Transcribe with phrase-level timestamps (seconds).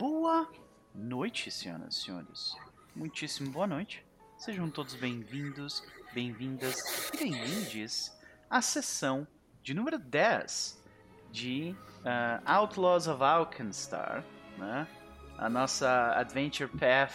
[0.00, 0.48] Boa
[0.94, 2.56] noite, senhoras e senhores.
[2.96, 4.02] Muitíssimo boa noite.
[4.38, 5.84] Sejam todos bem-vindos,
[6.14, 8.10] bem-vindas e bem-vindes
[8.48, 9.28] à sessão
[9.62, 10.82] de número 10
[11.30, 14.24] de uh, Outlaws of Alkenstar,
[14.56, 14.88] né?
[15.36, 17.12] a nossa Adventure Path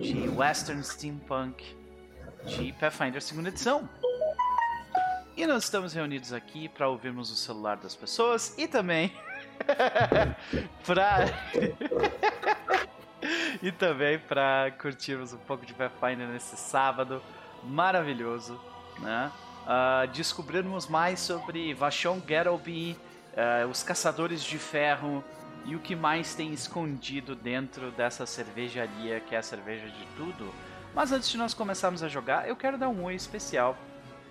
[0.00, 1.76] de Western Steampunk
[2.46, 3.86] de Pathfinder 2 edição.
[5.36, 9.12] E nós estamos reunidos aqui para ouvirmos o celular das pessoas e também
[10.84, 11.26] para
[13.62, 17.22] e também para curtirmos um pouco de Pathfinder nesse sábado
[17.62, 18.60] maravilhoso,
[18.98, 19.30] né?
[19.64, 22.98] Uh, descobrirmos mais sobre Vashon Geralby,
[23.32, 25.24] uh, os Caçadores de Ferro
[25.64, 30.52] e o que mais tem escondido dentro dessa cervejaria que é a cerveja de tudo.
[30.94, 33.76] Mas antes de nós começarmos a jogar, eu quero dar um oi especial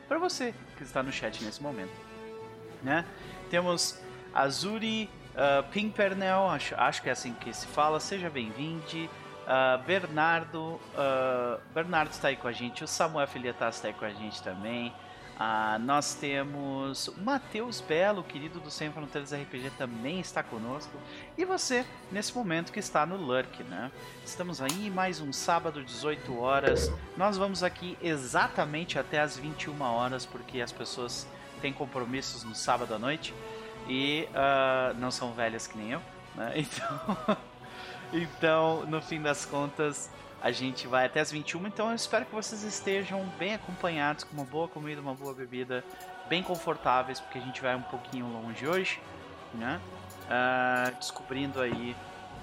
[0.08, 1.92] para você que está no chat nesse momento.
[2.84, 3.04] Né?
[3.50, 4.00] Temos
[4.34, 8.84] Azuri uh, Pimpernel, acho, acho que é assim que se fala, seja bem-vindo.
[9.44, 14.06] Uh, Bernardo, uh, Bernardo está aí com a gente, o Samuel Filietas está aí com
[14.06, 14.94] a gente também.
[15.36, 20.98] Uh, nós temos Matheus Belo, querido do Sem Fronteiras RPG, também está conosco.
[21.38, 23.92] E você, nesse momento que está no Lurk, né?
[24.26, 26.92] Estamos aí, mais um sábado, 18 horas.
[27.18, 31.28] Nós vamos aqui exatamente até as 21 horas, porque as pessoas
[31.62, 33.34] têm compromissos no sábado à noite
[33.88, 36.02] e uh, não são velhas que nem eu,
[36.36, 36.54] né?
[36.58, 37.38] Então,
[38.14, 42.36] então, no fim das contas, a gente vai até as 21, então eu espero que
[42.36, 45.84] vocês estejam bem acompanhados, com uma boa comida, uma boa bebida,
[46.30, 49.02] bem confortáveis, porque a gente vai um pouquinho longe hoje,
[49.54, 49.82] né?
[50.26, 51.96] Uh, descobrindo aí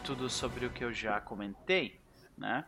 [0.03, 2.01] tudo sobre o que eu já comentei,
[2.37, 2.65] né?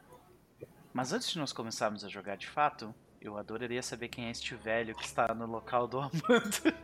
[0.92, 4.54] Mas antes de nós começarmos a jogar de fato, eu adoraria saber quem é este
[4.54, 6.20] velho que está no local do Amando.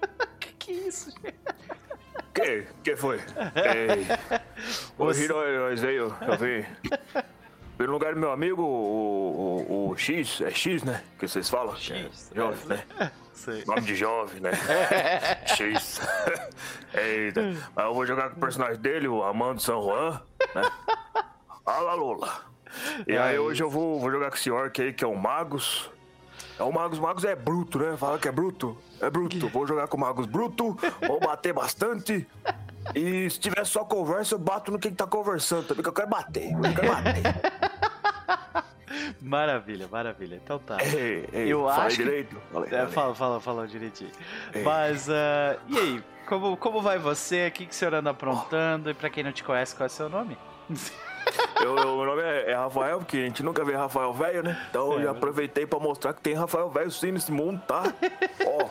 [0.39, 1.35] que que é isso, gente?
[2.33, 2.67] Que?
[2.85, 3.17] Que foi?
[3.17, 4.07] Ei,
[4.97, 5.37] o Hiro
[5.77, 6.67] veio, eu vi.
[7.77, 11.03] Pelo lugar do meu amigo, o, o, o, X, é X, né?
[11.19, 11.77] Que vocês falam?
[11.77, 12.31] X.
[12.33, 12.85] É, jovem, né?
[13.35, 13.65] Sei.
[13.65, 14.51] Nome de jovem, né?
[15.47, 16.01] X.
[16.95, 17.43] Eita.
[17.75, 20.21] Mas eu vou jogar com o personagem dele, o Amando San Juan,
[20.55, 20.63] né?
[21.65, 22.45] Fala, Lula.
[23.07, 25.17] E aí é hoje eu vou, vou jogar com esse orc aí, que é o
[25.17, 25.91] Magus.
[26.59, 27.97] É o Magus, Magus é bruto, né?
[27.97, 28.77] Fala que é bruto.
[29.01, 29.49] É bruto.
[29.49, 30.77] Vou jogar com o Magus bruto,
[31.07, 32.27] vou bater bastante.
[32.95, 36.09] E se tiver só conversa, eu bato no que tá conversando também, que eu quero
[36.09, 36.53] bater.
[36.53, 37.23] Eu quero bater.
[39.21, 40.41] Maravilha, maravilha.
[40.43, 40.79] Então tá.
[40.83, 42.37] Ei, ei, eu fala acho direito.
[42.37, 42.53] Que...
[42.53, 44.11] Falei, é, fala, fala, fala direitinho.
[44.55, 44.63] Ei.
[44.63, 46.05] Mas, uh, e aí?
[46.27, 47.49] Como, como vai você?
[47.49, 48.89] O que, que o senhor anda aprontando?
[48.89, 48.91] Oh.
[48.91, 50.37] E pra quem não te conhece, qual é o seu nome?
[51.63, 54.61] Eu, eu, meu nome é, é, Rafael, porque a gente nunca vê Rafael velho, né?
[54.71, 57.83] Então é, eu já aproveitei pra mostrar que tem Rafael velho sim nesse mundo, tá?
[58.47, 58.69] Ó,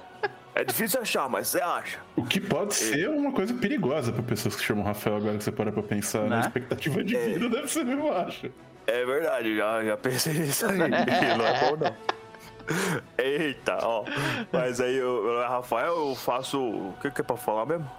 [0.55, 1.99] é difícil achar, mas você acha.
[2.15, 2.75] O que pode e...
[2.75, 6.23] ser uma coisa perigosa pra pessoas que chamam Rafael agora que você para pra pensar
[6.23, 6.41] na né?
[6.41, 7.49] expectativa de vida, é...
[7.49, 8.49] deve ser mesmo, acho.
[8.87, 10.77] É verdade, já, já pensei nisso aí.
[10.79, 12.17] não é bom, não.
[13.17, 14.03] Eita, ó.
[14.51, 16.59] Mas aí, eu, Rafael, eu faço.
[16.59, 17.89] O que, que é pra falar mesmo?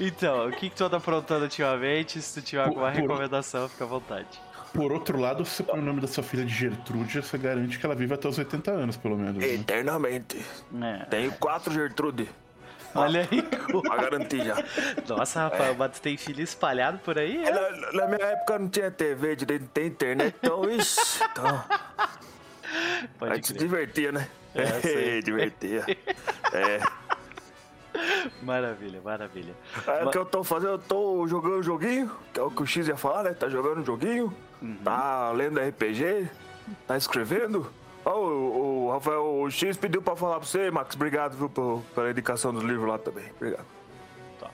[0.00, 2.20] Então, o que, que tu anda aprontando ultimamente?
[2.22, 4.28] Se tu tiver alguma por, recomendação, fica à vontade.
[4.72, 7.84] Por outro lado, se põe o nome da sua filha de Gertrude, você garante que
[7.84, 9.36] ela vive até os 80 anos, pelo menos.
[9.36, 9.54] Né?
[9.54, 10.44] Eternamente.
[10.80, 11.04] É.
[11.06, 12.28] Tenho quatro Gertrude.
[12.94, 13.42] Olha aí.
[13.42, 14.56] Pra garantir já.
[15.08, 15.76] Nossa, Rafael, é.
[15.76, 17.44] mas tu tem filho espalhado por aí?
[17.44, 17.50] É?
[17.50, 21.20] Na, na, minha época não tinha TV, direito, não tem internet, então, ixi.
[21.24, 21.64] Então...
[23.18, 24.28] Pode a gente se divertia, né?
[24.54, 25.84] É, divertia.
[26.52, 26.80] É.
[28.42, 29.54] Maravilha, maravilha.
[29.86, 32.62] É o que eu tô fazendo, eu tô jogando um joguinho, que é o que
[32.62, 33.34] o X ia falar, né?
[33.34, 34.76] Tá jogando um joguinho, uhum.
[34.84, 36.28] tá lendo RPG,
[36.86, 37.70] tá escrevendo.
[38.04, 40.94] Oh, o, o, Rafael o X pediu pra falar pra você, Max.
[40.94, 43.24] Obrigado, viu, por, pela indicação dos livros lá também.
[43.36, 43.66] Obrigado.
[44.38, 44.52] Top.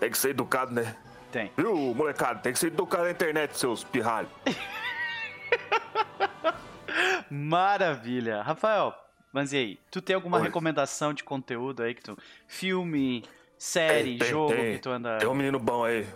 [0.00, 0.96] Tem que ser educado, né?
[1.30, 1.52] Tem.
[1.56, 2.40] Viu, molecada?
[2.40, 4.30] Tem que ser educado na internet, seus pirralhos.
[7.28, 8.42] Maravilha.
[8.42, 8.94] Rafael,
[9.34, 9.78] mas e aí?
[9.90, 10.44] Tu tem alguma Oi.
[10.44, 12.16] recomendação de conteúdo aí que tu.
[12.46, 13.24] Filme,
[13.58, 15.18] série, tem, jogo tem, que tu anda.
[15.18, 16.06] Tem um menino bom aí.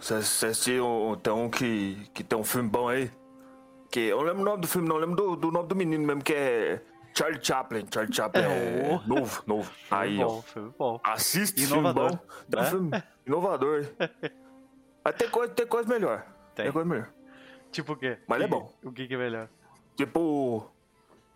[0.00, 1.20] Você assistiu.
[1.22, 3.10] Tem um que, que tem um filme bom aí.
[3.90, 4.96] Que, eu não lembro o nome do filme, não.
[4.96, 6.80] Eu lembro do, do nome do menino mesmo, que é.
[7.14, 7.86] Charlie Chaplin.
[7.92, 9.70] Charlie Chaplin é, é novo, novo.
[9.90, 10.42] Filme aí, bom, ó.
[10.42, 11.00] Filme bom.
[11.04, 12.56] Assiste Inovador, filme bom.
[12.56, 12.70] Um né?
[12.70, 12.90] filme
[13.26, 13.86] inovador.
[15.04, 16.24] Mas tem coisa, tem coisa melhor.
[16.54, 16.64] Tem.
[16.64, 17.12] tem coisa melhor.
[17.70, 18.16] Tipo o quê?
[18.26, 18.72] Mas que, é bom.
[18.82, 19.48] O que, que é melhor?
[19.94, 20.70] Tipo.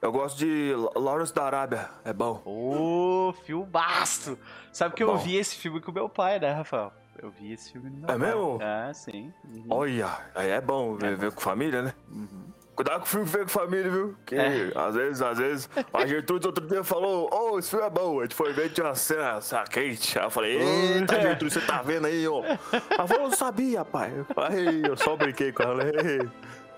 [0.05, 2.43] Eu gosto de Lawrence da Arábia, é bom.
[2.45, 4.39] Ô, oh, filmaço!
[4.71, 6.93] Sabe que eu vi esse filme com meu pai, né, Rafael?
[7.23, 8.19] Eu vi esse filme no meu É pai.
[8.19, 8.59] mesmo?
[8.61, 9.33] Ah, sim.
[9.43, 9.65] Uhum.
[9.71, 11.95] Olha, aí é bom ver, é ver com família, né?
[12.11, 12.53] Uhum.
[12.77, 14.17] Cuidado com o filme feio com família, viu?
[14.27, 14.73] Que é.
[14.75, 18.19] às vezes, às vezes, a Gertrude outro dia falou, ô, oh, esse filme é bom.
[18.19, 20.19] A gente foi ver, tinha uma cena, cena quente.
[20.19, 22.43] Aí eu falei, eita, Gertrude, você tá vendo aí, ó.
[22.91, 24.13] Ela falou, não sabia, pai.
[24.37, 25.83] Aí eu só brinquei com ela.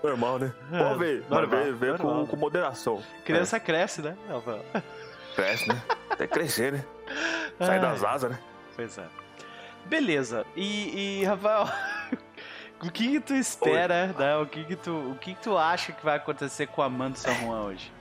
[0.03, 0.53] Normal, né?
[0.71, 3.01] É, Pode ver, normal, ver, ver com, com, moderação.
[3.25, 3.59] Criança é.
[3.59, 4.15] cresce, né,
[5.35, 5.81] Cresce, né?
[6.09, 6.85] Até crescer, né?
[7.59, 8.39] Sai das asas, né?
[8.75, 9.05] Pois é.
[9.85, 10.45] Beleza.
[10.55, 11.67] E, e Rafael,
[12.81, 14.37] o que, que tu espera, né?
[14.37, 17.17] O que que tu, o que que tu acha que vai acontecer com a Amanda
[17.17, 17.91] San Juan hoje?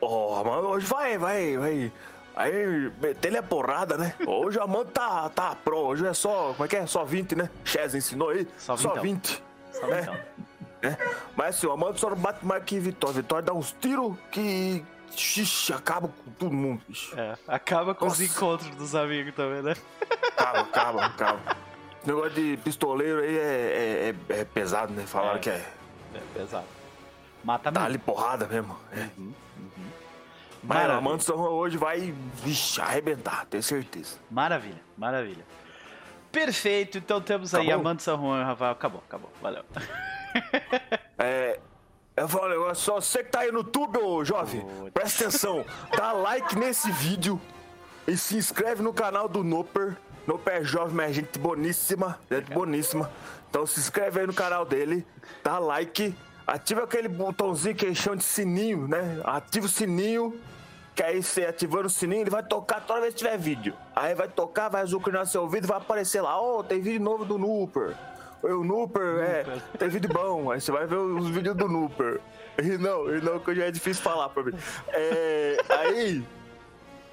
[0.00, 1.92] Oh, mano, hoje vai, vai, vai.
[2.36, 4.14] Aí, meter a porrada, né?
[4.24, 5.76] Hoje a Amanda tá, tá pro.
[5.78, 6.86] Hoje é só, como é que é?
[6.86, 7.50] Só 20, né?
[7.64, 8.46] Chaz ensinou aí?
[8.56, 8.82] Só 20.
[8.82, 9.42] Só 20.
[9.72, 9.90] Só 20.
[9.90, 10.24] Né?
[10.82, 10.96] É.
[11.36, 13.16] Mas assim, o Amanda só não bate mais que Vitória.
[13.16, 14.84] Vitória dá uns tiros que.
[15.10, 17.18] Xixi, acaba com todo mundo, bicho.
[17.18, 18.22] É, acaba com Nossa.
[18.22, 19.74] os encontros dos amigos também, né?
[20.36, 21.56] Acaba, acaba, acaba.
[22.04, 25.04] O negócio de pistoleiro aí é, é, é, é pesado, né?
[25.06, 25.66] Falaram é, que é.
[26.14, 26.66] É pesado.
[27.42, 27.80] Mata mesmo.
[27.80, 28.78] Tá ali porrada mesmo.
[28.92, 29.08] É.
[29.18, 29.86] Uhum, uhum.
[30.62, 32.14] Mas a Manson hoje vai
[32.44, 34.18] vixe, arrebentar, tenho certeza.
[34.30, 35.44] Maravilha, maravilha.
[36.30, 37.80] Perfeito, então temos aí acabou?
[37.80, 38.72] a Manson Juan, Rafael.
[38.72, 39.64] Acabou, acabou, valeu.
[41.18, 41.58] É,
[42.16, 44.64] eu falo um negócio, só você que tá aí no YouTube, ô jovem,
[44.94, 45.64] presta atenção,
[45.96, 47.40] dá like nesse vídeo
[48.06, 49.96] e se inscreve no canal do Noper.
[50.26, 53.10] Noper é jovem, mas é gente boníssima, gente boníssima.
[53.48, 55.06] Então se inscreve aí no canal dele,
[55.42, 56.14] dá like,
[56.46, 59.20] ativa aquele botãozinho que eles chamam de sininho, né?
[59.24, 60.40] Ativa o sininho,
[60.94, 63.74] que aí você ativando o sininho, ele vai tocar toda vez que tiver vídeo.
[63.94, 67.24] Aí vai tocar, vai azucrinar seu vídeo, vai aparecer lá, ó, oh, tem vídeo novo
[67.24, 67.96] do Nooper.
[68.42, 69.44] O Nooper, é,
[69.78, 70.50] tem vídeo bom.
[70.50, 72.20] Aí você vai ver os vídeos do Nooper.
[72.62, 74.52] E não, e não, que já é difícil falar pra mim.
[74.88, 76.24] É, aí,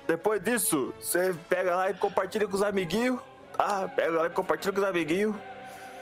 [0.07, 3.19] depois disso, você pega lá e compartilha com os amiguinhos,
[3.57, 3.87] tá?
[3.87, 5.35] Pega lá e compartilha com os amiguinhos.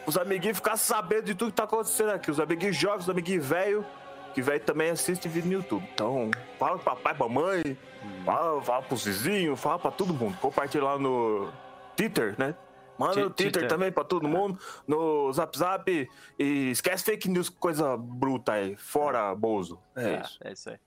[0.06, 2.30] Os amiguinhos ficar sabendo de tudo que tá acontecendo aqui.
[2.30, 3.86] Os amiguinhos jovens, os amiguinhos velhos,
[4.34, 5.88] que velho também assiste vídeo no YouTube.
[5.94, 6.30] Então,
[6.60, 7.78] fala pro papai, pra mãe,
[8.26, 10.38] fala, fala pro vizinho, fala pra todo mundo.
[10.42, 11.48] Compartilha lá no
[11.96, 12.54] Twitter, né?
[12.98, 16.10] Manda no Twitter também pra todo mundo, no Zap Zap.
[16.40, 18.76] E esquece fake news, coisa bruta aí.
[18.78, 19.80] Fora Bozo.
[19.96, 20.40] É, é isso.
[20.44, 20.78] É isso aí.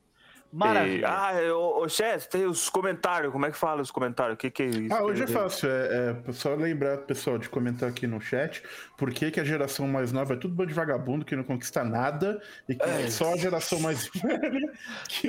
[0.57, 1.01] Maravilha.
[1.01, 3.31] E, ah, ô, ô Chess, tem os comentários.
[3.31, 4.35] Como é que fala os comentários?
[4.35, 4.95] O que, que é isso?
[4.95, 5.69] Ah, hoje é fácil.
[5.71, 8.63] É, é só lembrar, pessoal, de comentar aqui no chat
[8.97, 11.85] por que, que a geração mais nova é tudo bando de vagabundo que não conquista
[11.85, 14.73] nada e que é só a geração mais velha
[15.09, 15.29] que.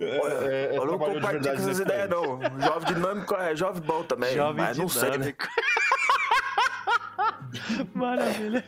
[0.00, 2.40] É, é, eu não compartilho com essas ideias, não.
[2.60, 4.34] Jovem dinâmico é jovem bom também.
[4.34, 4.82] Jovem mas dinâmico.
[4.82, 5.34] não sei, né?
[7.94, 8.64] Maravilha.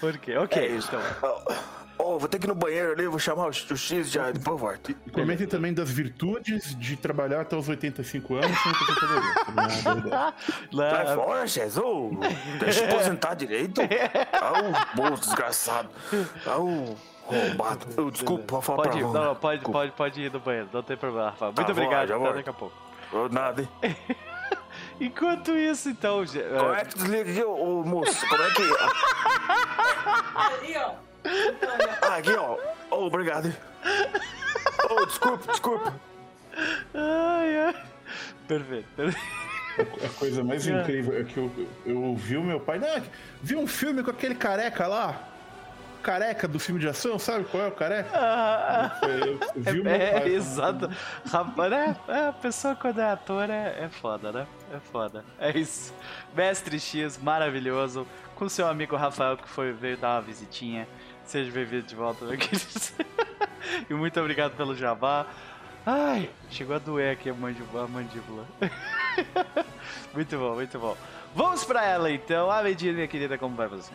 [0.00, 0.36] Por quê?
[0.36, 1.00] Ok, é então.
[1.98, 4.94] Oh, vou ter que ir no banheiro ali, vou chamar o X já, depois volto.
[5.12, 10.34] Comentem também das virtudes de trabalhar até os 85 anos sem aposentadoria.
[10.90, 12.18] Sai fora, Jesus!
[12.58, 13.80] Deixa eu aposentar direito.
[14.32, 15.88] Ah, o bolso desgraçado.
[16.46, 17.86] Ah, o roubado.
[17.96, 20.96] Eu, desculpa, pode falar pode ir, não, pode, pode, pode ir no banheiro, não tem
[20.96, 21.52] problema, Rafael.
[21.52, 22.76] Muito tá, obrigado, já até daqui a pouco.
[23.30, 23.68] Nada, hein?
[25.00, 26.24] Enquanto isso, então.
[26.26, 28.26] Como é que desliga aqui, ô moço?
[28.28, 28.62] Como é que.
[30.34, 31.11] Ali, ó.
[32.02, 32.58] Ah, aqui, ó.
[32.90, 33.54] Oh, obrigado.
[34.90, 35.94] Oh, desculpa, desculpa.
[36.94, 37.82] Ai, ai.
[38.46, 39.42] Perfeito, perfeito.
[40.04, 40.80] A coisa mais é.
[40.80, 41.50] incrível é que eu,
[41.86, 42.78] eu ouvi o meu pai.
[42.78, 43.02] Né,
[43.42, 45.28] vi um filme com aquele careca lá.
[46.02, 48.10] Careca do filme de ação, sabe qual é o careca?
[48.12, 50.22] Ah, eu, eu vi é, o meu pai.
[50.24, 50.90] É, exato.
[51.24, 51.96] Rapaz, né?
[52.08, 54.46] É, a pessoa quando é ator é, é foda, né?
[54.74, 55.24] É foda.
[55.38, 55.94] É isso.
[56.34, 58.06] Mestre X, maravilhoso.
[58.34, 60.88] Com seu amigo Rafael que foi veio dar uma visitinha.
[61.24, 62.36] Seja bem-vindo de volta, meu
[63.88, 65.26] e muito obrigado pelo jabá.
[65.86, 67.84] Ai, chegou a doer aqui a mandíbula.
[67.84, 68.46] A mandíbula.
[70.14, 70.96] muito bom, muito bom.
[71.34, 72.50] Vamos pra ela então.
[72.50, 73.92] A Medina, minha querida, como vai você?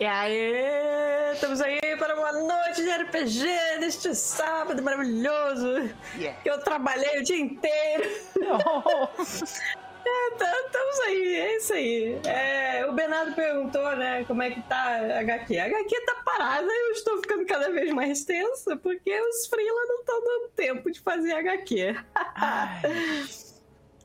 [0.00, 5.88] E aí, estamos aí para uma noite de RPG neste sábado maravilhoso.
[6.16, 6.40] Yeah.
[6.42, 8.10] Que eu trabalhei o dia inteiro.
[8.40, 9.08] Oh.
[10.06, 12.20] É, estamos aí, é isso aí.
[12.26, 15.58] É, o Bernardo perguntou, né, como é que tá a HQ.
[15.58, 19.84] A HQ tá parada e eu estou ficando cada vez mais tensa porque os freela
[19.86, 21.96] não estão dando tempo de fazer HQ.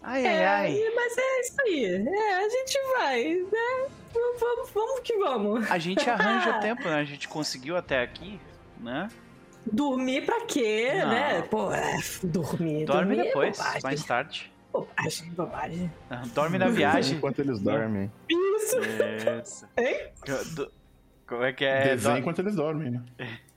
[0.02, 0.92] Ai, ai, é, ai.
[0.96, 1.86] Mas é isso aí.
[2.08, 3.90] É, a gente vai, né?
[4.40, 5.70] Vamos, vamos que vamos.
[5.70, 6.96] A gente arranja tempo, né?
[6.96, 8.40] A gente conseguiu até aqui,
[8.80, 9.10] né?
[9.72, 11.10] Dormir pra quê, não.
[11.10, 11.42] né?
[11.44, 12.86] Pô, é, dormir.
[12.86, 14.52] Dorme dormir é depois, é mais tarde.
[14.72, 15.92] Bobagem, bobagem.
[16.34, 17.18] Dorme na viagem.
[17.18, 18.12] Enquanto eles dormem.
[18.30, 18.78] Isso.
[19.42, 19.68] Isso.
[19.78, 20.12] Hein?
[21.30, 21.96] Como é que é?
[21.96, 23.04] Desenho enquanto eles dormem, né?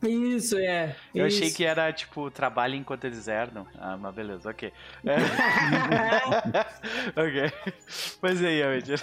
[0.03, 0.95] Isso, é.
[1.15, 1.39] Eu Isso.
[1.39, 3.67] achei que era, tipo, trabalho enquanto eles herdam.
[3.79, 4.71] Ah, mas beleza, ok.
[5.07, 5.17] É.
[7.19, 7.51] ok.
[8.21, 9.03] Mas aí, Amedir.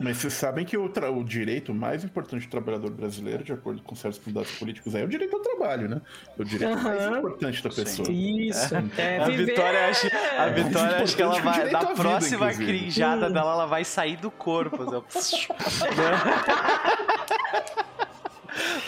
[0.00, 3.94] Mas vocês sabem que o, o, direito mais importante do trabalhador brasileiro, de acordo com
[3.94, 6.00] certos candidatos políticos, é o direito ao trabalho, né?
[6.38, 6.82] O direito uhum.
[6.82, 8.06] mais importante da pessoa.
[8.06, 8.40] Sim.
[8.48, 8.74] Isso.
[8.74, 8.82] É.
[8.96, 10.06] É, a Vitória, acho,
[10.38, 11.70] a Vitória acho que ela vai.
[11.70, 13.32] Na próxima vida, crinjada hum.
[13.32, 14.78] dela, ela vai sair do corpo.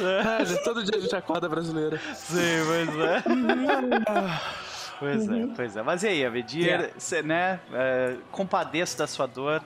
[0.01, 2.01] é, todo dia a gente acorda brasileira.
[2.15, 3.23] Sim, pois é.
[4.99, 5.83] pois é, pois é.
[5.83, 6.89] Mas e aí, Avedir, yeah.
[7.23, 7.61] né?
[7.71, 9.63] É, compadeço da sua dor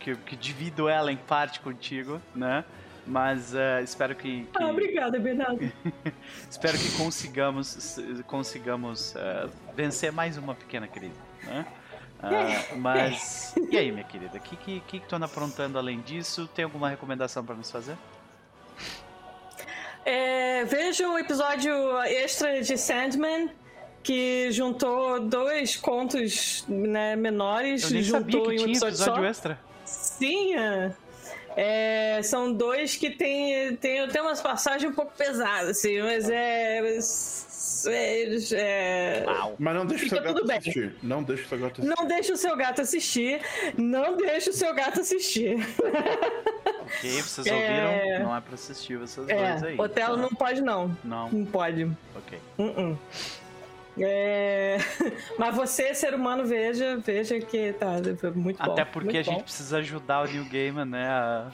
[0.00, 2.64] que, que divido ela em parte contigo, né?
[3.06, 4.62] Mas uh, espero que, que...
[4.62, 5.70] Ah, obrigada, Bernardo.
[6.50, 11.14] espero que consigamos, consigamos uh, vencer mais uma pequena crise,
[11.44, 11.66] né?
[12.22, 16.00] Uh, mas e aí, minha querida, o que, que, que, que tu anda aprontando além
[16.00, 16.48] disso?
[16.54, 17.96] Tem alguma recomendação para nos fazer?
[20.04, 23.50] É, veja o episódio extra de Sandman,
[24.02, 27.84] que juntou dois contos né, menores.
[27.84, 29.28] Eu nem juntou sabia que em um tinha episódio, episódio só.
[29.28, 29.60] extra.
[29.84, 30.92] Sim, é.
[31.56, 36.78] é, são dois que tem, tem, tem umas passagens um pouco pesadas, assim, mas é.
[37.86, 39.24] é, é
[39.58, 40.94] mas não deixa o seu gato assistir.
[41.02, 41.86] Não deixa o seu gato assistir.
[41.96, 43.40] Não deixa o seu gato assistir.
[43.76, 45.56] Não deixa o seu gato assistir.
[46.98, 47.90] Ok, vocês ouviram?
[47.90, 48.18] É...
[48.22, 49.78] Não é pra assistir vocês é, dois aí.
[49.78, 50.16] Hotel tá?
[50.16, 50.96] não pode, não.
[51.04, 51.30] Não.
[51.30, 51.84] Não pode.
[52.16, 52.38] Ok.
[52.58, 52.98] Uh -uh.
[53.98, 54.78] É...
[55.38, 57.96] Mas você, ser humano, veja, veja que tá
[58.34, 58.72] muito bom.
[58.72, 59.42] Até porque a gente bom.
[59.42, 61.08] precisa ajudar o New Gamer, né?
[61.08, 61.50] A...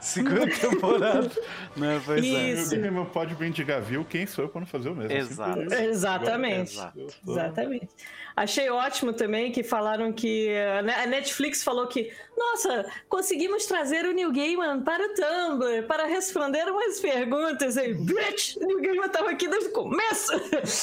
[0.00, 1.30] Segunda temporada.
[1.76, 2.00] né?
[2.04, 2.74] Pois Isso.
[2.74, 2.78] É.
[2.78, 4.04] O Gamer pode mendigar, viu?
[4.04, 5.16] Quem sou eu pra não fazer o mesmo?
[5.16, 5.74] Exato.
[5.74, 6.72] Exatamente.
[6.72, 7.06] Exato.
[7.26, 7.88] Exatamente.
[8.34, 14.32] Achei ótimo também que falaram que a Netflix falou que, nossa, conseguimos trazer o New
[14.32, 17.76] Gaiman para o Tumblr para responder umas perguntas.
[17.76, 20.32] E, bitch, o New Gaiman estava aqui desde o começo.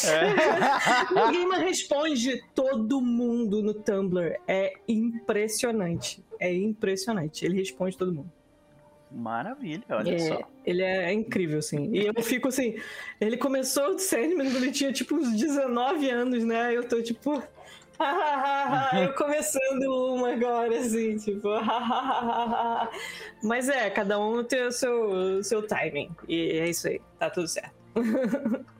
[0.07, 1.09] É.
[1.13, 4.39] New Gaiman responde todo mundo no Tumblr.
[4.47, 6.23] É impressionante.
[6.39, 7.45] É impressionante.
[7.45, 8.31] Ele responde todo mundo.
[9.11, 10.39] Maravilha, olha é, só.
[10.65, 11.89] Ele é incrível, assim.
[11.91, 12.75] E eu fico assim.
[13.19, 16.75] Ele começou o Sandman quando ele tinha tipo uns 19 anos, né?
[16.75, 17.41] Eu tô tipo.
[19.01, 21.49] eu começando uma agora, assim, tipo.
[23.43, 26.11] Mas é, cada um tem o seu, o seu timing.
[26.27, 27.73] E é isso aí, tá tudo certo.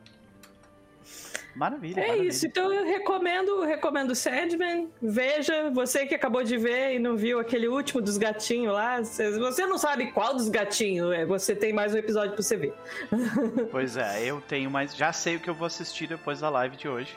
[1.56, 2.00] Maravilha.
[2.00, 2.30] É maravilha.
[2.30, 4.90] isso, então eu recomendo, recomendo Sandman.
[5.02, 9.66] Veja, você que acabou de ver e não viu aquele último dos gatinhos lá, você
[9.66, 12.74] não sabe qual dos gatinhos é, você tem mais um episódio pra você ver.
[13.72, 14.96] Pois é, eu tenho mais.
[14.96, 17.16] Já sei o que eu vou assistir depois da live de hoje.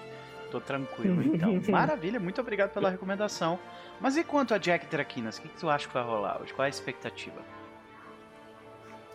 [0.50, 1.60] Tô tranquilo, então.
[1.70, 3.58] Maravilha, muito obrigado pela recomendação.
[4.00, 5.38] Mas e quanto a Jack Traquinas?
[5.38, 6.52] O que, que tu acha que vai rolar hoje?
[6.52, 7.40] Qual é a expectativa?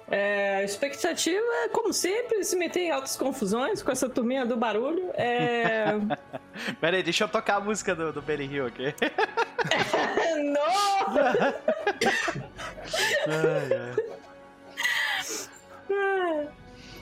[0.10, 4.56] É, a expectativa é, como sempre, se meter em altas confusões com essa turminha do
[4.56, 5.12] barulho.
[5.16, 5.88] É...
[6.80, 8.96] Pera aí, deixa eu tocar a música do, do Benny Hill aqui.
[10.38, 10.68] Não!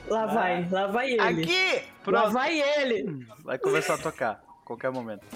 [0.08, 1.20] Lá vai, lá vai ele.
[1.20, 1.82] Aqui!
[2.02, 2.24] Pronto.
[2.24, 3.26] Lá vai ele.
[3.44, 5.26] Vai começar a tocar, a qualquer momento.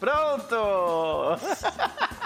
[0.00, 1.38] Pronto!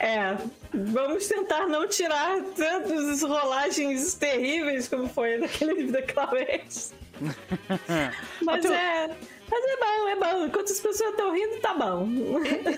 [0.00, 0.34] É,
[0.72, 6.94] vamos tentar não tirar tantas rolagens terríveis como foi naquele daquela vez.
[8.42, 9.08] Mas é.
[9.50, 10.46] Mas é bom, é bom.
[10.46, 12.08] Enquanto as pessoas estão rindo, tá bom.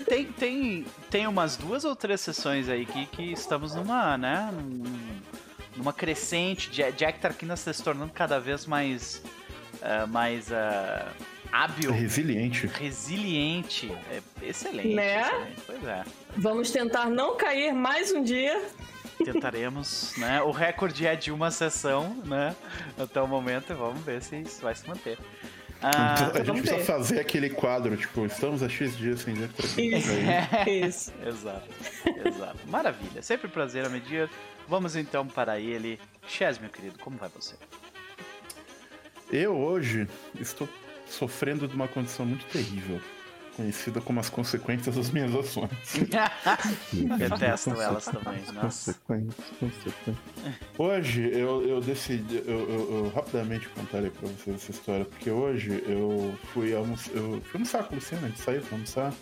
[0.05, 4.50] Tem, tem, tem umas duas ou três sessões aí que, que estamos numa, né?
[5.76, 6.71] Numa crescente.
[6.71, 9.23] Jack Tarquina se tornando cada vez mais.
[9.81, 10.49] Uh, mais.
[10.50, 11.92] Uh, hábil.
[11.92, 12.66] Resiliente.
[12.66, 13.92] Resiliente.
[14.11, 14.94] É excelente.
[14.94, 15.21] Né?
[15.21, 15.62] Excelente.
[15.66, 16.04] Pois é.
[16.37, 18.61] Vamos tentar não cair mais um dia.
[19.23, 20.42] Tentaremos, né?
[20.42, 22.56] O recorde é de uma sessão, né?
[22.99, 25.18] Até o momento, vamos ver se isso vai se manter.
[25.80, 26.85] Ah, a gente precisa ver.
[26.85, 30.12] fazer aquele quadro, tipo, estamos a X dias sem dia Isso.
[30.68, 31.12] Isso.
[31.26, 31.68] exato,
[32.25, 32.59] exato.
[32.68, 33.21] Maravilha.
[33.21, 34.30] Sempre um prazer a medir.
[34.68, 35.99] Vamos então para ele.
[36.26, 37.56] Chess, meu querido, como vai você?
[39.30, 40.06] Eu hoje
[40.38, 40.68] estou
[41.12, 43.00] sofrendo de uma condição muito terrível
[43.57, 45.71] conhecida como as consequências das minhas ações.
[47.19, 48.95] Detesto elas também, nossa.
[48.95, 50.16] Consequências, consequências.
[50.78, 55.83] Hoje eu, eu decidi, eu, eu, eu, rapidamente contarei pra vocês essa história, porque hoje
[55.87, 59.12] eu fui almoçar, eu fui almoçar com o Luciano, a gente saiu pra almoçar.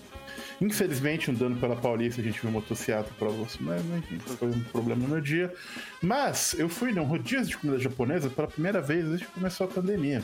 [0.60, 5.08] Infelizmente, andando pela Paulista, a gente viu motocicleta para almoço, mas enfim, foi um problema
[5.08, 5.52] no dia.
[6.00, 9.70] Mas eu fui num rodízio de comida japonesa pela primeira vez desde que começou a
[9.70, 10.22] pandemia.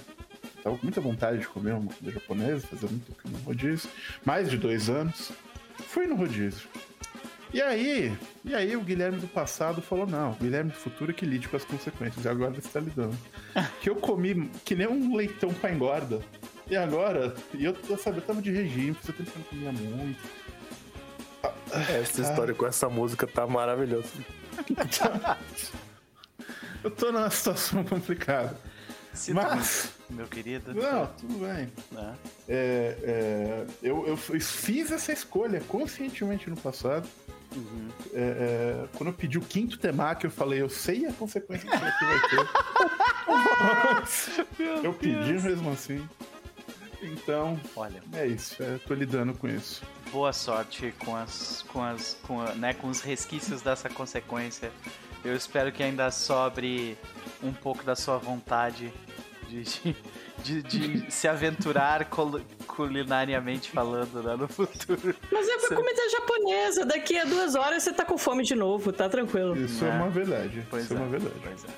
[0.67, 3.89] Tava com muita vontade de comer uma comida japonesa, fazer muito tempo no rodízio.
[4.25, 5.31] Mais de dois anos.
[5.87, 6.67] Fui no rodízio.
[7.55, 8.13] E aí,
[8.45, 11.47] e aí o Guilherme do passado falou: não, o Guilherme do futuro é que lide
[11.47, 12.25] com as consequências.
[12.25, 13.17] E agora você tá lidando.
[13.81, 16.21] que eu comi que nem um leitão pra engorda.
[16.69, 20.19] E agora, e eu, eu sabe, eu tava de regime, eu tentando comer muito.
[21.97, 24.09] Essa história com essa música tá maravilhosa.
[26.85, 28.57] Eu tô numa situação complicada.
[29.35, 30.75] Mas- meu querido.
[30.75, 31.73] Não, tudo bem.
[31.91, 32.15] Né?
[32.49, 37.09] É, é, eu, eu fiz essa escolha conscientemente no passado.
[37.55, 37.89] Uhum.
[38.13, 38.19] É,
[38.85, 41.85] é, quando eu pedi o quinto temaki, eu falei, eu sei a consequência que isso
[41.85, 42.47] aqui vai ter.
[44.85, 46.07] eu pedi mesmo assim.
[47.03, 48.61] Então, Olha, é isso.
[48.63, 49.83] É, tô lidando com isso.
[50.11, 54.73] boa sorte com as, com as, com, a- né, com os resquícios dessa consequência.
[55.25, 56.97] Eu espero que ainda sobre
[57.43, 58.93] um pouco da sua vontade
[59.49, 59.97] de, de,
[60.43, 65.15] de- de se aventurar cul- culinariamente falando né, no futuro.
[65.33, 66.85] Mas é pra comida japonesa.
[66.85, 69.57] Daqui a duas horas você tá com fome de novo, tá tranquilo.
[69.57, 69.93] Isso é, É.
[69.93, 70.67] uma verdade.
[70.71, 71.35] Pois isso é, é, uma verdade.
[71.43, 71.69] Pois é.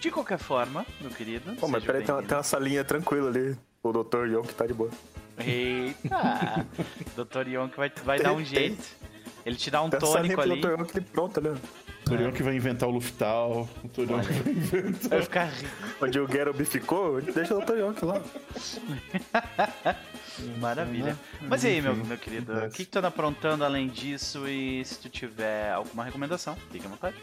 [0.00, 1.54] De qualquer forma, meu querido.
[1.56, 3.56] Pô, mas peraí, tem uma, tem uma salinha tranquila ali.
[3.82, 4.26] O Dr.
[4.26, 4.90] Yon que tá de boa.
[5.38, 6.66] Eita!
[7.16, 7.48] Dr.
[7.48, 8.44] Yonk vai, vai Tem- dar um tem.
[8.44, 8.84] jeito.
[9.46, 10.60] Ele te dá um Tem tônico ali.
[10.60, 10.68] Dr.
[10.70, 11.58] Yon que ele pronto ali.
[12.08, 13.68] Torion que vai inventar o Luftal.
[13.84, 15.10] O Torion que vai inventar.
[15.10, 15.70] Vai ficar rico.
[16.00, 17.78] Onde o Garobi ficou, deixa o Dr.
[17.78, 18.22] Yon lá.
[20.60, 21.16] Maravilha.
[21.42, 22.52] Mas e aí, meu, meu querido?
[22.52, 24.48] O que, que tu anda aprontando além disso?
[24.48, 27.16] E se tu tiver alguma recomendação, fica à vontade.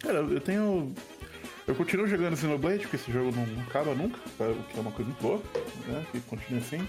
[0.00, 0.94] Cara, eu tenho.
[1.70, 4.44] Eu continuo jogando Xenoblade, porque esse jogo não acaba nunca, tá?
[4.48, 5.40] o que é uma coisa muito boa,
[5.86, 6.04] né?
[6.10, 6.88] Que continue assim.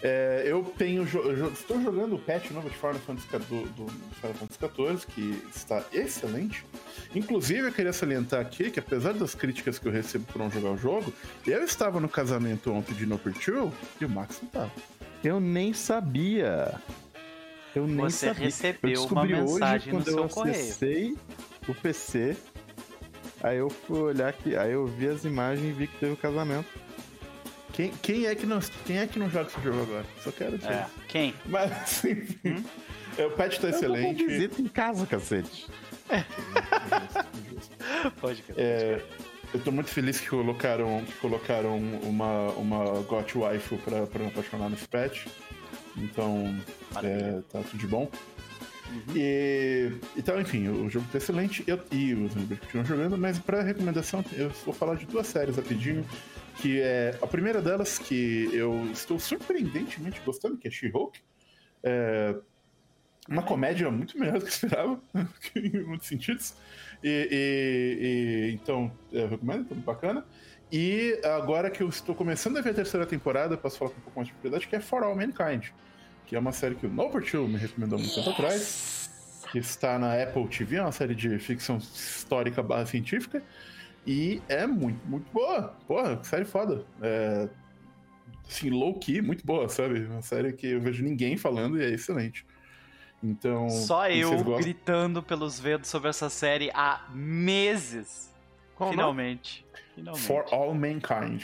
[0.00, 1.04] É, eu tenho.
[1.04, 3.86] jo- eu estou jogando o patch novo de Final Fantasy, do, do
[4.20, 6.64] Final Fantasy XIV, que está excelente.
[7.16, 10.70] Inclusive, eu queria salientar aqui que, apesar das críticas que eu recebo por não jogar
[10.70, 11.12] o jogo,
[11.44, 14.70] eu estava no casamento ontem de No Two e o Max não estava.
[15.24, 16.80] Eu nem sabia.
[17.74, 18.44] Eu nem Você sabia.
[18.44, 20.54] recebeu eu uma descobri mensagem hoje no quando seu eu correio.
[20.56, 21.16] acessei
[21.66, 22.36] o PC.
[23.42, 26.16] Aí eu fui olhar aqui, aí eu vi as imagens e vi que teve o
[26.16, 26.68] casamento.
[27.72, 30.04] Quem, quem, é que não, quem é que não joga esse jogo agora?
[30.22, 30.72] Só quero dizer.
[30.72, 30.86] É.
[31.08, 31.34] Quem?
[31.46, 32.64] Mas, enfim.
[33.18, 34.24] é, o patch tá Eu excelente.
[34.26, 35.66] visita em casa, cacete.
[38.20, 38.58] Pode crer.
[38.58, 39.02] É,
[39.54, 44.28] eu tô muito feliz que colocaram, que colocaram uma, uma Got Waifu pra, pra me
[44.28, 45.26] apaixonar nesse patch.
[45.96, 46.54] Então,
[47.02, 48.10] é, tá tudo de bom.
[49.14, 53.62] E, então, enfim, o jogo tá excelente eu, e os membros continuam jogando, mas pra
[53.62, 56.04] recomendação eu vou falar de duas séries rapidinho.
[56.56, 61.18] Que é a primeira delas, que eu estou surpreendentemente gostando, que é She-Hulk.
[61.82, 62.36] É
[63.28, 65.00] uma comédia muito melhor do que eu esperava,
[65.56, 66.54] em muitos sentidos.
[67.02, 68.06] E, e-
[68.50, 70.24] e- então, eu recomendo, tá muito bacana.
[70.70, 74.02] E agora que eu estou começando a ver a terceira temporada, posso falar com um
[74.02, 75.68] pouco mais de propriedade, que é For All Mankind,
[76.32, 79.10] que é uma série que o Noverchill me recomendou muito tempo atrás,
[79.52, 83.42] que está na Apple TV, é uma série de ficção histórica barra científica,
[84.06, 85.76] e é muito, muito boa.
[85.86, 86.86] Porra, que série foda.
[87.02, 87.50] É,
[88.48, 90.06] assim, low-key, muito boa, sabe?
[90.06, 92.46] Uma série que eu vejo ninguém falando e é excelente.
[93.22, 98.32] Então, Só eu gritando pelos ventos sobre essa série há meses.
[98.74, 99.66] Qual Finalmente.
[99.94, 100.26] Finalmente.
[100.26, 101.42] For All Mankind.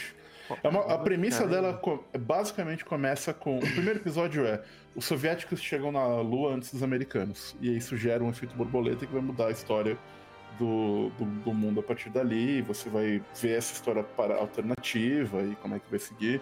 [0.63, 1.79] É uma- a premissa dela
[2.19, 3.59] basicamente começa com.
[3.59, 4.63] O primeiro episódio é:
[4.95, 7.57] os soviéticos chegam na Lua antes dos americanos.
[7.61, 9.99] E isso gera um efeito borboleta que vai mudar a história
[10.59, 12.63] do, do, do mundo a partir dali.
[12.63, 16.41] Você vai ver essa história para alternativa e como é que vai seguir.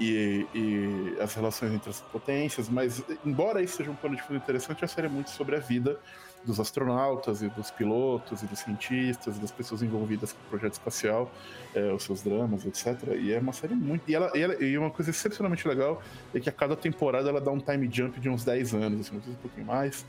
[0.00, 2.68] E, e as relações entre as potências.
[2.68, 5.60] Mas, embora isso seja um pano de fundo interessante, a série é muito sobre a
[5.60, 6.00] vida
[6.44, 10.72] dos astronautas e dos pilotos e dos cientistas e das pessoas envolvidas com o projeto
[10.72, 11.30] espacial
[11.74, 13.14] é, os seus dramas, etc.
[13.16, 14.02] E é uma série muito.
[14.10, 16.02] E, ela, e, ela- e uma coisa excepcionalmente legal
[16.34, 19.16] é que a cada temporada ela dá um time jump de uns 10 anos, assim,
[19.18, 20.04] vezes um pouquinho mais.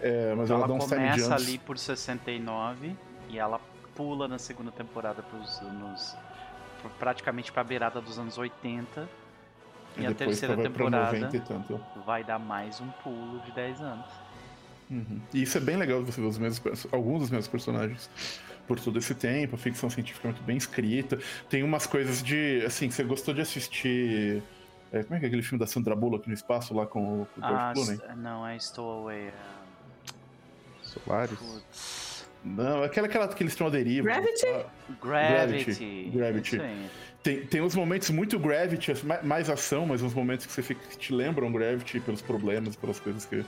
[0.00, 1.32] É, mas ela, Ela dá uns time começa jumps.
[1.48, 2.96] ali por 69
[3.28, 3.60] e ela
[3.94, 6.16] pula na segunda temporada pros anos.
[6.82, 9.08] pra- praticamente pra beirada dos anos 80.
[9.98, 11.80] E, a depois terceira temporada 90 e tanto.
[12.04, 14.04] vai dar mais um pulo de 10 anos.
[14.90, 15.20] Uhum.
[15.34, 18.08] E isso é bem legal você ver os mesmos, alguns dos mesmos personagens
[18.68, 19.54] por todo esse tempo.
[19.56, 21.18] A ficção científica é muito bem escrita.
[21.50, 22.62] Tem umas coisas de.
[22.64, 24.42] Assim, você gostou de assistir.
[24.92, 27.26] é, como é que é aquele filme da Sandra Bullock no espaço lá com o,
[27.34, 28.00] com o George Ah, Clooney?
[28.16, 29.26] não, é Stowaway.
[29.28, 29.32] é-
[30.82, 31.38] Solaris.
[31.38, 32.26] Putz.
[32.44, 34.04] Não, aquela, aquela que eles estão à deriva.
[34.08, 34.46] Gravity?
[34.46, 34.66] Ah,
[35.02, 36.10] Gravity.
[36.14, 36.56] Gravity.
[36.56, 36.90] Isso aí.
[37.22, 40.80] Tem, tem uns momentos muito Gravity, mais, mais ação, mas uns momentos que você fica,
[40.88, 43.44] que te lembram Gravity pelos problemas, pelas coisas que,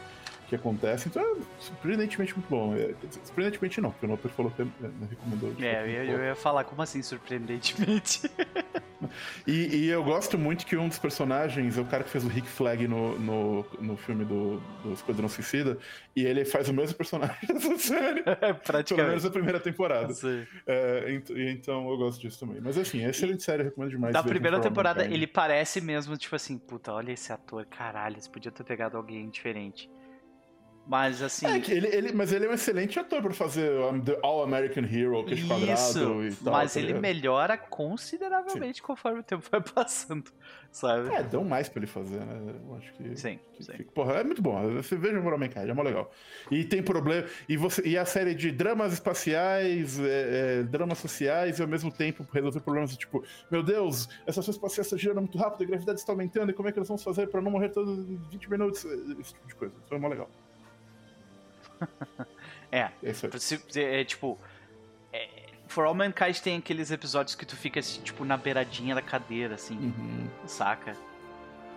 [0.49, 1.09] que acontecem.
[1.11, 2.75] Então é surpreendentemente muito bom.
[2.75, 5.55] É, surpreendentemente não, porque o Noper falou que é, é, recomendou.
[5.61, 8.23] É, eu ia, eu ia falar, como assim, surpreendentemente?
[9.47, 12.29] E, e eu gosto muito que um dos personagens é o cara que fez o
[12.29, 15.79] Rick Flag no, no, no filme do, do Esquadrão Suicida,
[16.17, 18.23] e ele faz o mesmo personagem dessa série.
[18.27, 19.27] Pelo menos Praticamente.
[19.27, 20.13] a primeira temporada.
[20.13, 20.45] Sim.
[20.67, 22.61] É, ent- então eu gosto disso também.
[22.61, 24.13] Mas assim, é excelente série, eu recomendo demais.
[24.13, 28.51] Da primeira temporada, ele parece mesmo, tipo assim, puta, olha esse ator, caralho, você podia
[28.51, 29.89] ter pegado alguém diferente.
[30.89, 31.45] Mas assim.
[31.47, 34.43] É que ele, ele, mas ele é um excelente ator pra fazer um, The All
[34.43, 36.53] American Hero, queixo Isso, quadrado e tal.
[36.55, 37.03] mas tá ele ligado?
[37.03, 40.31] melhora consideravelmente conforme o tempo vai passando,
[40.73, 41.15] sabe?
[41.15, 42.55] É, dão mais pra ele fazer, né?
[42.67, 43.17] Eu acho que.
[43.17, 43.73] Sim, que- sim.
[43.73, 44.59] que- porra, é muito bom.
[44.77, 46.11] Você veja o Moral Card, é mó legal.
[46.51, 47.27] E tem problema.
[47.47, 51.93] E, você, e a série de dramas espaciais, é, é, dramas sociais e ao mesmo
[51.93, 56.01] tempo resolver problemas tipo, meu Deus, essa estação espacial está girando muito rápido, a gravidade
[56.01, 58.51] está aumentando, e como é que nós vamos fazer pra não morrer todos em 20
[58.51, 58.85] minutos?
[58.87, 59.75] Esse tipo de coisa.
[59.85, 60.31] Isso é mó legal.
[62.71, 63.13] É, É
[63.77, 64.39] É, tipo.
[65.13, 65.29] é,
[65.69, 69.55] For All Mankind tem aqueles episódios que tu fica assim, tipo na beiradinha da cadeira,
[69.55, 70.29] assim, Uhum.
[70.47, 70.95] saca?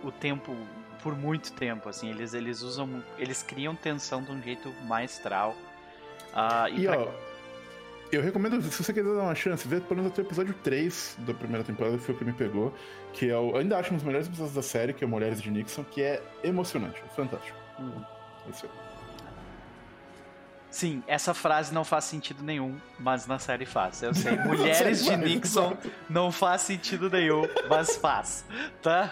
[0.02, 0.54] O tempo,
[1.02, 3.02] por muito tempo, assim, eles, eles usam.
[3.18, 5.54] Eles criam tensão de um jeito maestral.
[6.34, 7.08] Ah, e E pra- ó,
[8.10, 11.16] eu recomendo, se você quiser dar uma chance, ver pelo menos até o episódio 3
[11.20, 12.74] da primeira temporada, que foi o que me pegou,
[13.12, 15.40] que é o, eu ainda acho um dos melhores episódios da série, que é Mulheres
[15.40, 17.56] de Nixon, que é emocionante, fantástico.
[17.78, 18.02] Hum.
[18.46, 18.91] É isso aí.
[20.72, 24.02] Sim, essa frase não faz sentido nenhum, mas na série faz.
[24.02, 25.76] Eu sei, mulheres de Nixon
[26.08, 28.42] não faz sentido nenhum, mas faz,
[28.80, 29.10] tá?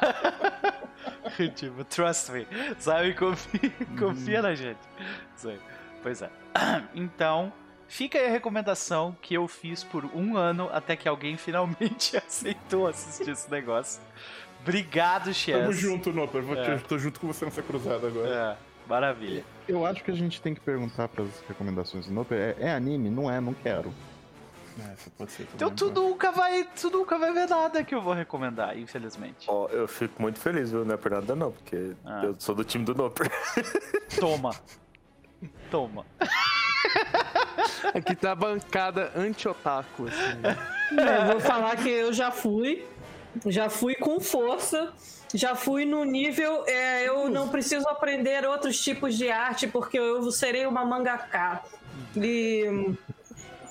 [1.54, 2.46] tipo, trust me,
[2.78, 3.12] sabe?
[3.12, 4.78] Confia, confia na gente.
[5.44, 5.60] Aí.
[6.02, 6.30] Pois é.
[6.94, 7.52] Então,
[7.86, 12.86] fica aí a recomendação que eu fiz por um ano até que alguém finalmente aceitou
[12.86, 14.00] assistir esse negócio.
[14.62, 15.60] Obrigado, Chess.
[15.60, 16.42] Tamo junto, Noper.
[16.56, 16.78] É.
[16.78, 18.58] Tô junto com você nessa cruzada agora.
[18.58, 19.44] É, maravilha.
[19.68, 22.56] Eu acho que a gente tem que perguntar pras recomendações do Noper.
[22.58, 23.08] É, é anime?
[23.08, 23.92] Não é, não quero.
[24.80, 25.46] É, essa pode ser.
[25.54, 29.46] Então tu nunca vai, tu nunca vai ver nada que eu vou recomendar, infelizmente.
[29.48, 30.84] Ó, eu fico muito feliz, viu?
[30.84, 32.22] Não é por nada não, porque Ah.
[32.24, 33.30] eu sou do time do Noper.
[34.18, 34.50] Toma.
[35.70, 36.04] Toma.
[37.94, 40.98] Aqui tá a bancada anti-otaku, assim.
[40.98, 42.86] É, eu vou falar que eu já fui.
[43.46, 44.92] Já fui com força.
[45.32, 46.64] Já fui no nível.
[46.66, 51.62] é, eu não preciso aprender outros tipos de arte porque eu serei uma mangaká.
[52.16, 52.64] E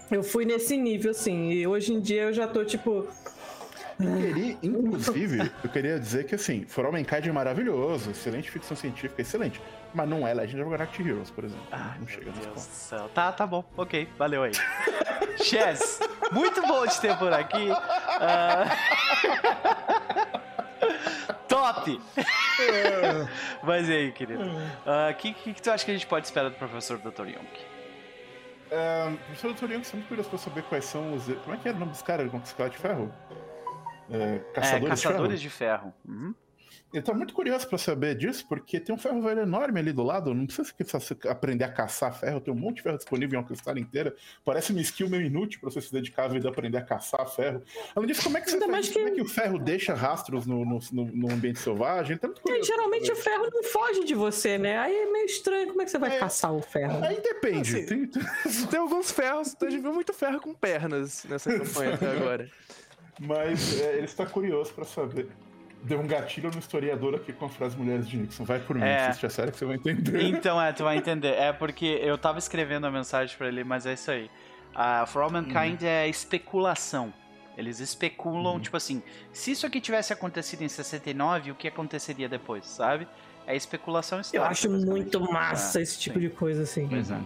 [0.09, 1.49] eu fui nesse nível, assim.
[1.51, 3.07] E hoje em dia eu já tô tipo.
[3.97, 9.21] Queria, inclusive, eu queria dizer que assim, For All Mankind é maravilhoso, excelente ficção científica,
[9.21, 9.59] excelente.
[9.93, 11.65] Mas não é Legend of Galactic Heroes, por exemplo.
[11.99, 12.59] não chega nesse ponto.
[12.59, 13.09] céu.
[13.13, 13.61] Tá, tá bom.
[13.75, 14.51] Ok, valeu aí.
[15.43, 15.99] Chess,
[16.31, 17.69] muito bom te ter por aqui.
[17.71, 18.65] Ah,
[21.47, 22.01] Top!
[23.63, 24.43] Mas e aí, querido?
[24.43, 27.27] O que, que, que tu acha que a gente pode esperar do professor Dr.
[27.27, 27.47] Young?
[28.71, 29.71] É, professor Dr.
[29.71, 31.25] Young, você é muito curioso pra saber quais são os.
[31.25, 33.11] Como é que era o nome dos caras com escala de ferro?
[34.11, 35.93] É, caçadores, é, Caçadores de de Ferro.
[36.07, 36.33] Uhum.
[36.91, 40.01] Eu tô muito curioso pra saber disso, porque tem um ferro velho enorme ali do
[40.01, 40.33] lado.
[40.33, 40.73] Não precisa
[41.29, 44.15] aprender a caçar ferro, tem um monte de ferro disponível em uma cristal inteira.
[44.43, 47.27] Parece uma skill meio inútil pra você se dedicar a vida a aprender a caçar
[47.29, 47.61] ferro.
[47.95, 49.59] Além disso, como é que, você Ainda faz- mais como que- é que o ferro
[49.59, 52.17] deixa rastros no, no, no- ambiente selvagem?
[52.17, 52.67] Tá muito É, curioso.
[52.67, 54.79] geralmente pra o ferro não foge de você, né?
[54.79, 55.67] Aí é meio estranho.
[55.67, 56.19] Como é que você vai É.
[56.19, 57.03] caçar o ferro?
[57.05, 57.75] Aí depende.
[57.75, 58.09] Assim, tem-
[58.71, 62.49] Tem alguns ferros, a gente viu muito ferro com pernas nessa campanha até agora.
[63.19, 65.27] Mas é, ele está curioso pra saber.
[65.83, 68.43] Deu um gatilho no historiador aqui com a frase Mulheres de Nixon.
[68.43, 69.07] Vai por mim, É.
[69.07, 70.21] assiste a série que você vai entender.
[70.23, 71.33] Então, é, tu vai entender.
[71.35, 74.29] É porque eu tava escrevendo a mensagem pra ele, mas é isso aí.
[74.75, 77.13] A For All Mankind é especulação.
[77.57, 79.01] Eles especulam, tipo assim,
[79.33, 83.07] se isso aqui tivesse acontecido em 69, o que aconteceria depois, sabe?
[83.47, 84.49] É especulação Eu histórica.
[84.51, 84.89] acho basicamente.
[85.17, 86.27] muito massa É, esse tipo sim.
[86.27, 86.87] de coisa, assim.
[86.87, 87.15] Pois é.
[87.15, 87.25] Uhum.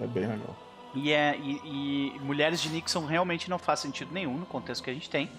[0.00, 0.56] É bem legal.
[0.94, 4.88] E, é, e, e Mulheres de Nixon realmente não faz sentido nenhum no contexto que
[4.88, 5.30] a gente tem,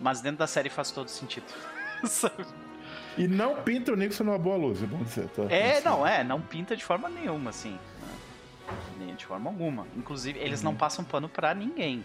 [0.00, 1.46] mas dentro da série faz todo sentido.
[2.06, 2.44] Sabe?
[3.16, 5.42] E não pinta o Nixon numa boa luz, é bom dizer, tá?
[5.48, 7.72] É, não, é, não pinta de forma nenhuma, assim.
[7.72, 8.08] né?
[8.98, 9.86] Nem de forma alguma.
[9.96, 10.70] Inclusive, eles Uhum.
[10.70, 12.04] não passam pano pra ninguém.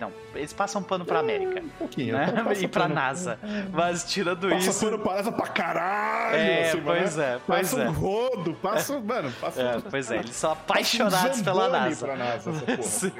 [0.00, 2.16] Não, eles passam pano pra América, Um pouquinho.
[2.16, 2.32] né?
[2.42, 3.38] passa E pra pano- NASA.
[3.70, 4.84] Mas tirando Passa isso.
[4.86, 6.36] pano para asa pra caralho!
[6.36, 7.34] É, assim, pois né?
[7.34, 7.88] é, pois passa é.
[7.90, 8.98] um rodo, passa.
[9.00, 9.60] Mano, passa.
[9.60, 12.06] É, pois é, eles são passa um apaixonados pela NASA.
[12.06, 12.80] Pra NASA essa porra.
[12.88, 13.12] Sim.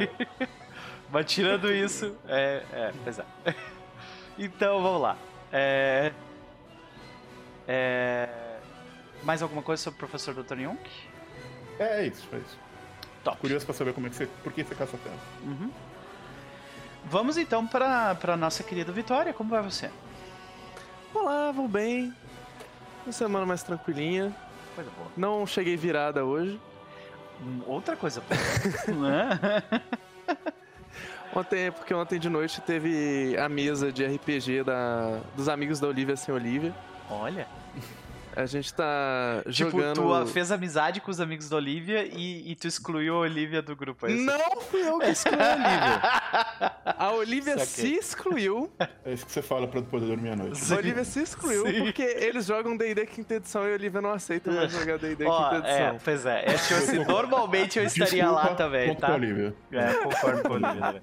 [1.12, 3.24] Mas tirando isso, é, é, pois é.
[4.38, 5.16] Então, vamos lá.
[5.52, 6.12] É,
[7.68, 8.28] é,
[9.22, 10.60] mais alguma coisa sobre o professor Dr.
[10.60, 10.78] Young?
[11.78, 12.58] É, é isso, é isso.
[13.22, 13.38] Top.
[13.38, 14.26] Curioso pra saber como é que você.
[14.42, 15.16] Por que você caça ferro.
[15.44, 15.70] Uhum.
[17.04, 19.32] Vamos então para para nossa querida Vitória.
[19.32, 19.90] Como vai você?
[21.14, 22.12] Olá, vou bem.
[23.04, 24.34] Uma semana mais tranquilinha.
[24.74, 25.10] Coisa boa.
[25.16, 26.60] Não cheguei virada hoje.
[27.40, 29.40] Hum, Outra coisa boa.
[31.34, 36.14] Ontem, porque ontem de noite teve a mesa de RPG da, dos amigos da Olivia
[36.14, 36.74] sem Olivia.
[37.08, 37.46] Olha.
[38.34, 39.94] A gente tá Tipo, jogando.
[39.96, 43.60] tu ah, fez amizade com os amigos da Olivia e, e tu excluiu a Olivia
[43.60, 44.06] do grupo.
[44.06, 44.10] É?
[44.10, 46.94] Não fui eu que escolhi a Olivia.
[46.98, 48.72] A Olivia se excluiu.
[49.04, 50.72] É isso que você fala pra poder dormir à noite.
[50.72, 51.82] A Olivia se excluiu Sim.
[51.84, 55.50] porque eles jogam D&D quinta edição e a Olivia não aceita mais jogar D&D Ó,
[55.50, 55.98] quinta é, edição.
[56.04, 56.38] pois é.
[56.46, 59.06] é tipo assim, normalmente eu estaria Desculpa, lá também, tá?
[59.08, 59.54] com a Olivia.
[59.72, 60.80] É, concordo com a Olivia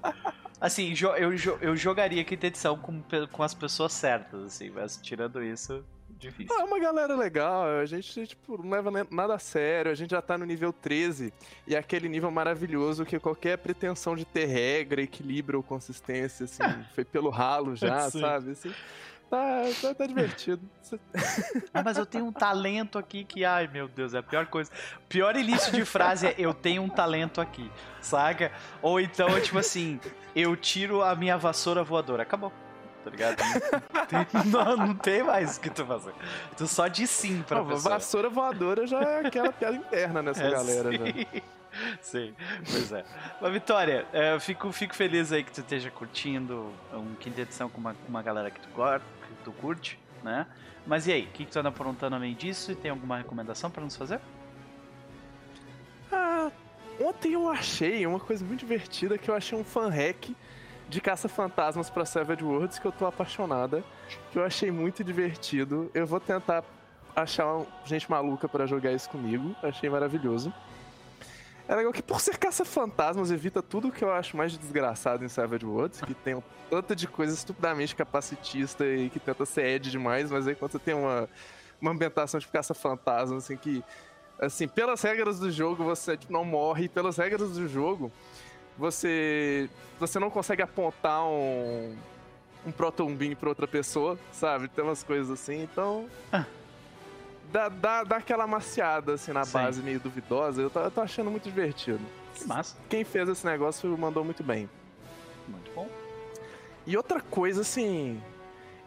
[0.60, 5.42] Assim, eu, jo- eu jogaria quinta edição com, com as pessoas certas, assim, mas tirando
[5.42, 5.82] isso,
[6.20, 6.58] difícil.
[6.58, 10.22] É uma galera legal, a gente tipo, não leva nada a sério, a gente já
[10.22, 11.32] tá no nível 13
[11.66, 16.62] e é aquele nível maravilhoso que qualquer pretensão de ter regra, equilíbrio ou consistência, assim,
[16.94, 18.20] foi pelo ralo já, Sim.
[18.20, 18.50] sabe?
[18.52, 18.74] Assim,
[19.28, 20.62] tá, tá, tá divertido.
[21.72, 24.70] Ah, mas eu tenho um talento aqui que, ai meu Deus, é a pior coisa.
[25.08, 28.50] Pior início de frase é eu tenho um talento aqui, saca?
[28.82, 30.00] Ou então é tipo assim,
[30.34, 32.24] eu tiro a minha vassoura voadora.
[32.24, 32.52] Acabou.
[33.04, 33.38] Tá ligado?
[33.38, 36.12] Não tem, não, tem mais o que tu fazer.
[36.56, 37.94] Tu só diz sim pra Não, pessoa.
[37.94, 40.92] vassoura voadora já é aquela piada interna nessa É, galera.
[40.92, 41.04] Já.
[41.06, 41.26] sim.
[42.02, 42.34] Sim,
[42.68, 43.04] pois é.
[43.40, 47.70] Mas, Vitória, é, eu fico, fico feliz aí que tu esteja curtindo um quinta edição
[47.70, 50.48] com uma, com uma galera que tu, gosta, que tu curte, né?
[50.84, 52.72] Mas e aí, o que, que tu anda aprontando além disso?
[52.72, 54.18] E tem alguma recomendação pra nos fazer?
[56.10, 56.50] Ah,
[57.00, 60.30] ontem eu achei uma coisa muito divertida que eu achei um fan hack
[60.90, 63.82] de caça-fantasmas pra Savage Worlds que eu tô apaixonada,
[64.32, 65.88] que eu achei muito divertido.
[65.94, 66.64] Eu vou tentar
[67.14, 67.46] achar
[67.84, 70.52] gente maluca pra jogar isso comigo, achei maravilhoso.
[71.68, 75.28] É legal que por ser caça-fantasmas evita tudo que eu acho mais de desgraçado em
[75.28, 79.88] Savage Worlds, que tem um tanto de coisa estupidamente capacitista e que tenta ser Ed
[79.88, 81.28] demais, mas aí quando você tem uma,
[81.80, 83.84] uma ambientação de caça-fantasmas, assim, que
[84.40, 88.10] assim, pelas regras do jogo você não morre, pelas regras do jogo
[88.80, 91.94] você você não consegue apontar um
[92.66, 94.68] um Proton Beam pra outra pessoa, sabe?
[94.68, 96.08] Tem umas coisas assim, então
[97.50, 99.52] dá, dá, dá aquela maciada assim na Sim.
[99.52, 100.60] base meio duvidosa.
[100.60, 102.00] Eu tô, eu tô achando muito divertido.
[102.34, 102.76] Que massa.
[102.88, 104.68] Quem fez esse negócio mandou muito bem.
[105.48, 105.88] Muito bom.
[106.86, 108.20] E outra coisa, assim.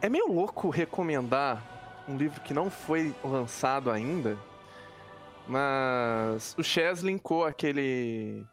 [0.01, 4.37] É meio louco recomendar um livro que não foi lançado ainda.
[5.47, 8.45] Mas o Chess linkou aquele.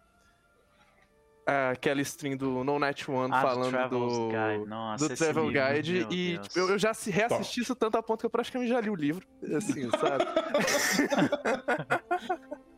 [1.73, 4.29] Aquela stream do No Night One Ah, do falando do.
[4.29, 4.69] Guide.
[4.69, 6.07] Nossa, do Travel livro, Guide.
[6.11, 8.81] E tipo, eu, eu já se reassisti isso tanto a ponto que eu praticamente já
[8.81, 9.27] li o livro.
[9.57, 10.25] Assim, sabe?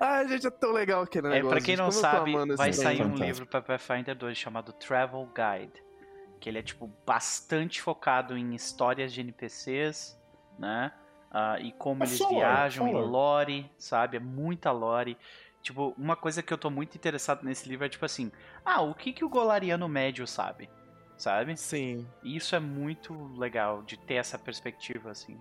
[0.00, 1.56] Ai, gente, é tão legal aquele É, negócio.
[1.56, 3.24] pra quem gente, não tô sabe, vai sair um fantástico.
[3.26, 5.82] livro pra Pathfinder 2 chamado Travel Guide.
[6.40, 10.18] Que ele é, tipo, bastante focado em histórias de NPCs,
[10.58, 10.92] né?
[11.30, 13.06] Ah, e como É eles lore, viajam, lore.
[13.08, 14.16] lore, sabe?
[14.16, 15.16] É muita lore.
[15.64, 18.30] Tipo, uma coisa que eu tô muito interessado nesse livro é, tipo assim...
[18.62, 20.68] Ah, o que, que o Golariano médio sabe?
[21.16, 21.56] Sabe?
[21.56, 22.06] Sim.
[22.22, 25.38] E isso é muito legal, de ter essa perspectiva, assim.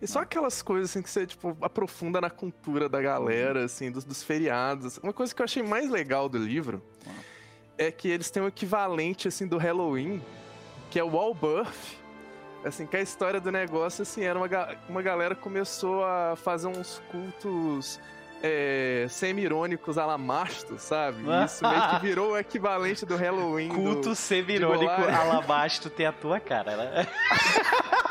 [0.00, 4.04] E só aquelas coisas assim que você, tipo, aprofunda na cultura da galera, assim, dos,
[4.04, 4.96] dos feriados.
[4.98, 6.82] Uma coisa que eu achei mais legal do livro
[7.76, 10.24] é que eles têm um equivalente, assim, do Halloween,
[10.90, 11.98] que é o Wallbirth.
[12.64, 14.48] Assim, que a história do negócio, assim, era uma,
[14.88, 18.00] uma galera começou a fazer uns cultos
[18.42, 21.18] é, semi-irônicos a la Masto, sabe?
[21.44, 23.68] Isso meio que virou o equivalente do Halloween.
[23.68, 25.20] Culto semirônico Golarion.
[25.20, 27.06] alabasto tem a tua cara, né?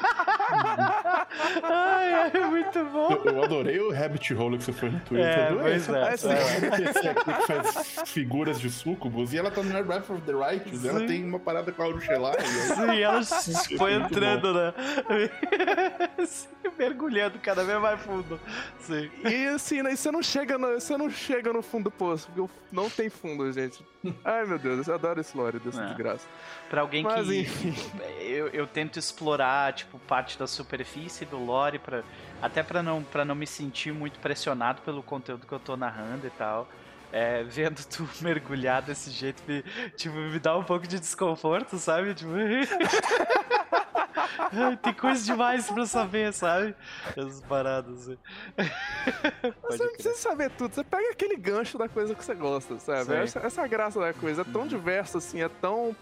[1.63, 3.11] ai, ai, muito bom.
[3.11, 5.25] Eu, eu adorei o rabbit hole que você foi no Twitter.
[5.27, 6.13] É, adorei pois é.
[6.13, 10.85] essa- aqui que faz figuras de sucubus e ela tá no Wrath of the Righteous.
[10.85, 12.35] Ela tem uma parada com a Urushelai.
[12.41, 14.73] Sim, ela se foi entrando, né?
[16.25, 16.47] Sim,
[16.77, 18.39] mergulhando cada vez mais fundo.
[18.79, 19.09] Sim.
[19.23, 22.51] E assim, né, você não chega no, você não chega no fundo do poço, porque
[22.71, 23.85] não tem fundo, gente.
[24.23, 25.85] Ai, meu Deus, eu adoro esse lore dessa É.
[25.87, 26.25] desgraça.
[26.69, 27.39] Pra alguém Mas, que.
[27.41, 27.73] enfim.
[28.19, 32.03] Eu, eu tento explorar, tipo, parte da superfície do lore, pra,
[32.41, 36.25] até pra não, pra não me sentir muito pressionado pelo conteúdo que eu tô narrando
[36.25, 36.67] e tal.
[37.11, 39.63] É, vendo tu mergulhar desse jeito, me,
[39.95, 42.13] tipo, me dá um pouco de desconforto, sabe?
[42.13, 42.31] Tipo...
[44.81, 46.75] Tem coisa demais pra eu saber, sabe?
[47.09, 48.09] Essas paradas.
[48.09, 48.17] assim.
[49.63, 53.13] Você não precisa saber tudo, você pega aquele gancho da coisa que você gosta, sabe?
[53.15, 55.95] Essa, essa graça da coisa, é tão diverso assim, é tão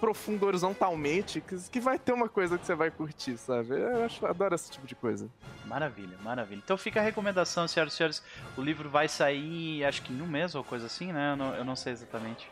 [0.00, 3.70] profundo horizontalmente que, que vai ter uma coisa que você vai curtir, sabe?
[3.80, 5.28] Eu acho, adoro esse tipo de coisa.
[5.64, 6.60] Maravilha, maravilha.
[6.64, 8.22] Então fica a recomendação, senhoras e senhores.
[8.56, 11.32] O livro vai sair, acho que em um mês ou coisa assim, né?
[11.32, 12.48] Eu não, eu não sei exatamente.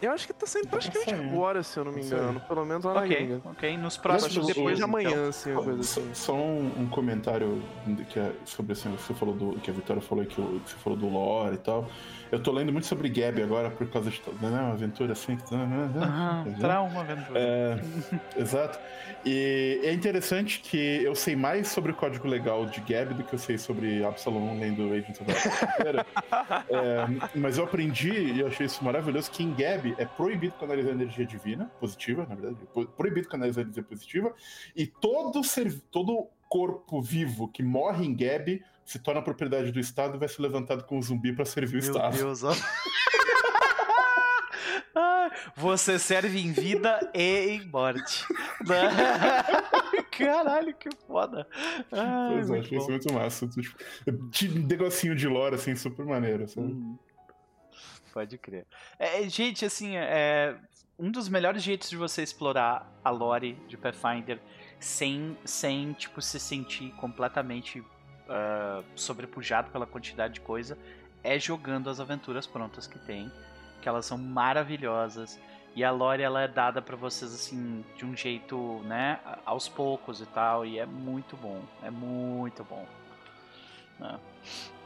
[0.00, 1.28] Eu acho que tá saindo praticamente saindo.
[1.34, 2.40] agora, se eu não me Tá engano.
[2.42, 3.42] Pelo menos lá na Ok, gringa.
[3.44, 3.76] ok.
[3.76, 5.28] Nos próximos depois dias, de amanhã, então.
[5.28, 6.14] assim, uma coisa Só, assim.
[6.14, 7.60] só um, um comentário
[8.08, 9.58] que é sobre assim, que você falou do.
[9.58, 11.90] que a Vitória falou que, o- que você falou do lore e tal.
[12.30, 15.36] Eu tô lendo muito sobre Gab agora por causa de né, uma aventura assim.
[15.36, 17.40] que- Aham, trauma, aventura.
[17.40, 17.80] É,
[18.40, 18.78] exato.
[19.24, 23.32] E é interessante que eu sei mais sobre o código legal de Gab do que
[23.34, 26.06] eu sei sobre Absalom lendo Agents of Frontier.
[26.68, 30.92] é, Mas eu aprendi, e eu achei isso maravilhoso, que em Gab é proibido canalizar
[30.92, 34.32] energia divina, positiva, na verdade, é proibido canalizar energia positiva,
[34.76, 40.16] e todo, ser, todo corpo vivo que morre em Gab se torna propriedade do Estado
[40.16, 42.16] e vai ser levantado como zumbi para servir o Meu Estado.
[42.16, 42.52] Deus, ó.
[45.54, 48.24] Você serve em vida e em morte.
[50.10, 51.46] Caralho, que foda.
[51.92, 53.46] Ai, Pois é, muito achei isso muito massa.
[53.46, 53.76] Tipo,
[54.30, 56.68] de negocinho de lore, assim, super maneiro, sabe?
[56.68, 56.98] Hum,
[58.14, 58.66] Pode crer.
[58.98, 60.56] É, é, gente, assim, é
[60.98, 64.40] um dos melhores jeitos de você explorar a lore de Pathfinder
[64.80, 67.84] sem, sem tipo, se sentir completamente
[68.28, 70.76] ah, sobrepujado pela quantidade de coisa
[71.24, 73.30] é jogando as aventuras prontas que tem,
[73.80, 75.38] que elas são maravilhosas.
[75.74, 80.20] E a lore ela é dada pra vocês assim de um jeito, né, aos poucos
[80.20, 82.84] e tal, e é muito bom, é muito bom.
[83.98, 84.18] né?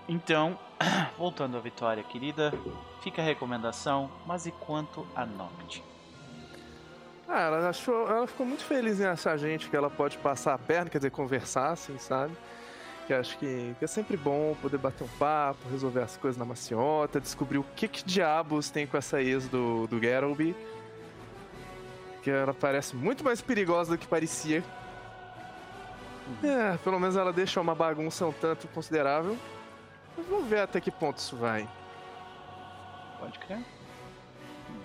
[0.09, 0.59] Então,
[1.17, 2.53] voltando à vitória, querida,
[3.03, 5.83] fica a recomendação, mas e quanto a Noct?
[7.29, 10.59] Ah, ela, achou, ela ficou muito feliz em achar gente que ela pode passar a
[10.59, 12.37] perna, quer dizer, conversar, assim, sabe?
[13.13, 16.47] Que acho que, que é sempre bom poder bater um papo, resolver as coisas na
[16.47, 20.57] maciota, descobrir o que, que diabos tem com essa ex do, do Geralby.
[22.23, 24.65] Que ela parece muito mais perigosa do que parecia.
[26.43, 29.37] É, pelo menos ela deixa uma bagunça um tanto considerável.
[30.17, 31.69] Mas vamos ver até que ponto isso vai.
[33.21, 33.63] Pode crer.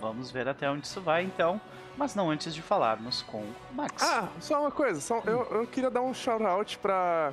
[0.01, 1.61] Vamos ver até onde isso vai, então.
[1.95, 4.03] Mas não antes de falarmos com o Max.
[4.03, 7.31] Ah, só uma coisa, só- eu, eu queria dar um shout-out pra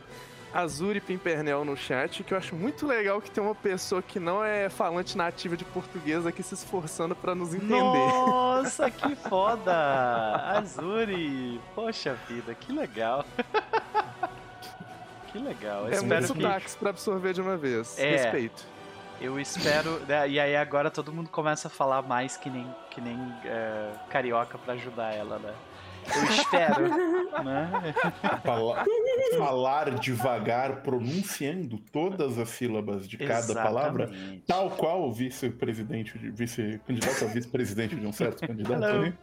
[0.55, 4.43] Azuri Pimpernel no chat, que eu acho muito legal que tem uma pessoa que não
[4.45, 7.75] é falante nativa de português aqui se esforçando pra nos entender.
[7.75, 9.75] Nossa, que foda!
[10.57, 11.61] Azuri!
[11.75, 13.25] Poxa vida, que legal!
[15.33, 15.87] que legal.
[15.87, 16.43] Eu É espero muitos que.
[16.43, 17.99] sotaques pra absorver de uma vez.
[17.99, 18.11] É.
[18.13, 18.65] Respeito.
[19.21, 19.99] Eu espero.
[20.07, 23.91] né, E aí agora todo mundo começa a falar mais que nem, que nem é,
[24.09, 25.53] carioca pra ajudar ela, né?
[26.17, 26.89] Eu espero.
[27.45, 27.95] né?
[28.45, 28.85] Fala-
[29.39, 34.43] falar devagar, pronunciando todas as sílabas de cada palavra, Exatamente.
[34.47, 39.15] tal qual o vice-presidente, de- vice-candidato a vice-presidente de um certo candidato ali.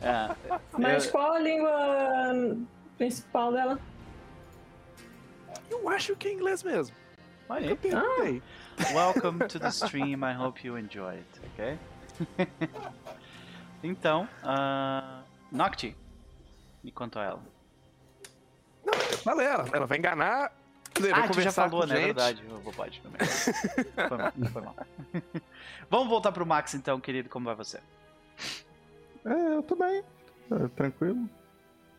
[0.00, 0.34] É,
[0.78, 2.56] Mas eu- qual a língua
[2.96, 3.78] principal dela?
[5.70, 6.94] Eu acho que é inglês mesmo.
[7.48, 8.42] olha Eu perguntei.
[8.94, 10.20] Welcome to the stream.
[10.24, 11.78] I hope you enjoy it, ok?
[13.82, 15.96] então, uh, Nocti.
[16.84, 17.42] E quanto a ela?
[19.22, 20.52] Falei, ela, ela vai enganar.
[20.94, 21.94] dizer, vai Ah, tu já falou, né?
[21.94, 22.06] É gente.
[22.06, 22.44] verdade.
[22.48, 23.20] Eu vou pode também.
[23.26, 24.76] Foi mal, foi mal.
[25.90, 27.28] Vamos voltar pro Max então, querido.
[27.28, 27.80] Como vai você?
[29.24, 30.02] É, eu tô bem.
[30.50, 31.28] É, tranquilo.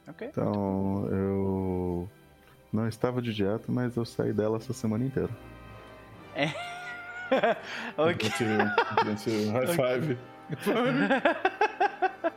[0.08, 0.28] Ok.
[0.28, 2.10] Então, eu
[2.74, 5.30] não estava de dieta, mas eu saí dela essa semana inteira.
[7.98, 8.28] ok.
[8.28, 8.44] Esse,
[9.14, 10.18] esse high five.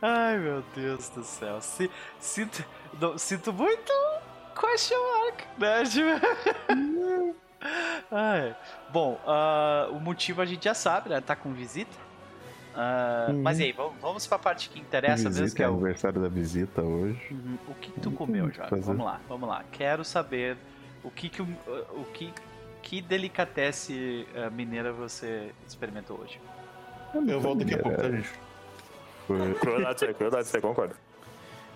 [0.00, 1.60] Ai, meu Deus do céu.
[1.60, 2.64] Si- Sinto,
[3.00, 3.92] não, sinto muito
[4.54, 5.82] question mark, né?
[8.10, 8.56] Ai.
[8.92, 11.20] Bom, ah, o motivo a gente já sabe, né?
[11.20, 12.04] Tá com visita.
[12.76, 13.42] Uhum.
[13.42, 16.20] Mas e aí, vamos, vamos pra parte que interessa mesmo, visita, que é o, aniversário
[16.20, 17.20] da visita hoje.
[17.30, 17.56] Uhum.
[17.68, 18.80] o que, que tu comeu, Jorge?
[18.80, 19.64] Vamos lá, vamos lá.
[19.70, 20.56] Quero saber
[21.02, 21.46] o que que o,
[21.92, 22.32] o que
[22.82, 26.38] que delicatesse ah, mineira você experimentou hoje.
[27.14, 28.32] Eu volto daqui a pouco, tá, gente?
[29.60, 30.94] Crueldade, você, crueldade, você concorda?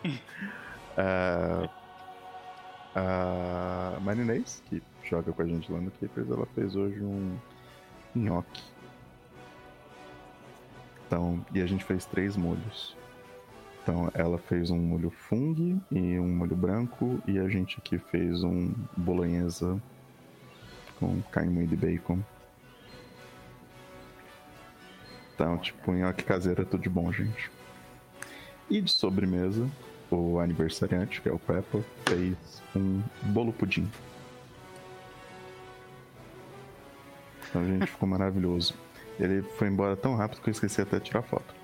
[0.98, 1.68] é,
[2.94, 7.38] a Marinês, que joga com a gente lá no Keepers, ela fez hoje um
[8.14, 8.62] nhoque.
[11.07, 12.96] Então, e a gente fez três molhos.
[13.83, 18.42] Então, ela fez um molho fungo e um molho branco, e a gente aqui fez
[18.42, 19.81] um bolonhesa
[20.98, 22.18] com carne moída e bacon.
[25.38, 27.48] Então, tipo, nhoque caseiro é tudo de bom, gente.
[28.68, 29.70] E de sobremesa,
[30.11, 33.88] o aniversariante, que é o Peppa, fez um bolo pudim.
[37.48, 38.74] Então, gente, ficou maravilhoso.
[39.16, 41.55] Ele foi embora tão rápido que eu esqueci até de tirar foto.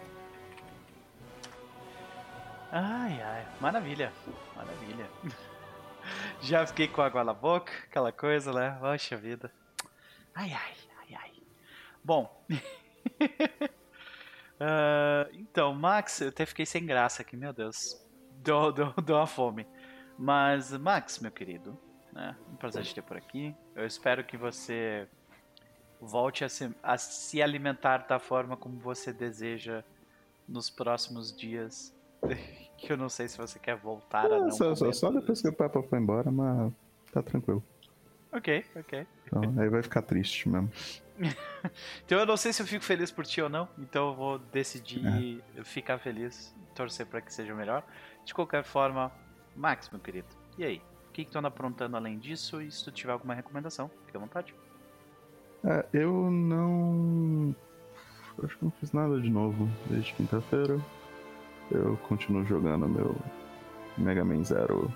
[2.70, 4.12] Ai, ai, maravilha,
[4.54, 5.10] maravilha.
[6.40, 8.78] Já fiquei com água na boca, aquela coisa, né?
[8.80, 9.50] Poxa vida.
[10.32, 11.32] Ai, ai, ai, ai.
[12.04, 12.46] Bom.
[14.60, 18.00] uh, então, Max, eu até fiquei sem graça aqui, meu Deus.
[18.42, 19.66] Deu, deu, deu uma fome.
[20.18, 21.79] Mas, Max, meu querido,
[22.12, 22.37] né?
[22.52, 23.54] Um prazer te ter por aqui.
[23.75, 25.08] Eu espero que você
[26.00, 29.83] volte a se, a se alimentar da forma como você deseja
[30.48, 31.94] nos próximos dias.
[32.77, 35.40] que eu não sei se você quer voltar é, a não só, só, só, depois
[35.40, 36.72] que o Papa foi embora, mas
[37.12, 37.62] tá tranquilo.
[38.33, 39.06] Ok, ok.
[39.27, 40.70] Então, aí vai ficar triste mesmo.
[42.04, 44.38] então eu não sei se eu fico feliz por ti ou não, então eu vou
[44.38, 45.65] decidir é.
[45.65, 47.85] ficar feliz, torcer para que seja melhor.
[48.25, 49.12] De qualquer forma,
[49.54, 50.83] Max, meu querido, e aí?
[51.08, 52.60] O que, que tu anda aprontando além disso?
[52.60, 54.52] E se tu tiver alguma recomendação, fica à vontade.
[55.65, 57.54] É, eu não.
[58.42, 60.79] Acho que não fiz nada de novo desde quinta-feira.
[61.71, 63.17] Eu continuo jogando meu
[63.96, 64.92] Mega Man Zero,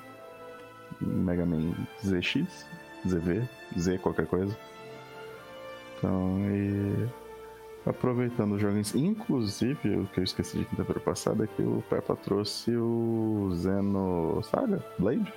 [1.01, 1.73] Mega Man
[2.05, 2.67] ZX,
[3.07, 3.49] ZV,
[3.79, 4.57] Z qualquer coisa.
[5.99, 7.09] Então, e
[7.87, 12.17] aproveitando os jogos, inclusive o que eu esqueci de quinta-feira passada é que o Peppa
[12.17, 15.33] trouxe o Zeno Saga Blade.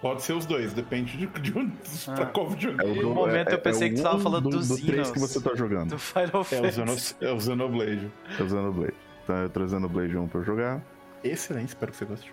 [0.00, 1.72] Pode ser os dois, depende de, de onde
[2.06, 2.12] ah.
[2.12, 2.98] pra qual videogame.
[2.98, 5.10] É no momento é, eu pensei é que você tava falando do, dos do três
[5.10, 5.90] que você tá jogando.
[5.90, 7.16] Do Final Fantasy.
[7.20, 8.12] É o, Xenoblade.
[8.38, 8.94] É o Xenoblade.
[9.24, 10.82] Então eu tô Xenoblade 1 pra jogar.
[11.24, 12.32] Excelente, espero que você goste.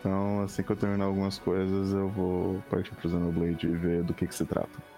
[0.00, 4.12] Então, assim que eu terminar algumas coisas, eu vou partir pro Xenoblade e ver do
[4.12, 4.93] que que se trata.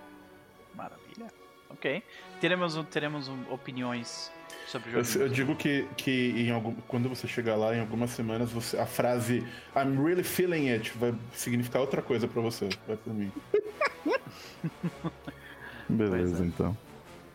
[1.87, 2.03] Ok.
[2.41, 4.33] Teremos, teremos opiniões
[4.67, 5.19] sobre o jogo.
[5.19, 8.77] Eu, eu digo que, que em algum, quando você chegar lá, em algumas semanas, você,
[8.77, 12.69] a frase I'm really feeling it vai significar outra coisa pra você.
[12.87, 13.33] Vai por mim.
[15.89, 16.47] Beleza, é.
[16.47, 16.77] então.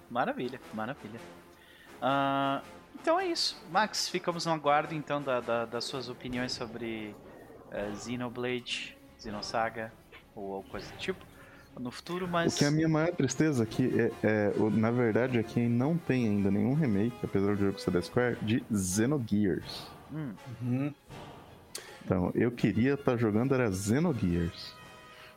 [0.10, 1.20] Maravilha, maravilha.
[2.02, 2.62] Uh,
[3.00, 3.58] então é isso.
[3.72, 7.16] Max, ficamos no aguardo então da, da, das suas opiniões sobre
[7.72, 9.94] uh, Xenoblade, Xenosaga
[10.36, 11.31] ou, ou coisa do tipo
[11.80, 12.56] no futuro, mas.
[12.56, 15.98] O que é a minha maior tristeza aqui é, é, na verdade, é que não
[15.98, 19.88] tem ainda nenhum remake, apesar do jogo ser da Square, de Xenogears.
[20.14, 20.34] Hum.
[20.62, 20.94] Uhum.
[22.04, 24.74] Então, eu queria estar tá jogando era Xenogears.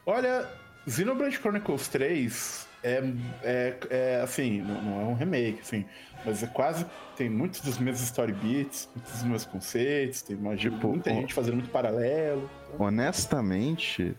[0.06, 0.48] Olha,
[0.86, 3.02] Xenoblade Chronicles 3 é,
[3.42, 5.84] é, é assim, não, não, é um remake, assim,
[6.24, 6.84] mas é quase.
[7.16, 11.32] Tem muitos dos mesmos story beats, muitos dos mesmos conceitos, tem uma, tipo, muita gente
[11.32, 12.50] fazendo muito paralelo.
[12.78, 14.14] Honestamente,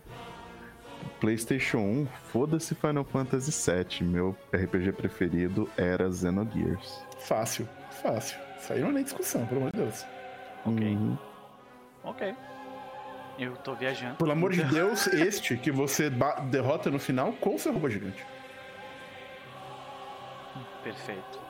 [1.20, 4.06] PlayStation 1, foda-se Final Fantasy VII.
[4.06, 7.04] Meu RPG preferido era Xenogears.
[7.18, 7.68] Fácil,
[8.02, 8.38] fácil.
[8.58, 10.06] Isso aí não é nem discussão, pelo amor de Deus.
[10.64, 10.86] Ok.
[10.86, 11.18] Uhum.
[12.04, 12.34] Ok.
[13.38, 14.16] Eu tô viajando.
[14.16, 16.10] Pelo amor de Deus, este que você
[16.50, 18.24] derrota no final com o seu robô gigante.
[20.82, 21.40] Perfeito.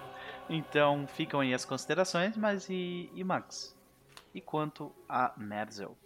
[0.49, 3.77] Então ficam aí as considerações, mas e, e Max?
[4.35, 5.97] E quanto a Merzel?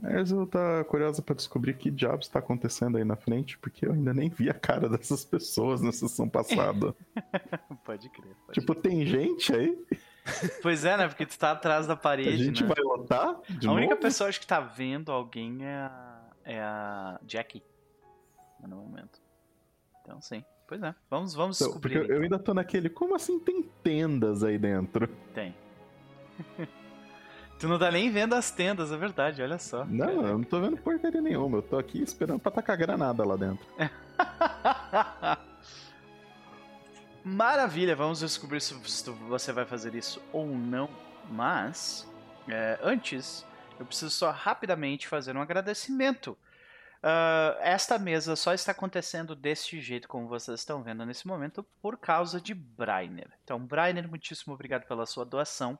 [0.00, 3.92] Mas eu tá curiosa para descobrir que diabos está acontecendo aí na frente, porque eu
[3.92, 6.94] ainda nem vi a cara dessas pessoas na sessão passada.
[7.84, 8.34] pode crer.
[8.46, 8.82] Pode tipo, crer.
[8.82, 9.78] tem gente aí?
[10.62, 11.06] Pois é, né?
[11.06, 12.30] Porque tu tá atrás da parede.
[12.30, 12.68] A gente né?
[12.74, 13.28] vai lotar?
[13.28, 13.76] a novo?
[13.76, 17.62] única pessoa acho que tá vendo alguém é a, é a Jackie.
[18.66, 19.20] No momento.
[20.00, 20.42] Então, sim.
[20.66, 20.94] Pois é.
[21.10, 21.94] Vamos, vamos então, descobrir.
[21.94, 22.16] Porque então.
[22.16, 22.88] eu ainda tô naquele.
[22.88, 25.06] Como assim tem tendas aí dentro?
[25.34, 25.54] Tem.
[27.64, 29.86] Tu não tá nem vendo as tendas, é verdade, olha só.
[29.86, 30.28] Não, Caraca.
[30.28, 31.56] eu não tô vendo porcaria nenhuma.
[31.56, 33.66] Eu tô aqui esperando pra tacar granada lá dentro.
[37.24, 40.90] Maravilha, vamos descobrir se você vai fazer isso ou não.
[41.30, 42.06] Mas,
[42.46, 43.46] é, antes,
[43.80, 46.36] eu preciso só rapidamente fazer um agradecimento.
[47.02, 51.96] Uh, esta mesa só está acontecendo deste jeito, como vocês estão vendo nesse momento, por
[51.96, 53.30] causa de Brainer.
[53.42, 55.78] Então, Brainer, muitíssimo obrigado pela sua doação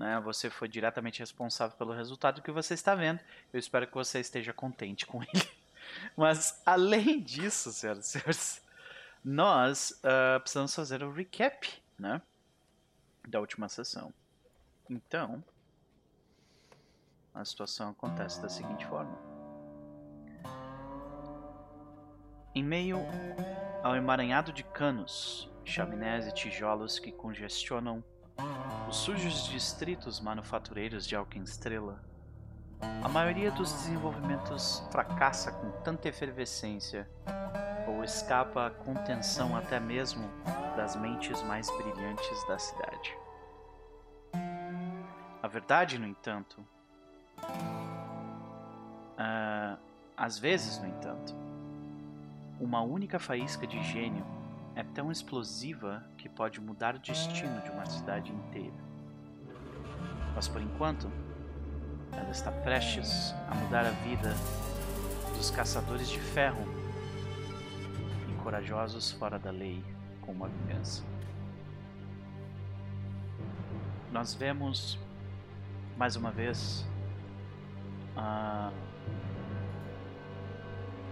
[0.00, 0.18] né?
[0.20, 3.20] Você foi diretamente responsável pelo resultado que você está vendo.
[3.52, 5.48] Eu espero que você esteja contente com ele.
[6.16, 8.62] Mas além disso, senhoras e senhores,
[9.22, 12.22] nós uh, precisamos fazer o recap, né?
[13.28, 14.10] Da última sessão.
[14.88, 15.44] Então,
[17.34, 19.18] a situação acontece da seguinte forma.
[22.54, 23.00] Em meio
[23.82, 28.02] ao emaranhado de canos, chaminés e tijolos que congestionam
[28.88, 32.02] os sujos distritos manufatureiros de Alquestrela.
[33.02, 37.08] A maioria dos desenvolvimentos fracassa com tanta efervescência
[37.86, 40.28] ou escapa à contenção até mesmo
[40.76, 43.16] das mentes mais brilhantes da cidade.
[45.42, 46.60] A verdade, no entanto,
[49.18, 49.78] uh,
[50.16, 51.34] às vezes, no entanto,
[52.60, 54.26] uma única faísca de gênio
[54.74, 58.90] é tão explosiva que pode mudar o destino de uma cidade inteira.
[60.34, 61.10] Mas por enquanto,
[62.12, 64.34] ela está prestes a mudar a vida
[65.36, 66.64] dos caçadores de ferro,
[68.42, 69.84] corajosos fora da lei
[70.22, 71.04] com uma vingança.
[74.10, 74.98] Nós vemos
[75.96, 76.86] mais uma vez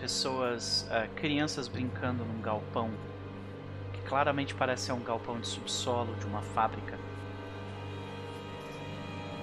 [0.00, 2.90] pessoas, crianças brincando num galpão
[4.08, 6.98] claramente parece ser um galpão de subsolo de uma fábrica.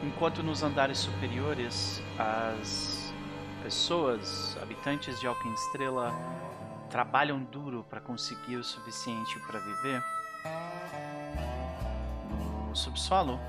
[0.04, 3.14] Enquanto nos andares superiores as
[3.64, 6.14] pessoas, habitantes de Alken Estrela,
[6.90, 10.04] trabalham duro para conseguir o suficiente para viver.
[12.68, 13.40] No subsolo,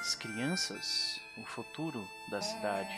[0.00, 2.90] as crianças, o futuro da cidade,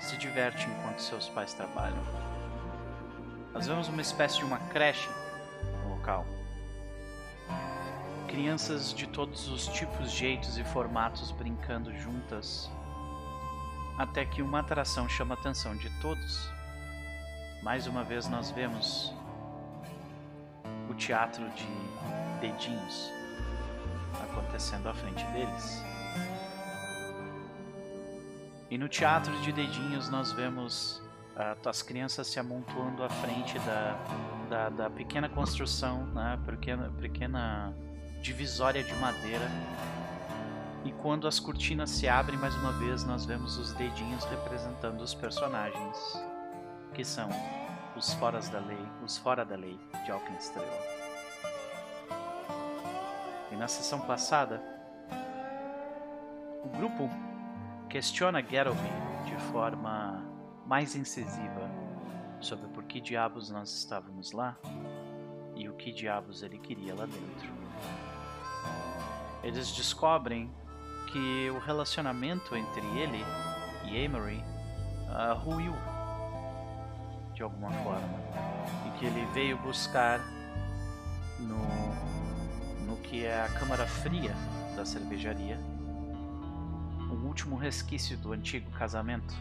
[0.00, 2.39] se divertem enquanto seus pais trabalham.
[3.52, 5.08] Nós vemos uma espécie de uma creche
[5.82, 6.24] no local.
[8.28, 12.70] Crianças de todos os tipos, jeitos e formatos brincando juntas,
[13.98, 16.48] até que uma atração chama a atenção de todos.
[17.60, 19.12] Mais uma vez nós vemos
[20.88, 21.66] o teatro de
[22.40, 23.10] dedinhos
[24.22, 25.82] acontecendo à frente deles.
[28.70, 31.02] E no teatro de dedinhos nós vemos
[31.64, 33.98] as crianças se amontoando à frente da,
[34.48, 37.74] da, da pequena construção, né, pequena, pequena
[38.20, 39.48] divisória de madeira.
[40.84, 45.14] E quando as cortinas se abrem mais uma vez, nós vemos os dedinhos representando os
[45.14, 45.96] personagens,
[46.94, 47.28] que são
[47.96, 50.68] os foras da lei, os fora da lei de Alkenstrela.
[53.52, 54.62] E na sessão passada,
[56.64, 57.10] o grupo
[57.88, 58.80] questiona Geralby
[59.26, 60.29] de forma
[60.70, 61.68] mais incisiva
[62.40, 64.56] sobre por que diabos nós estávamos lá
[65.56, 67.50] e o que diabos ele queria lá dentro.
[69.42, 70.48] Eles descobrem
[71.10, 73.18] que o relacionamento entre ele
[73.84, 74.44] e Amory
[75.08, 75.74] uh, ruiu
[77.34, 78.20] de alguma forma
[78.86, 80.20] e que ele veio buscar
[81.40, 84.36] no, no que é a câmara fria
[84.76, 85.58] da cervejaria
[87.10, 89.34] um último resquício do antigo casamento,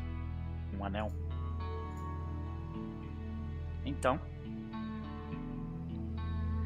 [0.78, 1.12] um anel.
[3.86, 4.20] Então,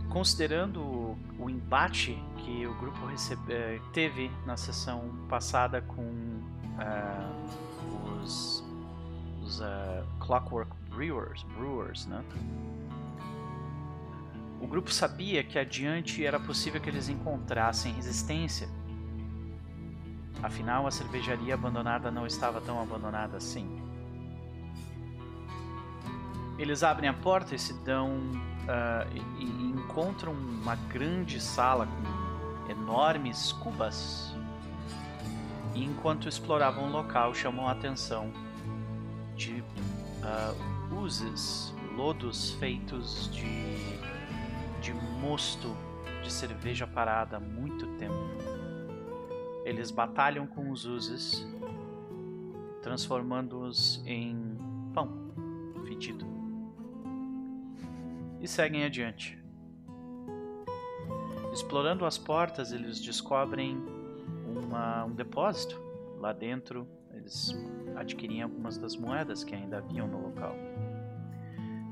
[0.10, 8.64] considerando o embate que o grupo recebe, eh, teve na sessão passada com uh, os,
[9.42, 9.64] os uh,
[10.20, 12.24] Clockwork Brewers, Brewers, né?
[14.60, 18.68] O grupo sabia que adiante era possível que eles encontrassem resistência
[20.44, 23.82] Afinal, a cervejaria abandonada não estava tão abandonada assim.
[26.58, 28.18] Eles abrem a porta e se dão.
[28.64, 34.34] Uh, e, e encontram uma grande sala com enormes cubas.
[35.76, 38.32] E enquanto exploravam o local, chamam a atenção
[39.36, 44.00] de uh, uses, lodos feitos de,
[44.82, 45.76] de mosto
[46.22, 48.14] de cerveja parada há muito tempo.
[49.66, 51.46] Eles batalham com os Uzes,
[52.82, 54.58] transformando-os em
[54.94, 55.32] pão
[55.86, 56.33] fedido.
[58.44, 59.42] E seguem adiante.
[61.54, 63.82] Explorando as portas, eles descobrem
[64.46, 65.82] uma, um depósito.
[66.20, 67.56] Lá dentro, eles
[67.96, 70.58] adquirem algumas das moedas que ainda haviam no local.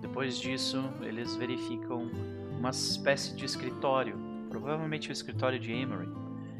[0.01, 2.11] Depois disso, eles verificam
[2.59, 6.09] uma espécie de escritório, provavelmente o escritório de Amory,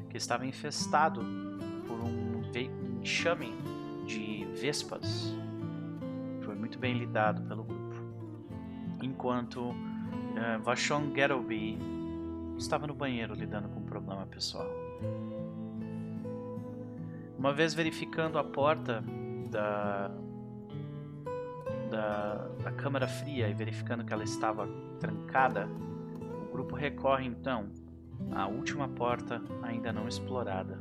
[0.10, 1.20] que estava infestado
[1.86, 2.42] por um
[3.02, 3.52] enxame
[4.06, 5.36] de vespas.
[6.46, 7.81] Foi muito bem lidado pelo grupo.
[9.02, 11.78] Enquanto uh, Vashon Gettleby
[12.58, 14.68] estava no banheiro lidando com um problema pessoal.
[17.38, 19.04] Uma vez verificando a porta
[19.50, 20.12] da,
[21.90, 24.68] da, da câmara fria e verificando que ela estava
[25.00, 25.68] trancada,
[26.48, 27.72] o grupo recorre então
[28.32, 30.80] a última porta ainda não explorada,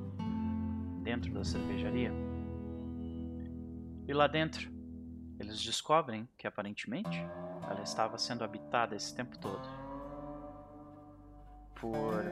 [1.03, 2.13] dentro da cervejaria.
[4.07, 4.71] E lá dentro,
[5.39, 7.25] eles descobrem que aparentemente
[7.71, 9.69] ela estava sendo habitada esse tempo todo
[11.77, 12.25] por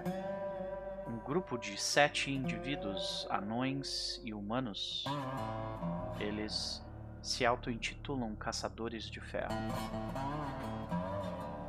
[1.07, 5.05] um grupo de sete indivíduos anões e humanos.
[6.21, 6.85] Eles
[7.23, 9.55] se auto-intitulam Caçadores de Ferro.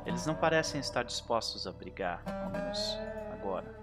[0.04, 2.98] Eles não parecem estar dispostos a brigar, ao menos
[3.32, 3.74] agora.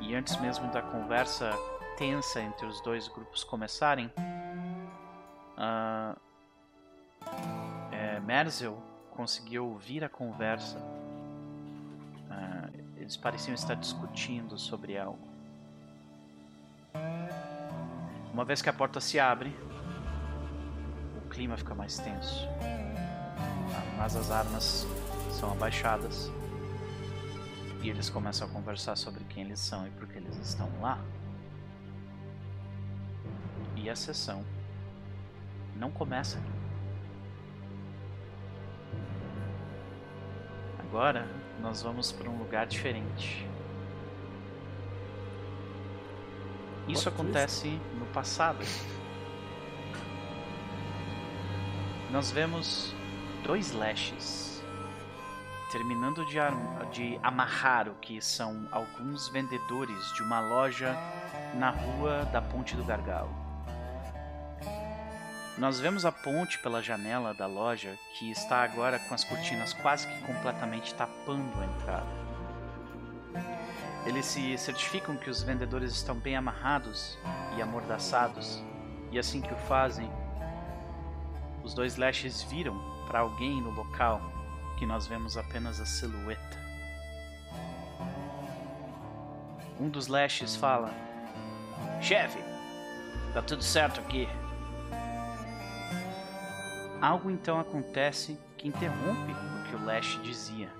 [0.00, 1.50] E antes mesmo da conversa
[1.98, 4.10] tensa entre os dois grupos começarem,
[5.58, 6.18] uh,
[8.24, 10.78] Merzel conseguiu ouvir a conversa.
[12.30, 15.28] Uh, eles pareciam estar discutindo sobre algo.
[18.32, 19.54] Uma vez que a porta se abre,
[21.16, 22.48] o clima fica mais tenso.
[23.98, 24.86] Mas as armas
[25.30, 26.32] são abaixadas.
[27.82, 30.98] E eles começam a conversar sobre quem eles são e por que eles estão lá.
[33.76, 34.42] E a sessão
[35.76, 36.53] não começa aqui.
[40.94, 41.26] Agora
[41.60, 43.44] nós vamos para um lugar diferente.
[46.86, 48.64] Isso acontece no passado.
[52.12, 52.94] Nós vemos
[53.42, 54.62] dois lashes
[55.72, 56.36] terminando de,
[56.92, 60.96] de amarrar o que são alguns vendedores de uma loja
[61.56, 63.43] na rua da Ponte do Gargalo.
[65.56, 70.04] Nós vemos a ponte pela janela da loja que está agora com as cortinas quase
[70.08, 72.24] que completamente tapando a entrada.
[74.04, 77.16] Eles se certificam que os vendedores estão bem amarrados
[77.56, 78.62] e amordaçados,
[79.12, 80.10] e assim que o fazem,
[81.62, 82.76] os dois lashes viram
[83.06, 84.20] para alguém no local
[84.76, 86.58] que nós vemos apenas a silhueta.
[89.78, 90.92] Um dos lashes fala:
[92.02, 92.40] Chefe,
[93.32, 94.28] tá tudo certo aqui.
[97.04, 100.72] Algo então acontece que interrompe o que o Lash dizia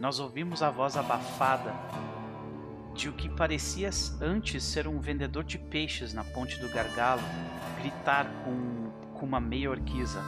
[0.00, 1.72] nós ouvimos a voz abafada
[2.94, 3.90] de o que parecia
[4.20, 7.22] antes ser um vendedor de peixes na ponte do gargalo
[7.78, 10.20] gritar com, com uma meia orquiza.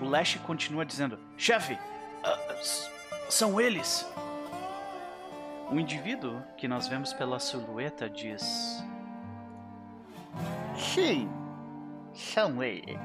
[0.00, 4.04] O Lash continua dizendo: Chefe, uh, são eles.
[5.70, 8.84] O indivíduo que nós vemos pela silhueta diz:
[10.76, 11.28] Sim,
[12.14, 13.00] são eles.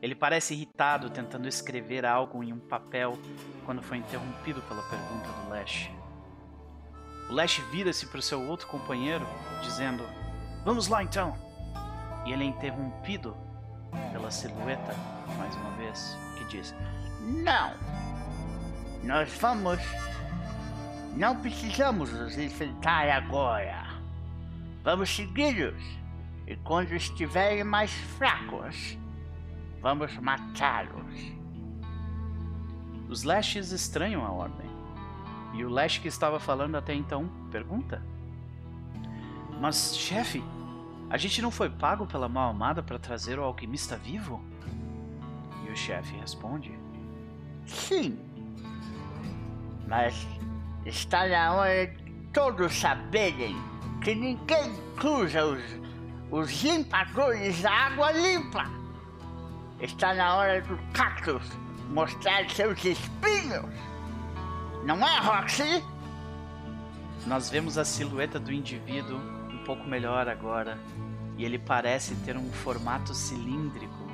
[0.00, 3.18] Ele parece irritado tentando escrever algo em um papel
[3.64, 5.90] quando foi interrompido pela pergunta do Lash.
[7.28, 9.26] O Lash vira-se para o seu outro companheiro,
[9.62, 10.04] dizendo:
[10.64, 11.36] Vamos lá então!
[12.24, 13.36] E ele é interrompido
[14.12, 14.94] pela silhueta,
[15.36, 16.72] mais uma vez, que diz:
[17.20, 18.11] Não!
[19.02, 19.80] Nós vamos.
[21.16, 23.86] Não precisamos nos enfrentar agora.
[24.82, 25.82] Vamos segui-los.
[26.46, 28.96] E quando estiverem mais fracos,
[29.82, 31.32] Vamos matá-los.
[33.08, 34.70] Os Lashes estranham a ordem.
[35.54, 38.00] E o Lash que estava falando até então pergunta:
[39.60, 40.42] Mas, chefe,
[41.10, 44.40] a gente não foi pago pela mal-amada para trazer o alquimista vivo?
[45.66, 46.78] E o chefe responde:
[47.66, 48.16] Sim.
[49.92, 50.26] Mas
[50.86, 53.54] está na hora de todos saberem
[54.02, 55.62] que ninguém cruza os,
[56.30, 58.64] os limpadores da água limpa.
[59.78, 61.46] Está na hora do cactus
[61.90, 63.66] mostrar seus espinhos.
[64.86, 65.84] Não é, Roxy?
[67.26, 70.78] Nós vemos a silhueta do indivíduo um pouco melhor agora.
[71.36, 74.08] E ele parece ter um formato cilíndrico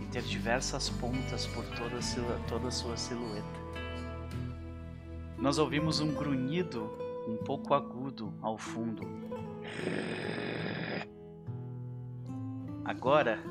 [0.00, 2.00] e ter diversas pontas por toda
[2.48, 3.59] toda a sua silhueta.
[5.40, 6.90] Nós ouvimos um grunhido
[7.26, 9.02] um pouco agudo ao fundo.
[12.84, 13.42] Agora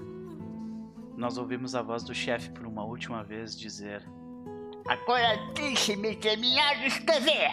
[1.18, 4.04] nós ouvimos a voz do chefe por uma última vez dizer:
[4.88, 7.52] Agora deixe-me terminar de escrever!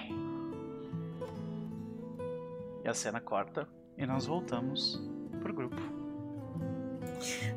[2.84, 3.66] E a cena corta
[3.96, 5.02] e nós voltamos
[5.40, 5.80] pro grupo.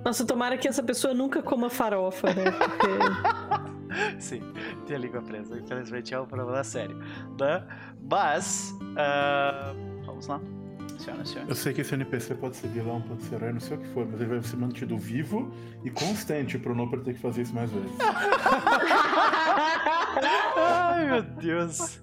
[0.05, 2.51] Nossa, tomara que essa pessoa nunca coma farofa, né?
[2.51, 3.69] Porque...
[4.19, 4.41] Sim,
[4.85, 5.57] tem a língua presa.
[5.57, 6.97] Infelizmente é um problema sério.
[7.39, 7.65] Né?
[8.09, 10.05] Mas, uh...
[10.05, 10.39] vamos lá.
[10.97, 11.49] Senhora, senhora.
[11.49, 13.87] Eu sei que esse NPC pode ser vilão, pode ser herói, não sei o que
[13.93, 15.49] for, mas ele vai ser mantido vivo
[15.83, 17.97] e constante pro Noper ter que fazer isso mais vezes.
[20.57, 22.01] Ai, meu Deus.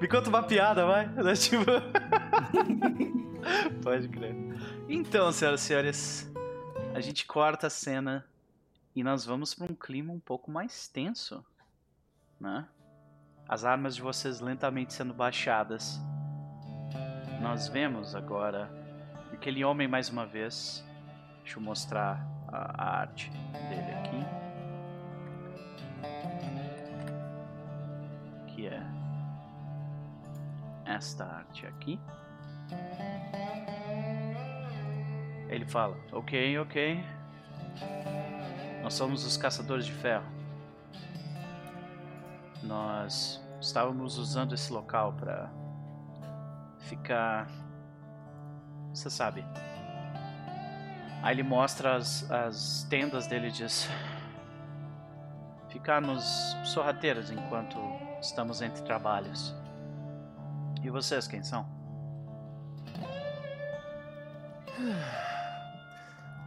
[0.00, 1.10] Me conta uma piada, vai.
[1.36, 1.66] Tipo...
[3.82, 4.34] pode crer.
[4.88, 6.32] Então, senhoras e senhores,
[6.94, 8.24] a gente corta a cena
[8.98, 11.44] e nós vamos para um clima um pouco mais tenso,
[12.40, 12.68] né?
[13.48, 16.00] As armas de vocês lentamente sendo baixadas
[17.40, 18.68] nós vemos agora
[19.32, 20.84] aquele homem mais uma vez.
[21.42, 24.26] Deixa eu mostrar a, a arte dele aqui.
[28.48, 28.82] Que é
[30.84, 32.00] esta arte aqui.
[35.48, 37.04] Ele fala: Ok, ok.
[38.88, 40.24] Nós somos os caçadores de ferro.
[42.62, 45.50] Nós estávamos usando esse local para
[46.78, 47.50] ficar.
[48.94, 49.44] Você sabe.
[51.22, 53.86] Aí ele mostra as, as tendas dele e diz:
[55.68, 56.24] Ficar nos
[56.64, 57.78] sorrateiros enquanto
[58.22, 59.54] estamos entre trabalhos.
[60.82, 61.68] E vocês quem são?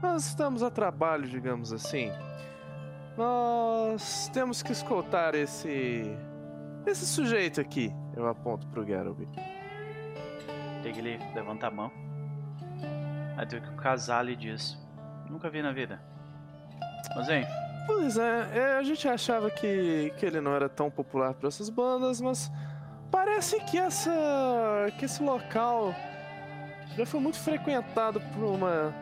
[0.01, 2.11] Nós estamos a trabalho, digamos assim.
[3.17, 6.17] Nós temos que escoltar esse.
[6.85, 7.93] esse sujeito aqui.
[8.15, 9.27] Eu aponto pro Garoby.
[10.83, 11.91] Tem que levanta a mão.
[13.49, 14.77] Tem que o Casale diz:
[15.29, 16.01] Nunca vi na vida.
[17.15, 17.45] Mas hein,
[17.85, 21.69] Pois é, é, a gente achava que, que ele não era tão popular para essas
[21.69, 22.51] bandas, mas
[23.09, 24.11] parece que essa
[24.97, 25.93] que esse local
[26.95, 28.93] já foi muito frequentado por uma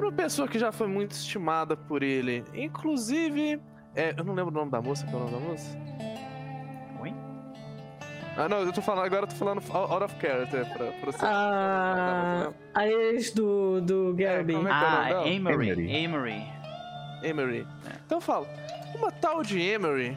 [0.00, 2.42] por uma pessoa que já foi muito estimada por ele.
[2.54, 3.60] Inclusive,
[3.94, 5.78] é, eu não lembro o nome da moça, qual é o nome da moça?
[7.02, 7.14] Oi?
[8.34, 11.18] Ah, não, eu tô falando agora, eu tô falando out of character pra, pra você.
[11.22, 15.28] Ah, a ex do, do como é é nome Ah.
[15.28, 16.04] Emery.
[16.06, 16.42] Amory.
[17.22, 17.66] Emery.
[17.86, 17.92] É.
[18.06, 18.46] Então eu falo,
[18.96, 20.16] uma tal de Emery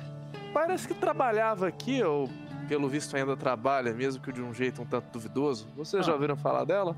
[0.54, 2.30] parece que trabalhava aqui, ou
[2.70, 5.68] pelo visto ainda trabalha, mesmo que de um jeito um tanto duvidoso.
[5.76, 6.16] Vocês já Ah.
[6.16, 6.96] ouviram falar dela?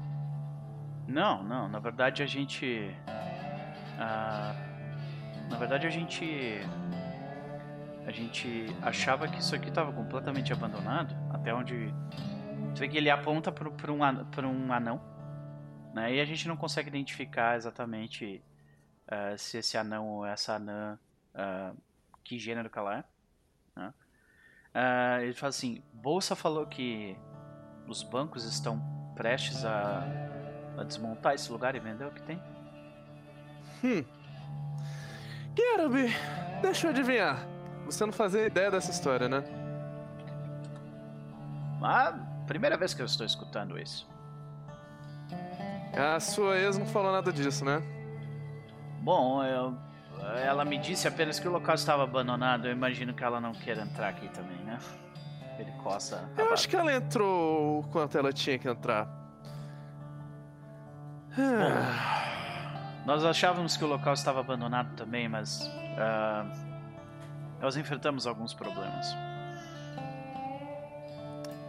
[1.07, 1.67] Não, não.
[1.67, 2.95] Na verdade a gente.
[3.99, 4.55] ah,
[5.49, 6.59] na verdade a gente.
[8.05, 11.15] A gente achava que isso aqui estava completamente abandonado.
[11.33, 11.93] Até onde.
[12.73, 15.01] Tu vê que ele aponta para um, anão.
[15.93, 16.15] Né?
[16.15, 18.43] E a gente não consegue identificar exatamente
[19.07, 20.99] ah, se esse anão ou essa anã.
[21.33, 21.73] ah,
[22.23, 23.03] que gênero que ela é.
[23.79, 23.93] né?
[24.73, 27.17] Ah, ele fala assim: Bolsa falou que
[27.87, 28.81] os bancos estão
[29.15, 30.24] prestes a
[30.77, 32.41] a desmontar esse lugar e vender o que tem?
[35.55, 36.13] Garoby,
[36.61, 37.45] deixa eu adivinhar.
[37.85, 39.43] Você não fazia ideia dessa história, né?
[41.81, 42.13] Ah,
[42.47, 44.07] primeira vez que eu estou escutando isso.
[45.95, 47.81] A sua ex não falou nada disso, né?
[49.01, 49.77] Bom, eu-
[50.43, 52.65] ela me disse apenas que o local estava abandonado.
[52.67, 54.79] Eu imagino que ela não queira entrar aqui também, né?
[55.59, 56.27] Ele coça.
[56.37, 59.07] Eu acho que ela entrou quanto ela tinha que entrar.
[63.05, 66.45] Nós achávamos que o local estava abandonado também, mas ah,
[67.61, 69.15] nós enfrentamos alguns problemas.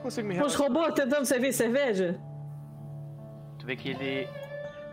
[0.02, 2.18] consigo me Os robôs tentando servir cerveja?
[3.58, 4.28] Tu vê que ele.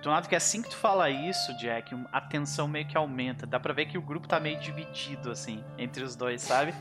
[0.02, 3.48] Do lado que assim que tu fala isso, Jack, a tensão meio que aumenta.
[3.48, 6.74] Dá pra ver que o grupo tá meio dividido, assim, entre os dois, sabe?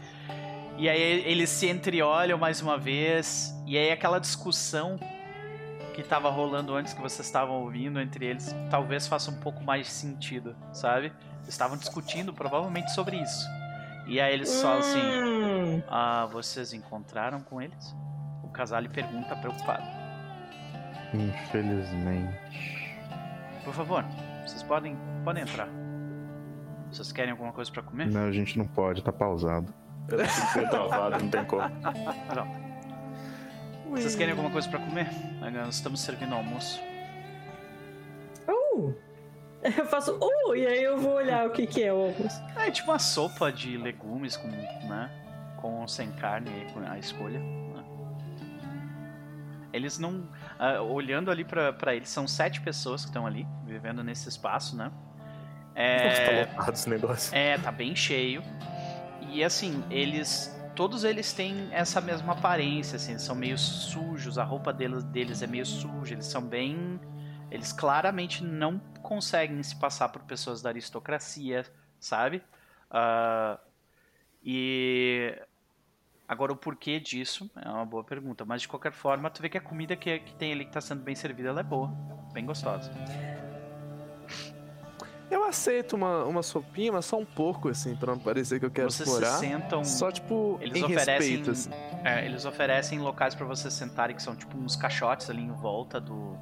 [0.77, 3.55] E aí eles se entreolham mais uma vez.
[3.65, 4.99] E aí aquela discussão
[5.93, 9.91] que tava rolando antes que vocês estavam ouvindo entre eles, talvez faça um pouco mais
[9.91, 11.13] sentido, sabe?
[11.37, 13.47] Eles estavam discutindo provavelmente sobre isso.
[14.07, 17.95] E aí eles falam assim: Hum, Ah, vocês encontraram com eles?
[18.43, 19.83] O casal lhe pergunta preocupado.
[21.15, 22.99] Infelizmente.
[23.65, 24.05] Por favor,
[24.47, 25.69] vocês podem, podem entrar.
[26.91, 28.07] Vocês querem alguma coisa pra comer?
[28.11, 29.73] Não, a gente não pode, tá pausado.
[30.09, 31.63] Eu travado, não tem como.
[32.29, 32.72] Pronto.
[34.01, 35.09] Vocês querem alguma coisa pra comer?
[35.41, 36.81] Nós estamos servindo almoço.
[38.49, 38.95] uh.
[39.63, 42.43] Eu faço, uh, e aí eu vou olhar o que que é o almoço.
[42.57, 45.09] É tipo uma sopa de legumes com, né?
[45.57, 47.39] Com ou sem carne aí, com a escolha.
[47.39, 47.85] né?
[49.73, 50.29] Eles não.
[50.59, 54.77] ah, olhando ali pra, pra eles, são sete pessoas que estão ali, vivendo nesse espaço,
[54.77, 54.91] né?
[54.91, 57.33] Nossa, É, tá lotado esse negócio.
[57.37, 58.43] É, tá bem cheio.
[59.29, 60.61] E assim, eles.
[60.75, 65.43] Todos eles têm essa mesma aparência, assim, eles são meio sujos, a roupa deles, deles
[65.43, 66.99] é meio suja, eles são bem.
[67.51, 71.67] Eles claramente não conseguem se passar por pessoas da aristocracia,
[72.01, 72.43] sabe?
[72.91, 73.59] Ah,
[74.43, 75.39] e.
[76.27, 79.59] Agora, o porquê disso é uma boa pergunta, mas de qualquer forma, tu vê que
[79.59, 81.89] a comida que, que tem ali que tá sendo bem servida, ela é boa,
[82.33, 82.91] bem gostosa.
[85.33, 88.71] Eu aceito uma, uma sopinha, mas só um pouco, assim, pra não parecer que eu
[88.71, 89.33] quero Vocês explorar.
[89.39, 89.83] se sentam.
[89.83, 91.71] Só, tipo, Eles em oferecem, respeito, assim.
[92.05, 95.99] é, eles oferecem locais pra vocês sentarem que são tipo uns caixotes ali em volta
[95.99, 96.37] do,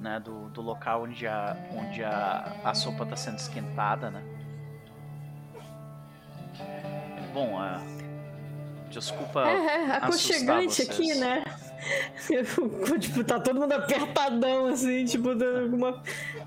[0.00, 4.20] né, do, do local onde a onde a, a sopa tá sendo esquentada, né?
[7.32, 7.80] Bom, ah,
[8.90, 9.48] desculpa.
[9.48, 10.90] É, é, assustar aconchegante vocês.
[10.90, 11.44] aqui, né?
[13.00, 16.02] tipo, tá todo mundo apertadão, assim, tipo, dando alguma...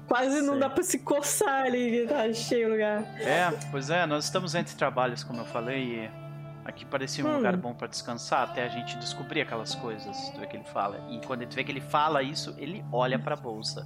[0.07, 0.59] quase não Sei.
[0.61, 3.03] dá pra se coçar ali, que tá cheio o lugar.
[3.19, 6.11] É, pois é, nós estamos entre trabalhos, como eu falei, e
[6.63, 7.37] aqui parecia um Hum.
[7.37, 10.99] lugar bom pra descansar até a gente descobrir aquelas coisas, tu vê que ele fala.
[11.09, 13.85] E quando tu vê que ele fala isso, ele olha pra bolsa.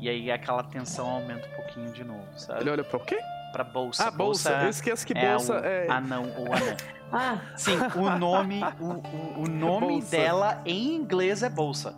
[0.00, 2.60] E aí aquela tensão aumenta um pouquinho de novo, sabe?
[2.62, 3.18] Ele olha pra o quê?
[3.52, 4.08] Pra bolsa.
[4.08, 4.50] Ah, bolsa.
[4.62, 5.88] Eu esqueço que é bolsa o é.
[5.88, 6.76] anão ou anã.
[7.12, 10.10] Ah, Sim, o nome, o, o, o nome Bolsa.
[10.10, 11.94] dela em inglês é bolsa.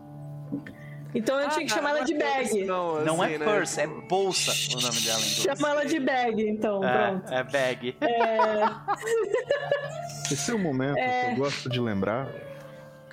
[1.14, 2.64] então eu tinha que chamar ela de bag.
[2.66, 3.44] Não, Não assim, é né?
[3.44, 5.24] purse, é bolsa o nome dela em inglês.
[5.58, 7.32] Chama ela de bag, então, pronto.
[7.32, 7.96] É, é bag.
[8.00, 8.64] É,
[10.32, 11.00] Esse é o momento que
[11.32, 12.26] eu gosto de lembrar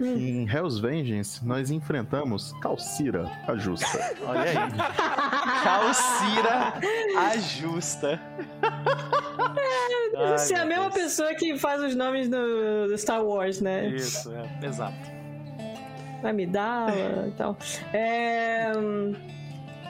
[0.02, 3.88] Em Hell's Vengeance, nós enfrentamos Calcira, a justa.
[4.28, 4.56] Olha aí.
[5.64, 6.74] Calcira
[7.18, 8.20] a justa.
[10.38, 13.88] Você é a mesma pessoa que faz os nomes do, do Star Wars, né?
[13.88, 15.14] Isso, é, exato.
[16.24, 17.58] Amidala e tal.
[17.92, 18.72] É...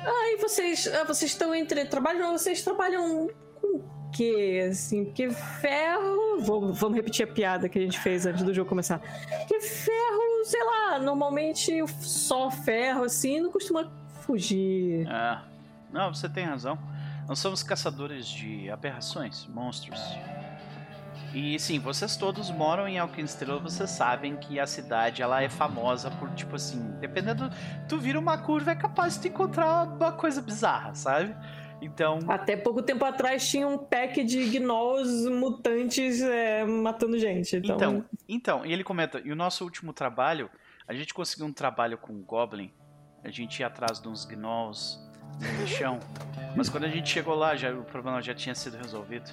[0.05, 3.29] Ah, e vocês, ah, vocês estão entre trabalham, vocês trabalham
[3.61, 5.05] com o quê, assim?
[5.05, 8.99] Porque ferro, vamos, vamos repetir a piada que a gente fez antes do jogo começar.
[9.39, 13.89] Porque ferro, sei lá, normalmente só ferro assim não costuma
[14.21, 15.07] fugir.
[15.07, 15.37] É.
[15.91, 16.77] Não, você tem razão.
[17.28, 19.99] Nós somos caçadores de aberrações, monstros.
[21.34, 26.11] E sim, vocês todos moram em Alquinstrela, vocês sabem que a cidade ela é famosa
[26.11, 27.49] por tipo assim, dependendo,
[27.89, 31.36] tu vira uma curva é capaz de tu encontrar uma coisa bizarra, sabe?
[31.82, 37.57] Então, Até pouco tempo atrás tinha um pack de gnolls mutantes é, matando gente.
[37.57, 40.49] Então, então, então, e ele comenta, e o nosso último trabalho,
[40.88, 42.71] a gente conseguiu um trabalho com o Goblin,
[43.24, 44.99] a gente ia atrás de uns gnolls
[45.39, 45.99] no chão,
[46.55, 49.29] mas quando a gente chegou lá, já, o problema já tinha sido resolvido.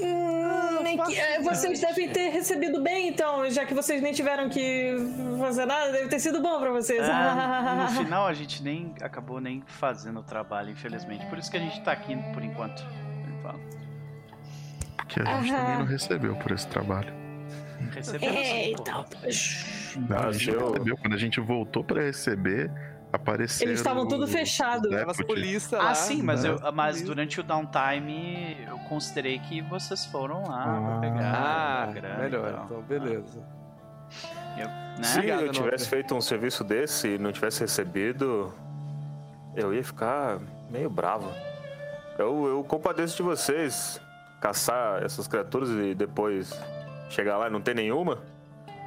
[0.00, 4.48] Hum, nem que- é, vocês devem ter recebido bem, então, já que vocês nem tiveram
[4.48, 4.94] que
[5.40, 7.00] fazer nada, deve ter sido bom pra vocês.
[7.02, 11.26] Ah, no final a gente nem acabou nem fazendo o trabalho, infelizmente.
[11.26, 12.84] Por isso que a gente tá aqui por enquanto.
[15.08, 15.58] Que a gente Aham.
[15.64, 17.12] também não recebeu por esse trabalho.
[17.94, 19.10] Recebemos um Eita, pouco.
[20.06, 20.96] Não, a gente eu- recebeu.
[20.98, 22.70] Quando a gente voltou pra receber,
[23.12, 23.70] apareceram...
[23.70, 24.88] Eles estavam tudo fechado.
[24.90, 25.90] Tava as polícia lá.
[25.90, 26.50] Ah, sim, mas, né?
[26.50, 30.98] eu, mas durante o downtime eu considerei que vocês foram lá pra Ah.
[31.00, 32.22] pegar Ah, a grana.
[32.22, 32.64] melhor, tal.
[32.66, 33.42] então, beleza.
[34.56, 35.02] Eu, né?
[35.02, 35.86] Se Obrigado, eu tivesse Nobre.
[35.86, 38.52] feito um serviço desse e não tivesse recebido,
[39.54, 40.38] eu ia ficar
[40.70, 41.30] meio bravo.
[42.18, 44.00] Eu, eu compadeço de vocês
[44.40, 46.50] caçar essas criaturas e depois
[47.10, 48.18] chegar lá e não ter nenhuma.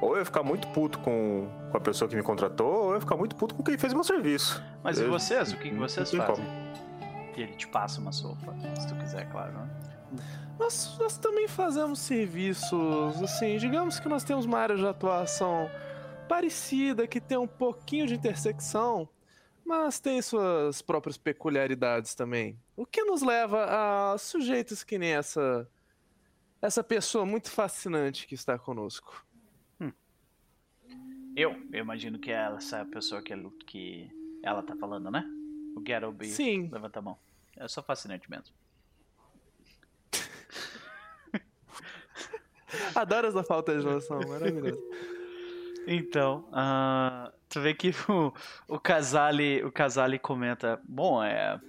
[0.02, 2.94] Ou eu ia ficar muito puto com, com a pessoa que me contratou, ou eu
[2.96, 4.60] ia ficar muito puto com quem fez meu serviço.
[4.82, 5.52] Mas e Eu- vocês?
[5.52, 6.44] O que, que vocês fazem?
[7.36, 9.52] E ele te passa uma sopa, se tu quiser, claro.
[9.52, 9.68] Né?
[10.58, 15.70] Nós, nós também fazemos serviços, assim, digamos que nós temos uma área de atuação
[16.28, 19.08] parecida, que tem um pouquinho de intersecção,
[19.64, 22.58] mas tem suas próprias peculiaridades também.
[22.76, 23.66] O que nos leva
[24.14, 25.66] a sujeitos que nem essa,
[26.60, 29.24] essa pessoa muito fascinante que está conosco.
[31.36, 33.34] Eu, eu imagino que é essa pessoa que,
[33.66, 34.10] que
[34.42, 35.24] ela tá falando, né?
[35.74, 36.26] O Garoby.
[36.26, 36.68] Sim.
[36.70, 37.18] Levanta a mão.
[37.56, 38.54] É só fascinante mesmo.
[42.94, 44.82] Adoro essa falta de noção, maravilhoso.
[45.86, 48.32] Então, ah, tu vê que o,
[48.68, 51.60] o Casale, o Casale comenta, bom, é,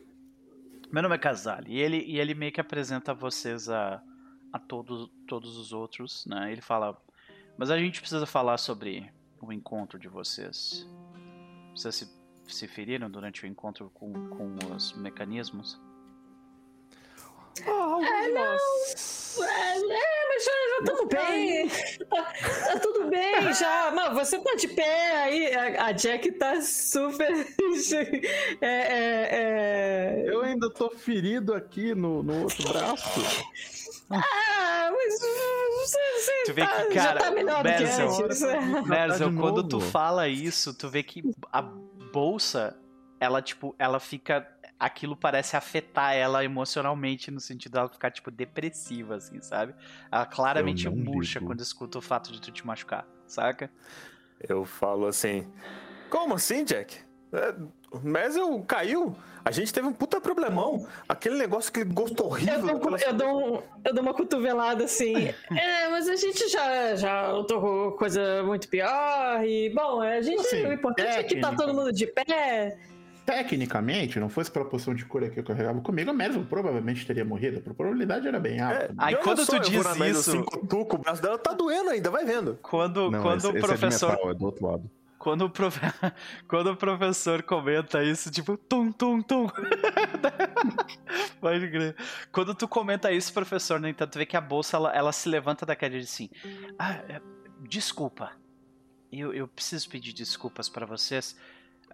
[0.92, 4.02] meu nome é Casale, e ele, e ele meio que apresenta vocês a,
[4.52, 6.52] a todos, todos os outros, né?
[6.52, 6.96] Ele fala,
[7.58, 9.12] mas a gente precisa falar sobre
[9.46, 10.88] o encontro de vocês.
[11.76, 12.08] Vocês se,
[12.48, 15.80] se feriram durante o encontro com, com os mecanismos?
[17.68, 19.38] Oh, de nós.
[19.40, 21.70] É, mas já, já estamos bem.
[22.10, 22.34] Tá,
[22.74, 23.92] tá tudo bem já.
[23.92, 25.56] Mano, você tá de pé aí.
[25.56, 27.32] A, a Jack tá super.
[28.60, 30.24] é, é, é...
[30.26, 33.22] Eu ainda tô ferido aqui no, no outro braço.
[34.10, 35.20] Ah, mas
[36.46, 37.32] Tu vê tá, que, já cara, tá.
[38.86, 39.92] Merzel, de quando tu novo.
[39.92, 42.78] fala isso, tu vê que a bolsa,
[43.20, 44.48] ela, tipo, ela fica.
[44.80, 49.74] Aquilo parece afetar ela emocionalmente, no sentido dela ficar, tipo, depressiva, assim, sabe?
[50.12, 53.72] Ela claramente murcha quando escuta o fato de tu te machucar, saca?
[54.42, 55.50] Eu falo assim:
[56.10, 57.13] Como assim, Jack?
[57.34, 57.54] É,
[58.04, 59.16] mas eu caiu.
[59.46, 60.88] A gente teve um puta problemão.
[61.10, 62.62] Aquele negócio, aquele gosto Eu horrível.
[62.62, 65.14] dou, aquelas- eu, dou um- eu dou uma cotovelada assim.
[65.52, 69.44] É, mas a gente já, já com coisa muito pior.
[69.44, 70.40] E, bom, a gente.
[70.40, 72.78] Assim, o importante é que tá todo mundo de pé.
[73.26, 77.24] Tecnicamente, não fosse pela poção de cura que eu carregava comigo, a Merzel provavelmente teria
[77.24, 77.64] morrido.
[77.70, 78.94] A probabilidade era bem alta.
[78.98, 82.10] Aí Eu quando tu eu diz isso- assim, cutuco, o braço dela tá doendo ainda,
[82.10, 82.60] vai vendo.
[82.62, 84.10] Quando, Não, quando esse, o esse é de professor.
[84.12, 84.92] metal, é do outro lado.
[85.24, 85.80] Quando o, profe...
[86.50, 89.48] quando o professor comenta isso, tipo, tum, tum, tum.
[91.40, 91.96] Pode crer.
[92.30, 95.30] Quando tu comenta isso, professor, no entanto, tu vê que a bolsa ela, ela se
[95.30, 96.30] levanta da cadeira e diz assim:
[96.78, 97.22] Ah, é,
[97.62, 98.34] desculpa.
[99.10, 101.40] Eu, eu preciso pedir desculpas pra vocês.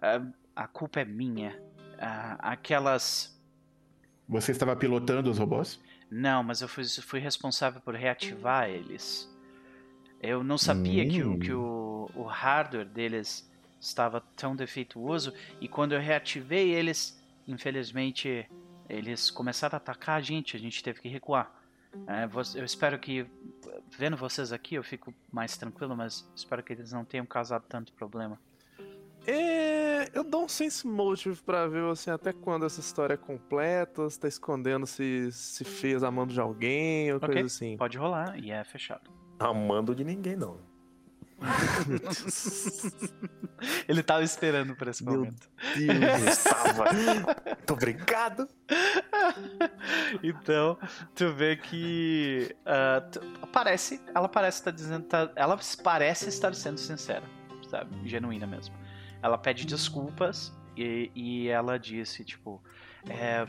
[0.02, 0.20] Ah,
[0.56, 1.56] a culpa é minha.
[2.00, 3.40] Ah, aquelas.
[4.28, 5.78] Você estava pilotando os robôs?
[6.10, 9.32] Não, mas eu fui, fui responsável por reativar eles.
[10.20, 11.38] Eu não sabia que, o, Hum.
[11.38, 13.50] que o, o hardware deles
[13.80, 18.48] estava tão defeituoso e quando eu reativei eles, infelizmente,
[18.88, 21.54] eles começaram a atacar a gente, a gente teve que recuar.
[22.06, 23.26] É, eu espero que,
[23.98, 27.92] vendo vocês aqui, eu fico mais tranquilo, mas espero que eles não tenham causado tanto
[27.92, 28.38] problema.
[29.26, 34.08] É, eu dou um sense motive pra ver assim, até quando essa história é completa,
[34.08, 37.28] se tá escondendo se se fez amando de alguém ou okay.
[37.28, 37.76] coisa assim.
[37.76, 39.10] Pode rolar e é fechado.
[39.38, 40.69] Amando de ninguém, não.
[43.88, 45.48] Ele tava esperando por esse Meu momento.
[45.76, 46.92] Deus, estava.
[46.92, 48.46] Muito obrigado.
[50.22, 50.78] Então,
[51.14, 56.78] tu vê que uh, tu, parece, ela parece estar dizendo, tá, ela parece estar sendo
[56.78, 57.24] sincera,
[57.68, 58.74] sabe, genuína mesmo.
[59.22, 62.62] Ela pede desculpas e, e ela disse tipo,
[63.08, 63.46] é,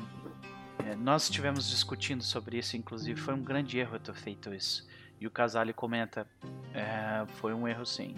[0.86, 4.88] é, nós estivemos discutindo sobre isso, inclusive foi um grande erro eu ter feito isso.
[5.22, 6.26] E o Casale comenta:
[6.74, 8.16] é, foi um erro sim.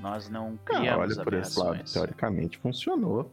[0.00, 3.30] Nós não criamos ah, olha por esse lado, teoricamente funcionou.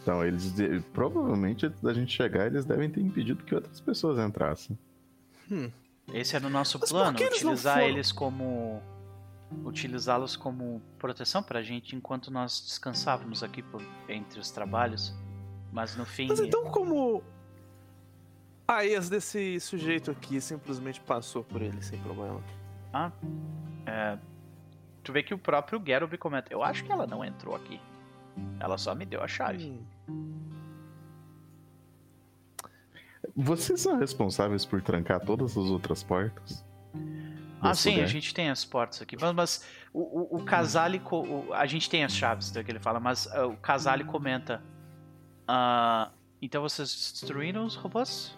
[0.00, 0.54] Então eles
[0.92, 4.76] provavelmente antes da gente chegar eles devem ter impedido que outras pessoas entrassem.
[5.50, 5.70] Hum.
[6.12, 8.82] Esse era o nosso Mas plano, utilizar eles como
[9.64, 15.14] utilizá-los como proteção pra gente enquanto nós descansávamos aqui por, entre os trabalhos.
[15.70, 16.28] Mas no fim.
[16.28, 17.22] Mas então como
[18.76, 22.42] a ex desse sujeito aqui simplesmente passou por ele sem problema.
[22.92, 23.10] Ah,
[23.86, 24.18] é.
[25.02, 27.80] Tu vê que o próprio Geralt comenta: Eu acho que ela não entrou aqui.
[28.60, 29.82] Ela só me deu a chave.
[30.08, 30.32] Hum.
[33.34, 36.64] Vocês são responsáveis por trancar todas as outras portas?
[37.60, 38.04] Ah, sim, lugar?
[38.04, 39.16] a gente tem as portas aqui.
[39.18, 41.00] Mas, mas o, o, o Casale.
[41.10, 44.62] O, a gente tem as chaves, do que ele fala, mas uh, o Casale comenta.
[45.48, 48.36] Uh, então vocês destruíram os robôs?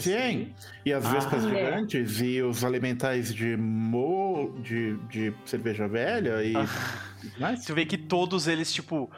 [0.00, 0.52] Sim.
[0.84, 2.24] E as vespas ah, gigantes é.
[2.24, 4.54] e os alimentais de mo...
[4.62, 6.54] de, de cerveja velha e.
[6.56, 7.54] Ah.
[7.66, 9.10] Tu vê que todos eles, tipo.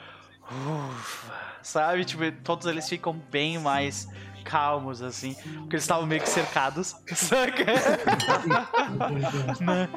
[0.50, 1.32] Ufa,
[1.62, 2.04] sabe?
[2.04, 4.08] Tipo, todos eles ficam bem mais
[4.44, 5.34] calmos, assim.
[5.34, 6.96] Porque eles estavam meio que cercados.
[7.14, 7.64] Saca?
[9.60, 9.88] né?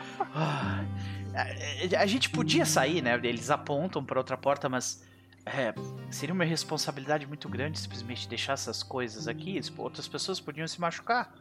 [1.97, 3.19] A gente podia sair, né?
[3.23, 5.03] Eles apontam para outra porta, mas
[5.45, 5.73] é,
[6.09, 9.59] seria uma responsabilidade muito grande simplesmente deixar essas coisas aqui.
[9.77, 11.33] Outras pessoas podiam se machucar.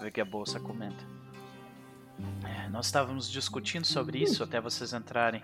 [0.00, 1.04] Vê que a bolsa comenta.
[2.44, 5.42] É, nós estávamos discutindo sobre isso até vocês entrarem.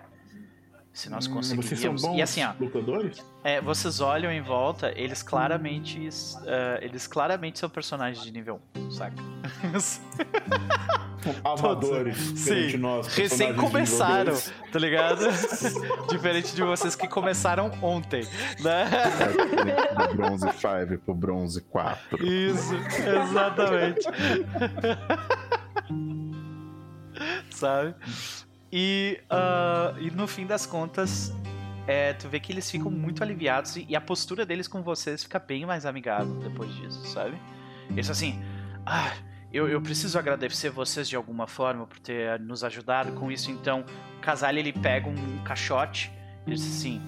[0.95, 1.65] Se nós conseguiríamos.
[1.65, 3.21] Hum, vocês são bons e assim, ó, lutadores?
[3.43, 5.99] É, vocês olham em volta, eles claramente.
[5.99, 9.15] Uh, eles claramente são personagens de nível 1, saca?
[11.43, 12.17] Amadores.
[12.37, 12.77] Sim.
[12.77, 14.39] Nós, Recém começaram,
[14.71, 15.25] tá ligado?
[16.07, 18.25] Diferente de vocês que começaram ontem,
[18.61, 18.89] né?
[20.07, 22.25] Do bronze 5 pro bronze 4.
[22.25, 24.07] Isso, exatamente.
[27.51, 27.95] Sabe?
[28.77, 31.33] E, uh, e no fim das contas,
[31.87, 35.23] é, tu vê que eles ficam muito aliviados e, e, a postura deles com vocês
[35.23, 37.39] fica bem mais amigável depois disso, sabe?
[37.89, 38.37] Eles assim,
[38.85, 39.13] ah,
[39.49, 43.49] eu, eu preciso agradecer vocês de alguma forma por ter nos ajudado com isso.
[43.49, 43.85] Então,
[44.17, 46.11] o casal ele pega um caixote
[46.45, 47.01] e diz assim: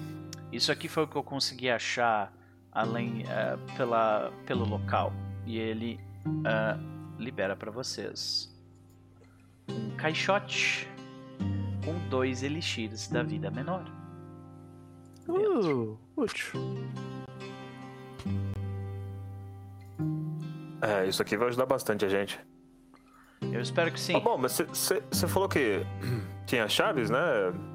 [0.50, 2.32] Isso aqui foi o que eu consegui achar
[2.72, 5.12] além uh, pela, pelo local.
[5.44, 8.50] E ele uh, libera para vocês
[9.68, 10.88] um caixote
[11.84, 13.84] com dois elixires da vida menor.
[15.28, 16.60] Uh, útil.
[20.80, 22.40] É, isso aqui vai ajudar bastante a gente.
[23.52, 24.16] Eu espero que sim.
[24.16, 25.82] Ah, bom, mas você falou que
[26.46, 27.18] tinha chaves, né,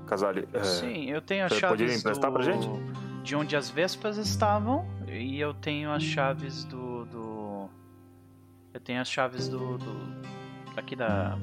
[0.07, 0.47] Casale?
[0.53, 1.77] É, sim, eu tenho as chaves.
[1.77, 2.33] Poderia emprestar do...
[2.33, 2.67] pra gente?
[3.23, 7.05] De onde as Vespas estavam, e eu tenho as chaves do.
[7.05, 7.69] do...
[8.73, 9.77] Eu tenho as chaves do.
[9.77, 10.23] do...
[10.75, 11.37] Aqui da.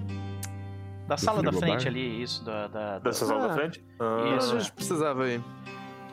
[1.11, 2.69] Da do sala da frente ali, isso, da.
[2.69, 2.99] da, da...
[3.01, 3.85] Dessa sala ah, da frente?
[3.99, 4.37] Ah.
[4.39, 4.55] Isso.
[4.55, 5.43] A gente precisava aí.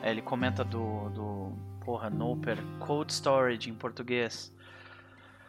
[0.02, 1.08] É, ele comenta do.
[1.10, 1.52] do
[1.84, 4.52] porra, Noper, Cold Storage em português.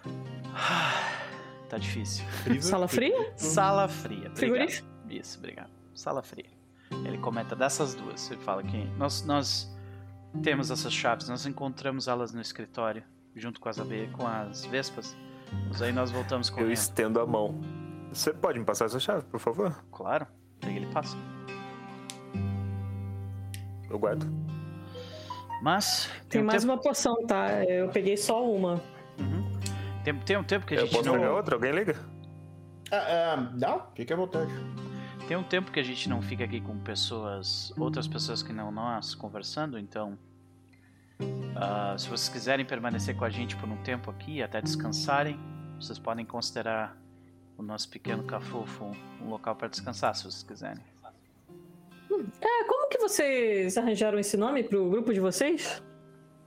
[1.67, 2.25] Tá difícil.
[2.61, 3.31] Sala fria?
[3.35, 4.31] Sala fria.
[4.33, 4.87] Frigorífico?
[5.07, 5.69] Isso, obrigado.
[5.93, 6.49] Sala fria.
[7.05, 8.31] Ele comenta dessas duas.
[8.31, 9.71] Ele fala que nós, nós
[10.41, 13.03] temos essas chaves, nós encontramos elas no escritório,
[13.35, 13.77] junto com as,
[14.13, 15.15] com as vespas.
[15.67, 17.53] Mas aí nós voltamos com Eu estendo a mão.
[18.11, 19.75] Você pode me passar essa chave, por favor?
[19.91, 20.27] Claro.
[20.63, 21.15] Aí ele passa.
[23.89, 24.25] Eu guardo.
[25.61, 26.09] Mas.
[26.21, 26.73] Tem, tem mais tempo...
[26.73, 27.63] uma poção, tá?
[27.63, 28.81] Eu peguei só uma.
[29.19, 29.59] Uhum.
[30.03, 31.19] Tem, tem um tempo que a gente Eu posso não...
[31.19, 31.55] pegar outra?
[31.55, 31.95] Alguém liga?
[32.91, 34.51] Ah, ah, não, fique à vontade.
[35.27, 38.71] Tem um tempo que a gente não fica aqui com pessoas, outras pessoas que não
[38.71, 40.17] nós, conversando, então...
[41.21, 45.37] Uh, se vocês quiserem permanecer com a gente por um tempo aqui, até descansarem,
[45.79, 46.97] vocês podem considerar
[47.59, 48.85] o nosso pequeno cafofo
[49.21, 50.81] um local para descansar, se vocês quiserem.
[52.41, 55.83] É, como que vocês arranjaram esse nome pro grupo de vocês?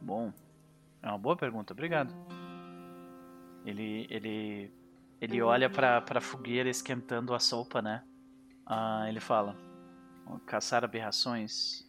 [0.00, 0.32] Bom,
[1.02, 2.14] é uma boa pergunta, obrigado.
[3.64, 4.72] Ele, ele,
[5.20, 8.02] ele olha pra, pra fogueira esquentando a sopa, né?
[8.64, 9.54] Ah, ele fala:
[10.46, 11.86] caçar aberrações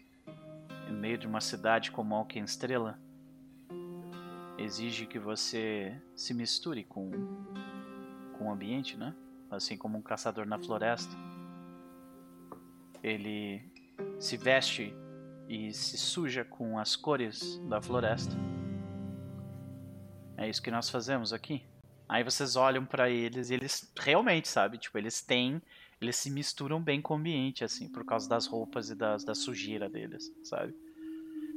[0.89, 2.99] em meio de uma cidade como Alken Estrela
[4.57, 7.09] exige que você se misture com,
[8.43, 9.15] com o ambiente, né?
[9.49, 11.15] Assim como um caçador na floresta.
[13.01, 13.61] Ele
[14.19, 14.93] se veste
[15.47, 18.35] e se suja com as cores da floresta.
[20.35, 21.63] É isso que nós fazemos aqui.
[22.07, 24.77] Aí vocês olham para eles e eles realmente, sabe?
[24.77, 25.61] Tipo, eles têm.
[26.01, 29.33] Eles se misturam bem com o ambiente, assim, por causa das roupas e das, da
[29.33, 30.75] sujeira deles, sabe?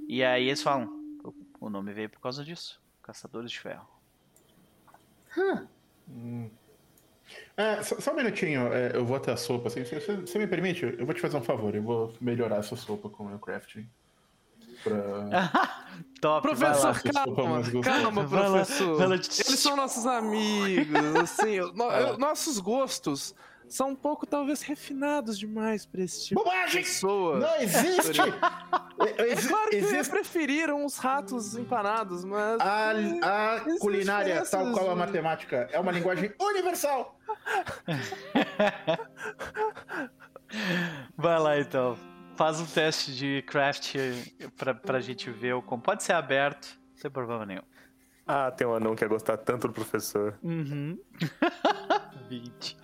[0.07, 0.89] E aí eles falam:
[1.61, 3.89] o nome veio por causa disso Caçadores de Ferro.
[6.09, 6.49] Hum.
[7.57, 9.69] É, só, só, um minutinho, é, eu vou até a sopa.
[9.69, 11.75] Assim, se você me permite, eu vou te fazer um favor.
[11.75, 13.89] Eu vou melhorar essa sopa com o meu crafting.
[14.83, 15.51] Pra...
[16.21, 19.03] Top, professor, calma, calma, professor.
[19.03, 19.27] Eles
[19.59, 23.35] são nossos amigos, assim, no, nossos gostos
[23.69, 26.83] são um pouco, talvez, refinados demais pra esse tipo Bobagem!
[26.83, 27.39] de pessoa.
[27.39, 28.21] Não existe!
[28.21, 30.11] é claro que existe...
[30.11, 32.61] preferiram os ratos empanados, mas...
[32.61, 37.19] A, a culinária, tal qual a matemática, é uma linguagem universal!
[41.17, 41.97] Vai lá, então.
[42.37, 43.95] Faz um teste de craft
[44.57, 45.83] pra, pra gente ver o como.
[45.83, 47.63] Pode ser aberto, não tem problema nenhum.
[48.27, 50.39] Ah, tem um anão que ia gostar tanto do professor.
[50.43, 50.99] Uhum.
[52.29, 52.77] 20.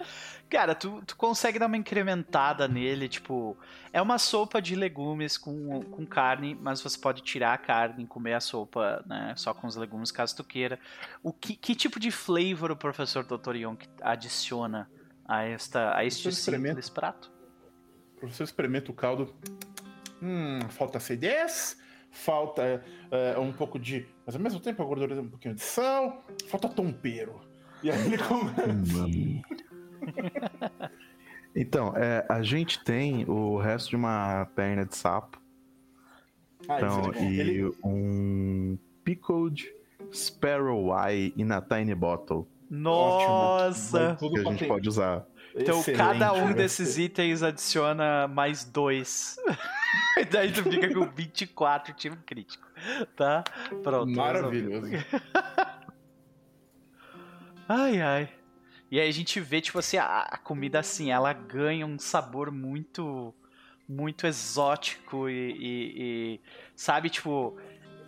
[0.52, 3.56] Cara, tu, tu consegue dar uma incrementada nele, tipo,
[3.90, 8.06] é uma sopa de legumes com, com carne, mas você pode tirar a carne e
[8.06, 10.78] comer a sopa, né, só com os legumes, caso tu queira.
[11.22, 13.56] O que, que tipo de flavor o professor Dr.
[13.56, 14.90] Young adiciona
[15.24, 17.32] a, esta, a este simples prato?
[18.16, 19.34] professor experimenta o caldo.
[20.20, 21.78] Hum, falta acidez,
[22.10, 24.06] falta é, um pouco de.
[24.26, 27.40] Mas ao mesmo tempo a gordura um pouquinho de sal, falta tompeiro.
[27.82, 29.71] E aí ele começa.
[31.54, 35.40] então, é, a gente tem o resto de uma perna de sapo.
[36.68, 37.72] Ah, então, é e ele...
[37.84, 39.68] um pickled
[40.12, 42.46] sparrow eye in a tiny bottle.
[42.70, 44.12] Nossa!
[44.12, 44.30] Ótimo.
[44.30, 45.26] Que a gente pode usar.
[45.54, 49.36] Então Excelente, cada um desses itens adiciona mais dois.
[50.16, 52.66] e daí tu fica com 24 tiro crítico.
[53.14, 53.44] Tá?
[53.82, 54.10] Pronto.
[54.10, 54.86] Maravilhoso.
[57.68, 58.28] ai, ai.
[58.92, 62.52] E aí a gente vê, tipo assim, a, a comida assim, ela ganha um sabor
[62.52, 63.34] muito.
[63.88, 66.40] Muito exótico e, e, e
[66.74, 67.58] sabe, tipo,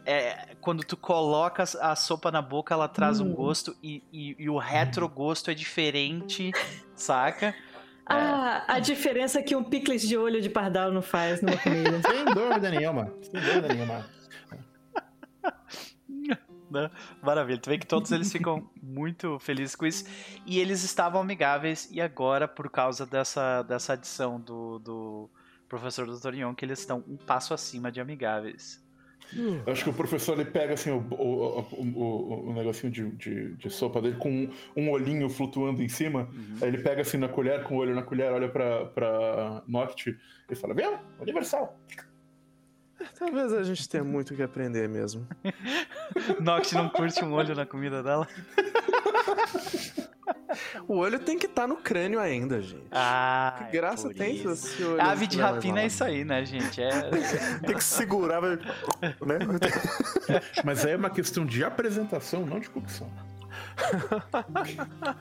[0.06, 3.34] é, quando tu coloca a sopa na boca, ela traz um hum.
[3.34, 6.52] gosto e, e, e o retrogosto é diferente,
[6.94, 7.54] saca?
[8.06, 12.00] Ah, a diferença que um picles de olho de pardal não faz numa comida.
[12.02, 13.12] Sem dúvida nenhuma.
[13.22, 14.06] Sem dúvida nenhuma.
[16.70, 16.90] Né?
[17.22, 17.58] Maravilha.
[17.58, 20.04] Tu vê que todos eles ficam muito felizes com isso.
[20.46, 25.30] E eles estavam amigáveis, e agora, por causa dessa, dessa adição do, do
[25.68, 26.34] professor Dr.
[26.34, 28.84] Young, que eles estão um passo acima de amigáveis.
[29.32, 33.54] Eu acho que o professor ele pega assim o, o, o, o negocinho de, de,
[33.54, 36.28] de, sopa dele com um, um, olhinho flutuando em cima.
[36.32, 36.56] Uhum.
[36.60, 40.16] Aí ele pega assim na colher, com o olho na colher, olha pra, pra Noct
[40.50, 40.98] e fala: Viu?
[41.20, 41.78] Universal.
[43.18, 45.26] Talvez a gente tenha muito que aprender mesmo.
[46.40, 48.26] Noct não curte um olho na comida dela.
[50.88, 52.86] O olho tem que estar tá no crânio ainda, gente.
[52.92, 55.00] Ah, que graça é tem esse olho.
[55.00, 56.82] Ave de rapina é isso aí, né, gente?
[56.82, 56.90] É...
[57.66, 58.58] tem que segurar, né?
[60.64, 63.10] Mas aí é uma questão de apresentação, não de cocção.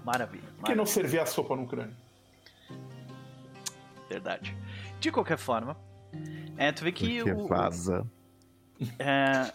[0.04, 0.44] Maravilha.
[0.58, 1.96] Por que não servir a sopa no crânio?
[4.10, 4.56] Verdade.
[5.00, 5.76] De qualquer forma,
[6.58, 7.48] é, tu vê que Porque o.
[7.48, 8.06] Vaza.
[9.00, 9.52] É,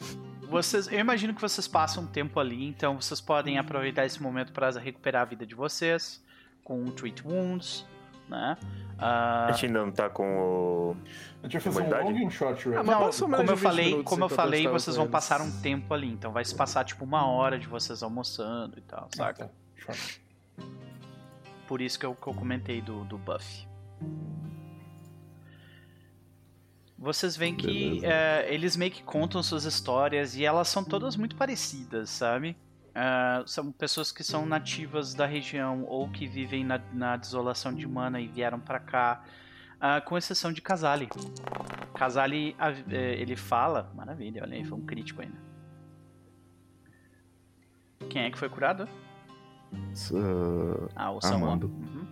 [0.49, 4.53] vocês, eu imagino que vocês passam um tempo ali, então vocês podem aproveitar esse momento
[4.53, 6.25] para recuperar a vida de vocês
[6.65, 7.85] com um Treat Wounds,
[8.29, 8.57] né?
[8.99, 9.03] Uh...
[9.03, 10.97] A gente ainda não tá com o.
[11.43, 14.25] A gente vai fazer um long e um short ah, não, como eu falei, como
[14.25, 17.59] eu falei, vocês vão passar um tempo ali, então vai se passar tipo uma hora
[17.59, 19.51] de vocês almoçando e tal, saca?
[19.87, 19.95] Ah, tá.
[21.67, 23.69] Por isso que eu, que eu comentei do, do buff
[26.99, 31.37] vocês veem que é, eles meio que contam suas histórias e elas são todas muito
[31.37, 32.57] parecidas, sabe?
[32.89, 37.87] Uh, são pessoas que são nativas da região ou que vivem na, na desolação de
[37.87, 39.23] Mana e vieram para cá,
[39.77, 41.09] uh, com exceção de Casali.
[41.95, 45.39] Casali, uh, ele fala, maravilha, olha aí, foi um crítico ainda.
[48.11, 48.89] Quem é que foi curado?
[50.97, 51.53] ah, o Samuel.
[51.53, 52.07] Uhum.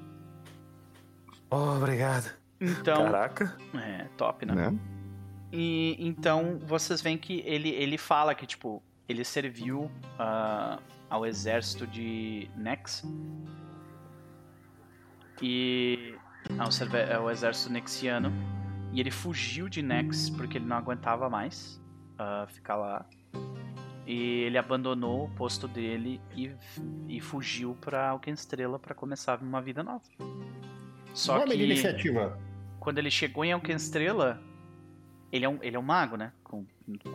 [1.50, 2.45] Oh, obrigado.
[2.60, 3.56] Então, Caraca.
[3.74, 4.54] É, top, né?
[4.54, 4.78] né?
[5.52, 9.84] E então vocês veem que ele, ele fala que, tipo, ele serviu
[10.18, 13.04] uh, ao exército de Nex.
[15.42, 16.14] E.
[16.58, 16.68] Ao,
[17.18, 18.32] ao exército nexiano.
[18.92, 21.80] E ele fugiu de Nex porque ele não aguentava mais
[22.14, 23.06] uh, ficar lá.
[24.06, 26.50] E ele abandonou o posto dele e,
[27.08, 30.04] e fugiu pra Alquestrela para começar uma vida nova.
[31.16, 32.38] Só Nome que de iniciativa.
[32.78, 34.38] quando ele chegou em Alquestrela,
[35.32, 36.30] ele é um, ele é um mago, né?
[36.44, 36.66] Com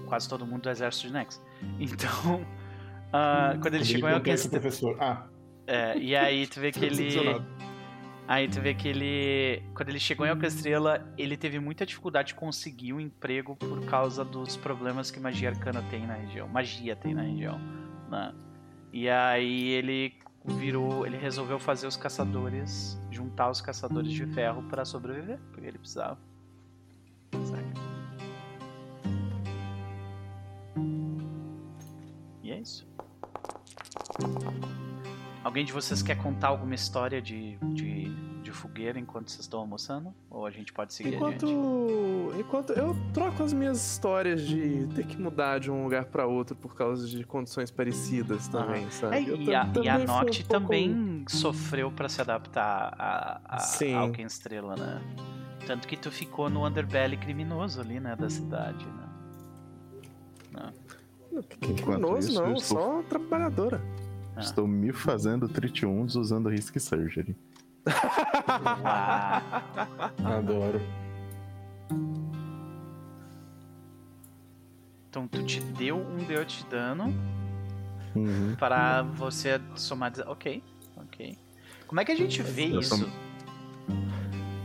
[0.07, 1.41] quase todo mundo do exército de Nex.
[1.79, 4.59] Então, uh, quando ele Quando chegou em Alquestrela...
[4.59, 4.97] professor.
[4.99, 5.27] Ah,
[5.67, 7.15] É, e aí tu vê que ele...
[8.27, 9.61] Aí tu vê que ele.
[9.73, 14.23] Quando ele chegou em Alcastrela, ele teve muita dificuldade de conseguir um emprego por causa
[14.23, 16.47] dos problemas que magia arcana tem na região.
[16.47, 17.59] Magia tem na região.
[18.09, 18.33] Né?
[18.93, 20.13] E aí ele
[20.45, 21.05] virou.
[21.05, 22.99] Ele resolveu fazer os caçadores.
[23.09, 25.39] juntar os caçadores de ferro para sobreviver.
[25.51, 26.17] Porque ele precisava.
[27.45, 27.91] Saca?
[32.43, 32.87] E é isso.
[35.43, 38.11] Alguém de vocês quer contar alguma história de, de,
[38.51, 40.13] de fogueira enquanto vocês estão almoçando?
[40.29, 42.39] Ou a gente pode seguir Enquanto, adiante?
[42.41, 46.55] enquanto eu troco as minhas histórias de ter que mudar de um lugar pra outro
[46.55, 49.15] por causa de condições parecidas também, sabe?
[49.17, 52.93] É, e, a, e a também fui um Noct pouco- também sofreu pra se adaptar
[52.97, 53.95] a, a, Sim.
[53.95, 55.01] ao Ken Estrela, né?
[55.65, 58.15] Tanto que tu ficou no underbelly criminoso ali, né?
[58.15, 59.07] Da cidade, né?
[60.51, 61.41] Não.
[61.43, 63.81] Que, criminoso, isso, não, estou- só trabalhadora.
[64.35, 64.39] Ah.
[64.41, 67.35] Estou me fazendo tritiuns usando Risk Surgery.
[70.23, 70.81] Adoro.
[75.09, 77.13] Então tu te deu um D8 de dano
[78.15, 78.55] Uhum.
[78.59, 80.11] para você somar.
[80.27, 80.61] Ok,
[80.97, 81.37] ok.
[81.87, 83.09] Como é que a gente vê Eu isso?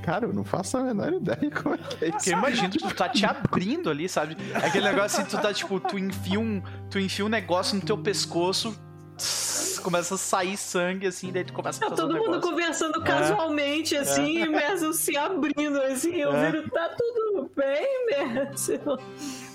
[0.02, 2.16] Cara, eu não faço a menor ideia como é que é isso.
[2.18, 4.36] Porque eu imagino, tipo, tu tá te abrindo ali, sabe?
[4.54, 7.98] Aquele negócio assim, tu tá, tipo, tu enfia um, tu enfia um negócio no teu
[7.98, 8.78] pescoço,
[9.16, 9.45] tss,
[9.86, 13.96] começa a sair sangue, assim, daí tu começa a Tá todo um mundo conversando casualmente,
[13.96, 16.12] assim, e Merzel se abrindo, assim.
[16.16, 16.50] Eu É.
[16.50, 18.98] viro, tá tudo bem, Merzel?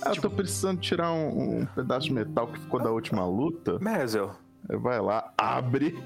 [0.01, 3.77] Ah, eu tô precisando tirar um, um pedaço de metal que ficou da última luta.
[3.81, 4.31] Merzel,
[4.69, 6.01] Aí Vai lá, abre,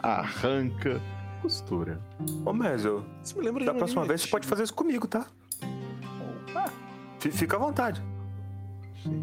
[0.00, 1.02] arranca,
[1.42, 2.00] costura.
[2.44, 5.26] ô Merzel, Isso me lembra da próxima vez você pode fazer isso comigo, tá?
[6.52, 6.70] Opa,
[7.18, 8.00] Fica à vontade.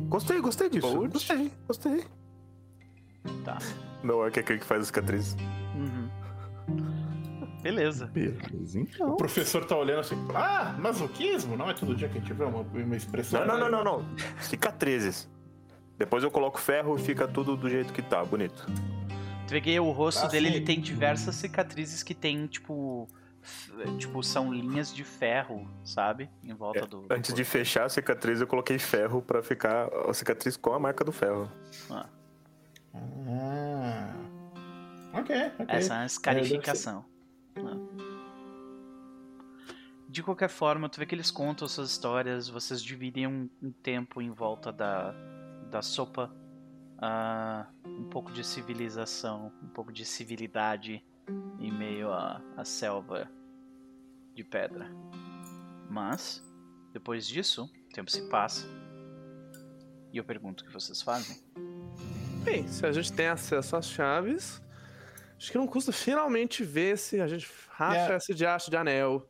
[0.10, 0.86] Gostei, gostei disso.
[0.94, 1.14] Bold.
[1.14, 2.04] Gostei, gostei.
[3.46, 3.58] tá.
[4.04, 5.36] Meu orc é aquele que faz as cicatrizes.
[5.76, 6.10] Uhum.
[7.62, 8.08] Beleza.
[8.08, 9.16] Beleza, O então.
[9.16, 10.16] professor tá olhando assim.
[10.36, 11.56] Ah, masoquismo?
[11.56, 13.46] Não é todo dia que a gente vê uma, uma expressão.
[13.46, 14.06] Não, não, não, não, não.
[14.42, 15.30] Cicatrizes.
[15.98, 18.66] Depois eu coloco ferro e fica tudo do jeito que tá, bonito.
[19.64, 20.56] Que o rosto Ah, dele, sim.
[20.56, 23.08] ele tem diversas cicatrizes que tem, tipo...
[24.00, 26.30] Tipo, são linhas de ferro, sabe?
[26.44, 27.02] Em volta É, do...
[27.02, 30.80] do Antes de fechar a cicatriz, eu coloquei ferro pra ficar a cicatriz com a
[30.80, 31.52] marca do ferro.
[31.92, 32.08] Ah,
[32.94, 34.14] Ah.
[35.14, 35.66] Ok, ok.
[35.68, 37.06] essa é a escarificação.
[37.58, 37.78] Ah.
[40.08, 44.22] De qualquer forma, tu vê que eles contam suas histórias, vocês dividem um, um tempo
[44.22, 45.12] em volta da,
[45.72, 46.32] da sopa.
[47.00, 51.04] ah, um pouco de civilização, um pouco de civilidade
[51.60, 53.30] em meio à, à selva
[54.36, 54.90] de pedra.
[55.90, 56.44] Mas,
[56.92, 58.68] depois disso, o tempo se passa.
[60.12, 61.38] E eu pergunto o que vocês fazem.
[62.44, 64.62] Bem, se a gente tem acesso às chaves,
[65.38, 68.18] acho que não custa finalmente ver se a gente racha É.
[68.18, 69.30] esse diacho de anel.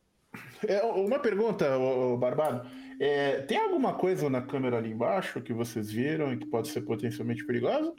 [0.68, 2.68] É, uma pergunta, ô, ô, Barbado.
[3.00, 6.82] É, tem alguma coisa na câmera ali embaixo que vocês viram e que pode ser
[6.82, 7.94] potencialmente perigosa?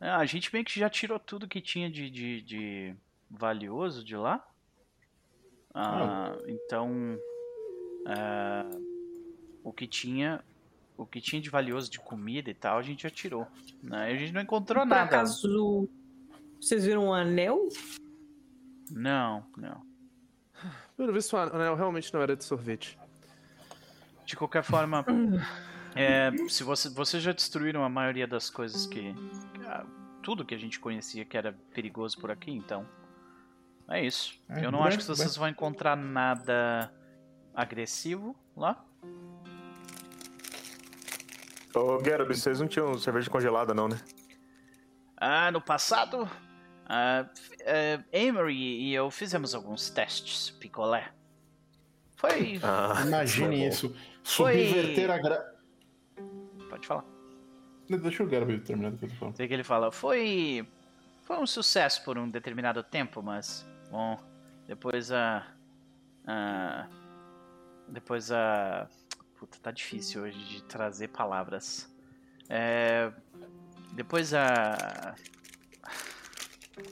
[0.00, 2.94] É, a gente meio que já tirou tudo que tinha de, de, de
[3.30, 4.46] valioso de lá.
[5.74, 7.18] Ah, Então,
[8.06, 8.76] é,
[9.62, 10.42] o que tinha,
[10.96, 13.46] o que tinha de valioso de comida e tal, a gente já tirou.
[13.82, 14.06] Né?
[14.06, 15.04] A gente não encontrou Por nada.
[15.04, 15.88] acaso,
[16.60, 17.68] vocês viram um anel?
[18.90, 19.82] Não, não.
[20.96, 22.98] Pelo visto, o anel realmente não era de sorvete.
[24.24, 25.04] De qualquer forma,
[25.94, 29.14] é, se você, vocês já destruíram a maioria das coisas que,
[30.22, 32.86] tudo que a gente conhecia que era perigoso por aqui, então
[33.88, 34.34] é isso.
[34.48, 36.92] É, Eu não bem, acho que vocês vão encontrar nada
[37.54, 38.84] agressivo lá.
[41.76, 44.00] Ô, Garob, vocês não tinham cerveja congelada, não, né?
[45.16, 46.28] Ah, no passado,
[46.86, 51.12] ah, f- eh, Emery e eu fizemos alguns testes picolé.
[52.16, 52.58] Foi.
[52.62, 53.68] Ah, Imagine bom.
[53.68, 53.96] isso.
[54.24, 55.54] Foi- Subverter a gra...
[56.70, 57.04] Pode falar.
[57.88, 59.36] Deixa o Garob terminar do que eu tô falando.
[59.36, 60.66] Sei que ele fala, foi.
[61.22, 63.64] Foi um sucesso por um determinado tempo, mas.
[63.90, 64.18] Bom,
[64.66, 65.46] depois a.
[66.26, 66.86] a
[67.88, 68.88] depois a.
[69.38, 71.92] Puta, tá difícil hoje de trazer palavras.
[72.48, 73.12] É,
[73.92, 75.14] depois a.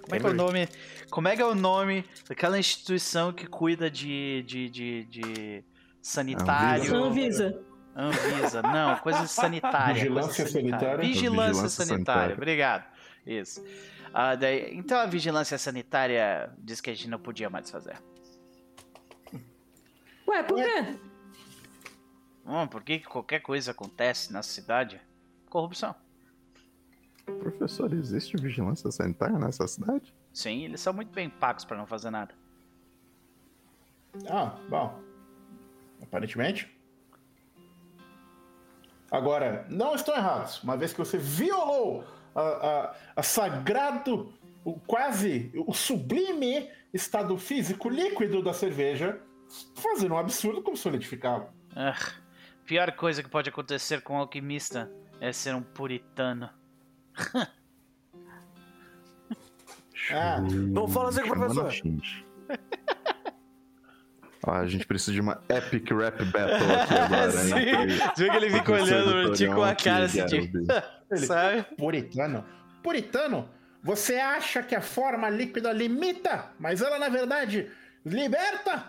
[0.02, 0.68] Como é que é o nome?
[1.10, 5.64] Como é que é o nome daquela instituição que cuida de, de, de, de
[6.02, 6.94] sanitário?
[6.94, 7.62] Anvisa.
[7.96, 9.94] Anvisa, não, coisa sanitária.
[9.94, 10.98] Vigilância coisa sanitária.
[10.98, 11.94] Vigilância, Vigilância sanitária.
[11.94, 12.34] sanitária.
[12.34, 12.84] obrigado.
[13.26, 13.64] Isso.
[14.12, 17.96] Ah, daí, então a vigilância sanitária diz que a gente não podia mais fazer.
[20.26, 20.98] Ué, por quê?
[22.46, 25.00] Hum, por que que qualquer coisa acontece na cidade?
[25.48, 25.94] Corrupção.
[27.24, 30.14] Professor, existe vigilância sanitária nessa cidade?
[30.32, 32.34] Sim, eles são muito bem pagos pra não fazer nada.
[34.28, 35.00] Ah, bom.
[36.02, 36.70] Aparentemente.
[39.10, 40.62] Agora, não estão errados.
[40.62, 42.04] Uma vez que você violou
[42.34, 44.34] a, a, a sagrado,
[44.64, 49.20] o quase, o sublime estado físico líquido da cerveja,
[49.76, 51.48] fazendo um absurdo como solidificá-lo.
[51.74, 51.96] Ah,
[52.66, 56.50] pior coisa que pode acontecer com um alquimista é ser um puritano.
[60.12, 61.66] Ah, Não fala assim com o professor.
[61.66, 62.26] a gente.
[64.46, 67.30] Ah, a gente precisa de uma epic rap battle aqui agora.
[67.30, 67.58] Sim.
[67.58, 70.58] entre Você vê que ele fica olhando pra ti com a cara e assim, tipo,
[70.68, 71.26] Garobi.
[71.26, 71.62] sabe?
[71.78, 72.44] puritano.
[72.82, 73.48] Puritano,
[73.82, 77.70] você acha que a forma líquida limita, mas ela na verdade
[78.04, 78.84] liberta?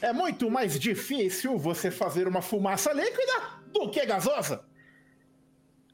[0.00, 4.64] É muito mais difícil você fazer uma fumaça líquida do que gasosa.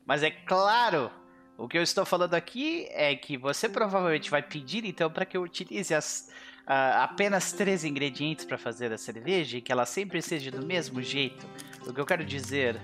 [0.05, 1.11] Mas é claro,
[1.57, 5.37] o que eu estou falando aqui é que você provavelmente vai pedir então para que
[5.37, 6.29] eu utilize as,
[6.66, 11.01] ah, apenas três ingredientes para fazer a cerveja e que ela sempre seja do mesmo
[11.01, 11.47] jeito.
[11.87, 12.81] O que eu quero dizer,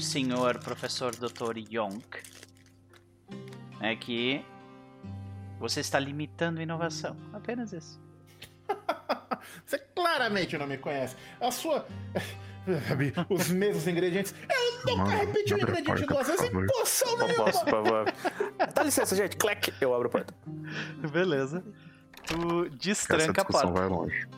[0.00, 1.56] senhor professor Dr.
[1.70, 2.22] Yonk,
[3.80, 4.44] é que
[5.58, 7.16] você está limitando a inovação.
[7.32, 8.00] Apenas isso.
[9.64, 11.16] Você claramente não me conhece.
[11.40, 11.86] A sua.
[12.88, 14.34] Sabe, Os mesmos ingredientes.
[14.86, 17.44] Eu nunca repeti um ingrediente duas vezes em poção Não nenhuma.
[17.44, 18.12] posso, por favor.
[18.74, 19.36] Dá licença, gente.
[19.36, 19.72] Clec.
[19.80, 20.34] Eu abro a porta.
[21.12, 21.64] Beleza.
[22.26, 23.80] Tu Essa destranca a discussão porta.
[23.80, 24.28] vai longe.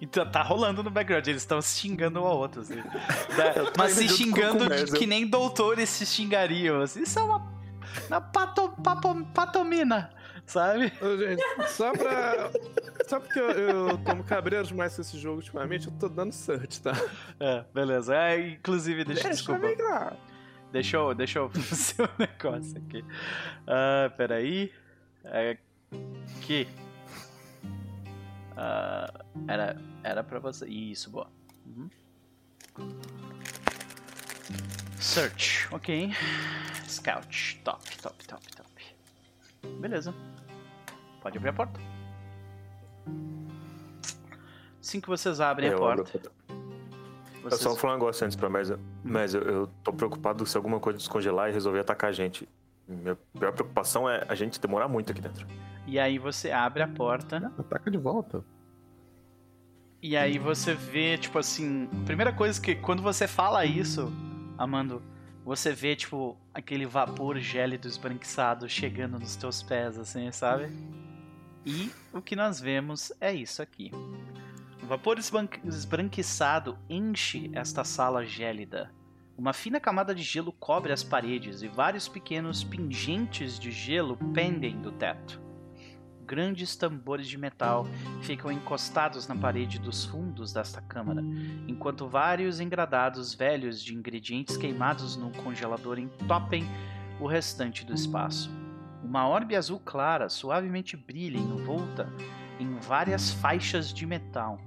[0.00, 2.74] Então tá rolando no background, eles estão se xingando um ao outro, assim.
[3.78, 7.02] Mas se xingando de- que nem doutores se xingariam, assim.
[7.02, 7.56] Isso é uma.
[8.08, 10.10] Uma pato, papo- patomina,
[10.46, 10.92] sabe?
[11.00, 12.50] Ô, gente, só pra.
[13.06, 16.80] Só porque eu, eu tomo cabreiro demais com esse jogo ultimamente, eu tô dando search,
[16.80, 16.92] tá?
[17.38, 18.16] É, beleza.
[18.16, 19.66] É, inclusive, deixa, desculpa.
[19.66, 20.16] eu lá.
[20.72, 23.04] Deixa eu, deixa eu fazer um negócio aqui.
[23.66, 24.72] Ah, peraí.
[25.24, 25.58] É,
[26.38, 26.68] aqui.
[28.56, 29.12] Ah,
[29.46, 30.66] era, era pra você.
[30.66, 31.28] Isso, boa.
[31.66, 31.90] Uhum.
[34.98, 36.12] Search, ok.
[36.88, 38.66] Scout, top, top, top, top.
[39.80, 40.14] Beleza.
[41.26, 41.80] Pode abrir a porta.
[44.80, 46.20] Assim que vocês abrem a Eu porta.
[46.22, 46.60] Eu
[47.42, 47.60] Vocês...
[47.60, 48.78] só vou falar um negócio antes pra Merza.
[49.02, 52.48] Mas eu, eu tô preocupado se alguma coisa descongelar e resolver atacar a gente.
[52.86, 55.48] Minha pior preocupação é a gente demorar muito aqui dentro.
[55.84, 57.52] E aí você abre a porta.
[57.58, 58.44] Ataca de volta.
[60.00, 64.12] E aí você vê, tipo assim, primeira coisa que quando você fala isso,
[64.56, 65.02] Amando,
[65.44, 70.70] você vê, tipo, aquele vapor gélido esbranquiçado chegando nos teus pés, assim, sabe?
[71.66, 73.90] E o que nós vemos é isso aqui.
[74.84, 78.92] Vapor esbranquiçado enche esta sala gélida.
[79.36, 84.80] Uma fina camada de gelo cobre as paredes e vários pequenos pingentes de gelo pendem
[84.80, 85.42] do teto.
[86.24, 87.84] Grandes tambores de metal
[88.22, 91.20] ficam encostados na parede dos fundos desta câmara,
[91.66, 96.64] enquanto vários engradados velhos de ingredientes queimados no congelador entopem
[97.20, 98.65] o restante do espaço.
[99.16, 102.06] Uma orbe azul clara suavemente brilha envolta
[102.60, 104.60] em várias faixas de metal,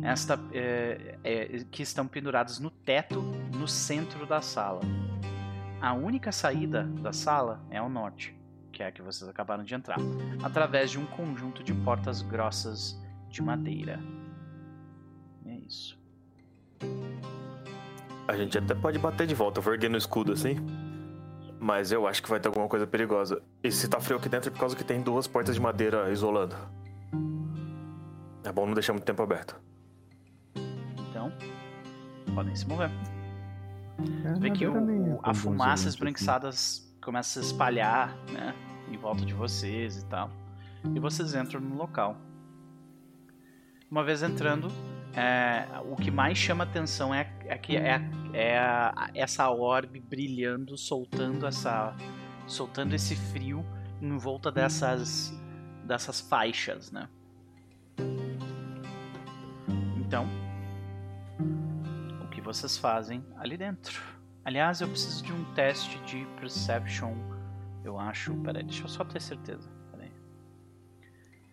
[0.00, 3.20] esta, é, é, que estão penduradas no teto
[3.52, 4.80] no centro da sala.
[5.80, 8.32] A única saída da sala é ao norte,
[8.70, 9.98] que é a que vocês acabaram de entrar,
[10.40, 12.96] através de um conjunto de portas grossas
[13.28, 13.98] de madeira.
[15.46, 15.98] É isso.
[18.28, 19.64] A gente até pode bater de volta, eu
[19.96, 20.85] o escudo assim.
[21.58, 23.42] Mas eu acho que vai ter alguma coisa perigosa.
[23.62, 26.10] E se tá frio aqui dentro é por causa que tem duas portas de madeira
[26.10, 26.54] isolando.
[28.44, 29.58] É bom não deixar muito tempo aberto.
[31.10, 31.32] Então,
[32.34, 32.90] podem se mover.
[34.24, 35.88] É, Vê que o, a fumaça bonzinho assim.
[35.88, 36.50] esbranquiçada
[37.02, 38.54] começa a se espalhar, né?
[38.90, 40.30] Em volta de vocês e tal.
[40.94, 42.16] E vocês entram no local.
[43.90, 44.68] Uma vez entrando,
[45.16, 48.00] é, o que mais chama atenção é, é que é,
[48.34, 48.60] é
[49.14, 51.96] essa orbe brilhando, soltando essa,
[52.46, 53.64] soltando esse frio
[54.00, 55.32] em volta dessas,
[55.84, 57.08] dessas faixas, né?
[59.96, 60.28] Então,
[62.22, 64.00] o que vocês fazem ali dentro?
[64.44, 67.14] Aliás, eu preciso de um teste de perception.
[67.82, 68.34] Eu acho.
[68.42, 69.76] Peraí, deixa eu só ter certeza.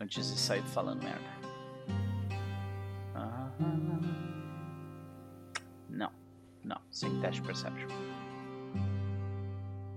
[0.04, 1.53] Antes de sair falando merda.
[5.90, 6.12] Não,
[6.64, 7.88] não, sem teste perception.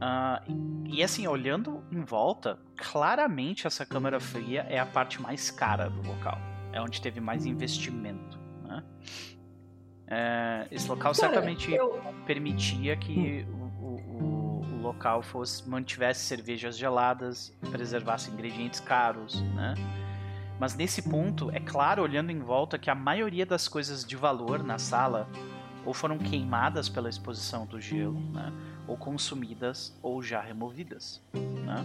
[0.00, 5.50] Ah, e, e assim, olhando em volta, claramente essa câmara fria é a parte mais
[5.50, 6.38] cara do local.
[6.72, 8.38] É onde teve mais investimento.
[8.62, 8.84] Né?
[10.06, 13.46] É, esse local Cara, certamente eu- permitia que
[13.80, 19.74] o, o- o local fosse mantivesse cervejas geladas, preservasse ingredientes caros, né?
[20.58, 24.62] Mas nesse ponto, é claro, olhando em volta, que a maioria das coisas de valor
[24.62, 25.28] na sala
[25.84, 28.52] ou foram queimadas pela exposição do gelo, né?
[28.88, 31.84] Ou consumidas ou já removidas, né?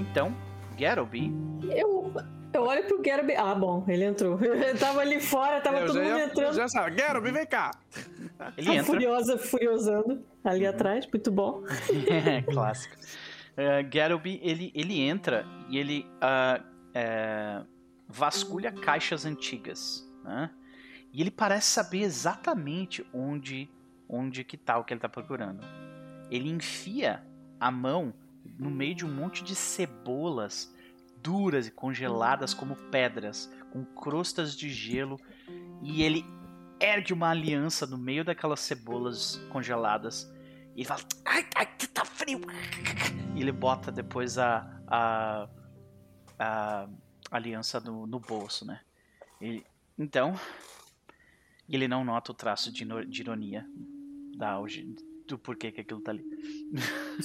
[0.00, 0.34] Então,
[0.78, 1.32] Garoby
[1.70, 2.12] Eu,
[2.52, 3.34] eu olho pro Garoby.
[3.34, 4.38] Ah, bom, ele entrou.
[4.42, 6.54] Eu tava ali fora, tava eu todo já, mundo ia, entrando.
[6.54, 7.70] já sabe, Garoby, vem cá.
[8.56, 8.84] ele A entra.
[8.84, 11.62] Furiosa, furiosando ali atrás, muito bom.
[12.08, 12.94] É, clássico.
[13.52, 16.60] Uh, Garoby, ele, ele entra e ele ah,
[16.94, 17.62] é,
[18.08, 20.50] vasculha caixas antigas, né?
[21.12, 23.70] E ele parece saber exatamente onde,
[24.08, 25.64] onde que tá o que ele tá procurando.
[26.30, 27.24] Ele enfia
[27.58, 28.12] a mão
[28.58, 30.74] no meio de um monte de cebolas
[31.22, 35.18] duras e congeladas como pedras, com crostas de gelo,
[35.82, 36.24] e ele
[36.80, 40.30] ergue uma aliança no meio daquelas cebolas congeladas
[40.74, 42.40] e ele fala: Ai, ai, tá frio!
[43.34, 45.48] E ele bota depois a, a,
[46.38, 46.88] a
[47.30, 48.80] aliança no, no bolso, né?
[49.40, 49.66] Ele-
[49.98, 50.34] então,
[51.68, 53.66] ele não nota o traço de, de ironia
[54.36, 54.84] da auge,
[55.26, 56.24] do porquê que aquilo tá ali.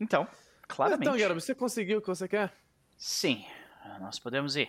[0.00, 0.26] então,
[0.68, 1.08] claramente.
[1.08, 2.52] Então, Garoby, você conseguiu o que você quer?
[2.96, 3.44] Sim,
[4.00, 4.68] nós podemos ir.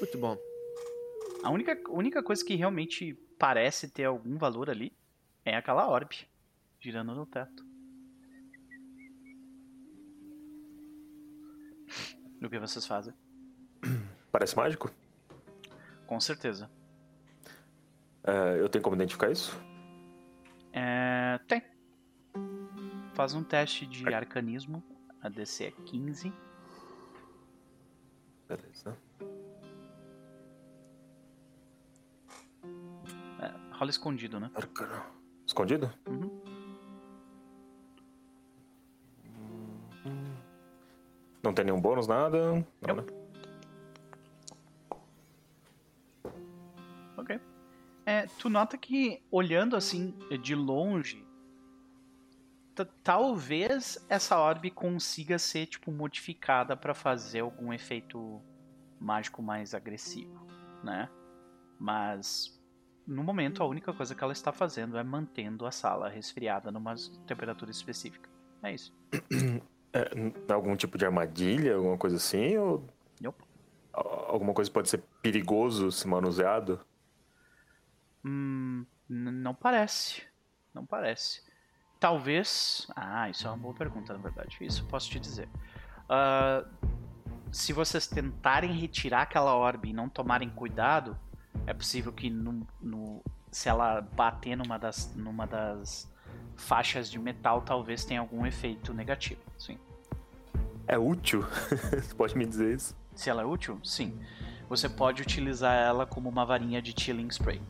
[0.00, 0.36] Muito bom.
[1.44, 4.92] A única, única coisa que realmente parece ter algum valor ali
[5.44, 6.26] é aquela orbe
[6.80, 7.64] girando no teto.
[12.42, 13.14] O que vocês fazem?
[14.32, 14.90] Parece mágico?
[16.06, 16.68] Com certeza.
[18.24, 19.56] É, eu tenho como identificar isso?
[20.72, 21.62] É, tem.
[23.14, 24.82] Faz um teste de arcanismo.
[25.22, 26.32] A DC é 15.
[28.48, 28.98] Beleza.
[33.40, 34.50] É, rola escondido, né?
[34.54, 35.00] Arcano.
[35.46, 35.92] Escondido?
[36.08, 36.41] Uhum.
[41.42, 42.64] Não tem nenhum bônus, nada?
[42.80, 43.04] Não, né?
[47.16, 47.40] Ok.
[48.06, 51.24] É, tu nota que, olhando assim de longe,
[52.74, 58.40] ta- talvez essa orbe consiga ser tipo modificada pra fazer algum efeito
[59.00, 60.46] mágico mais agressivo,
[60.82, 61.08] né?
[61.78, 62.60] Mas
[63.04, 66.94] no momento a única coisa que ela está fazendo é mantendo a sala resfriada numa
[67.26, 68.30] temperatura específica.
[68.62, 68.92] É isso.
[69.92, 72.56] É, algum tipo de armadilha, alguma coisa assim?
[72.56, 72.88] Ou
[73.20, 73.44] Nope.
[73.92, 76.80] alguma coisa pode ser perigoso se manuseado?
[78.24, 80.22] Hum, não parece.
[80.72, 81.42] Não parece.
[82.00, 82.86] Talvez.
[82.96, 84.56] Ah, isso é uma boa pergunta, na verdade.
[84.60, 85.48] Isso eu posso te dizer.
[86.08, 86.64] Ah,
[87.50, 91.18] se vocês tentarem retirar aquela orbe e não tomarem cuidado,
[91.66, 96.10] é possível que no, no- se ela bater numa das, numa das
[96.56, 99.40] faixas de metal, talvez tenha algum efeito negativo.
[99.58, 99.78] Sim.
[100.86, 101.42] É útil?
[101.90, 102.96] Você pode me dizer isso?
[103.14, 104.18] Se ela é útil, sim.
[104.68, 107.60] Você pode utilizar ela como uma varinha de chilling spray.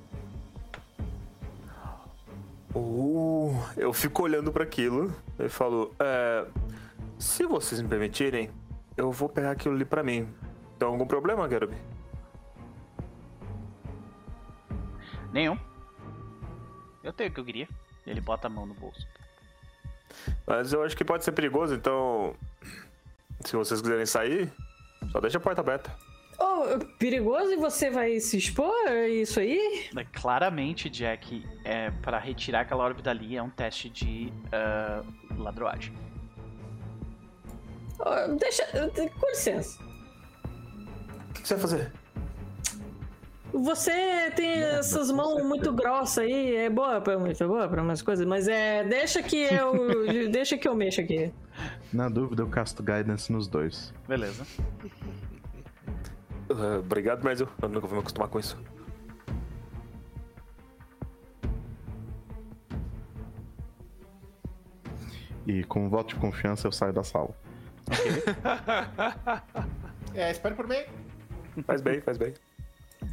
[2.74, 6.46] Uh, eu fico olhando para aquilo e falo: é,
[7.18, 8.50] se vocês me permitirem,
[8.96, 10.28] eu vou pegar aquilo ali pra mim.
[10.78, 11.76] Tem algum problema, Garobi?
[15.32, 15.58] Nenhum.
[17.02, 17.68] Eu tenho o que eu queria.
[18.06, 19.06] Ele bota a mão no bolso.
[20.46, 22.34] Mas eu acho que pode ser perigoso, então.
[23.40, 24.52] Se vocês quiserem sair,
[25.10, 25.90] só deixa a porta aberta.
[26.38, 28.74] Oh, perigoso e você vai se expor?
[28.86, 29.88] É isso aí?
[29.96, 35.02] É, Claramente, Jack, é, para retirar aquela orbe dali é um teste de ah,
[35.36, 35.94] ladroagem.
[37.98, 38.64] Oh, deixa.
[39.20, 39.80] Com licença.
[41.30, 42.01] O que que você vai fazer?
[43.52, 48.00] Você tem essas mãos muito grossas aí, é boa pra muito, é boa pra umas
[48.00, 48.82] coisas, mas é.
[48.82, 50.06] Deixa que eu.
[50.32, 51.32] deixa que eu mexo aqui.
[51.92, 53.92] Na dúvida, eu casto Guidance nos dois.
[54.08, 54.46] Beleza.
[56.50, 58.58] Uh, obrigado, mas eu, eu nunca vou me acostumar com isso.
[65.46, 67.34] E com um voto de confiança, eu saio da sala.
[70.14, 70.84] É, espere por mim.
[71.66, 72.34] Faz bem, faz bem.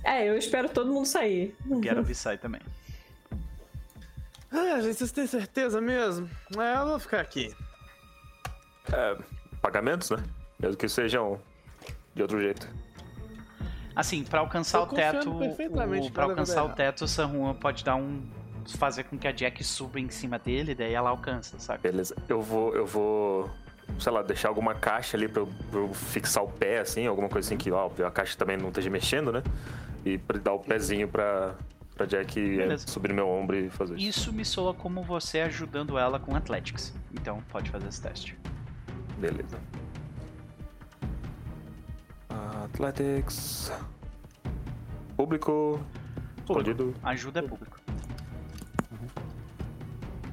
[0.03, 1.55] É, eu espero todo mundo sair.
[1.81, 2.61] Quero ouvir sai também.
[4.51, 6.29] Ah, gente, vocês têm certeza mesmo?
[6.57, 7.55] É, eu vou ficar aqui.
[8.91, 9.17] É,
[9.61, 10.23] pagamentos, né?
[10.59, 11.39] Mesmo que sejam
[12.15, 12.67] de outro jeito.
[13.95, 15.37] Assim, pra alcançar Tô o teto,
[15.71, 18.21] vai alcançar o teto, o San Juan pode dar um
[18.77, 21.83] fazer com que a Jack suba em cima dele, daí ela alcança, sabe?
[21.83, 22.15] Beleza.
[22.27, 23.49] Eu vou, eu vou,
[23.97, 27.29] sei lá, deixar alguma caixa ali pra eu, pra eu fixar o pé, assim, alguma
[27.29, 29.43] coisa assim que, ó, a caixa também não esteja mexendo, né?
[30.05, 31.55] E pra dar o pezinho pra,
[31.95, 32.87] pra Jack Beleza.
[32.87, 34.19] subir no meu ombro e fazer isso.
[34.19, 36.93] Isso me soa como você ajudando ela com Athletics.
[37.13, 38.37] Então pode fazer esse teste.
[39.17, 39.57] Beleza.
[42.63, 43.71] Athletics.
[45.17, 45.81] Público.
[46.37, 46.95] Escondido.
[47.03, 47.78] Ajuda é público.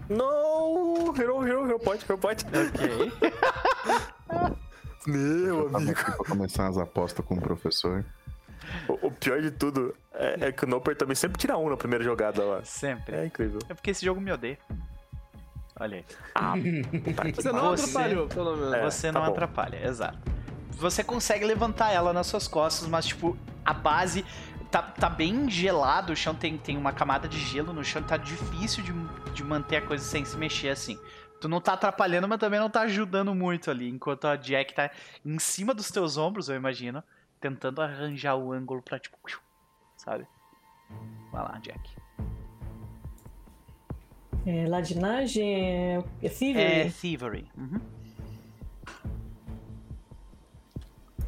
[0.08, 1.12] Não!
[1.12, 2.44] Virou, virou, virou point, virou point.
[2.46, 3.12] Ok.
[5.06, 5.94] Meu amigo.
[6.04, 8.04] pra começar as apostas com o professor.
[8.88, 11.76] O, o pior de tudo é, é que o Noper também sempre tira um na
[11.76, 12.64] primeira jogada lá.
[12.64, 13.14] Sempre.
[13.16, 13.60] É incrível.
[13.68, 14.58] É porque esse jogo me odeia.
[15.78, 16.04] Olha
[16.34, 16.82] aí.
[17.34, 18.72] Você não Você- atrapalhou, pelo menos.
[18.74, 19.32] É, Você tá não bom.
[19.32, 20.18] atrapalha, exato.
[20.72, 24.24] Você consegue levantar ela nas suas costas, mas, tipo, a base
[24.76, 28.18] tá, tá bem gelado, o chão tem, tem uma camada de gelo no chão, tá
[28.18, 28.92] difícil de,
[29.32, 30.98] de manter a coisa sem se mexer assim.
[31.40, 34.90] Tu não tá atrapalhando, mas também não tá ajudando muito ali, enquanto a Jack tá
[35.24, 37.02] em cima dos teus ombros, eu imagino,
[37.40, 39.16] tentando arranjar o ângulo pra, tipo,
[39.96, 40.26] sabe?
[41.32, 41.96] Vai lá, Jack.
[44.44, 46.80] É, ladinagem, é, thievery.
[46.80, 47.48] É Thievery.
[47.56, 47.80] Uhum.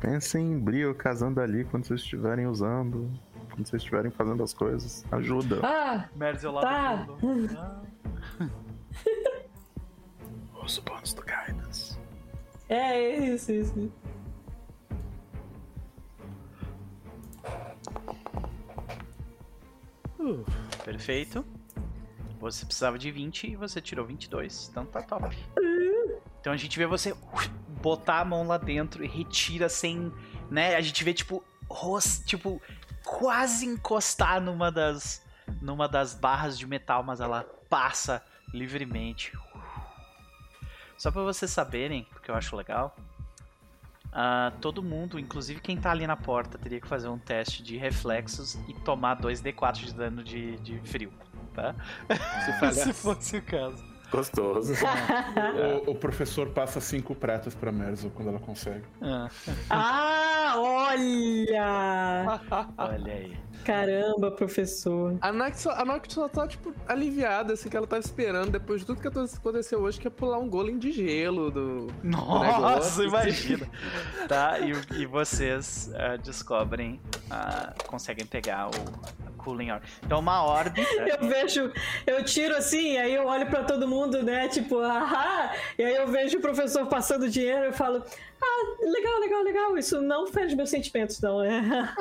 [0.00, 3.10] Pensem em Brio casando ali quando vocês estiverem usando.
[3.58, 5.04] Quando vocês estiverem fazendo as coisas.
[5.10, 5.58] Ajuda.
[5.66, 6.70] Ah, Merz é o Tá.
[6.92, 7.58] lado fundo.
[7.58, 7.82] Ah.
[10.64, 11.98] Os bônus do Guidance.
[12.68, 13.92] é isso, isso.
[20.84, 21.44] Perfeito.
[22.40, 24.68] Você precisava de 20 e você tirou 22.
[24.70, 25.36] Então tá top.
[26.40, 27.14] Então a gente vê você
[27.82, 30.12] botar a mão lá dentro e retira sem.
[30.50, 30.76] né?
[30.76, 32.60] A gente vê, tipo, ros, tipo,
[33.04, 35.22] quase encostar numa das.
[35.60, 38.22] numa das barras de metal, mas ela passa
[38.52, 39.32] livremente.
[40.96, 42.96] Só pra vocês saberem, porque eu acho legal.
[44.12, 47.76] ah, todo mundo, inclusive quem tá ali na porta, teria que fazer um teste de
[47.76, 51.12] reflexos e tomar 2d4 de dano de, de frio,
[51.54, 51.74] tá?
[52.72, 53.84] Se fosse o caso.
[54.10, 54.72] Gostoso.
[55.86, 58.84] O, o professor passa cinco pratas pra Merzel quando ela consegue.
[59.02, 59.28] Ah,
[59.68, 62.40] Ah, olha!
[62.78, 63.48] olha aí.
[63.64, 65.18] Caramba, professor.
[65.20, 68.80] A Nax só, a Nax só tá, tipo, aliviada, assim, que ela tava esperando, depois
[68.80, 71.88] de tudo que aconteceu hoje, que é pular um golem de gelo do...
[72.02, 73.04] Nossa, negócio.
[73.04, 73.68] imagina.
[74.26, 74.72] tá, e,
[75.02, 76.98] e vocês ah, descobrem,
[77.30, 79.82] ah, conseguem pegar o Cooling Orb.
[80.02, 80.80] Então uma orbe...
[81.06, 81.72] Eu vejo,
[82.06, 84.48] eu tiro assim, aí eu olho pra todo mundo, né?
[84.48, 85.52] Tipo, ahá!
[85.78, 88.02] E aí eu vejo o professor passando dinheiro e falo,
[88.40, 89.78] ah, legal, legal, legal.
[89.78, 91.42] Isso não fere meus sentimentos, não.
[91.42, 91.60] É.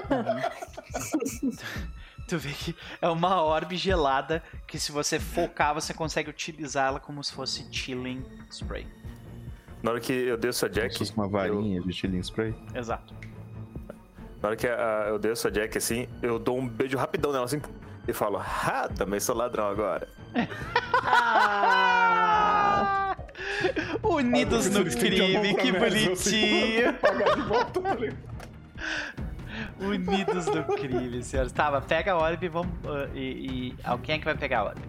[2.28, 7.24] Tu vê que é uma orbe gelada que se você focar, você consegue utilizá-la como
[7.24, 8.86] se fosse chilling spray.
[9.82, 10.94] Na hora que eu desço a Como Jack.
[10.94, 12.54] se fosse uma eu- varinha de chilling spray.
[12.76, 13.16] Exato.
[14.42, 17.46] na hora que ah, eu desço a Jack assim, eu dou um beijo rapidão nela
[17.46, 17.62] assim.
[18.06, 20.08] E falo, ah, também sou ladrão agora.
[21.10, 23.16] Ah!
[24.04, 26.94] Unidos no crime, que bonitinho.
[27.00, 27.98] Pagar de volta, tá?
[29.80, 31.52] Unidos no crime, senhores.
[31.52, 32.72] Tá, mas pega a orbe e vamos.
[32.86, 34.82] ah, e, e alguém é que vai pegar a orbe?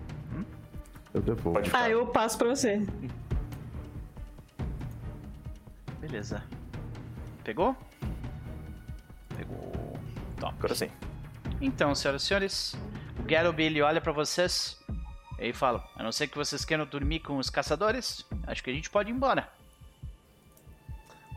[1.14, 1.60] Eu devolvo.
[1.72, 2.82] Ah, eu passo pra você.
[6.00, 6.42] Beleza.
[7.44, 7.74] Pegou?
[9.36, 9.98] Pegou.
[10.38, 10.54] Top.
[10.58, 10.90] Agora sim.
[11.60, 12.76] Então, senhoras e senhores,
[13.18, 14.78] o Garoby ele olha pra vocês
[15.38, 18.72] e fala: A não ser que vocês queiram dormir com os caçadores, acho que a
[18.72, 19.48] gente pode ir embora.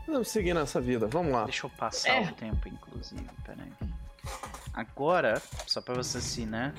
[0.06, 1.44] Vamos seguir nessa vida, vamos lá.
[1.44, 2.30] Deixa eu passar É.
[2.30, 3.24] o tempo, inclusive.
[3.46, 3.88] Pera aí.
[4.74, 6.74] Agora, só pra você assim, né?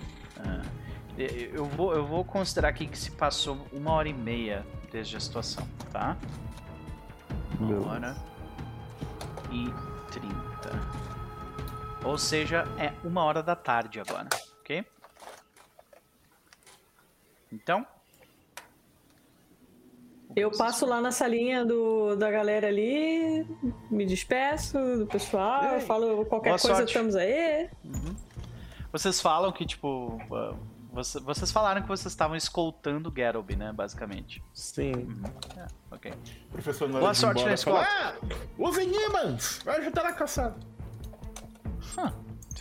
[1.17, 5.15] e- eu, vou, eu vou considerar aqui que se passou uma hora e meia desde
[5.15, 6.17] a situação, tá?
[7.59, 8.15] Uma hora
[9.51, 9.69] e
[10.11, 10.71] trinta.
[12.03, 14.27] Ou seja, é uma hora da tarde agora,
[14.59, 14.85] ok?
[17.53, 17.85] Então,
[20.35, 23.45] Eu passo lá na salinha do, da galera ali,
[23.91, 26.89] me despeço do pessoal, falo qualquer Boa coisa, sorte.
[26.89, 27.69] estamos aí.
[28.91, 30.19] vocês falam que, tipo.
[30.31, 30.55] ah,
[30.91, 33.71] você- vocês falaram que vocês estavam escoltando o Garoby, né?
[33.71, 34.43] Basicamente.
[34.53, 34.91] Sim.
[35.55, 36.11] É, ok.
[36.51, 37.87] Professor hora Boa sorte embora na fala, escola.
[37.87, 39.59] Ah, usem imãs!
[39.63, 40.55] Vai ajudar na caçada.
[41.97, 42.11] Hã.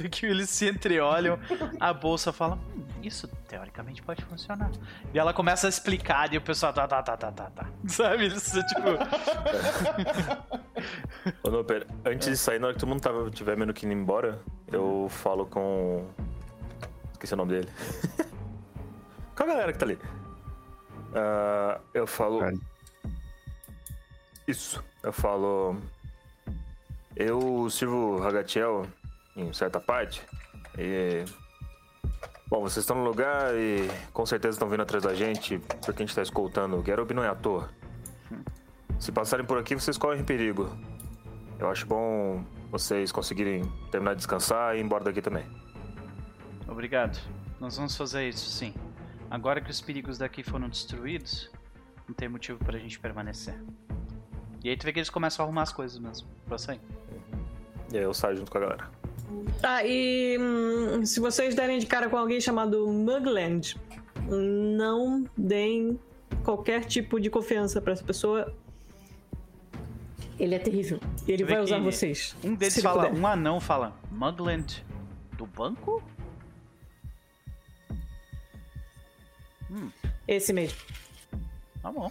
[0.02, 1.38] Tu que eles se entreolham,
[1.78, 4.70] a bolsa fala: hum, Isso teoricamente pode funcionar.
[5.14, 7.66] E ela começa a explicar e o pessoal tá, tá, tá, tá, tá, tá.
[7.86, 8.24] Sabe?
[8.24, 8.88] Eles tipo.
[11.46, 11.86] Ô, não, pera.
[12.04, 15.06] Antes de sair, na hora que todo mundo tava, tiver menos que indo embora, eu
[15.08, 16.08] falo com.
[17.12, 17.68] Esqueci o nome dele.
[19.36, 19.98] com a galera que tá ali.
[21.14, 22.40] Ah, eu falo.
[22.40, 22.54] Kai.
[24.48, 24.82] Isso.
[25.02, 25.76] Eu falo.
[27.14, 28.86] Eu sirvo Hagatiel
[29.36, 30.22] em certa parte.
[30.78, 31.24] E.
[32.48, 36.06] Bom, vocês estão no lugar e com certeza estão vindo atrás da gente porque a
[36.06, 36.76] gente tá escoltando.
[36.76, 37.70] O Garob não é à toa.
[38.98, 40.70] Se passarem por aqui, vocês correm perigo.
[41.58, 45.44] Eu acho bom vocês conseguirem terminar de descansar e ir embora daqui também.
[46.68, 47.18] Obrigado.
[47.60, 48.74] Nós vamos fazer isso, sim.
[49.30, 51.50] Agora que os perigos daqui foram destruídos,
[52.06, 53.58] não tem motivo pra gente permanecer.
[54.62, 56.28] E aí tu vê que eles começam a arrumar as coisas mesmo.
[56.46, 56.80] Pra sair.
[57.92, 59.01] E aí eu saio junto com a galera.
[59.62, 63.76] Ah, e hum, se vocês derem de cara com alguém chamado Mugland,
[64.28, 65.98] não deem
[66.44, 68.54] qualquer tipo de confiança pra essa pessoa.
[70.38, 70.98] Ele é terrível.
[71.26, 72.34] E ele vai usar vocês.
[72.42, 73.20] Um deles fala, puder.
[73.20, 74.84] um anão fala, Mugland
[75.36, 76.02] do banco?
[80.26, 80.78] Esse mesmo.
[81.80, 82.10] Tá bom.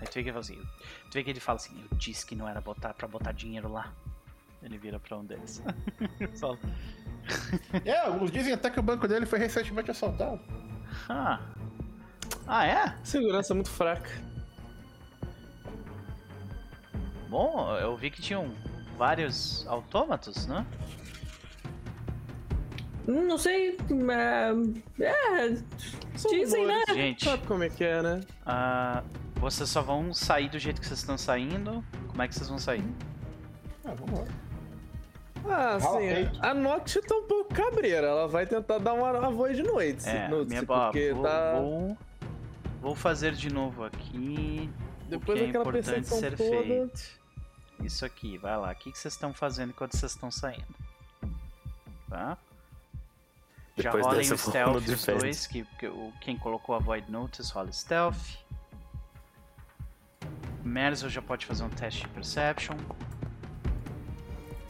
[0.00, 0.62] Aí tu vê que ele fala assim,
[1.10, 3.70] tu vê que ele fala assim, eu disse que não era botar pra botar dinheiro
[3.70, 3.92] lá.
[4.64, 5.62] Ele vira pra um deles.
[6.40, 6.58] Fala,
[7.84, 10.40] É, alguns dizem até que o banco dele foi recentemente assaltado.
[11.08, 11.38] ah.
[12.46, 12.96] ah, é?
[13.04, 14.10] Segurança muito fraca.
[17.28, 18.54] Bom, eu vi que tinham
[18.96, 20.64] vários autômatos, né?
[23.06, 23.76] Hum, Não sei.
[24.98, 25.56] É, é,
[26.30, 26.82] dizem, né?
[26.94, 28.20] Gente, Sabe como é que é, né?
[28.46, 29.02] ah,
[29.34, 31.84] vocês só vão sair do jeito que vocês estão saindo?
[32.08, 32.84] Como é que vocês vão sair?
[33.84, 34.26] Ah, vamos lá.
[35.46, 36.30] Ah, Fala, sim.
[36.40, 38.06] A Noct tá um pouco cabreira.
[38.06, 40.08] Ela vai tentar dar uma, uma voz de noite.
[40.08, 41.52] É, no, minha porque vou, tá.
[41.60, 41.98] vou,
[42.80, 44.70] vou fazer de novo aqui.
[45.08, 46.50] Depois o que é importante ser toda.
[46.50, 47.24] feito.
[47.82, 48.72] Isso aqui, vai lá.
[48.72, 50.64] O que que vocês estão fazendo enquanto vocês estão saindo?
[52.08, 52.38] Tá?
[53.76, 55.18] Já Depois rolem o stealth os defense.
[55.18, 58.38] dois, que, que o, quem colocou a Void Notice rola stealth.
[60.62, 62.76] Merzel já pode fazer um teste de Perception.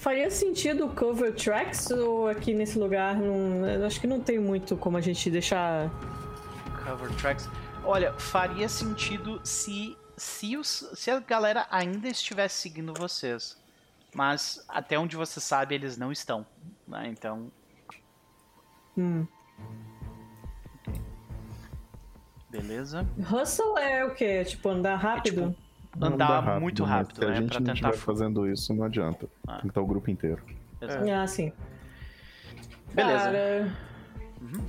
[0.05, 4.99] Faria sentido cover tracks ou aqui nesse lugar não, acho que não tem muito como
[4.99, 5.89] a gente deixar.
[6.85, 7.49] Cover tracks.
[7.83, 13.57] Olha, faria sentido se, se, os, se a galera ainda estivesse seguindo vocês.
[14.15, 16.45] Mas até onde você sabe, eles não estão.
[16.87, 17.09] né?
[17.09, 17.51] Então,
[18.99, 19.27] Hum.
[22.51, 23.07] beleza.
[23.19, 24.45] Hustle é o quê?
[24.45, 25.41] Tipo, andar rápido?
[25.47, 25.64] Não
[26.01, 27.37] Andar dá muito mas rápido, Se a né?
[27.37, 27.93] gente Pra não tentar.
[27.93, 29.29] fazendo isso, não adianta.
[29.47, 29.53] Ah.
[29.55, 30.43] Tem que estar o grupo inteiro.
[30.81, 31.11] Exato.
[31.11, 31.53] Ah, sim.
[32.93, 33.25] Beleza.
[33.25, 33.77] Cara,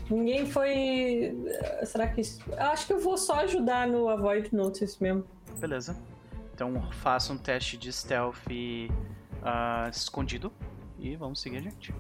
[0.10, 1.36] ninguém foi.
[1.84, 2.22] Será que.
[2.58, 5.26] acho que eu vou só ajudar no Avoid Notice mesmo.
[5.60, 5.98] Beleza.
[6.54, 8.38] Então faça um teste de stealth
[9.44, 10.52] ah, escondido.
[10.98, 11.94] E vamos seguir adiante.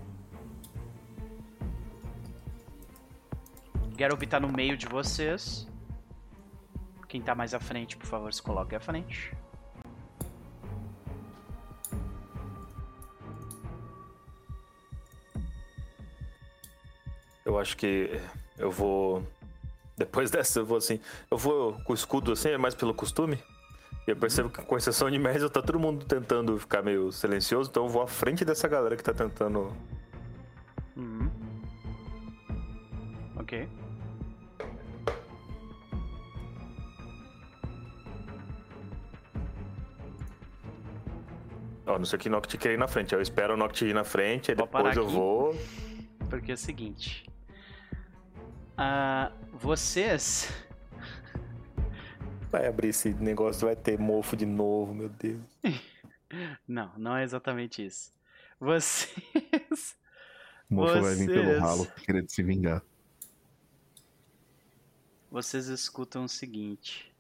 [3.97, 5.67] Garobi tá no meio de vocês.
[7.07, 9.31] Quem tá mais à frente, por favor, se coloque à frente.
[17.45, 18.19] Eu acho que
[18.57, 19.23] eu vou.
[19.95, 20.99] Depois dessa, eu vou assim.
[21.29, 23.41] Eu vou com o escudo assim, é mais pelo costume.
[24.07, 27.69] E eu percebo que, com exceção de Merzel, tá todo mundo tentando ficar meio silencioso.
[27.69, 29.71] Então eu vou à frente dessa galera que tá tentando.
[30.95, 31.29] Uhum.
[33.37, 33.67] Ok.
[41.87, 43.13] Ó, não sei que Noct quer ir na frente.
[43.13, 45.13] Eu espero o Noct ir na frente, aí depois eu aqui.
[45.13, 45.55] vou.
[46.29, 47.29] Porque é o seguinte.
[48.77, 50.51] Ah, vocês.
[52.51, 55.41] Vai abrir esse negócio, vai ter mofo de novo, meu Deus.
[56.67, 58.11] Não, não é exatamente isso.
[58.59, 59.95] Vocês.
[60.69, 62.81] O mofo vai vir pelo Vocês- ralo querendo se vingar.
[65.31, 67.13] Vocês escutam o seguinte: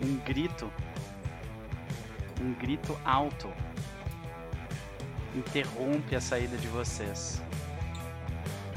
[0.00, 0.72] um grito,
[2.42, 3.52] um grito alto
[5.34, 7.42] interrompe a saída de vocês.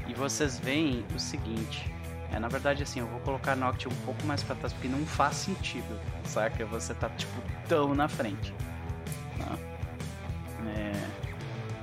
[0.08, 1.92] E vocês veem o seguinte:
[2.32, 4.88] é na verdade assim, eu vou colocar a Noct um pouco mais pra trás porque
[4.88, 6.66] não faz sentido, saca?
[6.66, 8.54] Você tá tipo tão na frente.
[9.40, 9.58] Tá?
[10.68, 10.92] É...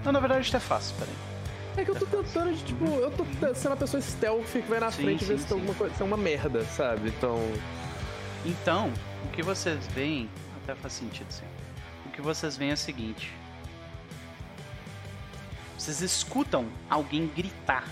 [0.05, 1.15] Não, na verdade até fácil, peraí.
[1.75, 4.79] É que eu tô tentando, de, tipo, eu tô sendo a pessoa stealth que vai
[4.79, 7.09] na Sim, frente e ver sim, se tem alguma coisa, se é uma merda, sabe?
[7.09, 7.39] Então.
[8.45, 8.93] Então,
[9.25, 10.29] o que vocês veem,
[10.63, 11.45] até faz sentido sim.
[12.13, 13.33] Que vocês veem é o seguinte:
[15.79, 17.85] vocês escutam alguém gritar.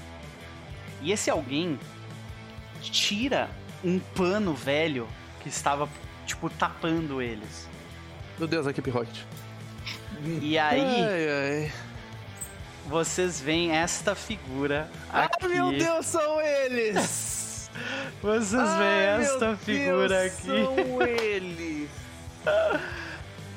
[1.02, 1.78] E esse alguém
[2.82, 3.48] tira
[3.82, 5.08] um pano velho
[5.40, 5.88] que estava,
[6.26, 7.66] tipo, tapando eles.
[8.38, 9.16] Meu Deus, a equipe Rocket.
[10.42, 11.28] E aí, Ai,
[11.62, 11.72] ai.
[12.86, 15.46] vocês veem esta figura aqui.
[15.46, 17.70] Ah, meu Deus, são eles!
[18.20, 20.46] Vocês Ai, veem esta figura Deus, aqui.
[20.46, 21.88] São eles!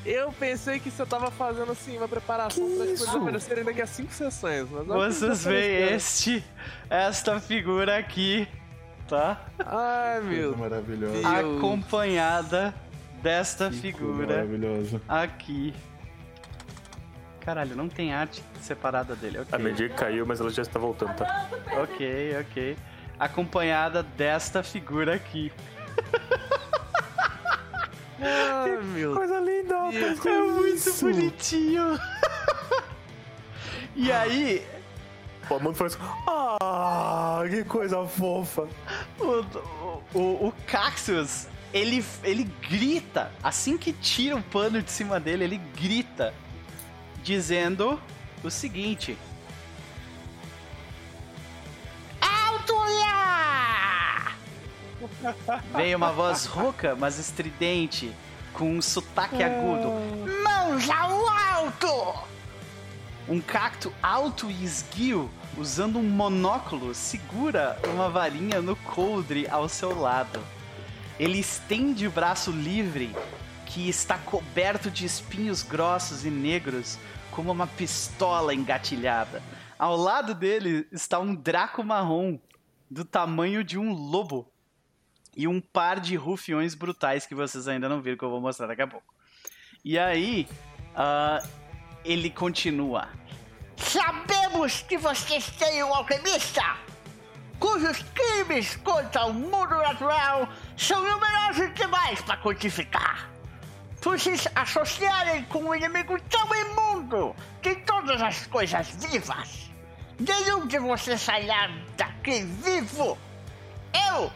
[0.06, 4.12] Eu pensei que você tava fazendo assim uma preparação para eles aparecerem daqui a cinco
[4.14, 4.68] sessões.
[4.70, 6.44] Mas não é Vocês veem este,
[6.90, 8.46] esta figura aqui,
[9.08, 9.42] tá?
[9.66, 11.14] Ai, meu maravilhosa.
[11.14, 11.26] Deus.
[11.26, 12.74] Acompanhada
[13.22, 15.02] desta Que figura Maravilhosa.
[15.08, 15.74] aqui.
[17.40, 19.38] Caralho, não tem arte separada dele.
[19.38, 21.48] A Ok, Mendiga caiu, mas ela já está voltando, tá?
[21.82, 22.78] ok, ok.
[23.20, 25.52] Acompanhada desta figura aqui.
[28.20, 29.76] Meu Coisa linda!
[29.76, 32.00] É muito bonitinho.
[33.96, 34.66] e aí,
[35.50, 35.98] O Amando faz.
[36.28, 38.68] Ah, que coisa fofa!
[39.20, 43.32] o, o, o Caxius, ele, ele grita.
[43.42, 46.34] Assim que tira o pano de cima dele, ele grita.
[47.24, 48.00] Dizendo
[48.44, 49.18] o seguinte.
[55.76, 58.14] Veio uma voz rouca, mas estridente,
[58.54, 59.92] com um sotaque agudo.
[60.44, 62.28] Mãos ao alto!
[63.28, 69.98] Um cacto alto e esguio, usando um monóculo, segura uma varinha no coldre ao seu
[69.98, 70.40] lado.
[71.20, 73.16] Ele estende o braço livre,
[73.66, 76.98] que está coberto de espinhos grossos e negros,
[77.32, 79.42] como uma pistola engatilhada.
[79.80, 82.38] Ao lado dele está um draco marrom,
[82.90, 84.53] do tamanho de um lobo,
[85.36, 88.68] e um par de rufiões brutais que vocês ainda não viram, que eu vou mostrar
[88.68, 89.14] daqui a pouco.
[89.84, 90.48] E aí,
[90.96, 91.42] ah,
[92.06, 93.10] ele continua.
[93.78, 96.78] Sabemos que vocês têm um alquimista,
[97.60, 100.48] cujos crimes contra o mundo natural
[100.78, 103.30] são numerosos demais para quantificar.
[104.02, 109.72] Por se associarem com um inimigo tão imundo de todas as coisas vivas,
[110.20, 113.18] nenhum de vocês sairá daqui vivo.
[114.10, 114.30] Eu,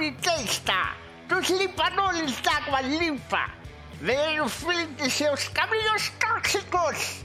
[0.00, 0.96] e Testa,
[1.28, 3.50] dos limpadores d'água limpa,
[4.00, 7.24] verei o fim de seus caminhos tóxicos.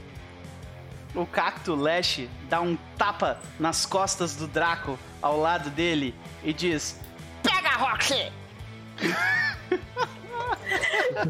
[1.14, 7.00] O cacto Lash dá um tapa nas costas do Draco ao lado dele e diz:
[7.42, 8.32] Pega, Roxy!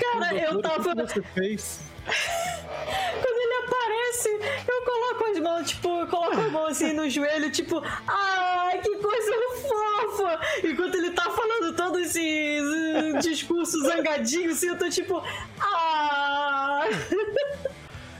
[0.00, 0.94] Cara, eu tava.
[0.94, 1.80] Você fez?
[3.22, 4.28] Quando ele aparece,
[4.68, 8.96] eu coloco as mãos, tipo, eu coloco a mão assim no joelho, tipo, ai, que
[8.96, 9.32] coisa
[9.68, 10.40] fofa!
[10.64, 15.22] Enquanto ele tá falando todo esse uh, discurso zangadinho, assim, eu tô tipo,
[15.60, 16.84] ah!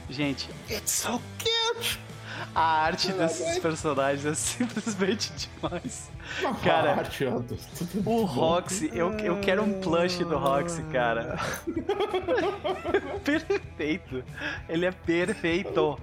[0.09, 1.99] Gente, It's so cute!
[2.53, 6.09] A arte desses personagens é simplesmente demais.
[6.63, 7.03] Cara,
[8.05, 8.23] O.
[8.23, 11.37] Roxy, eu, eu quero um plush do Roxy, cara.
[13.23, 14.23] perfeito.
[14.67, 15.99] Ele é perfeito.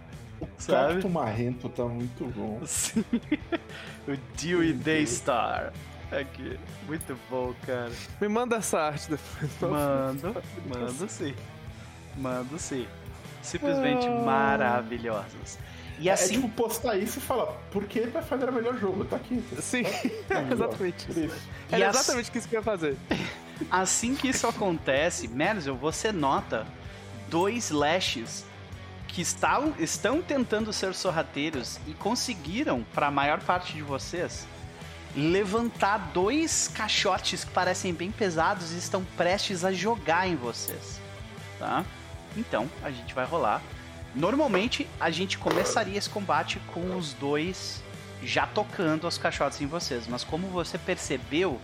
[0.59, 0.95] Sabe?
[0.95, 2.61] Cacto marrento tá muito bom.
[2.65, 3.05] Sim.
[4.09, 5.73] O Dewey Daystar.
[6.11, 6.59] Aqui.
[6.89, 7.93] Muito bom, cara.
[8.21, 9.51] Me manda essa arte depois.
[9.61, 11.35] Mando, mando sim.
[12.17, 12.87] Mando sim.
[13.43, 15.59] Simplesmente maravilhosos.
[15.99, 19.05] E É assim, tipo postar isso e falar, por que Pathfinder é o melhor jogo?
[19.05, 19.43] Tá aqui.
[19.61, 19.83] Sim,
[20.31, 21.07] ó, exatamente
[21.71, 22.97] Era as- exatamente o que isso que eu ia fazer.
[23.71, 26.67] assim que isso acontece, Merzel, você nota
[27.29, 28.45] dois lashes
[29.09, 34.47] que estão, estão tentando ser sorrateiros e conseguiram, para a maior parte de vocês,
[35.15, 40.99] levantar dois caixotes que parecem bem pesados e estão prestes a jogar em vocês.
[41.59, 41.85] Tá?
[42.37, 43.61] Então, a gente vai rolar.
[44.15, 47.83] Normalmente, a gente começaria esse combate com os dois
[48.23, 51.61] já tocando os caixotes em vocês, mas como você percebeu,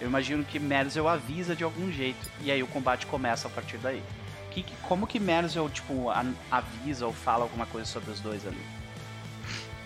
[0.00, 3.78] eu imagino que Merzel avisa de algum jeito e aí o combate começa a partir
[3.78, 4.02] daí.
[4.50, 6.10] Que, como que Merzel, tipo,
[6.50, 8.60] avisa ou fala alguma coisa sobre os dois ali?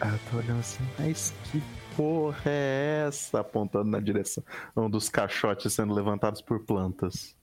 [0.01, 1.63] Ah, eu tô olhando assim, mas que
[1.97, 3.41] porra é essa?
[3.41, 4.43] Apontando na direção
[4.77, 7.37] um dos caixotes sendo levantados por plantas.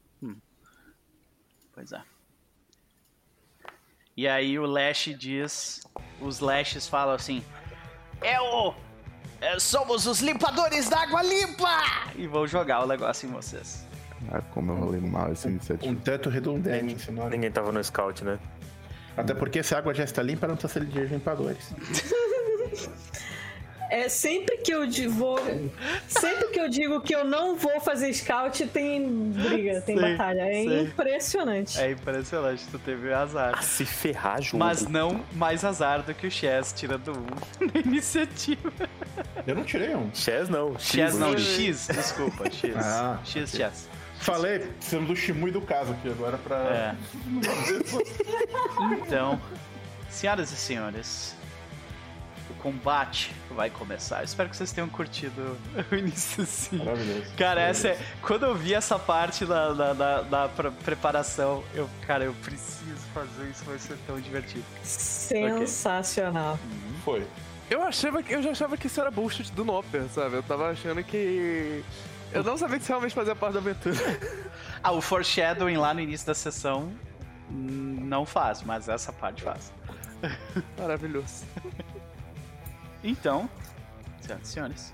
[1.73, 2.01] Pois é.
[4.15, 5.81] E aí o Lash diz.
[6.21, 7.43] Os Lashes falam assim.
[8.21, 8.73] Eu.
[9.41, 11.83] eh, somos os limpadores d'água limpa!
[12.15, 13.85] E vou jogar o negócio em vocês.
[14.31, 15.95] Ah, como eu rolei mal essa Um iniciativa.
[16.03, 17.31] teto redundante, esse nome.
[17.31, 18.39] Ninguém tava no scout, né?
[19.17, 21.71] Até porque se a água já está limpa, não precisa ser de limpadores.
[23.93, 25.37] é sempre que eu vou.
[26.07, 30.41] Sempre que eu digo que eu não vou fazer scout, tem briga, tem Sei, batalha.
[30.41, 30.81] É sei.
[30.81, 31.79] impressionante.
[31.79, 33.53] É impressionante, tu teve azar.
[33.55, 34.57] Ah, se ferrar, jogo.
[34.57, 37.25] Mas não mais azar do que o Chess tirando um
[37.71, 38.73] na iniciativa.
[39.45, 40.09] Eu não tirei um.
[40.11, 40.77] Chess não.
[40.79, 41.87] Chess não, X.
[41.93, 42.75] Desculpa, X.
[42.75, 43.65] Ah, X, ok.
[43.65, 43.89] Chess.
[44.17, 46.57] Falei, sendo do Shimu e do caso aqui agora pra.
[46.57, 46.95] É.
[49.05, 49.39] Então,
[50.09, 51.35] senhoras e senhores,
[52.63, 54.23] combate vai começar.
[54.23, 55.57] Espero que vocês tenham curtido
[55.91, 56.77] o início assim.
[56.77, 57.33] Maravilhoso.
[57.35, 57.91] Cara, essa é.
[57.91, 58.21] Maravilhoso.
[58.25, 63.01] Quando eu vi essa parte da, da, da, da pre- preparação, eu, cara, eu preciso
[63.13, 64.63] fazer isso, vai ser tão divertido.
[64.81, 66.57] Sensacional.
[67.03, 67.27] Foi.
[67.69, 70.35] Eu achava que eu já achava que isso era bullshit do Nopper, sabe?
[70.37, 71.83] Eu tava achando que.
[72.31, 73.95] Eu não sabia que isso realmente fazia parte da aventura.
[74.85, 76.91] Ah, o foreshadowing lá no início da sessão
[77.49, 79.71] hum, não faz, mas essa parte faz.
[80.77, 81.45] Maravilhoso.
[83.03, 83.49] Então,
[84.21, 84.93] senhoras e senhores,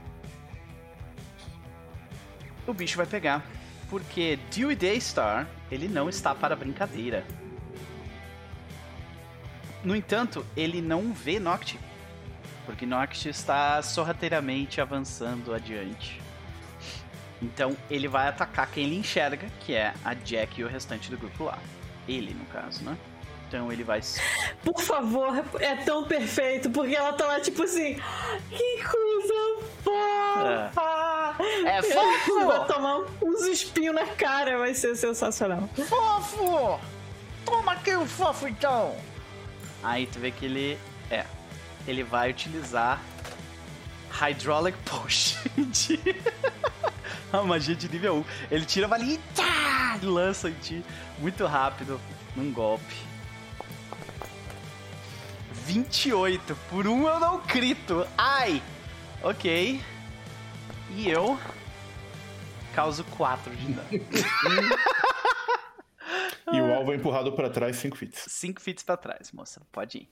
[2.66, 3.46] o bicho vai pegar.
[3.90, 7.26] Porque Dewey Daystar, ele não está para brincadeira.
[9.84, 11.80] No entanto, ele não vê Noct.
[12.66, 16.22] Porque Noct está sorrateiramente avançando adiante.
[17.42, 21.18] Então ele vai atacar quem ele enxerga, que é a Jack e o restante do
[21.18, 21.58] grupo lá.
[22.08, 22.98] Ele, no caso, né?
[23.50, 24.00] Então ele vai
[24.64, 28.00] Por favor, é tão perfeito, porque ela tá lá tipo assim.
[28.48, 31.36] Que coisa fofa!
[31.66, 32.46] É fofo!
[32.46, 35.68] Vai tomar uns espinhos na cara, vai ser sensacional.
[35.88, 36.80] Fofo!
[37.44, 38.96] Toma aqui o fofo então!
[39.82, 40.78] Aí tu vê que ele.
[41.10, 41.26] É.
[41.88, 43.02] Ele vai utilizar
[44.12, 46.00] Hydraulic Potion de.
[47.34, 48.26] a magia de nível 1.
[48.52, 50.86] Ele tira a valinha e tá, lança em ti
[51.18, 52.00] muito rápido
[52.36, 53.09] num golpe.
[55.70, 56.56] 28.
[56.68, 58.08] Por um eu não crito.
[58.18, 58.60] Ai!
[59.22, 59.80] Ok.
[60.96, 61.38] E eu.
[62.74, 63.90] Causo 4 de dano.
[66.52, 68.26] E o alvo é empurrado pra trás 5 fits.
[68.28, 69.62] 5 fits pra trás, moça.
[69.72, 70.10] Pode ir.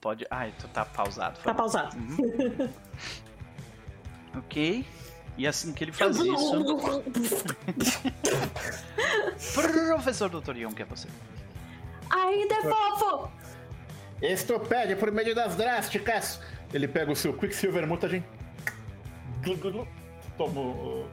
[0.00, 0.26] Pode.
[0.30, 1.38] Ai, tu tá pausado.
[1.40, 1.94] Tá pausado.
[4.36, 4.84] Ok.
[5.36, 6.64] E assim que ele faz isso.
[9.92, 10.56] Professor Dr.
[10.56, 11.06] Young, que é você.
[12.10, 13.30] Ainda é fofo!
[14.22, 16.40] Estopede por meio das drásticas.
[16.72, 18.24] Ele pega o seu Quicksilver Mutagen.
[20.36, 21.08] Toma o,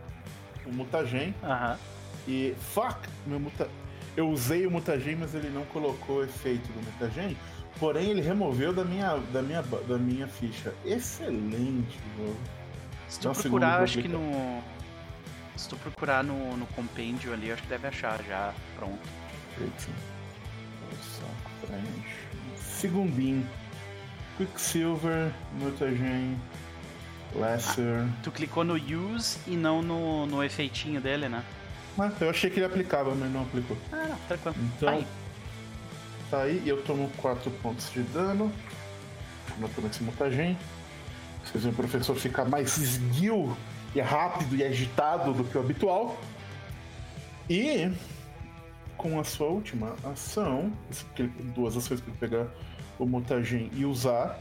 [0.65, 1.35] o Mutagen.
[1.43, 1.77] Aham.
[2.27, 2.55] E.
[2.73, 2.97] Fuck!
[3.25, 3.69] Meu muta...
[4.15, 7.37] Eu usei o Mutagen, mas ele não colocou o efeito do Mutagen.
[7.79, 10.73] Porém, ele removeu da minha, da minha, da minha ficha.
[10.85, 12.35] Excelente, jogo.
[13.07, 14.61] Se tu um procurar, acho que no.
[15.55, 19.07] Se tu procurar no, no compêndio ali, acho que deve achar já pronto.
[19.57, 19.89] Feito.
[22.57, 23.47] Segundinho.
[24.37, 26.39] Quicksilver, Mutagen,
[27.35, 28.07] Lesser.
[28.23, 31.43] Tu clicou no use e não no, no efeitinho dele, né?
[31.99, 33.77] Ah, eu achei que ele aplicava, mas não aplicou.
[33.91, 34.55] Ah, não, tranquilo.
[34.77, 35.07] Então, Aí.
[36.29, 38.51] tá aí eu tomo 4 pontos de dano.
[39.59, 40.57] Eu tomo esse mutagen.
[41.43, 43.55] Vocês veem o professor ficar mais esguio
[43.93, 46.17] e rápido e agitado do que o habitual.
[47.49, 47.91] E
[49.01, 50.71] com a sua última ação,
[51.17, 52.47] ele- duas ações para pegar
[52.99, 54.37] o mutagen e usar.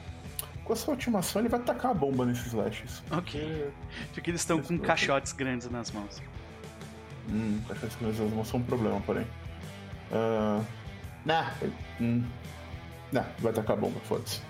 [0.64, 3.02] Com a sua última ação, ele vai tacar a bomba nesses slashes.
[3.10, 3.70] Ok.
[4.12, 6.22] Porque eles estão com caixotes grandes nas mãos.
[7.30, 9.26] Hum, acho que as coisas não são um problema, porém.
[10.12, 10.60] Ah,
[11.24, 11.52] nah,
[12.00, 12.22] hum,
[13.10, 14.42] nah, vai tacar a bomba, foda-se.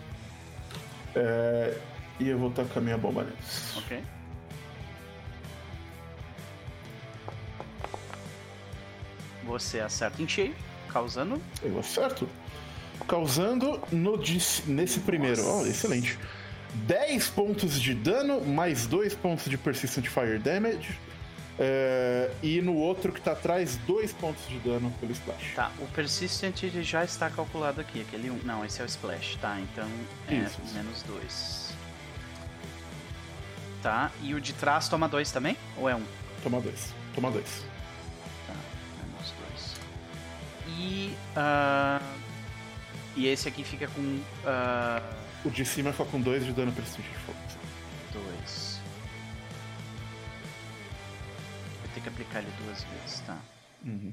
[1.15, 1.79] É,
[2.19, 3.77] e eu vou tacar minha bomba neles.
[3.79, 4.03] Ok.
[9.51, 10.55] Você acerta em cheio,
[10.89, 12.29] causando Eu acerto.
[13.09, 14.17] Causando no,
[14.67, 15.45] nesse primeiro.
[15.45, 16.17] Ó, excelente.
[16.87, 20.97] 10 pontos de dano, mais 2 pontos de Persistent Fire Damage.
[21.59, 25.55] É, e no outro que tá atrás, 2 pontos de dano pelo Splash.
[25.57, 28.39] Tá, o Persistent já está calculado aqui, aquele um.
[28.45, 29.59] Não, esse é o Splash, tá?
[29.61, 29.89] Então
[30.29, 30.61] é Isso.
[30.73, 31.75] menos dois.
[33.83, 35.57] Tá, e o de trás toma dois também?
[35.77, 36.05] Ou é um?
[36.43, 36.95] Toma 2.
[37.15, 37.70] Toma 2.
[40.79, 41.15] E.
[41.37, 42.01] ah,
[43.17, 44.21] e esse aqui fica com.
[44.47, 45.03] ah,
[45.45, 47.39] O de cima fica com 2 de dano Persistent de fogo.
[48.13, 48.81] dois.
[51.81, 53.39] Vou ter que aplicar ele duas vezes, tá?
[53.85, 54.13] Uhum.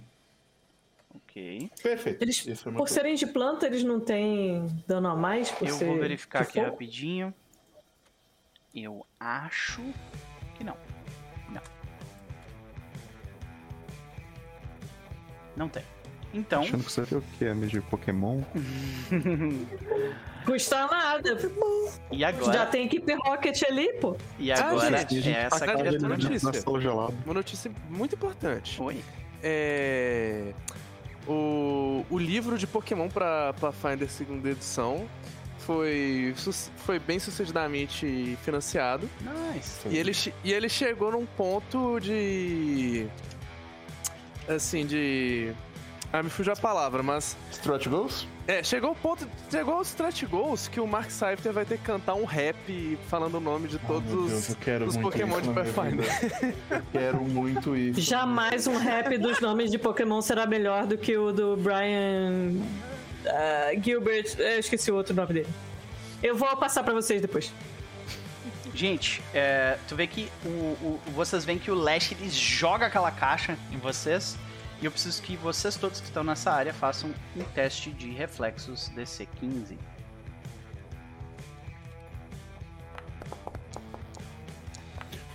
[1.15, 1.69] Ok.
[1.81, 2.21] Perfeito.
[2.21, 5.51] Eles, é por serem de planta, eles não têm dano a mais?
[5.51, 6.65] Por Eu ser vou verificar aqui fogo?
[6.71, 7.33] rapidinho.
[8.75, 9.81] Eu acho
[10.55, 10.77] que não.
[11.49, 11.61] Não.
[15.55, 15.83] Não tem.
[16.33, 18.41] Então, Achando que você viu o que é de Pokémon?
[20.45, 21.37] Custa nada.
[22.11, 22.65] e Já agora?
[22.67, 24.15] tem equipe Rocket ali, pô.
[24.39, 26.51] E agora gente, é essa da na- notícia.
[27.25, 28.81] Uma notícia muito importante.
[28.81, 29.03] Oi.
[29.43, 30.53] É.
[31.27, 35.05] O, o livro de Pokémon pra Pathfinder segunda edição
[35.59, 36.33] foi,
[36.77, 39.09] foi bem sucedidamente financiado.
[39.53, 39.85] Nice.
[39.89, 40.11] E ele,
[40.45, 43.05] e ele chegou num ponto de.
[44.47, 45.53] Assim, de.
[46.11, 47.35] Ah, me fugiu a palavra, mas.
[47.51, 48.25] Stretch Goals?
[48.47, 49.27] É, chegou o ponto.
[49.51, 53.35] Chegou aos stretch goals que o Mark Seifter vai ter que cantar um rap falando
[53.35, 56.05] o nome de todos Oh, Deus, eu quero os muito Pokémon isso de Pathfinder.
[56.69, 57.99] Eu quero muito isso.
[57.99, 62.53] Jamais um rap dos nomes de Pokémon será melhor do que o do Brian
[63.25, 64.35] ah, Gilbert.
[64.37, 65.49] Eu esqueci o outro nome dele.
[66.23, 67.53] Eu vou passar pra vocês depois.
[68.73, 73.11] Gente, é, tu vê que o, o- vocês veem que o Lash ele joga aquela
[73.11, 74.37] caixa em vocês.
[74.81, 78.89] E eu preciso que vocês todos que estão nessa área façam um teste de reflexos
[78.89, 79.77] DC 15.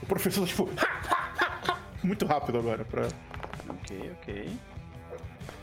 [0.01, 0.69] O professor, tipo,
[2.03, 3.09] muito rápido agora pra.
[3.69, 4.59] Ok, ok.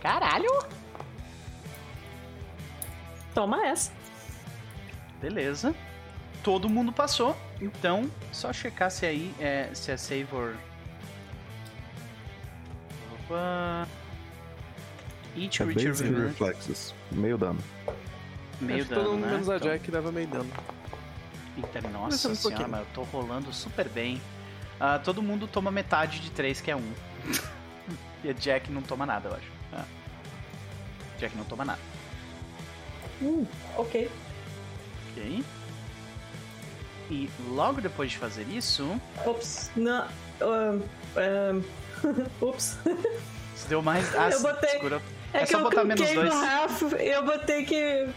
[0.01, 0.51] Caralho!
[3.34, 3.91] Toma essa.
[5.22, 5.73] Beleza.
[6.43, 7.38] Todo mundo passou.
[7.61, 10.56] Então, só checar se aí é, se é Savor.
[13.30, 13.88] Opa.
[15.35, 16.93] Each É Basic within- Reflexes.
[17.11, 17.60] Meio dano.
[18.60, 19.31] meio Acho dano, todo mundo né?
[19.34, 20.51] menos a Então- Jack dava meio dano.
[21.56, 24.22] Eita, nossa um senhora, mas eu tô rolando super bem.
[24.80, 26.81] Ah, todo mundo toma metade de 3, que é 1.
[28.23, 29.47] e a Jack não toma nada, eu acho.
[29.73, 29.85] Ah.
[31.19, 31.80] Jack não toma nada.
[33.22, 33.45] Hum,
[33.77, 34.10] ok.
[35.11, 35.43] Ok.
[37.11, 39.72] E logo depois de fazer isso, Ops.
[39.76, 40.07] Não.
[40.41, 40.81] ahn,
[41.18, 41.61] ahn,
[42.41, 42.77] Ups.
[43.55, 44.13] você deu mais.
[44.15, 45.01] Ah, Eu botei- segura-
[45.34, 46.34] É, É que só eu botar menos dois.
[46.34, 48.09] no half, eu botei que.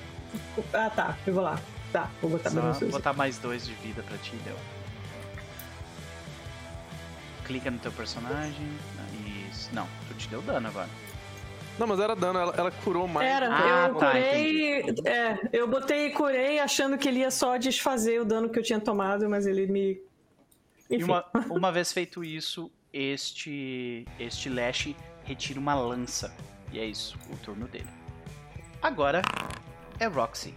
[0.72, 1.16] Ah, tá.
[1.26, 1.58] Eu vou lá.
[1.92, 2.92] Tá, vou botar menos Só dois.
[2.92, 4.56] botar mais 2 de vida pra ti, deu.
[7.44, 8.66] Clica no teu personagem.
[9.50, 9.68] Isso.
[9.74, 10.88] Não, tu te deu dano agora.
[11.78, 13.28] Não, mas era dano, ela, ela curou mais.
[13.28, 14.80] Era, Ah, eu tá, curei.
[15.06, 18.62] é, eu botei e curei achando que ele ia só desfazer o dano que eu
[18.62, 20.00] tinha tomado, mas ele me.
[20.88, 21.04] E Enfim.
[21.04, 24.94] uma, uma vez feito isso, este este Lash
[25.24, 26.34] retira uma lança.
[26.70, 27.88] E é isso, o turno dele.
[28.80, 29.22] Agora
[29.98, 30.54] é Roxy.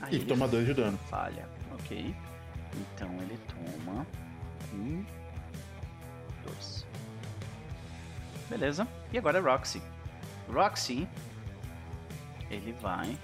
[0.00, 0.98] Aí E ele toma 2 de dano.
[1.08, 2.14] falha, ok.
[2.74, 4.06] Então ele toma
[4.74, 5.04] um,
[6.44, 6.86] dois.
[8.50, 8.86] Beleza.
[9.12, 9.82] E agora é Roxy.
[10.52, 11.08] Roxy,
[12.50, 13.18] ele vai.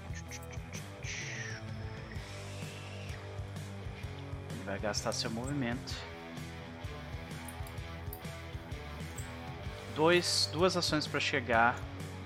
[4.51, 5.93] Ele vai gastar seu movimento.
[9.95, 11.75] Dois, duas ações pra chegar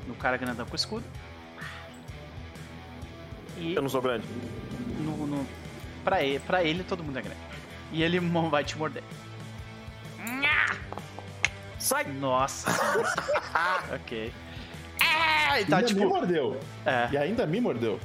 [0.07, 1.05] no cara grandão com escudo.
[3.57, 4.25] E Eu não sou grande.
[4.99, 5.47] no, no,
[6.03, 7.39] pra, ele, pra ele, todo mundo é grande.
[7.91, 9.03] E ele não vai te morder.
[11.79, 12.03] Sai!
[12.05, 12.69] Nossa.
[13.93, 14.33] ok.
[14.99, 16.07] Tá ainda me tipo.
[16.07, 16.59] mordeu.
[16.85, 17.07] É.
[17.11, 17.99] E ainda me mordeu.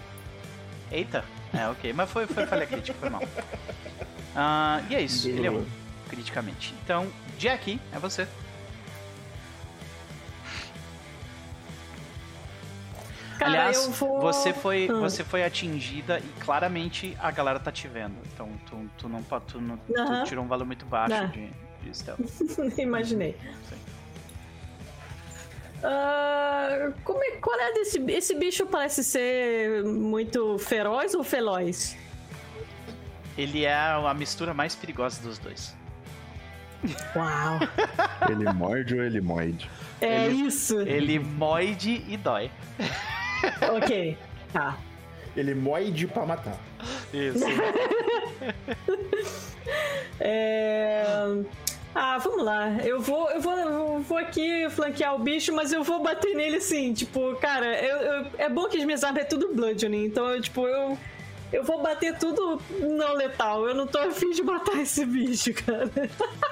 [0.90, 1.24] Eita.
[1.52, 1.92] É, ok.
[1.92, 3.22] Mas foi, foi falha crítica, foi mal.
[4.36, 5.28] Ah, e é isso.
[5.28, 5.66] Ele é um,
[6.08, 6.74] criticamente.
[6.84, 7.08] Então,
[7.38, 8.26] Jack, é você.
[13.42, 14.20] Cara, Aliás, eu vou.
[14.20, 14.94] você foi Ah.
[14.94, 18.14] você foi atingida e claramente a galera tá te vendo.
[18.32, 21.26] Então tu, tu não tu, não, tu tirou um valor muito baixo É.
[21.26, 21.48] de,
[21.82, 22.20] de stealth.
[22.78, 23.36] Imaginei.
[23.68, 23.76] Sim.
[25.84, 27.98] Ah, como é, qual é desse.
[28.10, 31.96] Esse bicho parece ser muito feroz ou feroz?
[33.36, 35.74] Ele é a mistura mais perigosa dos dois.
[37.16, 37.58] Uau!
[38.30, 39.70] Ele morde ou ele moide?
[40.00, 40.80] É Ele- isso!
[40.80, 42.50] Ele moide e dói.
[43.76, 44.16] Ok,
[44.52, 44.78] tá.
[45.36, 46.56] Ele moide pra matar.
[47.12, 47.44] Isso.
[50.20, 51.04] É...
[51.94, 52.76] Ah, vamos lá.
[52.84, 56.56] Eu vou, eu vou, eu vou aqui flanquear o bicho, mas eu vou bater nele
[56.56, 60.26] assim, tipo, cara, eu, eu- é bom que as minhas armas é tudo bludgeoning, então
[60.30, 60.96] eu, tipo, eu,
[61.52, 63.66] eu vou bater tudo não letal.
[63.68, 65.90] Eu não tô afim de matar esse bicho, cara.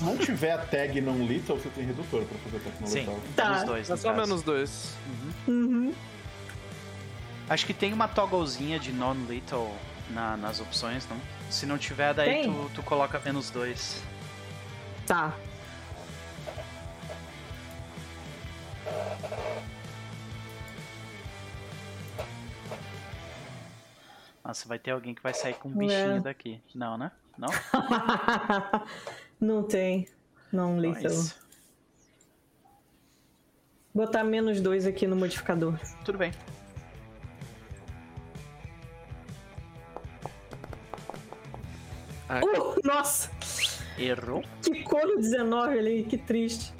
[0.00, 3.06] Se não tiver a tag não lethal, você tem redutor pra fazer ataque não Sim.
[3.36, 3.50] Tá.
[3.50, 3.90] menos dois.
[3.90, 4.20] É só caso.
[4.22, 4.94] menos dois.
[5.46, 5.92] Uhum.
[7.50, 9.70] Acho que tem uma togglezinha de non-lethal
[10.08, 11.18] na- nas opções, não?
[11.50, 14.02] Se não tiver, daí tu, tu coloca menos dois.
[15.06, 15.34] Tá.
[24.44, 26.20] Nossa, vai ter alguém que vai sair com um bichinho É.
[26.20, 26.60] daqui.
[26.74, 27.10] Não, né?
[27.36, 27.48] Não?
[29.40, 30.06] não tem.
[30.52, 31.10] Não lethal.
[31.10, 31.34] Nice.
[33.94, 35.78] botar menos dois aqui no modificador.
[36.04, 36.32] Tudo bem.
[42.28, 43.30] Ah, Uh, nossa!
[43.98, 44.42] Errou.
[44.62, 46.72] Que cor 19 ali, que triste.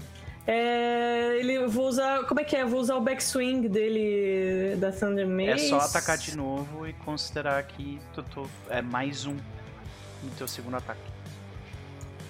[0.46, 2.24] É, ele vou usar.
[2.24, 2.64] Como é que é?
[2.64, 5.50] Vou usar o backswing dele da Thunder Mace.
[5.50, 10.48] É só atacar de novo e considerar que tu, tu- é mais um no teu
[10.48, 11.00] segundo ataque.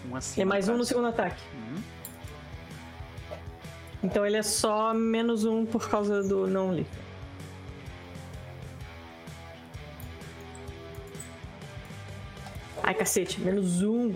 [0.08, 0.40] Um assim.
[0.40, 1.42] É mais um no segundo ataque.
[1.54, 1.82] Uhum.
[4.02, 6.86] Então ele é só menos um por causa do não li.
[12.82, 14.14] Ai, cacete, menos um.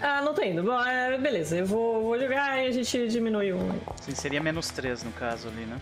[0.00, 0.62] Ah, não tá indo.
[0.62, 3.70] Bom, é, beleza, eu vou, vou jogar e a gente diminui um.
[4.00, 5.80] Sim, seria menos 3 no caso ali, né?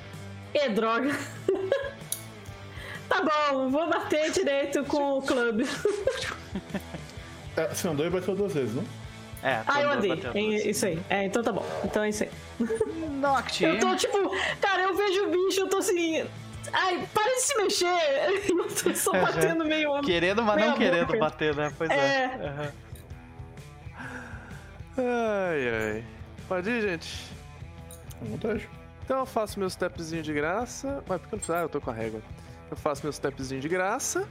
[0.52, 1.10] E droga.
[3.10, 3.22] tá
[3.52, 5.66] bom, vou bater direito com o clube.
[7.56, 8.84] É, você andou e bateu duas vezes, não?
[9.42, 10.12] É, Ah, eu andei.
[10.34, 10.98] É isso aí.
[11.10, 11.64] É, então tá bom.
[11.84, 12.30] Então é isso aí.
[13.20, 13.64] Noct.
[13.64, 14.18] Eu tô tipo,
[14.60, 16.24] cara, eu vejo o bicho, eu tô assim.
[16.72, 17.86] Ai, para de se mexer!
[18.48, 20.00] Eu tô só batendo meio.
[20.02, 21.18] Querendo, mas meia não querendo boca.
[21.18, 21.72] bater, né?
[21.76, 21.94] Pois é.
[21.96, 22.46] É.
[22.46, 22.72] Aham.
[24.98, 26.04] Ai, ai.
[26.46, 27.26] Pode ir, gente?
[28.22, 28.68] Vontade.
[29.04, 31.02] Então eu faço meu stepzinho de graça.
[31.08, 31.60] Mas por que eu não?
[31.60, 32.20] Ah, eu tô com a régua.
[32.70, 34.28] Eu faço meu stepzinho de graça.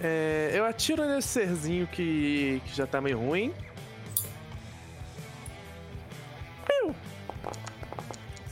[0.00, 3.54] É, eu atiro nesse serzinho que, que já tá meio ruim.
[6.66, 6.94] Piu.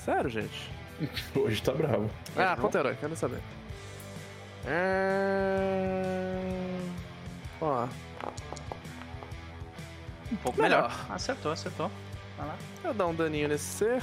[0.04, 0.70] Sério, gente?
[1.36, 2.10] Hoje tá bravo.
[2.36, 3.40] Ah, ponto herói, quero saber.
[4.66, 6.30] É...
[7.60, 7.86] Ó,
[10.32, 10.82] Um pouco Melhor.
[10.88, 11.06] melhor.
[11.10, 11.90] Acertou, acertou.
[12.38, 12.56] Vai lá.
[12.82, 14.02] eu dar um daninho nesse ser.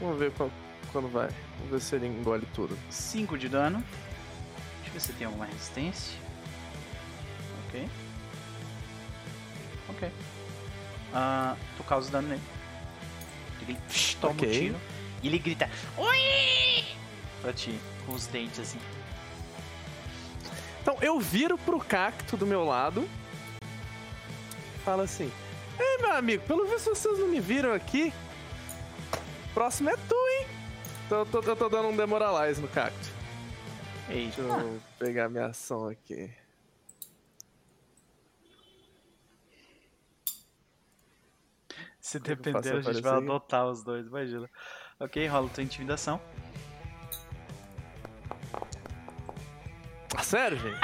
[0.00, 0.50] Vamos ver qual-
[0.96, 1.28] quando vai.
[1.58, 2.74] Vamos ver se ele engole tudo.
[2.88, 3.84] 5 de dano.
[4.76, 6.18] Deixa eu ver se tem alguma resistência.
[7.66, 7.86] Ok.
[9.90, 10.10] Ok.
[11.12, 12.40] Ah, tu causa dano nele.
[13.60, 13.78] Ele
[14.18, 14.48] toma Ok.
[14.48, 14.76] um tiro.
[15.22, 15.68] E ele grita.
[15.98, 16.84] Oi!
[17.42, 18.78] Pra ti, com os dentes assim.
[20.80, 23.06] Então eu viro pro cacto do meu lado.
[24.82, 25.30] Fala assim:
[25.78, 28.14] Ei, meu amigo, pelo visto vocês não me viram aqui.
[29.52, 30.55] Próximo é tu, hein?
[31.06, 33.08] Então eu tô, eu tô dando um demoralize no cacto.
[34.08, 34.42] Eita.
[34.42, 36.34] Deixa eu pegar minha ação aqui.
[42.00, 44.50] Se faço depender, a gente vai adotar os dois, imagina.
[44.98, 46.20] Ok, rola tua intimidação.
[50.16, 50.80] Ah, sério, gente?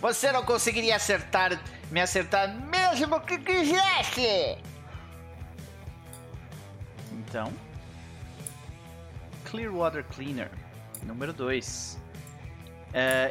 [0.00, 1.52] Você não conseguiria acertar,
[1.90, 4.58] me acertar mesmo que quisesse!
[7.12, 7.63] Então.
[9.54, 10.50] Clearwater Cleaner,
[11.04, 11.96] número 2.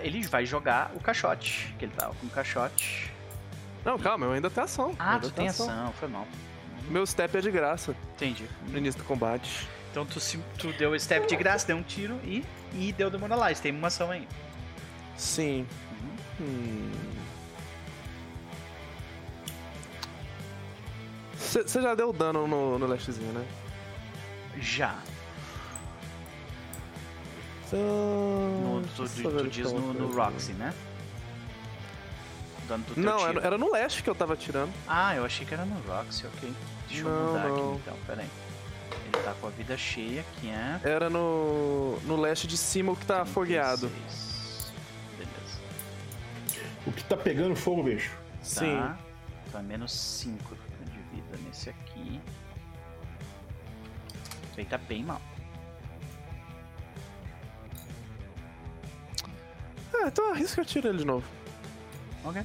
[0.02, 3.12] ele vai jogar o caixote, que ele tava com o caixote.
[3.84, 4.96] Não, calma, eu ainda tenho ação.
[4.98, 6.26] Ah, ainda tu tem ação, foi mal.
[6.88, 8.48] Meu step é de graça Entendi.
[8.70, 9.68] no início do combate.
[9.92, 10.18] Então tu,
[10.58, 13.62] tu deu o step de graça, deu um tiro e, e deu Demoralize.
[13.62, 14.26] Tem uma ação aí.
[15.18, 15.68] Sim.
[16.40, 16.90] Hum.
[21.36, 23.46] Você já deu dano no, no lastzinho, né?
[24.58, 24.98] Já.
[27.78, 30.12] No, tu, tu- eu tu diz no, no.
[30.16, 30.74] Roxy, né?
[32.68, 34.72] Dano do teu Não, era, era no leste que eu tava atirando.
[34.88, 36.54] Ah, eu achei que era no Roxy, ok.
[36.88, 37.56] Deixa eu Não, mudar não.
[37.56, 38.30] aqui então, pera aí.
[39.14, 40.80] Ele tá com a vida cheia, que é.
[40.84, 43.90] Era no, no leste de cima o que tá afogueado.
[43.90, 44.72] 36.
[45.18, 45.60] Beleza.
[46.86, 48.12] O que tá pegando fogo, bicho?
[48.42, 48.78] Sim.
[48.78, 48.98] Tá.
[49.48, 50.56] Então é menos 5
[50.86, 52.20] de vida nesse aqui.
[54.52, 55.22] Isso aí tá bem mal.
[59.94, 61.26] Ah, então arrisca eu tiro ele de novo.
[62.26, 62.44] Ok.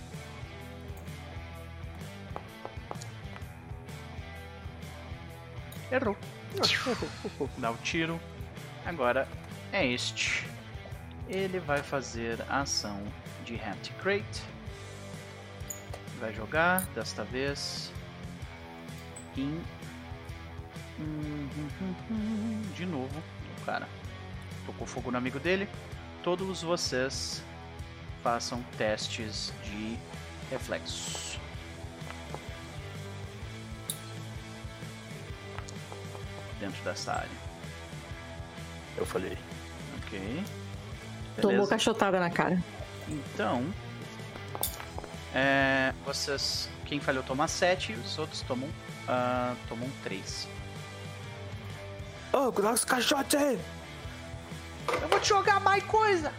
[5.91, 6.16] Errou.
[7.57, 8.20] Dá o tiro.
[8.85, 9.27] Agora
[9.73, 10.47] é este.
[11.29, 13.03] Ele vai fazer a ação
[13.45, 14.43] de Empty Crate.
[16.20, 17.93] Vai jogar, desta vez.
[19.37, 19.62] Em.
[22.75, 23.23] De novo,
[23.61, 23.89] o cara.
[24.66, 25.69] Tocou fogo no amigo dele.
[26.23, 27.43] Todos vocês
[28.23, 29.97] façam testes de
[30.51, 31.39] reflexos.
[36.61, 37.49] Dentro dessa área.
[38.97, 39.39] Eu falei.
[39.99, 40.45] Ok.
[41.36, 41.70] Tomou Beleza.
[41.70, 42.62] cachotada na cara.
[43.09, 43.65] Então.
[45.35, 46.69] É, vocês.
[46.85, 48.69] Quem falhou toma 7 e os outros tomam.
[49.07, 50.49] ah, tomam 3.
[52.32, 53.59] Ô, oh, nosso caixote aí!
[55.02, 56.32] Eu vou te jogar mais coisa!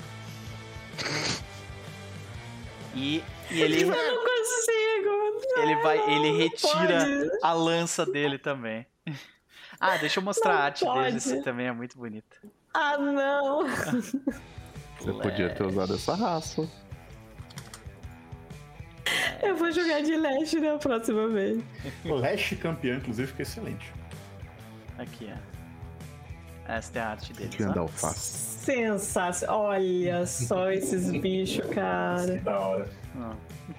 [2.95, 3.83] E, e ele.
[3.83, 7.29] Eu não consigo, Ele vai, ele retira pode.
[7.43, 8.85] a lança dele também.
[9.81, 11.17] Ah, deixa eu mostrar Não a arte dele, pode.
[11.17, 12.37] esse também é muito bonito.
[12.73, 13.63] Ah, não.
[14.99, 16.69] Você podia ter usado essa raça.
[19.41, 21.63] Eu vou jogar de leste na próxima vez.
[22.03, 23.93] O Lash campeão, inclusive, fica excelente.
[24.97, 25.58] Aqui, ó.
[26.69, 27.33] Esta é a arte
[27.75, 27.79] ó.
[27.79, 28.63] alface.
[28.63, 29.61] Sensacional.
[29.61, 32.37] Olha só esses bichos, cara.
[32.37, 32.87] Da hora.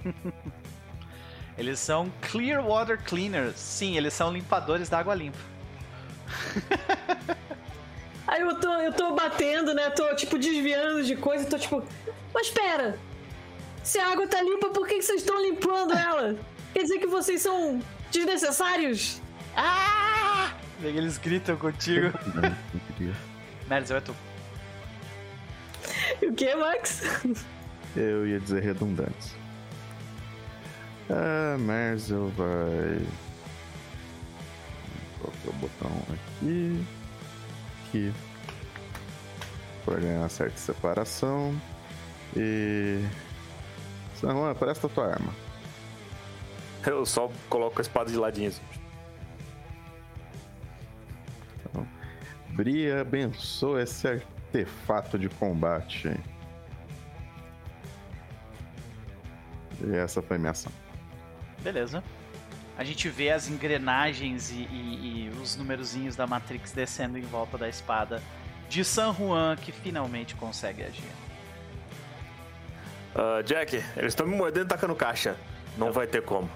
[1.56, 3.56] Eles são Clear Water Cleaners.
[3.56, 5.38] Sim, eles são limpadores da água limpa.
[8.26, 9.90] Aí eu tô, eu tô batendo, né?
[9.90, 11.44] Tô, tipo, desviando de coisa.
[11.44, 11.84] Tô, tipo...
[12.32, 12.98] Mas pera!
[13.82, 16.36] Se a água tá limpa, por que que vocês estão limpando ela?
[16.72, 19.20] Quer dizer que vocês são desnecessários?
[19.54, 20.29] Ah!
[20.82, 22.06] Eles gritam contigo.
[22.34, 23.14] Não, não queria.
[23.68, 24.16] Merzel, é tu.
[26.22, 27.02] O que, Max?
[27.96, 29.34] Eu ia dizer redundantes.
[31.10, 33.00] Ah, Merzel vai.
[35.20, 36.86] Qual que é o botão aqui?
[37.88, 38.12] Aqui.
[39.84, 41.60] Pra ganhar certa separação.
[42.36, 43.04] E.
[44.14, 45.34] San Juan, presta tua arma.
[46.86, 48.48] Eu só coloco a espada de ladinho.
[48.48, 48.79] assim.
[52.52, 56.10] Bria abençoa esse artefato de combate.
[59.82, 60.70] E essa foi minha ação.
[61.62, 62.02] Beleza.
[62.76, 67.56] A gente vê as engrenagens e, e- e os numerozinhos da Matrix descendo em volta
[67.58, 68.22] da espada
[68.68, 71.02] de San Juan, que finalmente consegue agir.
[73.14, 75.36] Ah, Jack, eles estão me mordendo e tacando caixa.
[75.76, 76.48] Não vai ter como.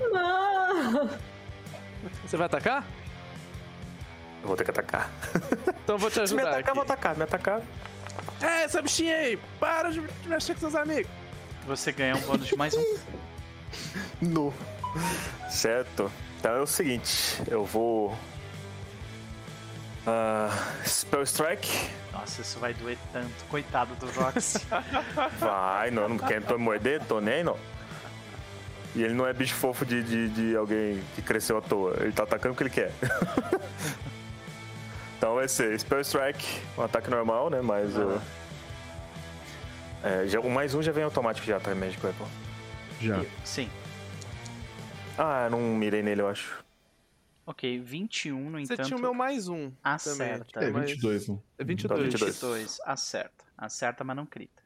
[0.00, 1.10] Não!
[2.24, 2.84] Você vai atacar?
[4.44, 5.10] Eu vou ter que atacar.
[5.84, 6.50] Então eu vou te Se me ajudar.
[6.60, 6.92] atacar, eu vou aqui.
[6.92, 7.16] atacar.
[7.16, 7.60] Me atacar.
[8.40, 9.38] É, essa bichinha aí!
[9.60, 11.10] Para de mexer com seus amigos!
[11.66, 12.96] Você ganha um bônus de mais um.
[14.22, 14.54] No.
[15.50, 16.10] Certo.
[16.38, 18.16] Então é o seguinte, eu vou.
[20.06, 20.48] Ah,
[20.86, 21.90] Spell Strike.
[22.12, 23.44] Nossa, isso vai doer tanto.
[23.50, 24.58] Coitado do Roxy.
[25.40, 27.58] Vai, não, não quer me morder, tô nem aí, não.
[28.94, 31.96] E ele não é bicho fofo de, de, de alguém que cresceu à toa.
[32.00, 32.92] Ele tá atacando o que ele quer.
[35.24, 36.44] Então vai ser Spell Strike,
[36.76, 37.62] um ataque normal, né?
[37.62, 38.20] Mas o.
[40.02, 41.74] É, já, o mais um já vem automático já, tá?
[41.74, 42.28] Magic Weapon.
[43.00, 43.24] Já.
[43.42, 43.70] Sim.
[45.16, 46.62] Ah, não mirei nele, eu acho.
[47.46, 49.72] Ok, 21, no Você entanto, tinha o meu mais um.
[49.82, 50.44] acerta.
[50.52, 50.68] Também.
[50.68, 51.38] É, Mas- 22, né?
[51.56, 52.02] É 22.
[52.02, 52.34] 22.
[52.34, 53.44] 22, acerta.
[53.56, 54.62] Acerta, mas não crita.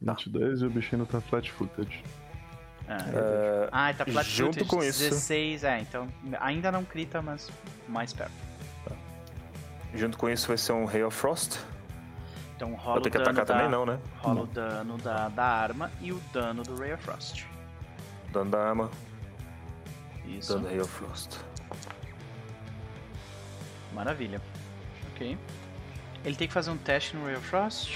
[0.00, 2.02] 22 e o bichinho tá flat-footed.
[2.88, 6.08] Ah, ah tá flat junto footed, com isso- 16, é, então
[6.40, 7.48] ainda não crita, mas
[7.88, 8.51] mais perto.
[9.94, 11.58] Junto com isso vai ser um Hail of Frost.
[12.56, 13.98] Então rola Vou o ter que dano atacar da, também, não, né?
[14.18, 17.44] rola o dano da, da arma e o dano do Ray of Frost.
[18.32, 18.90] Dano da arma,
[20.24, 21.38] Isso, dano Hail of Frost.
[23.92, 24.40] maravilha.
[25.12, 25.36] Ok.
[26.24, 27.92] Ele tem que fazer um teste no Ray of Frost.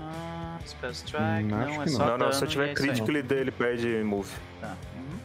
[0.00, 2.06] Ah, Spell Strike, Hum, não, é só não.
[2.06, 2.74] Não, não, dano se eu é tiver aí.
[2.74, 4.30] crítico, ele, ele perde move.
[4.60, 4.74] Tá.
[4.96, 5.18] uhum.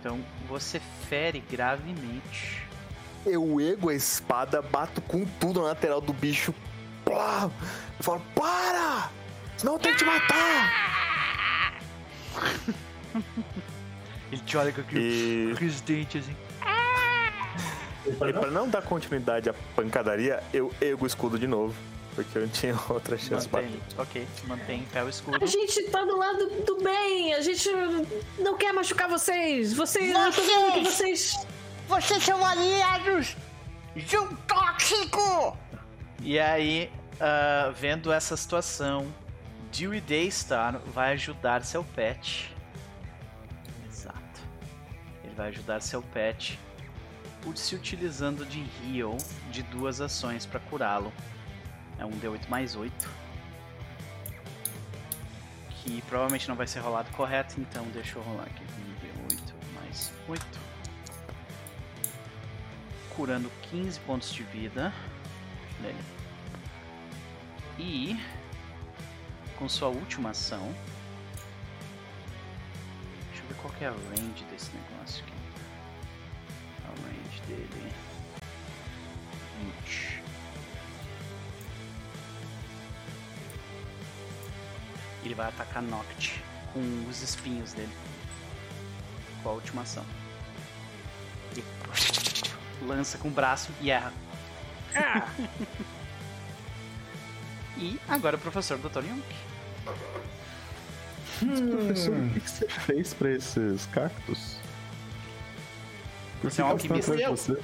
[0.00, 2.67] Então você fere gravemente.
[3.26, 6.54] Eu ego a espada, bato com tudo na lateral do bicho.
[7.04, 7.50] Plá!
[7.98, 9.10] Eu falo, para!
[9.56, 11.78] Senão eu tenho que te matar!
[14.30, 16.36] Ele te olha com aquele- E, dentes assim.
[18.06, 21.74] e pra não dar continuidade à pancadaria, eu ego o escudo de novo.
[22.14, 25.38] Porque eu não tinha outra chance Mantém, ok, mantém em pé o escudo.
[25.42, 27.32] A gente tá do lado do bem.
[27.34, 27.68] A gente
[28.38, 29.72] não quer machucar vocês.
[29.72, 30.10] Vocês.
[30.10, 31.34] Eu tô vendo que vocês.
[31.88, 33.34] Vocês são aliados
[33.96, 35.56] de um tóxico!
[36.20, 39.10] E aí, ah, vendo essa situação,
[39.72, 42.54] Dewey Daystar vai ajudar seu pet.
[43.88, 44.40] Exato.
[45.24, 46.60] Ele vai ajudar seu pet
[47.40, 49.16] por se utilizando de heal
[49.50, 51.10] de duas ações para curá-lo.
[51.98, 53.08] É um D8 mais 8.
[55.70, 58.62] Que provavelmente não vai ser rolado correto, então deixa eu rolar aqui.
[58.62, 60.67] Um D8 mais 8.
[63.18, 64.94] Curando 15 pontos de vida
[65.80, 65.98] dele.
[67.76, 68.16] E
[69.58, 70.72] com sua última ação.
[73.30, 75.32] Deixa eu ver qual é a range desse negócio aqui.
[76.84, 77.92] A range dele.
[79.84, 80.22] 20.
[85.24, 86.40] Ele vai atacar Noct
[86.72, 87.92] com os espinhos dele.
[89.42, 90.06] Com a última ação.
[91.50, 91.64] Ele
[92.82, 94.12] lança com o braço e erra.
[97.80, 99.04] E agora o professor Dr.
[99.04, 99.22] Young.
[101.70, 104.56] Professor, o que você fez pra esses cactos?
[106.40, 107.30] Por Você é um estão alquimista?
[107.30, 107.62] você?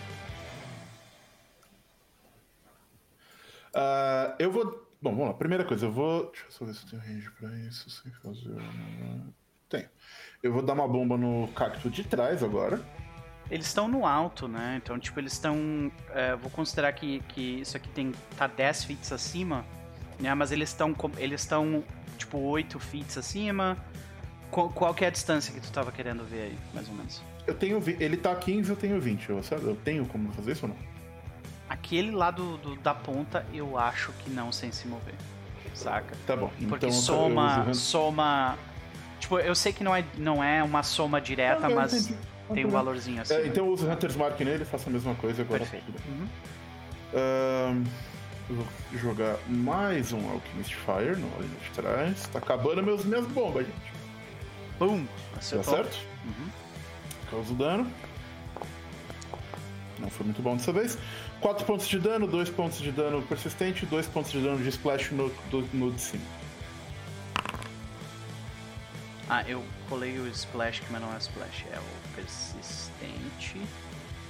[3.75, 4.65] Ah, eu vou.
[5.03, 5.35] Bom, vamos lá.
[5.35, 6.31] Primeira coisa, eu vou.
[6.31, 8.51] Deixa eu só ver se eu tenho range pra isso sem fazer.
[8.53, 9.35] uma-
[9.69, 9.89] Tenho.
[10.43, 12.81] Eu vou dar uma bomba no cacto de trás agora.
[13.51, 14.81] Eles estão no alto, né?
[14.83, 15.91] Então, tipo, eles estão.
[16.15, 19.65] é, vou considerar que, que isso aqui tem tá 10 feet acima,
[20.19, 20.33] né?
[20.35, 21.85] Mas eles estão eles estão
[22.17, 23.77] tipo 8 feet acima.
[24.51, 27.23] Qual, qual que é a distância que tu tava querendo ver aí, mais ou menos?
[27.47, 27.83] Eu tenho.
[28.01, 29.29] Ele tá 15, eu tenho 20.
[29.29, 30.77] Eu, eu tenho como fazer isso ou não?
[31.69, 35.15] Aquele lado do- da ponta, eu acho que não sem se mover.
[35.75, 36.15] Saca?
[36.27, 36.51] Tá bom.
[36.69, 37.75] Porque então soma.
[37.75, 38.57] soma.
[39.19, 42.19] Tipo, eu sei que não é, não é uma soma direta, não, mas entendi.
[42.49, 42.85] Tem um problema.
[42.85, 43.35] valorzinho assim.
[43.35, 45.61] É, então eu uso Hunter's Mark nele, faço a mesma coisa agora.
[45.61, 45.93] Perfeito.
[46.09, 47.85] Uhum.
[48.51, 52.29] Eu vou jogar mais um Alchemist Fire no ali de trás.
[52.29, 53.93] Tá acabando meus, minhas bombas, gente.
[54.79, 55.07] Bum!
[55.33, 55.75] Tá Acertou.
[55.75, 55.99] certo?
[56.25, 56.49] Uhum.
[57.31, 57.91] Causa o dano.
[59.99, 60.99] Não foi muito bom dessa vez.
[61.41, 65.11] 4 pontos de dano, 2 pontos de dano persistente, 2 pontos de dano de splash
[65.13, 66.25] no, do, no de cima.
[69.29, 73.61] Ah, eu colei o splash, mas não é splash, é o persistente.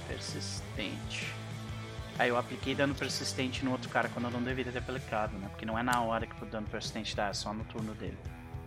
[0.07, 1.33] Persistente.
[2.17, 5.47] Aí eu apliquei dano persistente no outro cara quando eu não deveria ter aplicado, né?
[5.49, 8.17] Porque não é na hora que o dano persistente dá, é só no turno dele.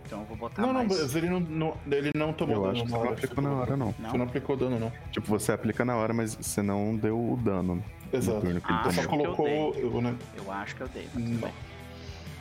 [0.04, 1.00] Então eu vou botar não, não, mais.
[1.00, 3.50] mas ele não, não- ele não tomou Eu dano acho que você não aplicou na
[3.52, 3.94] hora, não.
[3.98, 4.10] Não?
[4.10, 4.92] Você não aplicou dano, não.
[5.10, 7.82] Tipo, você aplica na hora, mas você não deu o dano
[8.12, 8.36] Exato.
[8.36, 9.24] no turno que Ah, ele Só acho tomou.
[9.24, 9.74] que eu colocou.
[9.74, 11.40] Eu, né, Eu acho que eu dei, mas tudo Não.
[11.40, 11.52] bem.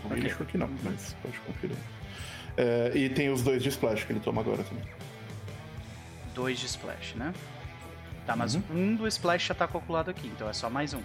[0.03, 0.25] o Ok.
[0.31, 1.75] Acho que não, mas pode conferir.
[2.57, 4.83] É, e tem os dois de splash que ele toma agora também.
[6.37, 7.33] Dois de splash, né?
[8.27, 8.61] Tá, mas Uhum.
[8.69, 11.01] um do splash já tá calculado aqui, então é só mais um.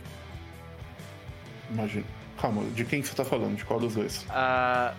[1.71, 2.05] Imagina.
[2.39, 3.57] Calma, de quem você tá falando?
[3.57, 4.27] De qual dos dois?
[4.29, 4.93] Ah,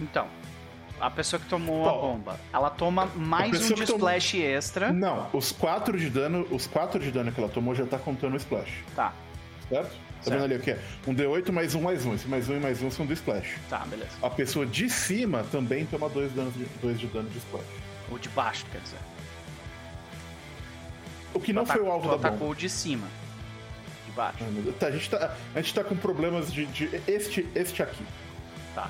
[0.00, 0.26] então,
[1.00, 2.00] a pessoa que tomou a Qual?
[2.00, 4.92] bomba, ela toma mais um de que tomou- splash extra.
[4.92, 8.34] Não, os quatro de dano, os quatro de dano que ela tomou já tá contando
[8.34, 9.12] o splash, Tá,
[9.68, 9.94] certo?
[10.24, 10.78] Tá vendo ali o que é?
[11.06, 12.14] Um D8 mais um mais um.
[12.14, 13.58] Esse mais um e mais um são do splash.
[13.70, 14.10] tá, beleza.
[14.22, 17.64] A pessoa de cima também toma dois, danos de, dois de dano de splash.
[18.14, 18.98] O de baixo, quer dizer.
[21.34, 22.52] O que não Tu foi o alvo tu da atacou bomba.
[22.52, 23.08] o de cima.
[24.06, 24.38] De baixo.
[24.78, 28.06] Tá, a, gente tá, a gente tá com problemas de, de este, este aqui.
[28.72, 28.88] Tá.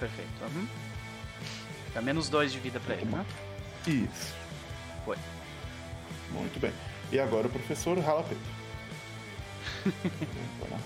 [0.00, 0.30] Perfeito.
[0.42, 0.66] Uhum.
[1.94, 3.24] Dá menos dois de vida pra ele, né?
[3.86, 4.34] Isso.
[5.04, 5.16] Foi.
[6.32, 6.72] Muito bem.
[7.12, 8.58] E agora o professor rala peito.
[10.70, 10.78] Lá.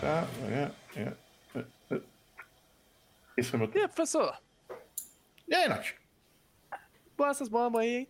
[0.00, 3.56] Cá, é, é, é, é.
[3.56, 4.38] Meu E aí, professor?
[5.46, 5.99] E aí, Nath?
[7.20, 8.08] Boa essas bombas aí, hein?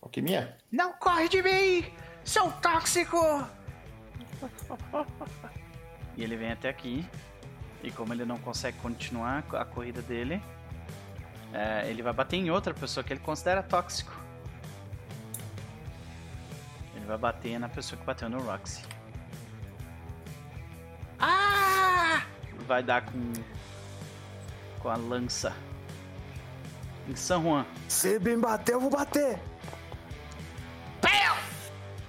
[0.00, 0.56] O que me é?
[0.72, 1.84] Não corre de mim!
[2.24, 3.18] Sou tóxico!
[6.16, 7.06] E ele vem até aqui.
[7.82, 10.42] E como ele não consegue continuar a corrida dele,
[11.52, 14.18] é, ele vai bater em outra pessoa que ele considera tóxico.
[16.94, 18.82] Ele vai bater na pessoa que bateu no Roxy.
[21.18, 22.24] Ah!
[22.66, 23.32] Vai dar com.
[24.80, 25.54] com a lança.
[27.08, 27.64] Em San Juan.
[27.88, 29.38] Se me bater, eu vou bater.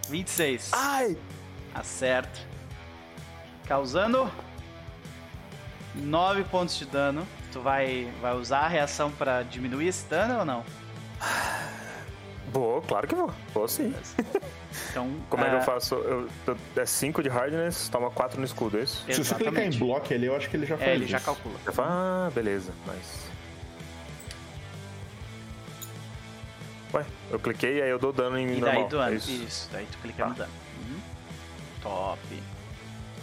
[0.09, 0.71] 26.
[0.73, 1.17] Ai!
[1.75, 2.39] Acerta.
[3.67, 4.31] Causando
[5.95, 7.27] 9 pontos de dano.
[7.51, 10.63] Tu vai, vai usar a reação pra diminuir esse dano ou não?
[12.53, 13.29] Vou, claro que vou.
[13.53, 13.93] Vou sim.
[14.91, 15.95] Então, Como é que ah, eu faço?
[15.95, 19.03] Eu, eu- é 5 de hardness, toma 4 no escudo, é isso?
[19.11, 19.79] Se você clicar em Exatamente.
[19.79, 21.25] bloco ali, eu acho que ele já faz É, ele já isso.
[21.25, 21.55] calcula.
[21.65, 23.26] Eu falo, ah, beleza, mas.
[26.97, 28.81] Ué, eu cliquei e aí eu dou dano em E normal.
[28.81, 29.13] daí dano.
[29.13, 29.31] é Isso.
[29.31, 29.69] isso?
[29.71, 30.43] daí tu clica no Tá.
[30.43, 30.53] dano.
[30.89, 30.99] Uhum.
[31.81, 32.19] Top.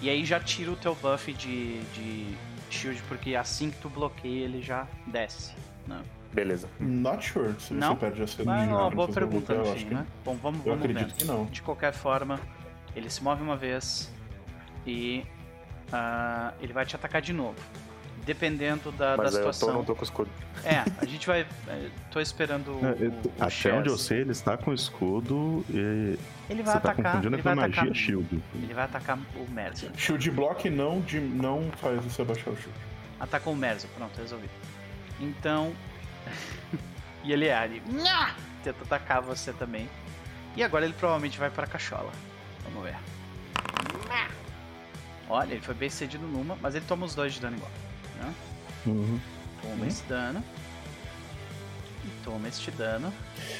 [0.00, 2.36] E aí já tira o teu buff de, de
[2.70, 5.52] shield, porque assim que tu bloqueia ele já desce.
[5.86, 6.00] Né?
[6.32, 6.68] Beleza.
[6.80, 7.94] Not sure se Não?
[7.94, 10.06] você perde a sua Mas é energia uma boa pergunta no fim, né?
[10.24, 11.16] Bom, vamos, Eu vamos acredito vendo.
[11.16, 11.44] que não.
[11.46, 12.40] De qualquer forma,
[12.94, 14.10] ele se move uma vez
[14.86, 15.24] e
[15.92, 17.54] ah, ele vai te atacar de novo.
[18.24, 19.74] Dependendo da, da Mas aí eu tô, situação.
[19.78, 20.30] não tô com escudo.
[20.64, 21.46] É, a gente vai.
[21.68, 23.74] é, Tô esperando o, É, o, eu- o Até Chess.
[23.78, 26.18] onde eu sei, ele está com escudo e
[26.48, 27.12] Ele vai você tá atacar.
[27.12, 28.42] confundindo ele vai magia atacar, shield.
[28.54, 29.90] Ele vai atacar o Merzer.
[29.96, 32.78] Shield block não, de, não faz você abaixar o shield.
[33.20, 34.48] Atacou o Merzer, pronto, resolvi.
[35.20, 35.72] Então.
[37.22, 37.82] e ele é ali.
[37.86, 38.34] Nha!
[38.62, 39.86] Tenta atacar você também.
[40.56, 42.10] E agora ele provavelmente vai pra cachola.
[42.62, 42.96] Vamos ver.
[44.08, 44.28] Nha!
[45.28, 47.70] Olha, ele foi bem cedido numa, mas ele toma os dois de dano igual.
[48.16, 48.34] Né?
[48.86, 49.20] Uhum.
[49.62, 50.44] Toma esse dano.
[52.04, 53.12] E toma este dano.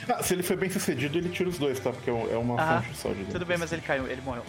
[0.09, 1.91] Ah, se ele foi bem sucedido, ele tira os dois, tá?
[1.91, 3.33] Porque é uma Ah, fonte só de dano.
[3.33, 4.45] Tudo bem, mas ele caiu, ele morreu.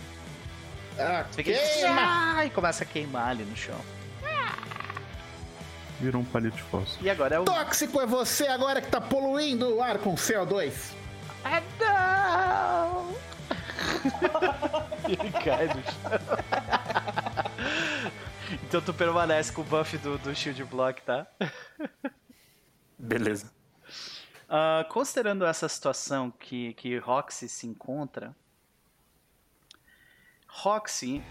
[1.00, 1.86] Ah, Você vê que ele...
[1.88, 3.80] Ah, e começa a queimar ali no chão.
[6.00, 7.06] Virou um palito de fósforo.
[7.06, 7.46] E agora é o.
[7.46, 10.74] Tóxico é você agora que tá poluindo o ar com CO2.
[11.46, 13.16] Ah, não!
[15.08, 16.20] Ele cai no chão.
[18.76, 21.26] Então tu permanece com o buff do, do Shield Block, tá?
[23.00, 23.50] Beleza.
[24.50, 28.36] Ah, considerando essa situação que, que Roxy se encontra,
[30.46, 31.24] Roxy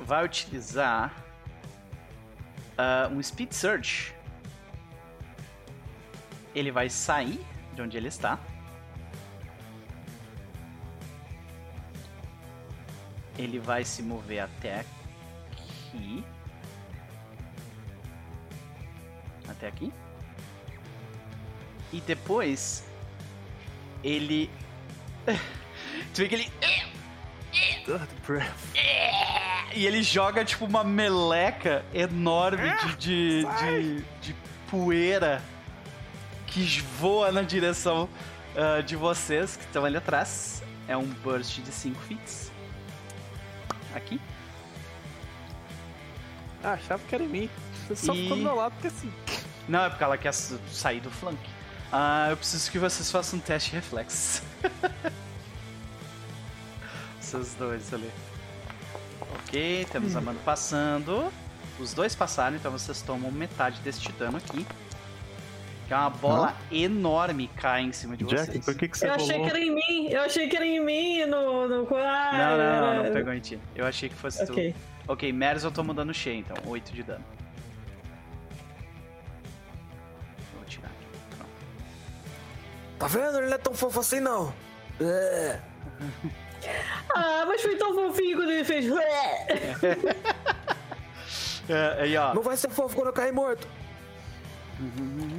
[0.00, 1.14] vai utilizar
[2.76, 4.12] ah, um Speed Search.
[6.52, 7.40] Ele vai sair
[7.72, 8.36] de onde ele está.
[13.38, 16.24] Ele vai se mover até aqui.
[19.50, 19.92] Até aqui.
[21.92, 22.84] E depois
[24.02, 24.48] ele.
[26.14, 26.52] tu vê que ele.
[29.74, 34.36] E ele joga tipo uma meleca enorme de, de, de, de
[34.70, 35.42] poeira
[36.46, 38.08] que voa na direção
[38.56, 40.62] ah, de vocês que estão ali atrás.
[40.88, 42.50] É um burst de 5 feet.
[43.94, 44.20] Aqui.
[46.62, 47.50] Ah, achava que era em mim.
[47.90, 49.12] Você só E- ficou do meu lado porque assim.
[49.68, 51.38] Não, é porque ela quer sair do flank.
[51.92, 54.42] Ah, eu preciso que vocês façam um teste de reflexo.
[57.20, 58.10] Vocês dois ali.
[59.44, 61.32] Ok, temos a mano passando.
[61.78, 64.66] Os dois passaram, então vocês tomam metade deste dano aqui.
[65.88, 68.64] Que é uma bola enorme cai em cima de Jack, vocês.
[68.64, 69.44] por que, que você Eu achei rolou?
[69.44, 71.66] que era em mim, eu achei que era em mim no.
[71.66, 71.96] no...
[71.96, 73.58] Ah, Não, não, não, não pegou em ti.
[73.74, 74.72] Eu achei que fosse Ok.
[74.72, 75.12] tu.
[75.12, 76.56] Ok, Meres eu tomo dano cheio, então.
[76.64, 77.24] 8 de dano.
[83.00, 83.38] Tá vendo?
[83.38, 84.52] Ele não é tão fofo assim, não.
[85.00, 85.58] É.
[87.14, 88.84] Ah, mas foi tão fofinho quando ele fez.
[91.68, 92.34] É, aí, ó.
[92.34, 93.66] Não vai ser fofo quando eu cair morto.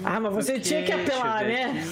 [0.03, 1.83] Ah, mas você Ok, tinha que apelar, né?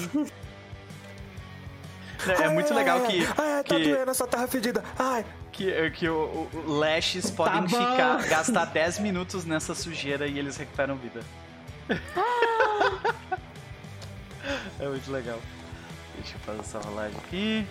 [2.38, 4.82] É, é muito legal que, Ai, tá que, doendo essa terra fedida.
[4.98, 5.24] Ai.
[5.52, 7.68] que, que o, o- Lashes podem bom.
[7.68, 11.20] ficar, gastar 10 minutos nessa sujeira e eles recuperam vida.
[14.80, 15.38] é muito legal.
[16.20, 17.66] Deixa eu fazer essa rolagem aqui.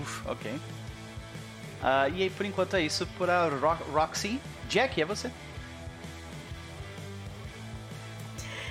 [0.00, 0.60] Uf, ok.
[1.82, 4.40] Ah, e aí, por enquanto é isso por a Ro- Roxy.
[4.68, 5.30] Jack, é você.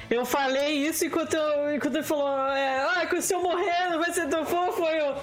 [0.09, 3.99] Eu falei isso enquanto, eu, enquanto ele falou: é, ah, que se eu morrer não
[3.99, 4.83] vai ser tão fofo.
[4.83, 5.17] Eu.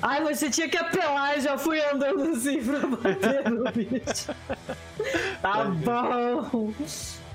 [0.00, 4.34] Ai, mas você tinha que apelar, já fui andando assim pra bater no bicho.
[5.42, 6.72] Tá bom.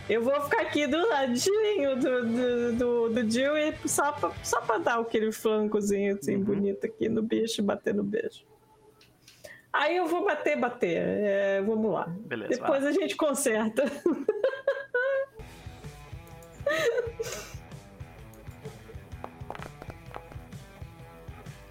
[0.09, 4.61] Eu vou ficar aqui do ladinho do, do, do, do Jill e só pra, só
[4.61, 8.45] pra dar aquele flancozinho assim bonito aqui no bicho e bater no bicho.
[9.73, 10.97] Aí eu vou bater, bater.
[10.97, 12.07] É, vamos lá.
[12.07, 13.83] Beleza, Depois vai a gente conserta.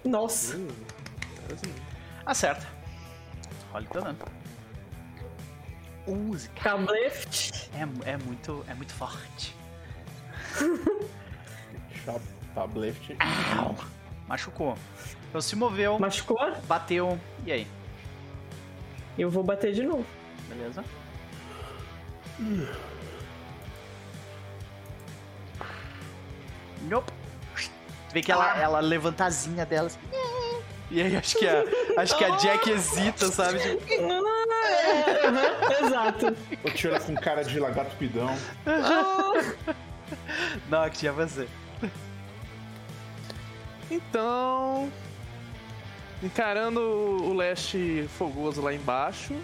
[0.05, 0.57] Nossa.
[2.25, 2.67] Acerta.
[3.73, 4.36] Olha o teu dano.
[6.07, 6.77] Use, cara.
[6.77, 7.69] Cableft.
[7.73, 9.55] É, é, muito, é muito forte.
[12.55, 13.15] Tableft.
[13.57, 13.75] Au.
[14.27, 14.77] Machucou.
[15.29, 16.37] Então se moveu, Machucou?
[16.67, 17.19] bateu.
[17.45, 17.67] E aí?
[19.17, 20.05] Eu vou bater de novo.
[20.47, 20.83] Beleza?
[26.83, 27.11] Nope.
[28.13, 29.99] Vê que ela, ela levanta a asinha dela assim.
[30.89, 31.63] E aí acho que a,
[31.97, 33.59] acho que a Jack hesita, sabe?
[33.59, 33.87] Tipo,
[34.67, 36.35] É, exato.
[36.63, 38.35] O tira com cara de lagarto pidão.
[40.69, 41.47] Não, que tinha você.
[43.89, 44.91] Então.
[46.21, 49.35] Encarando o leste fogoso lá embaixo.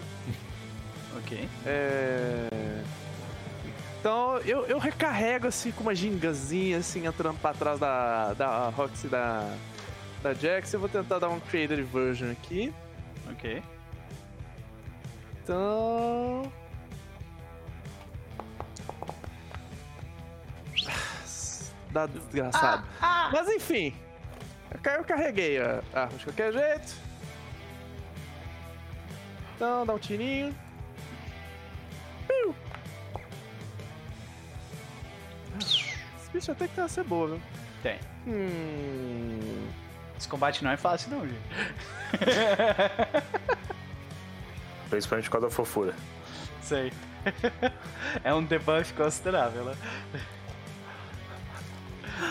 [1.18, 1.48] Ok.
[1.64, 2.48] É.
[4.00, 9.08] Então eu, eu recarrego assim com uma gingazinha assim entrando pra trás da, da Roxy
[9.08, 9.50] da,
[10.24, 10.72] da Jax.
[10.72, 12.72] Eu vou tentar dar um Creator Version aqui.
[13.30, 13.62] Ok.
[15.42, 16.50] Então.
[21.90, 22.84] Dá desgraçado.
[23.32, 23.94] Mas enfim.
[24.72, 26.94] eu ca- Eu carreguei a arma de qualquer jeito.
[29.54, 30.52] Então, dá um tirinho.
[32.26, 32.54] Piu.
[35.54, 37.40] Ah, Esse bicho até que tá ser boa, viu?
[37.82, 38.00] Tem.
[38.26, 39.68] Hum.
[40.18, 41.40] Esse combate não é fácil, não, gente.
[44.90, 45.94] Principalmente por causa da fofura.
[46.62, 46.92] Sei.
[48.22, 49.74] é um debuff considerável, né?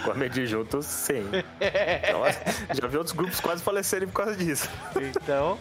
[0.06, 1.30] Com a medir junto, sim.
[1.60, 2.24] Então,
[2.74, 4.70] já vi outros grupos quase falecerem por causa disso.
[4.96, 5.60] Então,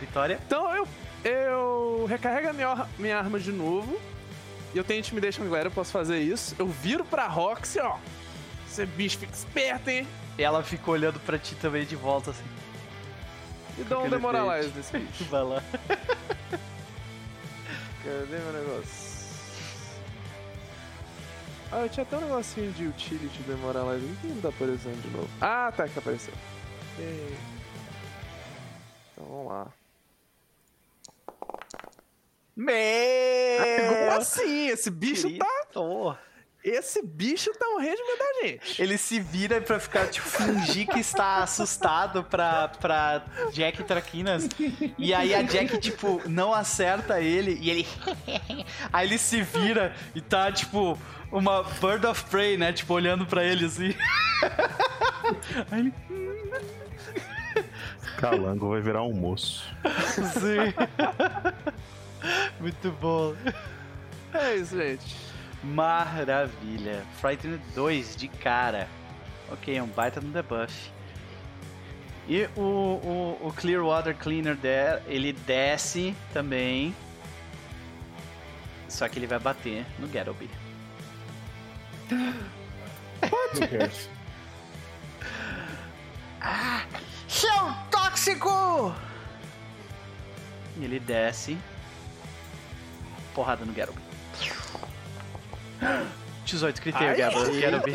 [0.00, 0.40] Vitória.
[0.46, 0.88] Então eu,
[1.22, 4.00] eu recarrego a minha, minha arma de novo.
[4.74, 6.56] E eu tenho Intimidation Glare, eu posso fazer isso.
[6.58, 7.98] Eu viro pra Roxy, ó.
[8.70, 10.06] Você bicho fica esperto, hein?
[10.38, 12.44] Ela fica olhando pra ti também de volta, assim.
[13.76, 15.24] E dá um Demoralize nesse bicho.
[15.28, 15.62] Vai lá.
[18.04, 19.10] Cadê meu negócio?
[21.72, 24.06] Ah, eu tinha até um negocinho de utility Demoralize.
[24.06, 25.28] Por que não tá aparecendo de novo?
[25.40, 26.34] Ah, tá, que apareceu.
[26.92, 27.36] Ok.
[29.12, 29.66] Então vamos lá.
[33.88, 34.68] Como assim?
[34.68, 35.46] Esse bicho tá.
[35.74, 36.14] Oh.
[36.62, 38.82] Esse bicho tá um regime da gente.
[38.82, 44.46] Ele se vira pra ficar, tipo, fingir que está assustado pra, pra Jack Traquinas.
[44.98, 47.88] E aí a Jack, tipo, não acerta ele e ele.
[48.92, 50.98] aí ele se vira e tá, tipo,
[51.32, 52.74] uma Bird of Prey, né?
[52.74, 53.94] Tipo, olhando pra ele assim.
[55.70, 55.94] aí ele.
[58.18, 59.64] Calango vai virar almoço.
[60.34, 60.74] Sim.
[62.60, 63.34] Muito bom.
[64.34, 65.29] É isso, gente.
[65.62, 67.04] Maravilha.
[67.20, 68.88] Frightened 2 de cara.
[69.50, 70.90] Ok, é um baita no debuff.
[72.28, 76.94] E o, o, o Clearwater Cleaner der, ele desce também.
[78.88, 80.48] Só que ele vai bater no Gettleby.
[83.22, 84.08] Who cares?
[87.28, 87.50] Seu
[87.90, 88.94] tóxico!
[90.76, 91.58] E ele desce.
[93.34, 94.09] Porrada no Gettleby.
[96.44, 97.60] 18, gritei o Gettleby.
[97.60, 97.92] Gettleby.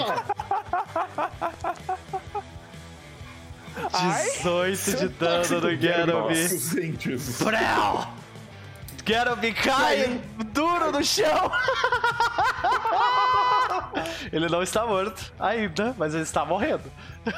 [4.42, 6.30] 18 de dano.
[6.30, 7.42] Nossos dentes.
[7.42, 8.14] Brau!
[9.06, 10.22] Gettleby cai
[10.52, 11.52] duro no chão!
[14.32, 16.92] Ele não está morto ainda, mas ele está morrendo.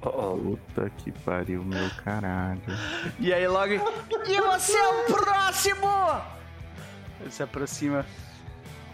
[0.00, 2.60] Puta que pariu, meu caralho.
[3.18, 5.88] E aí logo E você é o próximo!
[7.20, 8.06] ele se aproxima.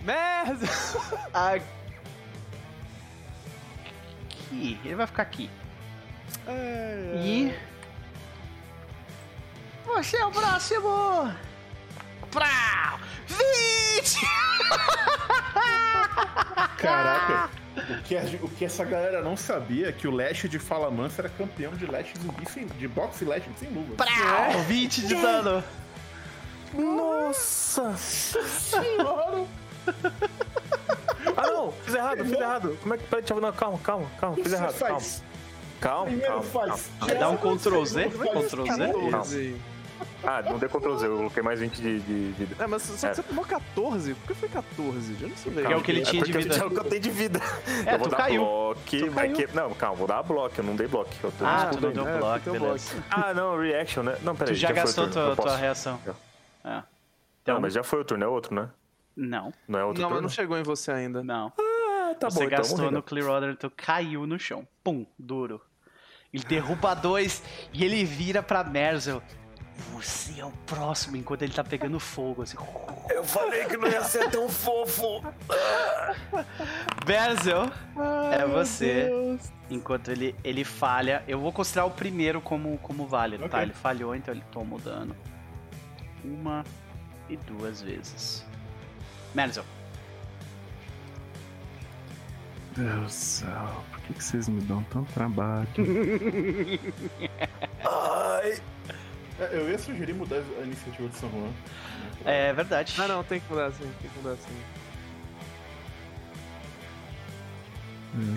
[0.04, 0.66] Merda!
[1.34, 1.64] Aqui.
[4.84, 5.50] Ele vai ficar aqui.
[7.24, 7.54] E.
[9.86, 11.32] Você é o próximo!
[12.30, 12.98] Prau!
[13.26, 14.26] 20!
[16.78, 17.50] Caraca,
[17.98, 21.22] o que, a- o que essa galera não sabia é que o Lash de Falamansa
[21.22, 23.94] era campeão de Lash zumbi sem, de boxe Lash sem luva.
[23.96, 24.60] Prau!
[24.66, 25.64] 20 de dano.
[26.74, 29.46] Nossa senhora!
[31.36, 32.78] Ah não, fiz errado, fiz errado.
[32.82, 33.04] Como é que.
[33.04, 33.40] Peraí, deixa eu.
[33.40, 34.94] Não, calma, calma, calma, fiz errado, calma.
[35.00, 35.22] faz?
[35.80, 36.44] Calma, Primeiro calma.
[36.68, 36.90] faz.
[37.00, 38.04] Vai dar um Ctrl Z?
[38.10, 38.92] Ctrl Z?
[39.10, 39.24] Calma.
[40.24, 42.56] Ah, não dei Ctrl Z, eu coloquei mais 20 de, de vida.
[42.62, 43.10] É, mas só É.
[43.10, 44.14] que você tomou 14.
[44.14, 45.16] Por que foi 14?
[45.20, 45.52] Eu não sei.
[45.52, 46.56] Que é o que ele tinha de porque vida.
[46.56, 47.40] É o que eu tenho de vida.
[47.86, 48.42] É, eu vou tu dar caiu.
[48.44, 48.80] bloco.
[48.90, 49.48] Tu vai caiu.
[49.48, 51.10] que- Não, calma, vou dar bloco, eu não dei bloco.
[51.22, 53.04] Eu tô Ah, tu não deu É, bloco, porque eu beleza.
[53.10, 54.16] Ah, não, reaction, né?
[54.22, 54.54] Não, peraí.
[54.54, 55.98] Tu já o gastou tua, tua reação.
[56.04, 56.12] Já.
[56.64, 56.82] É.
[57.42, 58.68] Então, Não, mas já foi o turno, é outro, né?
[59.16, 60.22] Não, Não é outro Não, turno?
[60.22, 61.22] não chegou em você ainda.
[61.22, 61.52] não.
[61.58, 62.90] Ah, tá Você bom, então gastou né?
[62.90, 64.66] no Clearwater, tu caiu no chão.
[64.82, 65.60] Pum, duro.
[66.32, 69.22] Ele derruba dois e ele vira pra Merzel.
[69.94, 72.56] Você é o próximo, enquanto ele tá pegando fogo, assim.
[73.08, 75.22] Eu falei que não ia ser tão fofo.
[77.06, 77.70] Merzel,
[78.32, 79.10] é você.
[79.70, 83.56] Enquanto ele, ele falha, eu vou considerar o primeiro como, como válido, tá?
[83.58, 83.62] Ok.
[83.62, 85.16] Ele falhou, então ele toma o dano.
[86.24, 86.64] Uma
[87.28, 88.44] e duas vezes.
[89.34, 89.64] Merzel,
[92.76, 95.68] Deus do céu, por que, que vocês me dão tanto trabalho?
[97.84, 98.58] Ai.
[99.38, 101.50] É, Eu ia sugerir mudar a iniciativa de São Juan.
[102.24, 102.94] é verdade.
[102.98, 103.90] Ah, não, tem que mudar assim.
[104.00, 104.56] Tem que mudar assim.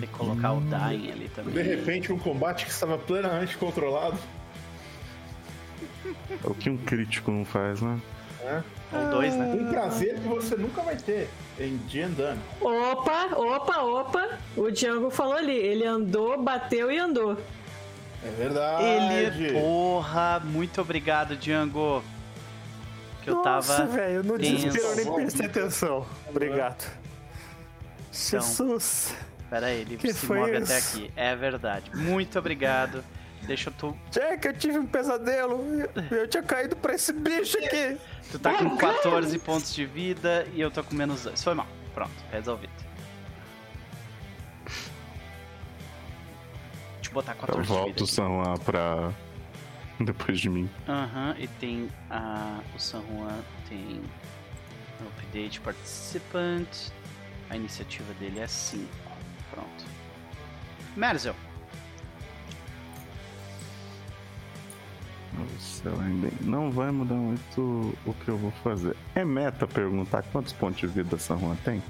[0.00, 1.52] que colocar o Dying ali também.
[1.54, 4.18] De repente, um combate que estava plenamente controlado.
[6.04, 8.00] É o que um crítico não faz, né?
[8.92, 9.46] Ou dois, né?
[9.46, 11.28] Um prazer que você nunca vai ter
[11.58, 12.22] em D&D.
[12.60, 14.38] Opa, opa, opa.
[14.56, 15.56] O Django falou ali.
[15.56, 17.36] Ele andou, bateu e andou.
[18.24, 18.84] É verdade.
[19.44, 19.52] Ele.
[19.60, 22.02] Porra, muito obrigado, Django.
[23.22, 23.92] Que eu Nossa, tava.
[23.92, 26.06] velho, no desespero eu nem prestei atenção.
[26.28, 26.84] Obrigado.
[28.12, 29.14] Jesus.
[29.50, 30.62] Pera aí, ele Que se foi move isso?
[30.64, 31.10] até aqui.
[31.16, 31.90] É verdade.
[31.94, 33.04] Muito obrigado.
[33.42, 33.96] Deixa eu tu.
[34.10, 35.62] Jack, eu tive um pesadelo.
[36.10, 37.96] Eu, eu tinha caído pra esse bicho aqui.
[38.30, 41.42] Tu tá com 14 pontos de vida e eu tô com menos 2.
[41.44, 41.66] Foi mal.
[41.94, 42.72] Pronto, resolvido.
[46.96, 47.80] Deixa eu botar Eu 14 de vida.
[47.80, 48.06] volto o.
[48.06, 49.12] San lá pra.
[50.00, 50.68] depois de mim.
[50.88, 52.60] Aham, e tem a.
[52.74, 53.38] O San Juan
[53.68, 54.00] tem.
[55.18, 56.66] Update participant.
[57.48, 58.82] A iniciativa dele é 5.
[59.52, 59.84] Pronto.
[60.96, 61.36] Merzel,
[66.40, 68.96] não vai mudar muito o que eu vou fazer.
[69.14, 71.82] É meta perguntar quantos pontos de vida San Juan tem?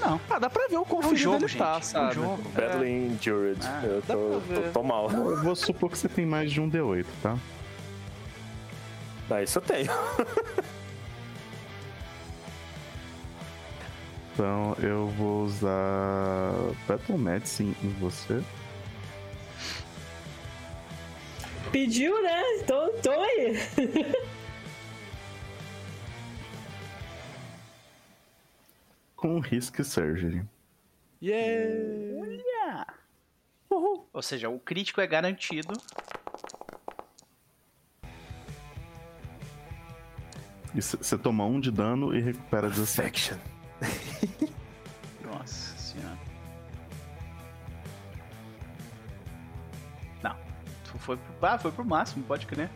[0.00, 0.20] Não.
[0.28, 2.14] Ah, dá pra ver o quão É um ferido jogo, ele tá, é um sabe?
[2.14, 2.42] jogo.
[2.50, 3.60] Badly injured.
[3.64, 5.10] Ah, eu tô, tô, tô mal.
[5.10, 7.36] Eu vou supor que você tem mais de um D8, tá?
[9.30, 9.90] Ah, isso eu tenho.
[14.34, 16.52] Então eu vou usar
[16.88, 18.42] Battle Medicine em você.
[21.70, 22.42] Pediu, né?
[22.66, 23.54] Tô, tô aí.
[29.16, 30.44] Com Risk Surgery.
[31.22, 32.86] Yeah!
[33.70, 35.74] Ou seja, o crítico é garantido.
[40.74, 43.34] E você toma um de dano e recupera 17.
[51.02, 52.70] foi pro, ah, foi pro máximo, pode crer.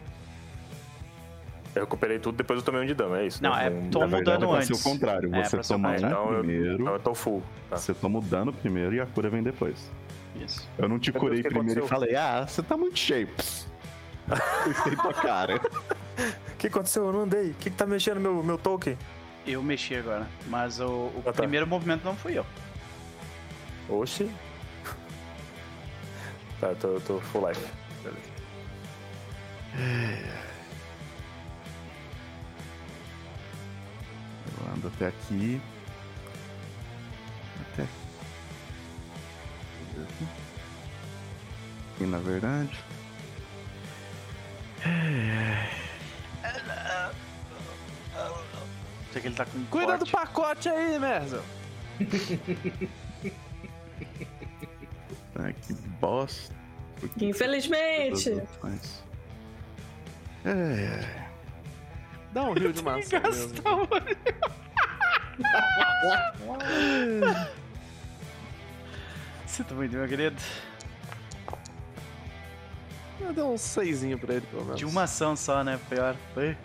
[1.75, 3.43] Eu recuperei tudo, depois eu tomei um de dano, é isso?
[3.43, 3.67] Não, né?
[3.67, 4.81] é Um- toma o dano é antes.
[4.81, 5.35] o contrário.
[5.35, 6.17] É, Você o toma um contrário.
[6.17, 7.43] Então eu- primeiro, Então eu tô full.
[7.69, 7.77] Tá.
[7.77, 9.91] você toma o dano primeiro e a cura vem depois.
[10.37, 10.67] Isso.
[10.79, 11.89] Eu não te Meu curei o primeiro e aconteceu?
[11.89, 12.95] falei, ah, você tá muito.
[12.95, 13.67] Pss.
[14.65, 15.57] Pensei tua cara.
[15.57, 17.07] O que aconteceu?
[17.07, 17.51] Eu não andei.
[17.51, 18.97] O que, que tá mexendo no meu, meu token?
[19.47, 21.33] Eu mexi agora, mas o, o Ah, tá.
[21.35, 22.45] primeiro movimento não fui eu.
[23.89, 24.31] Oxi.
[26.61, 27.65] Tá, eu tô, eu tô full life.
[28.07, 28.37] Beleza.
[34.59, 35.61] Eu ando até aqui.
[37.73, 37.91] Até aqui.
[42.01, 42.79] E na verdade.
[49.13, 50.13] Sei que ele tá com Cuida do corte.
[50.13, 51.43] pacote aí, Merzel.
[55.35, 56.55] Tá, que bosta.
[57.21, 58.31] Infelizmente.
[60.45, 61.27] É,
[62.33, 63.53] Dá um rio de maçã mesmo.
[69.47, 70.37] Sinto muito, meu querido.
[73.21, 74.79] Eu dei um seisinho pra ele, pelo menos.
[74.79, 75.81] De uma ação só, né?
[75.89, 76.15] Pior.
[76.35, 76.57] Foi.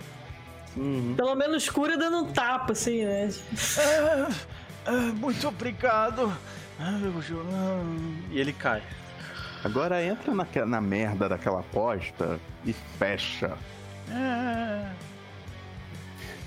[1.15, 3.29] Pelo menos cura dando um tapa, assim, né?
[5.15, 6.35] muito obrigado.
[6.79, 6.99] Ah,
[8.31, 8.81] E ele cai.
[9.63, 13.51] Agora entra naque- na merda daquela aposta e fecha.
[14.09, 14.89] É.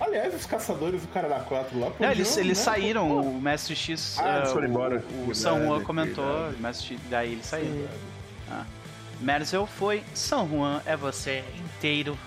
[0.00, 1.86] Aliás, os caçadores do cara da 4 lá.
[1.86, 2.64] É, podiam, eles, eles né?
[2.64, 4.16] saíram, Pô, o Mestre X.
[4.18, 4.96] Ah, eles foram o- embora.
[4.96, 6.56] O, Verdade, San Juan comentou, verdade.
[6.56, 7.88] o Mestre X, daí eles saíram.
[8.50, 8.64] Ah.
[9.20, 12.18] Merzel foi, San Juan é você inteiro.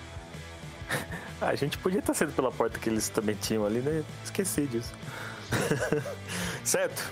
[1.40, 4.02] Ah, a gente podia estar saindo pela porta que eles também tinham ali, né?
[4.24, 4.92] Esqueci disso.
[6.64, 7.08] certo?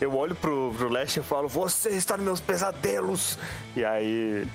[0.00, 3.38] Eu olho pro, pro Lash e falo, você está nos meus pesadelos!
[3.74, 4.46] E aí.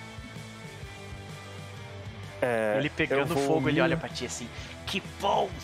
[2.42, 4.48] É, ele pegando vou fogo, ele olha pra ti assim,
[4.86, 5.50] que bom!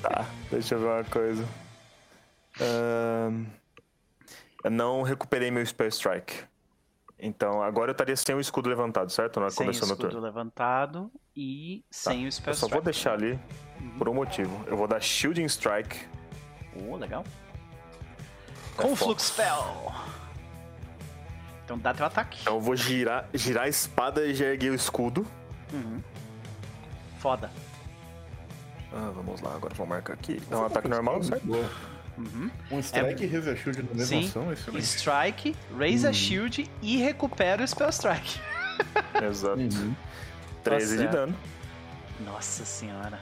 [0.00, 1.44] Tá, deixa eu ver uma coisa.
[2.60, 3.46] Ahn,
[4.62, 6.44] eu não recuperei meu Spell Strike.
[7.18, 9.40] Então agora eu estaria sem o escudo levantado, certo?
[9.40, 12.84] Na Sem o escudo levantado e sem o Spell Eu só vou Strike.
[12.84, 13.38] deixar ali
[13.98, 14.64] por um motivo.
[14.68, 16.06] Eu vou dar Shielding Strike.
[16.86, 17.24] Oh, legal.
[18.78, 19.42] É Conflux foco.
[19.42, 19.92] Spell.
[21.64, 22.38] Então dá teu ataque.
[22.42, 25.26] Então eu vou girar, girar a espada e já erguer o escudo.
[25.72, 26.02] Uhum.
[27.18, 27.50] Foda.
[28.92, 30.40] Ah, vamos lá, agora vamos marcar aqui.
[30.50, 31.46] É um ataque normal, certo?
[32.16, 32.50] Uhum.
[32.70, 34.26] Um strike e Raise a Shield na mesma Sim.
[34.26, 34.84] ação, excelente.
[34.84, 38.40] Strike, raise a shield e recupera o Spell Strike.
[39.22, 39.60] Exato.
[39.60, 39.94] Uhum.
[40.64, 41.12] 13 de certo.
[41.12, 41.36] dano.
[42.24, 43.20] Nossa senhora.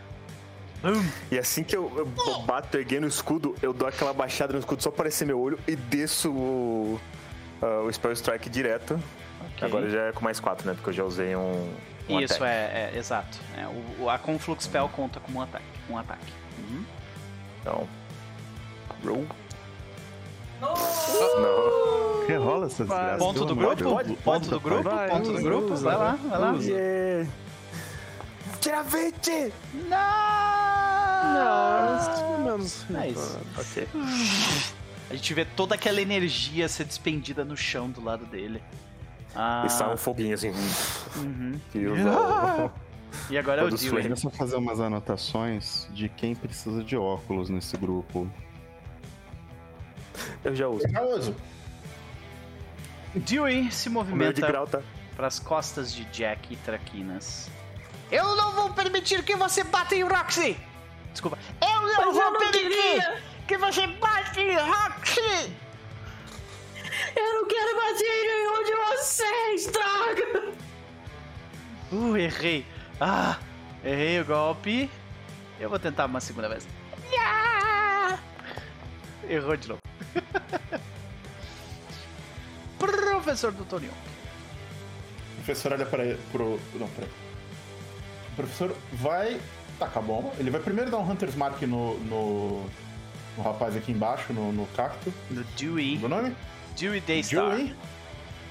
[1.30, 1.90] E assim que eu,
[2.26, 5.40] eu bato erguendo o escudo, eu dou aquela baixada no escudo só pra aparecer meu
[5.40, 7.00] olho e desço o,
[7.62, 8.98] ah, o Spell Strike direto.
[9.54, 9.66] Ok.
[9.68, 10.74] Agora já é com mais 4, né?
[10.74, 11.68] Porque eu já usei um.
[12.08, 12.44] um Isso, attack.
[12.50, 13.38] é, é, exato.
[13.56, 15.64] É, o, o- a Conflux Spell conta como um ataque.
[15.90, 16.32] Um ataque.
[16.58, 16.84] Uhum.
[17.60, 17.88] Então.
[19.04, 19.26] Roll.
[20.60, 22.26] Não.
[22.26, 23.18] Que rola essa desgraça?
[23.18, 24.16] Ponto do grupo?
[24.24, 24.82] Ponto do grupo?
[24.88, 25.72] Vai, Ponto do grupo?
[25.74, 26.54] usa, Vai lá, vai lá.
[26.60, 27.30] Yeah.
[28.66, 29.52] Tira 20!
[31.22, 32.84] Nossa, pelo menos.
[32.96, 33.40] É isso.
[33.56, 33.86] Ok.
[35.08, 38.60] A gente vê toda aquela energia ser despendida no chão do lado dele.
[39.36, 40.50] Ah, E sai um foguinho assim.
[41.14, 41.60] uhum.
[41.92, 42.72] Usa-
[43.30, 43.92] E agora é o flames.
[43.92, 48.28] Deixa eu só fazer umas anotações de quem precisa de óculos nesse grupo.
[50.42, 50.88] Eu já uso.
[50.88, 51.36] Já uso.
[53.14, 54.82] Dewey se movimenta grau tá.
[55.14, 57.48] para as costas de Jack e Traquinas.
[58.10, 60.56] Eu não vou permitir que você bata em Roxy!
[61.12, 61.38] Desculpa.
[61.60, 63.22] Eu não Mas eu vou não permitir queria.
[63.48, 65.52] que você bata em Roxy!
[67.16, 70.52] Eu não quero bater em nenhum de vocês, droga!
[71.92, 72.66] Uh, errei.
[73.00, 73.38] Ah,
[73.84, 74.90] errei o golpe.
[75.58, 76.66] Eu vou tentar uma segunda vez.
[77.10, 78.18] Yeah!
[79.28, 79.80] Errou de novo.
[82.78, 83.62] Professor do.
[83.62, 83.92] O
[85.36, 86.60] professor olha para ele, pro.
[86.74, 87.25] Não, peraí.
[88.36, 89.40] O professor vai
[89.78, 90.30] tacar a bomba.
[90.38, 91.98] Ele vai primeiro dar um Hunter's Mark no.
[92.00, 92.64] no,
[93.36, 95.12] no rapaz aqui embaixo, no, no cacto.
[95.30, 95.98] No Dewey.
[96.04, 96.34] O nome?
[96.78, 97.50] Dewey Daystar.
[97.56, 97.74] Dewey.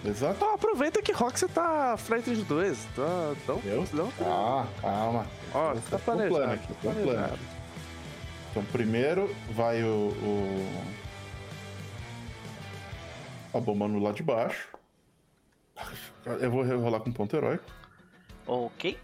[0.03, 0.35] Exato.
[0.35, 2.87] Então aproveita que Roxy tá Frightened 2.
[2.95, 3.91] Tá, então, Deus.
[3.91, 4.11] não.
[4.21, 5.25] Ah, calma.
[5.53, 6.53] Ó, Tá tá com plano planejado.
[6.53, 7.01] aqui, tá plano.
[7.03, 7.39] planejado.
[8.51, 10.09] Então primeiro vai o.
[10.09, 10.95] o-
[13.53, 14.67] A bomba no lado de baixo.
[16.39, 17.63] Eu vou rolar com ponto heróico.
[18.47, 18.97] Ok.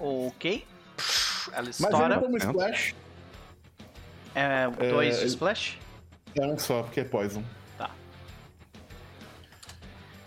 [0.00, 0.66] Ok.
[1.52, 2.14] Ela Mas estoura.
[2.14, 2.94] ele toma splash.
[4.34, 5.78] É, dois ele- splash.
[6.36, 7.44] É um só, porque é poison.
[7.78, 7.90] Tá.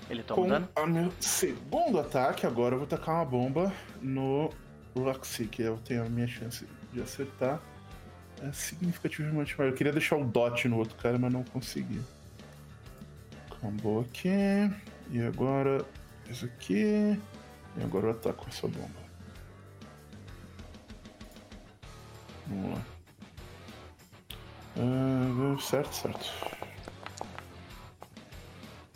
[0.09, 0.69] Ele toma Com dano.
[0.77, 4.49] o meu segundo ataque, agora eu vou tacar uma bomba no
[4.95, 7.59] Roxy, que eu tenho a minha chance de acertar.
[8.41, 9.71] É significativamente maior.
[9.71, 11.99] Eu queria deixar o dot no outro cara, mas não consegui.
[13.51, 14.29] Acabou aqui.
[15.09, 15.83] E agora
[16.31, 17.19] isso aqui.
[17.75, 19.07] E agora eu ataco essa bomba.
[22.47, 22.85] Vamos lá.
[24.77, 26.57] Ah, certo, certo.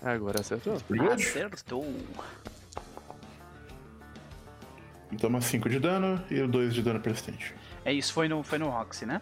[0.02, 0.78] Agora acertou.
[1.14, 1.86] Acertou.
[5.20, 7.54] Toma 5 de dano e 2 de dano persistente.
[7.84, 9.22] É isso, foi no, foi no Roxy, né?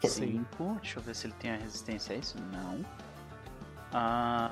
[0.00, 0.10] Foi.
[0.10, 0.78] 5.
[0.82, 2.36] Deixa eu ver se ele tem a resistência a isso.
[2.52, 2.84] Não.
[3.92, 4.47] Ah,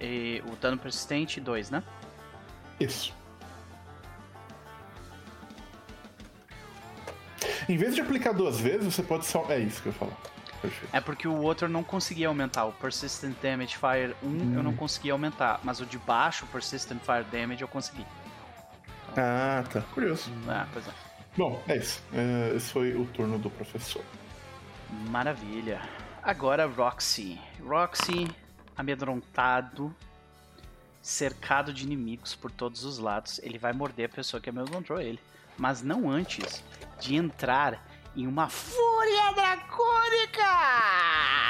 [0.00, 1.82] e o dano persistente, 2, né?
[2.78, 3.14] Isso.
[7.68, 9.44] Em vez de aplicar duas vezes, você pode só.
[9.48, 10.12] É isso que eu.
[10.62, 10.88] Perfeito.
[10.94, 12.64] É porque o outro eu não conseguia aumentar.
[12.64, 15.60] O Persistent Damage Fire 1 eu não conseguia aumentar.
[15.62, 18.06] Mas o de baixo, o Persistent Fire Damage, eu consegui.
[19.16, 19.80] Ah, tá.
[19.92, 20.30] Curioso.
[20.48, 20.90] Ah, pois é.
[21.36, 22.02] Bom, é isso.
[22.12, 24.02] É, esse foi o turno do professor.
[25.10, 25.80] Maravilha.
[26.22, 27.38] Agora Roxy.
[27.62, 28.28] Roxy,
[28.76, 29.94] amedrontado,
[31.00, 33.38] cercado de inimigos por todos os lados.
[33.42, 35.20] Ele vai morder a pessoa que amedrontou ele.
[35.56, 36.62] Mas não antes
[37.00, 37.82] de entrar
[38.14, 40.42] em uma fúria dracônica!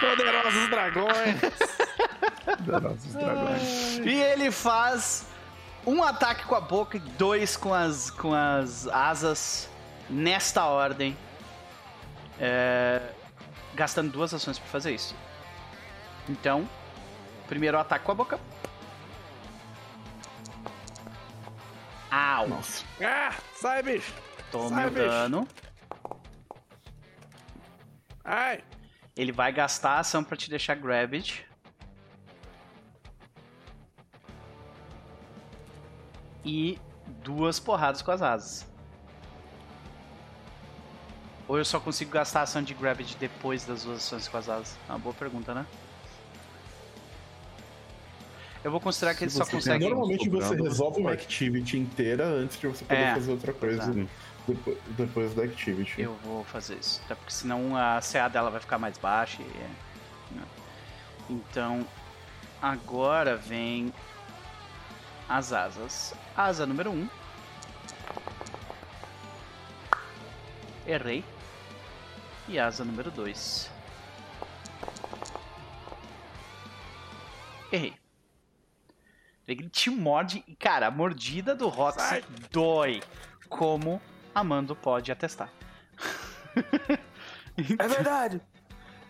[0.00, 1.40] Poderosos dragões!
[2.64, 3.98] Poderosos dragões.
[3.98, 5.26] E ele faz
[5.86, 9.68] um ataque com a boca e dois com as, com as asas
[10.10, 11.16] nesta ordem.
[12.38, 13.00] É,
[13.74, 15.14] gastando duas ações para fazer isso.
[16.28, 16.68] Então,
[17.46, 18.40] primeiro ataque com a boca.
[22.10, 22.48] Au!
[22.48, 22.84] Nossa.
[23.00, 24.14] ah, sai, bicho!
[24.50, 25.06] Tome sai, o bicho.
[25.06, 25.48] dano.
[28.24, 28.62] Ai!
[29.16, 31.46] Ele vai gastar a ação para te deixar grabbed.
[36.44, 36.78] E
[37.22, 38.66] duas porradas com as asas.
[41.48, 44.48] Ou eu só consigo gastar a ação de grabbed depois das duas ações com as
[44.48, 44.76] asas?
[44.88, 45.66] É uma boa pergunta, né?
[48.66, 49.84] Eu vou considerar que ele só consegue.
[49.84, 53.80] Normalmente você sobrando, resolve uma activity inteira antes de você poder É, fazer outra coisa
[53.80, 54.08] exato.
[54.48, 56.02] depo- depois da activity.
[56.02, 57.00] Eu vou fazer isso.
[57.04, 59.40] Até porque senão a CA dela vai ficar mais baixa.
[59.40, 60.34] E...
[60.34, 60.42] né?
[61.30, 61.86] Então,
[62.60, 63.94] agora vem
[65.28, 66.12] as asas.
[66.36, 66.94] Asa número 1.
[66.94, 67.08] Um.
[70.88, 71.24] Errei.
[72.48, 73.70] E asa número 2.
[77.70, 77.94] Errei.
[79.46, 83.02] Ele te morde e, cara, a mordida do Roxy dói.
[83.48, 84.02] Como
[84.34, 85.50] Amando pode atestar.
[87.78, 88.38] É verdade!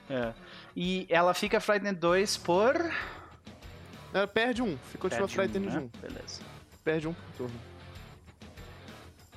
[0.08, 0.32] É.
[0.76, 2.76] E ela fica Frightened 2 por.
[4.14, 5.82] Ela perde um, ficou Perde Frightened um, de né?
[5.82, 6.00] um.
[6.00, 6.42] Beleza.
[6.84, 7.60] Perde um por turno.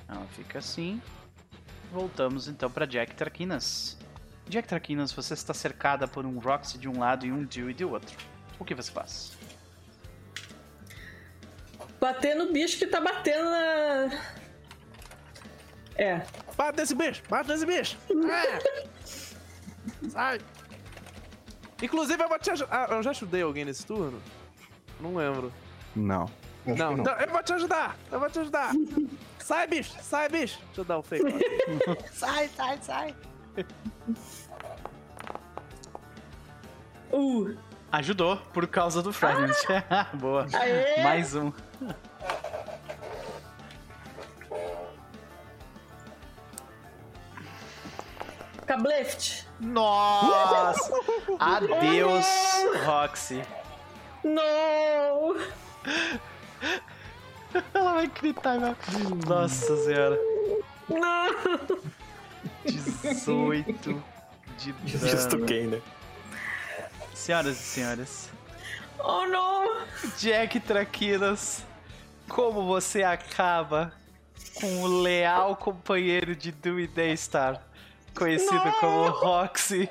[0.08, 1.02] Ela fica assim.
[1.92, 3.98] Voltamos então pra Jack Traquinas.
[4.48, 7.90] Jack Traquinas, você está cercada por um Roxy de um lado e um Dewey do
[7.90, 8.16] outro.
[8.58, 9.36] O que você faz?
[12.00, 14.10] Bater no bicho que tá batendo na.
[15.96, 16.22] É.
[16.56, 17.22] Bate nesse bicho!
[17.28, 17.98] Bate nesse bicho!
[18.30, 20.08] É.
[20.08, 20.40] Sai!
[21.82, 22.86] Inclusive, eu vou te ajudar.
[22.90, 24.20] Ah, eu já ajudei alguém nesse turno?
[24.98, 25.52] Não lembro.
[25.94, 26.30] Não.
[26.64, 27.12] Não, não.
[27.18, 27.96] eu vou te ajudar!
[28.10, 28.72] Eu vou te ajudar!
[29.38, 29.94] sai, bicho!
[30.02, 30.58] Sai, bicho!
[30.66, 31.24] Deixa eu dar o fake.
[31.24, 31.96] lá.
[32.12, 33.14] Sai, sai, sai.
[37.12, 37.56] Uh.
[37.92, 39.54] Ajudou por causa do Frightened.
[40.14, 40.46] Boa.
[40.52, 41.02] Aê!
[41.02, 41.52] Mais um.
[48.70, 49.46] ficar Bleft.
[49.58, 50.92] Nossa!
[51.40, 52.26] Adeus,
[52.84, 53.42] Roxy.
[54.22, 55.36] Não!
[57.74, 58.76] Ela vai gritar, meu.
[59.26, 60.16] Nossa senhora.
[60.88, 61.80] Não!
[62.64, 64.02] 18
[64.56, 65.46] de dano.
[65.46, 65.80] quem, né?
[67.20, 68.30] Senhoras e senhores,
[68.98, 69.76] Oh, não!
[70.18, 71.62] Jack Traquinas,
[72.26, 73.92] como você acaba
[74.54, 77.62] com o leal companheiro de Dewey Daystar,
[78.16, 78.72] conhecido Não!
[78.72, 79.86] como Roxy?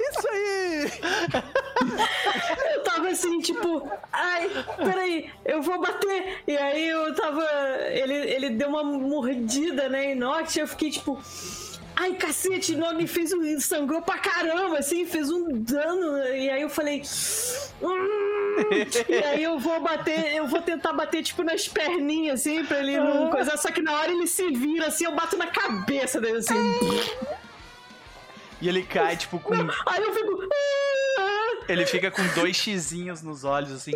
[0.00, 0.92] Isso aí!
[2.72, 6.44] Eu tava assim, tipo, ai, peraí, eu vou bater.
[6.46, 7.44] E aí eu tava.
[7.90, 11.20] Ele, ele deu uma mordida, né, em Noct, eu fiquei tipo.
[11.98, 13.58] Ai, cacete, Nog me fez um.
[13.58, 16.18] sangrou pra caramba, assim, fez um dano.
[16.28, 17.02] E aí eu falei.
[17.82, 18.56] "Hum."
[19.08, 22.98] E aí eu vou bater, eu vou tentar bater, tipo, nas perninhas, assim, pra ele
[22.98, 23.56] não coisar.
[23.56, 26.54] Só que na hora ele se vira, assim, eu bato na cabeça dele, assim.
[28.60, 29.54] E ele cai, tipo, com.
[29.54, 30.48] Aí eu fico.
[31.18, 33.92] "Ah." Ele fica com dois xizinhos nos olhos, assim,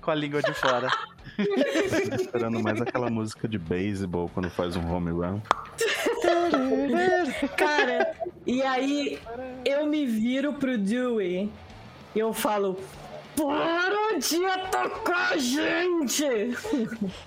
[0.00, 0.88] com a língua de fora.
[1.36, 5.40] Tô esperando mais aquela música de beisebol quando faz um home run.
[7.56, 8.14] Cara,
[8.46, 9.20] e aí
[9.64, 11.50] eu me viro pro Dewey
[12.14, 12.78] e eu falo:
[13.36, 16.24] Para de atacar a gente!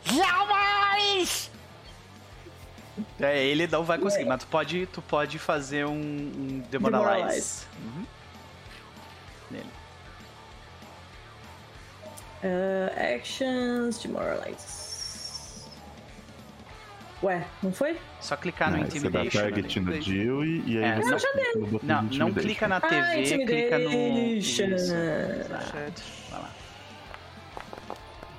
[0.03, 1.51] Jamais!
[3.19, 6.72] É, ele não vai conseguir, mas tu pode, tu pode fazer um, um Demoralize.
[6.72, 7.65] Demoralize.
[7.81, 8.05] Uhum.
[9.49, 9.69] Nele.
[12.43, 14.82] Uh, actions, demoralize.
[17.23, 17.97] Ué, não foi?
[18.19, 19.39] Só clicar no Aí você dá Intimidation.
[19.41, 20.95] target no Dewey e aí É.
[21.01, 22.41] você Eu já clica no botão Não, não Intimidation.
[22.47, 23.85] clica na Ah, TV, clica no.
[23.91, 24.65] Intimidation.
[24.75, 24.87] Isso.
[25.71, 26.03] Chat.
[26.29, 26.49] Vai lá.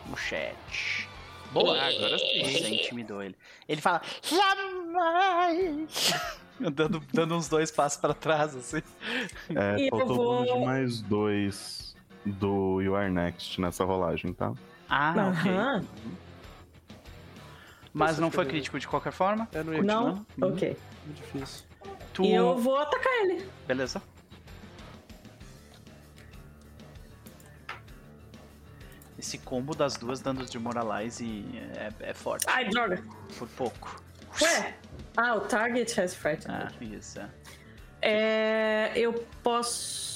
[0.07, 1.09] No chat.
[1.53, 2.43] Boa, agora sim.
[2.45, 3.35] Você intimidou ele.
[3.69, 6.13] Ele fala, Jamais!
[6.75, 8.83] dando, dando uns dois passos pra trás, assim.
[9.55, 14.53] É, E faltou vou- de mais dois do You Are Next nessa rolagem, tá?
[14.91, 15.51] Ah, ok.
[17.95, 19.49] Mas não foi crítico de qualquer forma.
[19.53, 20.27] É, não ia Não?
[20.37, 20.49] Uhum.
[20.53, 20.77] Ok.
[21.07, 21.65] muito difícil.
[22.13, 22.25] Tu...
[22.25, 23.49] E eu vou atacar ele.
[23.69, 24.03] Beleza.
[29.17, 31.45] Esse combo das duas dando de Moralize
[31.77, 32.45] é, é forte.
[32.49, 33.03] Ai, droga.
[33.39, 34.03] Por pouco.
[34.43, 34.75] Ué?
[35.17, 36.67] Ah, o target has frightened.
[36.67, 37.21] Ah, isso.
[37.21, 37.29] é.
[38.03, 40.14] É, eu posso.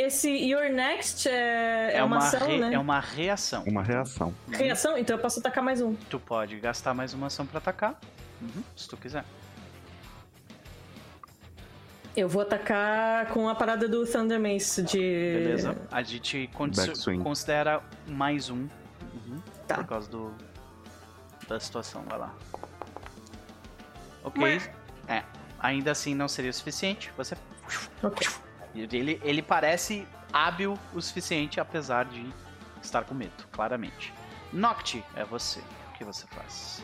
[0.00, 2.72] Esse Your Next é, é, uma, ação, re- né?
[2.72, 3.64] é uma reação.
[3.66, 4.32] Uma reação.
[4.48, 4.96] Reação?
[4.96, 5.94] Então eu posso atacar mais um.
[5.94, 7.98] Tu pode gastar mais uma ação pra atacar.
[8.40, 9.24] Uhum, se tu quiser.
[12.16, 14.98] Eu vou atacar com a parada do Thunder Mace de.
[14.98, 15.76] Beleza.
[15.90, 17.20] A gente con- Backswing.
[17.20, 18.68] considera mais um.
[19.02, 19.74] Uhum, Tá.
[19.78, 20.32] Por causa do.
[21.48, 22.04] Da situação.
[22.08, 22.32] Vai lá.
[24.22, 24.40] Ok.
[24.44, 24.60] Ué.
[25.08, 25.24] É.
[25.58, 27.12] Ainda assim não seria o suficiente.
[27.16, 27.36] Você.
[28.00, 28.28] Ok.
[28.80, 32.24] Ele, ele parece hábil o suficiente, apesar de
[32.82, 34.12] estar com medo, claramente.
[34.52, 35.60] Noct, é você.
[35.60, 36.82] O que você faz?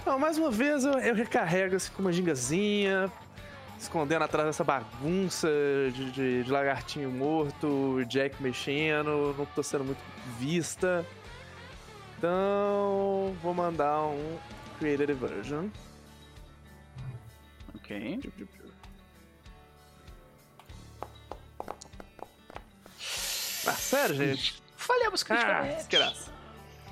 [0.00, 3.12] Então, mais uma vez eu, eu recarrego assim com uma gingazinha,
[3.78, 5.48] escondendo atrás dessa bagunça
[5.92, 10.00] de, de- de lagartinho morto, Jack mexendo, não tô sendo muito
[10.38, 11.04] vista.
[12.16, 14.38] Então, vou mandar um
[14.78, 15.68] Create a Diversion.
[17.74, 18.20] Ok.
[23.68, 24.62] Ah, sério, gente?
[24.76, 25.76] Falhamos Ah, criticamente.
[25.76, 26.30] desgraça.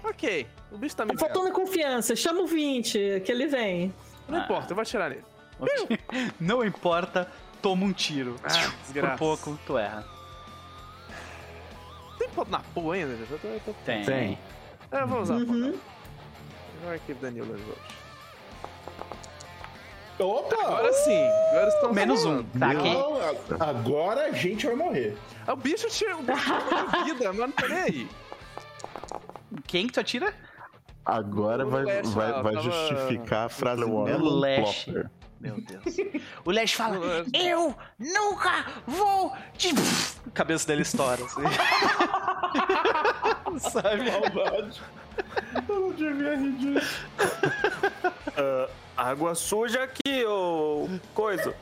[0.05, 2.15] Ok, o bicho tá me Tá faltando confiança.
[2.15, 3.93] Chama o 20, que ele vem.
[4.29, 5.25] Não importa, eu vou atirar nele.
[6.39, 7.31] Não importa,
[7.63, 8.37] toma um tiro.
[8.45, 10.05] Ah, Por pouco, tu erra.
[12.19, 13.17] Tem ponto na porra ainda?
[13.17, 13.31] gente?
[13.33, 13.73] Eu tô, eu tô...
[13.85, 14.05] Tem.
[14.05, 14.39] Tem.
[14.91, 15.35] É, eu vou usar.
[15.35, 15.79] Uhum.
[16.83, 17.79] Agora aqui, Danilo Result.
[20.19, 20.57] Opa!
[20.63, 22.43] Agora sim, agora estamos Menos um.
[22.45, 22.97] Tá aqui.
[23.61, 25.17] Agora a gente vai morrer.
[25.47, 26.53] Ah, O bicho tinha o bicho
[27.05, 28.09] vida, mas não tô nem aí.
[29.67, 30.33] Quem que tu atira?
[31.05, 34.85] Agora O vai, Lash vai, lá, vai tava- justificar a frase O Melon Lash.
[34.85, 35.11] Plopper.
[35.39, 35.85] Meu Deus.
[36.47, 36.97] O Lash fala.
[37.35, 39.69] Eu nunca vou te.
[40.27, 41.43] A cabeça dele estoura, assim.
[43.71, 44.11] Sabe?
[44.11, 44.81] Maldade.
[45.69, 47.07] Eu não devia rir disso.
[48.37, 51.55] Ah, água suja aqui, ô coisa.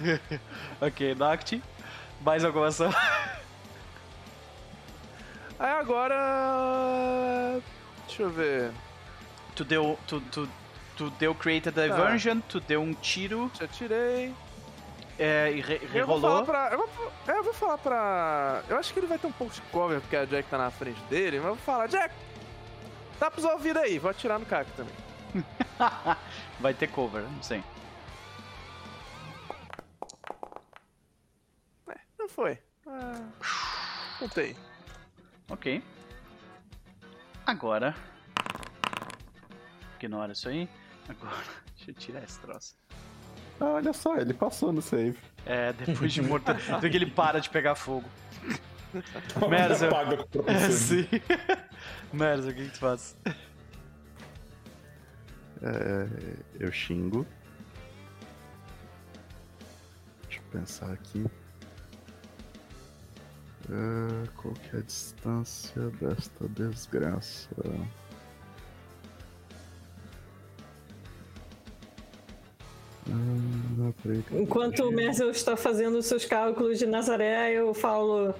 [0.80, 1.62] Ok, Noct.
[2.22, 2.92] Mais alguma ação?
[5.58, 7.60] Aí agora.
[8.06, 8.70] Deixa eu ver.
[9.54, 9.98] Tu deu.
[10.08, 10.48] Tu, tu,
[10.96, 14.34] tu deu Create a Diversion, tu deu um tiro Já tirei.
[15.18, 16.44] é, e re, Eu vou falar rerolou.
[16.44, 16.68] pra.
[16.72, 18.62] Eu vou, é, eu vou falar pra.
[18.68, 20.70] Eu acho que ele vai ter um pouco de cover porque a Jack tá na
[20.70, 22.12] frente dele, mas eu vou falar, Jack!
[23.22, 24.92] Tá pros ouvidos aí, vou atirar no Caco também.
[26.58, 27.62] vai ter cover, não sei.
[32.18, 32.58] Não foi.
[32.84, 33.28] Ah,
[34.18, 34.56] contei.
[35.48, 35.80] Ok.
[37.46, 37.94] Agora.
[40.00, 40.68] Ignora isso aí.
[41.08, 41.36] Agora.
[41.78, 42.74] Deixa eu tirar esse troço.
[43.60, 45.16] Ah, olha só, ele passou no save.
[45.46, 46.52] É, depois de morto.
[46.80, 48.08] do que ele para de pegar fogo.
[49.48, 49.88] Merza.
[50.46, 51.08] É, sim.
[52.12, 53.16] Merza, o que, que tu faz?
[55.62, 56.08] É,
[56.60, 57.26] eu xingo.
[60.24, 61.24] Deixa eu pensar aqui.
[63.70, 67.48] É, qual que é a distância desta desgraça?
[73.08, 73.92] Ah,
[74.32, 74.92] Enquanto o.
[74.92, 78.34] Merzel está fazendo os seus cálculos de Nazaré, eu falo.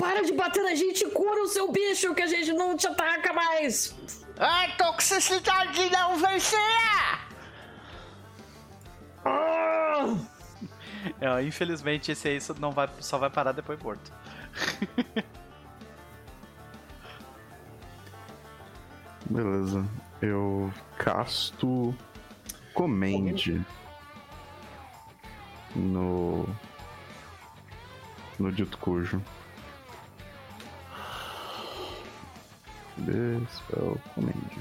[0.00, 2.86] Para de bater na gente e cura o seu bicho que a gente não te
[2.86, 3.94] ataca mais!
[4.38, 7.28] A toxicidade não vencerá!
[9.24, 10.16] Ah!
[11.20, 14.10] É, infelizmente esse aí só, não vai, só vai parar depois morto.
[19.28, 19.86] Beleza.
[20.22, 21.94] Eu casto
[22.74, 23.60] Comende
[25.74, 26.46] no.
[28.38, 29.22] no dito cujo.
[32.96, 34.60] Cadê spell Comende?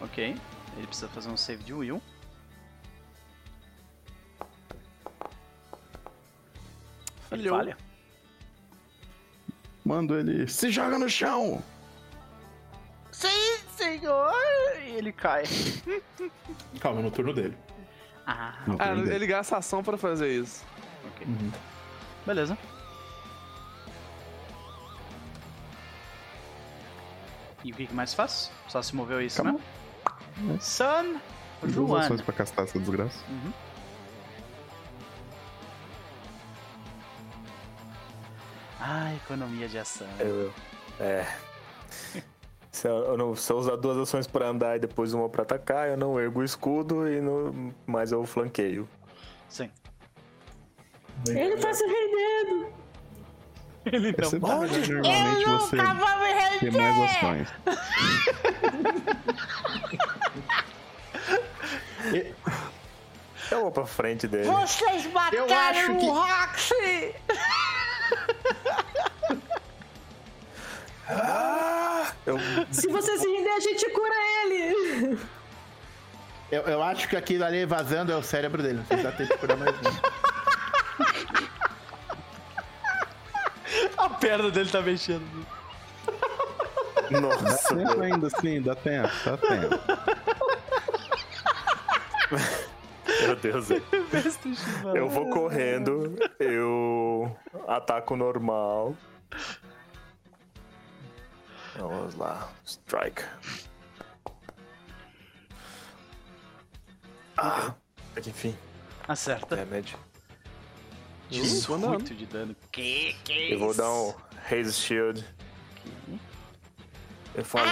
[0.00, 0.36] Ok.
[0.76, 2.02] Ele precisa fazer um save de will.
[7.30, 7.56] Ele Falhou.
[7.58, 7.76] falha.
[9.84, 10.48] Mando ele.
[10.48, 11.62] Se joga no chão!
[13.10, 14.32] Sim, senhor!
[14.84, 15.44] E ele cai.
[16.80, 17.56] Calma, no turno dele.
[18.26, 19.14] Ah, Não, Ah, tudo bem.
[19.14, 20.64] ele gasta ação pra fazer isso.
[21.06, 21.26] ok.
[22.26, 22.56] Beleza.
[27.62, 28.50] E o que que mais faz?
[28.68, 29.58] Só se moveu isso, Calma.
[30.38, 30.58] né?
[30.60, 31.18] Sun
[31.62, 32.00] Duas Juan.
[32.00, 33.18] ações pra castar essa desgraça.
[38.80, 40.06] Ah, economia de ação.
[40.18, 40.54] Eu, eu.
[41.00, 41.26] É.
[42.70, 45.42] Se eu, eu não, se eu usar duas ações pra andar e depois uma pra
[45.42, 48.88] atacar, eu não ergo o escudo e no, mas eu flanqueio.
[49.48, 49.70] Sim.
[51.28, 52.72] Ele tá se rendendo!
[53.86, 54.90] Ele É sempre melhor normalmente
[55.42, 56.80] Eu você nunca vou me ter render!
[56.80, 57.48] mais ações.
[63.50, 64.44] Eu vou pra frente dele.
[64.44, 67.14] Vocês mataram acho que- o Roxy!
[72.26, 72.38] Eu,
[72.70, 75.18] Se você se render, a gente cura ele!
[76.50, 78.82] Eu, eu acho que aquilo ali vazando é o cérebro dele.
[78.90, 79.82] Não dá tempo de curar mais um.
[84.24, 85.46] perna dele tá mexendo.
[87.10, 89.78] nossa, Tempo ainda assim, dá tempo, dá tempo.
[93.20, 93.68] meu Deus.
[94.94, 97.36] Eu vou correndo, eu
[97.68, 98.96] ataco normal.
[101.76, 103.22] Vamos lá, strike.
[107.36, 107.74] Ah,
[108.26, 108.56] enfim,
[109.06, 109.56] Acerta.
[109.56, 109.96] damage.
[111.30, 112.56] 18 de dano.
[112.70, 114.14] Que que é Eu vou dar um
[114.50, 115.24] Haze Shield.
[117.34, 117.68] Eu falo: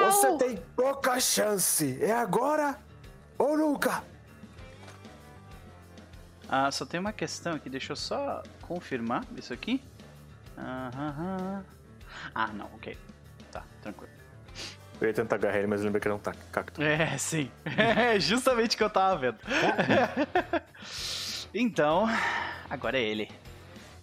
[0.00, 1.98] Você tem pouca chance.
[2.02, 2.78] É agora
[3.38, 4.02] ou nunca?
[6.48, 9.82] Ah, só tem uma questão aqui, deixa eu só confirmar isso aqui.
[10.58, 11.64] Aham.
[12.34, 12.98] Ah, não, ok.
[13.52, 14.10] Tá, tranquilo.
[15.00, 16.82] Eu ia tentar agarrar ele, mas eu lembrei que era um tac- cacto.
[16.82, 17.50] É, sim.
[17.64, 19.38] É justamente o que eu tava vendo.
[21.54, 22.06] então,
[22.68, 23.30] agora é ele.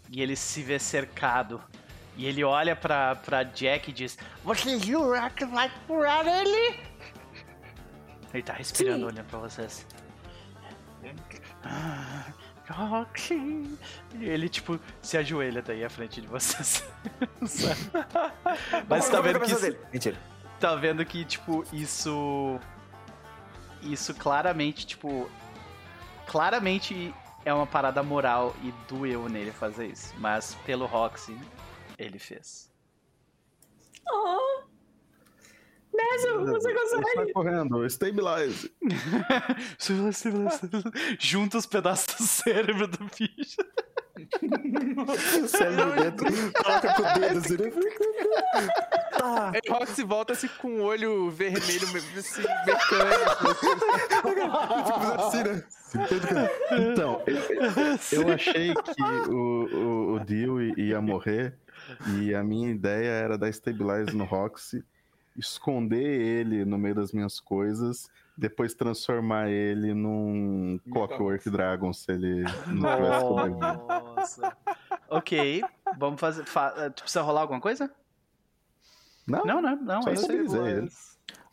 [0.09, 1.61] E ele se vê cercado.
[2.15, 6.79] E ele olha pra, pra Jack e diz: Você jura que vai curar ele?
[8.33, 9.05] Ele tá respirando Sim.
[9.05, 9.85] olhando pra vocês.
[11.63, 12.23] Ah,
[12.69, 13.77] Roxy.
[14.15, 16.83] E Ele, tipo, se ajoelha daí à frente de vocês.
[18.89, 20.17] Mas tá vendo que isso, Mentira.
[20.59, 22.59] tá vendo que, tipo, isso.
[23.81, 25.29] Isso claramente, tipo.
[26.25, 27.13] Claramente
[27.47, 30.13] é uma parada moral e doeu nele fazer isso.
[30.17, 31.37] Mas pelo Roxy,
[31.97, 32.69] ele fez.
[34.11, 34.63] Oh!
[35.93, 37.33] Merzel, você sai consegue!
[37.33, 37.85] correndo,
[40.11, 40.69] stabilize.
[41.17, 43.57] Junta os pedaços do cérebro do bicho.
[45.43, 47.71] O cérebro dentro toca com o dedo assim, né?
[49.17, 49.51] Tá.
[49.53, 51.87] Aí Roxy volta-se com o olho vermelho,
[52.17, 53.47] assim, mecânico.
[55.19, 55.63] assim, né?
[56.91, 61.55] Então, eu, eu achei que o, o, o Dio ia morrer
[62.17, 64.83] e a minha ideia era dar stabilize no Roxy,
[65.35, 72.43] esconder ele no meio das minhas coisas, depois transformar ele num Clockwork Dragon se ele
[72.67, 74.39] não tivesse.
[74.39, 74.57] Nossa.
[75.09, 75.63] ok,
[75.97, 76.45] vamos fazer.
[76.45, 77.89] Fa tu precisa rolar alguma coisa?
[79.27, 80.01] Não, Não, não, não.
[80.03, 80.71] só É isso aí.
[80.71, 80.89] ele.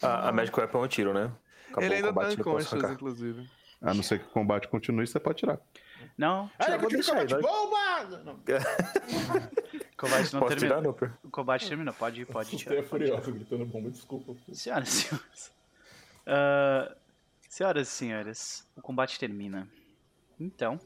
[0.03, 1.33] A, a Magic Weapon é um tiro, né?
[1.71, 3.51] Acabou Ele ainda tá pode unconscious, inclusive.
[3.83, 5.59] A não ser que o combate continue, você pode tirar.
[6.17, 8.23] Não, Ah, Já eu vou deixar aí, bomba!
[8.25, 8.35] Não.
[8.35, 8.37] o
[9.97, 10.83] combate não Posso tirar, terminou.
[10.83, 11.13] Nooper?
[11.25, 12.77] O combate terminou, pode, pode Você tirar.
[12.77, 14.35] é furioso gritando bomba, desculpa.
[14.53, 15.53] Senhoras e senhores.
[16.27, 16.95] Ah,
[17.49, 19.69] senhoras e senhores, o combate termina.
[20.39, 20.79] Então,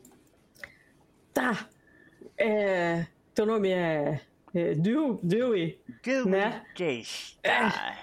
[1.32, 1.68] Tá.
[2.36, 3.06] É.
[3.34, 4.20] Teu nome é.
[4.54, 5.80] é Dew- Dewey?
[6.02, 6.64] Dewey Né?
[6.76, 7.98] Daystar.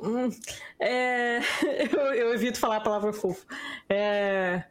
[0.00, 0.30] Hum,
[0.78, 1.38] é,
[1.92, 3.44] eu, eu evito falar a palavra fofo.
[3.88, 4.64] É,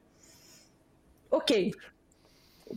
[1.30, 1.74] ok.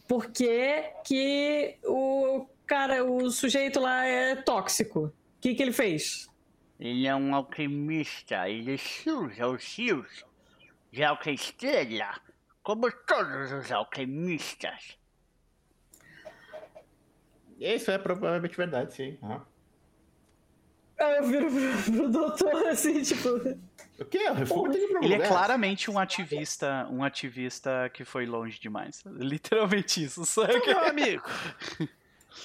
[0.07, 5.07] Por que, que o cara, o sujeito lá é tóxico?
[5.07, 6.29] O que, que ele fez?
[6.81, 8.49] Ele é um alquimista.
[8.49, 10.25] Ele usa os fios
[10.91, 12.19] de alquestrela,
[12.63, 14.99] como todos os alquimistas.
[17.59, 19.19] Isso é provavelmente verdade, sim.
[20.99, 23.29] Aí eu viro pro, pro doutor assim, tipo.
[23.99, 24.31] O quê?
[24.31, 29.03] O refugo tem pra ele é claramente um ativista, um ativista que foi longe demais.
[29.17, 30.59] Literalmente isso, sabe?
[30.67, 31.29] Meu amigo,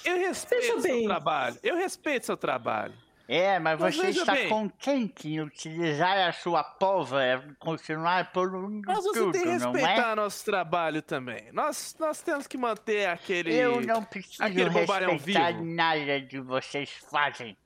[0.04, 1.04] eu respeito Veja seu bem.
[1.06, 1.58] trabalho.
[1.62, 3.05] Eu respeito seu trabalho.
[3.28, 4.48] É, mas Mas você está bem.
[4.48, 9.52] contente em utilizar a sua pólvora e continuar poluindo Mas você tudo, tem que é?
[9.52, 11.50] respeitar nosso trabalho também.
[11.52, 13.52] Nós, nós temos que manter aquele.
[13.52, 15.64] Eu não preciso aquele respeitar vivo.
[15.64, 17.56] nada de vocês fazem.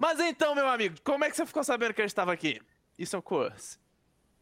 [0.00, 2.60] Mas então, meu amigo, como é que você ficou sabendo que eu estava aqui?
[2.98, 3.78] Isso é um curso.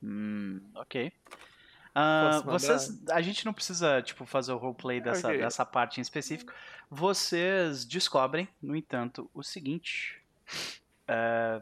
[0.02, 1.12] Hum, ok.
[1.94, 2.58] Ah, mandar?
[2.58, 5.38] vocês, a gente não precisa tipo fazer o roleplay dessa, Ok.
[5.40, 6.52] dessa parte em específico.
[6.90, 10.20] Vocês descobrem, no entanto, o seguinte.
[11.08, 11.60] Ah,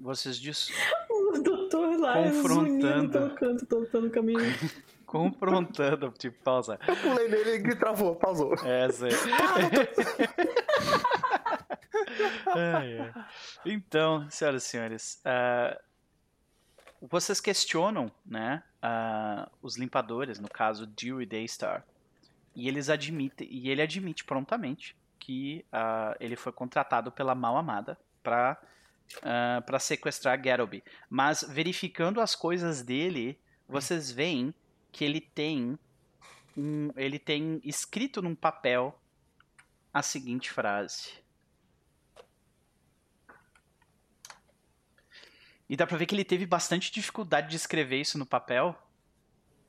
[0.00, 0.68] vocês des
[1.10, 3.10] O doutor lá Confrontando.
[3.10, 4.38] pelo canto, pelo caminho.
[5.06, 6.78] confrontando, tipo, pausa.
[6.86, 8.54] Eu pulei nele e travou, pausou.
[8.64, 9.08] É, Zé.
[12.54, 13.12] Ai, ai.
[13.64, 15.78] Então, senhoras e senhores, ah,
[17.08, 21.84] vocês questionam, né, ah, os limpadores, no caso Dewey Daystar,
[22.54, 27.98] e eles admitem, e ele admite prontamente que ah, ele foi contratado pela mal amada
[28.22, 28.60] para
[29.66, 30.82] para sequestrar Garoby.
[31.10, 34.54] Mas verificando as coisas dele, vocês veem
[34.90, 35.78] que ele tem
[36.56, 38.98] um, ele tem escrito num papel
[39.92, 41.21] a seguinte frase.
[45.72, 48.76] E dá pra ver que ele teve bastante dificuldade de escrever isso no papel.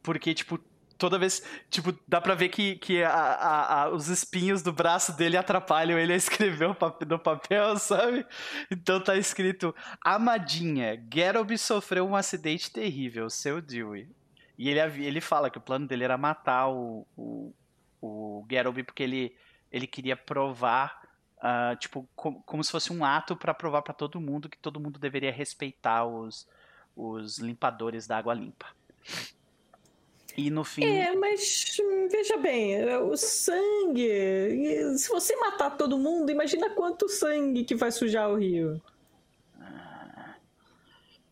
[0.02, 0.60] Porque, tipo,
[0.98, 1.42] toda vez.
[1.70, 5.98] Tipo, dá pra ver que, que a- a- a- os espinhos do braço dele atrapalham
[5.98, 8.26] ele a escrever o pap- no papel, sabe?
[8.70, 9.74] Então tá escrito:
[10.04, 14.10] Amadinha, Garoby sofreu um acidente terrível, seu Dewey.
[14.58, 17.54] E ele, ele fala que o plano dele era matar o, o,
[18.02, 19.34] o Garoby porque ele,
[19.72, 21.02] ele queria provar,
[21.46, 24.80] ah, tipo, com- como se fosse um ato pra provar pra todo mundo que todo
[24.80, 26.48] mundo deveria respeitar os,
[26.96, 28.68] os limpadores da água limpa.
[30.38, 30.86] E no fim.
[30.86, 34.98] É, mas hum, veja bem, é, o sangue.
[34.98, 38.82] Se você matar todo mundo, imagina quanto sangue que vai sujar o rio.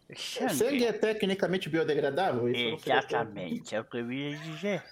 [0.09, 0.53] O Sangue.
[0.55, 2.49] sangue é tecnicamente biodegradável?
[2.49, 4.83] Exatamente, é o que eu ia dizer.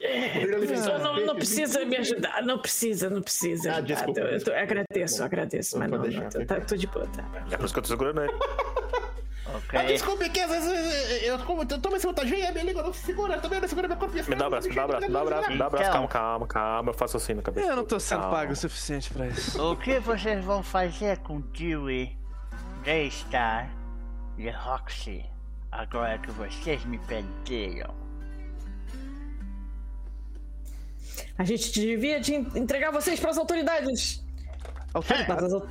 [0.00, 3.74] Não, não, não precisa me ajudar, não precisa, não precisa.
[3.76, 4.60] Ah, desculpa, Eu- eu, tô- desculpa.
[4.60, 6.44] agradeço, agradeço, mas não, não, aqui.
[6.46, 7.24] tá, tô de boa, tá.
[7.50, 8.32] É por isso que eu tô segurando ele.
[9.52, 9.76] Ok.
[9.80, 12.92] Ah, desculpe, que às vezes eu, como eu tomo esse vantagem, a minha língua não
[12.92, 14.14] se segura, também não segura meu corpo.
[14.14, 15.66] Me dá um abraço, me dá um abraço, me dá um abraço, me dá um
[15.66, 15.90] abraço.
[15.90, 16.90] Calma, calma, calma.
[16.90, 17.66] Eu faço assim na cabeça.
[17.66, 18.36] Eu não tô sendo Calma.
[18.36, 19.60] pago o suficiente pra isso.
[19.60, 22.16] O que vocês vão fazer com Dewey,
[22.84, 23.68] Daystar
[24.38, 25.24] e Roxy
[25.72, 27.92] agora que vocês me perderam?
[31.40, 34.22] A gente devia de en- entregar vocês pras autoridades.
[35.26, 35.66] Mas as, au-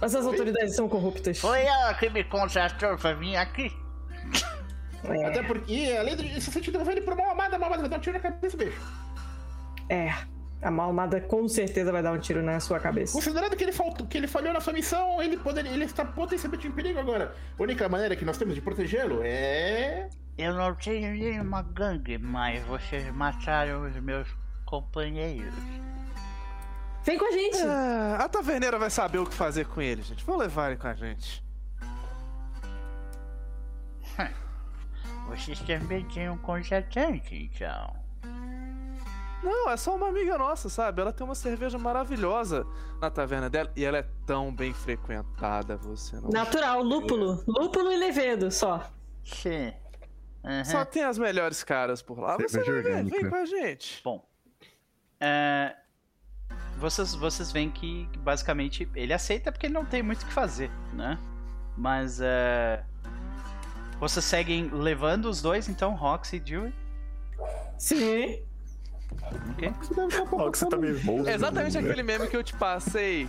[0.00, 1.40] mas as autoridades são corruptas.
[1.40, 3.72] Foi ela que me contratou pra vir aqui?
[5.26, 7.82] Até porque, além de se você te devolver ele por mal amada, a mal amada
[7.82, 8.80] vai dar um tiro na cabeça, bicho.
[9.88, 10.14] É,
[10.62, 13.12] a malmada com certeza vai dar um tiro na sua cabeça.
[13.12, 16.68] Considerando que ele, faltou, que ele falhou na sua missão, ele, poderia, ele está potencialmente
[16.68, 17.34] em perigo agora.
[17.58, 20.08] A única maneira que nós temos de protegê-lo é
[20.38, 24.28] Eu não tenho nenhuma gangue, mas vocês mataram os meus
[24.70, 25.52] companheiros.
[27.02, 27.58] Vem com a gente.
[27.58, 30.24] Ah, a taverneira vai saber o que fazer com ele, gente.
[30.24, 31.44] Vamos levar ele com a gente.
[35.26, 37.96] Vocês também têm um contratante, então.
[39.42, 41.00] Não, é só uma amiga nossa, sabe?
[41.00, 42.64] Ela tem uma cerveja maravilhosa
[43.00, 46.28] na taverna dela e ela é tão bem frequentada, você não.
[46.28, 47.42] Natural, lúpulo.
[47.48, 48.88] Lúpulo e levedo só.
[49.24, 49.72] Sim.
[50.44, 50.64] Aham.
[50.64, 52.36] Só tem as melhores caras por lá.
[52.36, 53.18] Você Cerveja vai ver, orgânica.
[53.20, 54.00] vem com a gente.
[54.04, 54.29] Bom.
[55.20, 55.74] É,
[56.78, 60.70] vocês, vocês veem que basicamente ele aceita porque ele não tem muito o que fazer,
[60.92, 61.18] né?
[61.76, 62.82] Mas é,
[63.98, 66.74] vocês seguem levando os dois, então, Roxy e Dewey.
[67.78, 68.42] Sim.
[69.56, 73.28] Deve estar que você tá meio- É exatamente aquele meme que eu te passei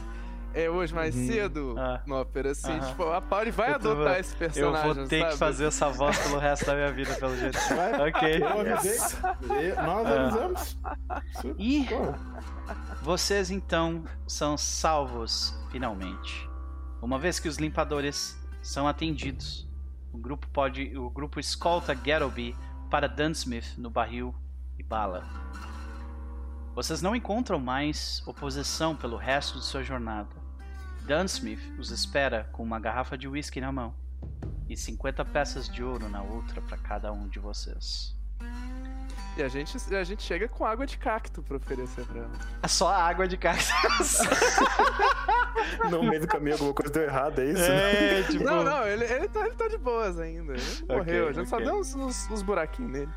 [0.53, 2.01] é, hoje mais cedo Ah.
[2.05, 2.77] no Ópera, assim.
[2.80, 5.31] Tipo, a Pauli vai Eu tô- adotar esse Eu personagem, vou ter sabe?
[5.31, 7.57] que fazer essa voz pelo resto da minha vida, pelo jeito.
[8.07, 8.41] Ok.
[8.43, 8.97] Eu avisei.
[9.59, 10.21] E Nós Ah.
[10.25, 10.77] avisamos.
[11.57, 12.13] E Pô,
[13.01, 16.49] vocês então são salvos finalmente.
[17.01, 19.67] Uma vez que os limpadores são atendidos,
[20.13, 22.55] o grupo pode, o grupo escolta Gattleby
[22.89, 24.35] para Dunsmith no barril
[24.77, 25.23] e bala.
[26.75, 30.30] Vocês não encontram mais oposição pelo resto de sua jornada.
[31.05, 33.93] Dunsmith os espera com uma garrafa de whisky na mão
[34.69, 38.15] e 50 peças de ouro na outra para cada um de vocês.
[39.38, 42.31] E a gente, a gente chega com água de cacto pra oferecer pra ela.
[42.61, 44.17] É só a água de cactus.
[45.89, 47.61] No meio do caminho alguma coisa deu errado, é isso?
[47.61, 48.19] né?
[48.19, 48.43] É, tipo.
[48.43, 50.53] Não, não, ele, ele, tá, ele tá de boas ainda.
[50.53, 53.09] Ele não morreu, a gente só deu uns, uns, uns buraquinhos nele.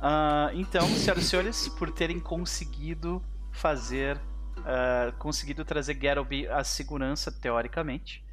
[0.00, 3.22] Ah, então, senhoras e senhores, por terem conseguido
[3.52, 4.20] fazer.
[4.64, 8.24] Ah, conseguido trazer Gattleby à segurança, teoricamente,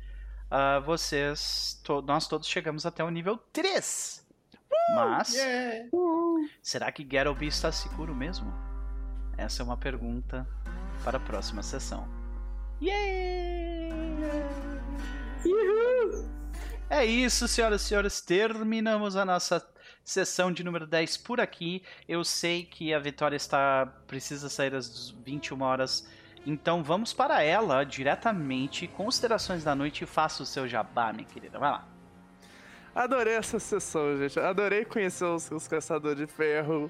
[0.49, 1.79] ah, vocês.
[1.83, 4.25] to- nós todos chegamos até o nível 3.
[4.95, 5.33] Mas.
[6.61, 8.53] Será que Gattleby está seguro mesmo?
[9.37, 10.47] Essa é uma pergunta
[11.03, 12.07] para a próxima sessão.
[16.89, 18.21] É isso, senhoras e senhores.
[18.21, 19.65] Terminamos a nossa
[20.05, 21.81] sessão de número 10 por aqui.
[22.07, 26.07] Eu sei que a Vitória está precisa sair às 21 horas.
[26.45, 28.87] Então vamos para ela diretamente.
[28.87, 31.57] Considerações da noite e faça o seu jabá, minha querida.
[31.57, 31.87] Vai lá.
[32.93, 34.39] Adorei essa sessão, gente.
[34.39, 36.89] Adorei conhecer os, os caçadores de ferro.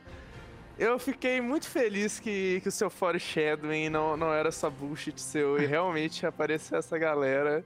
[0.78, 5.58] Eu fiquei muito feliz que, que o seu foreshadowing não, não era só bullshit seu
[5.58, 7.64] e realmente apareceu essa galera.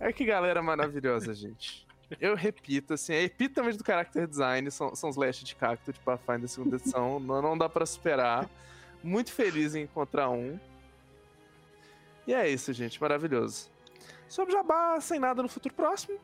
[0.00, 1.86] É que galera maravilhosa, gente.
[2.20, 6.00] Eu repito, assim, a epítome do character design são, são os Lash de Cacto de
[6.00, 7.18] Pathfinder segunda edição.
[7.20, 8.48] não, não dá pra superar.
[9.02, 10.58] Muito feliz em encontrar um.
[12.26, 13.00] E é isso, gente.
[13.00, 13.70] Maravilhoso.
[14.28, 16.18] Sobre Jabá, sem nada no futuro próximo.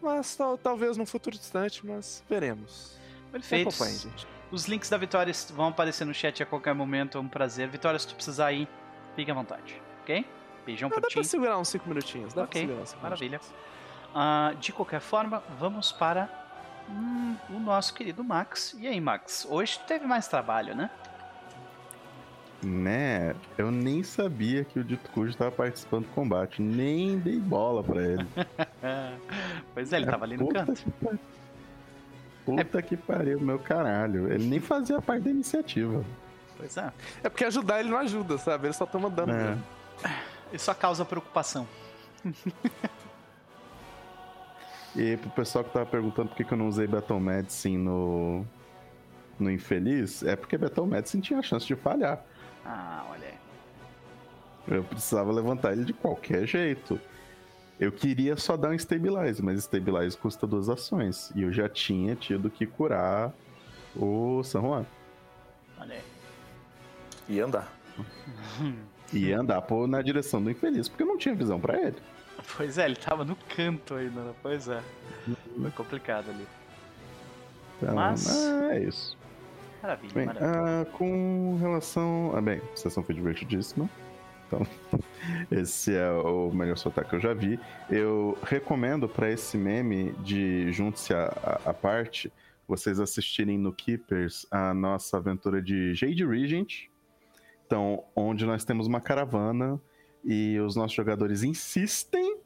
[0.00, 2.98] Mas tal- talvez num futuro distante, mas veremos.
[3.30, 3.68] Perfeito.
[3.68, 4.26] acompanhem, gente.
[4.50, 7.16] Os links da Vitória vão aparecer no chat a qualquer momento.
[7.16, 7.68] É um prazer.
[7.68, 8.68] Vitória, se tu precisar ir,
[9.16, 9.80] fique à vontade.
[10.02, 10.26] Ok?
[10.66, 11.14] Beijão Ah, por dá ti.
[11.14, 12.34] pra segurar uns 5 minutinhos.
[12.34, 13.38] Dá Ok, pra segurar uns cinco maravilha.
[13.38, 13.62] minutinhos.
[14.14, 16.28] Ah, de qualquer forma, vamos para
[16.88, 18.76] hum, o nosso querido Max.
[18.78, 19.46] E aí, Max?
[19.48, 20.90] Hoje teve mais trabalho, né?
[22.62, 23.34] Né?
[23.58, 26.62] Eu nem sabia que o Dito Cujo estava participando do combate.
[26.62, 28.26] Nem dei bola pra ele.
[29.74, 30.82] Pois é, ele tava ali no Puta canto.
[30.82, 31.18] que pariu.
[32.44, 34.30] Puta que pariu, meu caralho.
[34.30, 36.04] Ele nem fazia parte da iniciativa.
[36.56, 36.92] Pois é.
[37.22, 38.66] É porque ajudar ele não ajuda, sabe?
[38.66, 39.32] Ele só toma dano.
[39.32, 39.36] É.
[39.36, 39.64] mesmo.
[40.52, 41.66] Isso só causa preocupação.
[44.94, 48.44] E pro pessoal que tava perguntando por que, que eu não usei Battle Medicine no,
[49.38, 52.24] no Infeliz, é porque Battle Medicine tinha a chance de falhar.
[52.64, 54.76] Ah, olha aí.
[54.76, 57.00] Eu precisava levantar ele de qualquer jeito.
[57.80, 61.32] Eu queria só dar um Stabilize, mas Stabilize custa duas ações.
[61.34, 63.32] E eu já tinha tido que curar
[63.96, 64.86] o San Juan.
[65.80, 66.02] Olha aí.
[67.28, 67.72] E andar.
[69.12, 71.96] E andar pô, na direção do Infeliz, porque eu não tinha visão pra ele.
[72.56, 74.34] Pois é, ele tava no canto ainda, né?
[74.42, 74.82] Pois é.
[75.60, 76.46] Foi complicado ali.
[77.80, 78.28] Então, Mas-
[78.70, 79.18] é isso.
[79.82, 80.82] Maravilha, Bem, maravilha.
[80.82, 82.32] ah, com relação.
[82.36, 83.88] Ah, bem, a sessão foi divertidíssima.
[84.46, 84.64] Então,
[85.50, 87.58] esse é o melhor sotaque que eu já vi.
[87.90, 92.32] Eu recomendo para esse meme de Junte-se à à parte,
[92.68, 96.84] vocês assistirem no Keepers a nossa aventura de Jade Regent.
[97.66, 99.80] Então, onde nós temos uma caravana
[100.24, 102.38] e os nossos jogadores insistem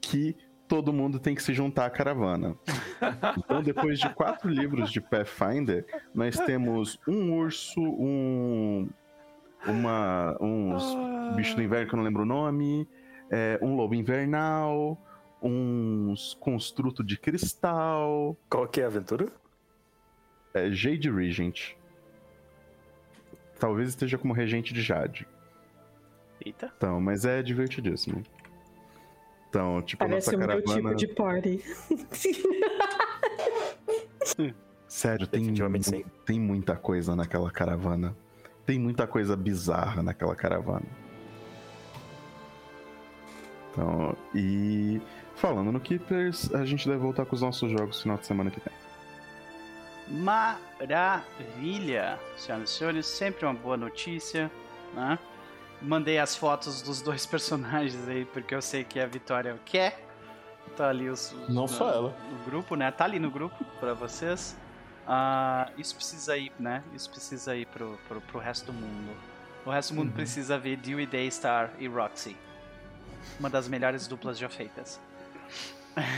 [0.00, 0.36] que
[0.68, 2.56] todo mundo tem que se juntar à caravana.
[3.38, 8.88] Então, depois de quatro livros de Pathfinder, nós temos um urso, um.
[9.66, 10.36] Uma.
[10.40, 12.88] uns bichos do inverno que eu não lembro o nome,
[13.30, 14.98] é, um lobo invernal,
[15.42, 18.36] uns construto de cristal.
[18.48, 19.26] Qual que é a aventura?
[20.54, 21.74] É Jade Regent.
[23.58, 25.26] Talvez esteja como regente de Jade.
[26.44, 26.72] Eita.
[26.76, 28.22] Então, mas é divertidíssimo.
[29.48, 30.94] Então, tipo, Parece nossa o meu caravana.
[30.96, 31.64] tipo de party.
[34.88, 38.16] Sério, tem, mu- tem muita coisa naquela caravana.
[38.64, 40.86] Tem muita coisa bizarra naquela caravana.
[43.70, 45.00] Então, e
[45.34, 48.50] falando no Keepers, a gente deve voltar com os nossos jogos no final de semana
[48.50, 48.72] que vem.
[50.88, 54.50] Maravilha, senhoras e senhores, sempre uma boa notícia,
[54.94, 55.18] né?
[55.82, 60.02] Mandei as fotos dos dois personagens aí, porque eu sei que a Vitória quer.
[60.76, 61.32] Tá ali os.
[61.32, 62.16] os- Não só ela.
[62.30, 62.90] No grupo, né?
[62.90, 64.56] Tá ali no grupo pra vocês.
[65.06, 66.82] Ah, isso precisa ir, né?
[66.92, 69.12] Isso precisa ir pro, pro, pro resto do mundo.
[69.64, 72.36] O resto do mundo precisa ver Dewey Daystar e Roxy.
[73.38, 75.00] Uma das melhores duplas já feitas.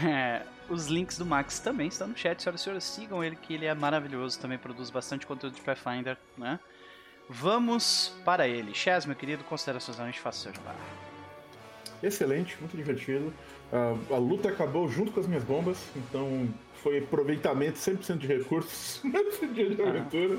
[0.06, 3.54] É, os links do Max também estão no chat, senhoras e senhores, sigam ele que
[3.54, 6.58] ele é maravilhoso, também produz bastante conteúdo de Pathfinder, né?
[7.28, 8.74] Vamos para ele.
[8.74, 10.74] Chaz, meu querido, considerações antes, faça seu jabá.
[12.02, 13.32] Excelente, muito divertido.
[13.72, 16.48] Ah, a luta acabou junto com as minhas bombas, então
[16.82, 20.38] foi aproveitamento 100% de recursos nesse dia de aventura.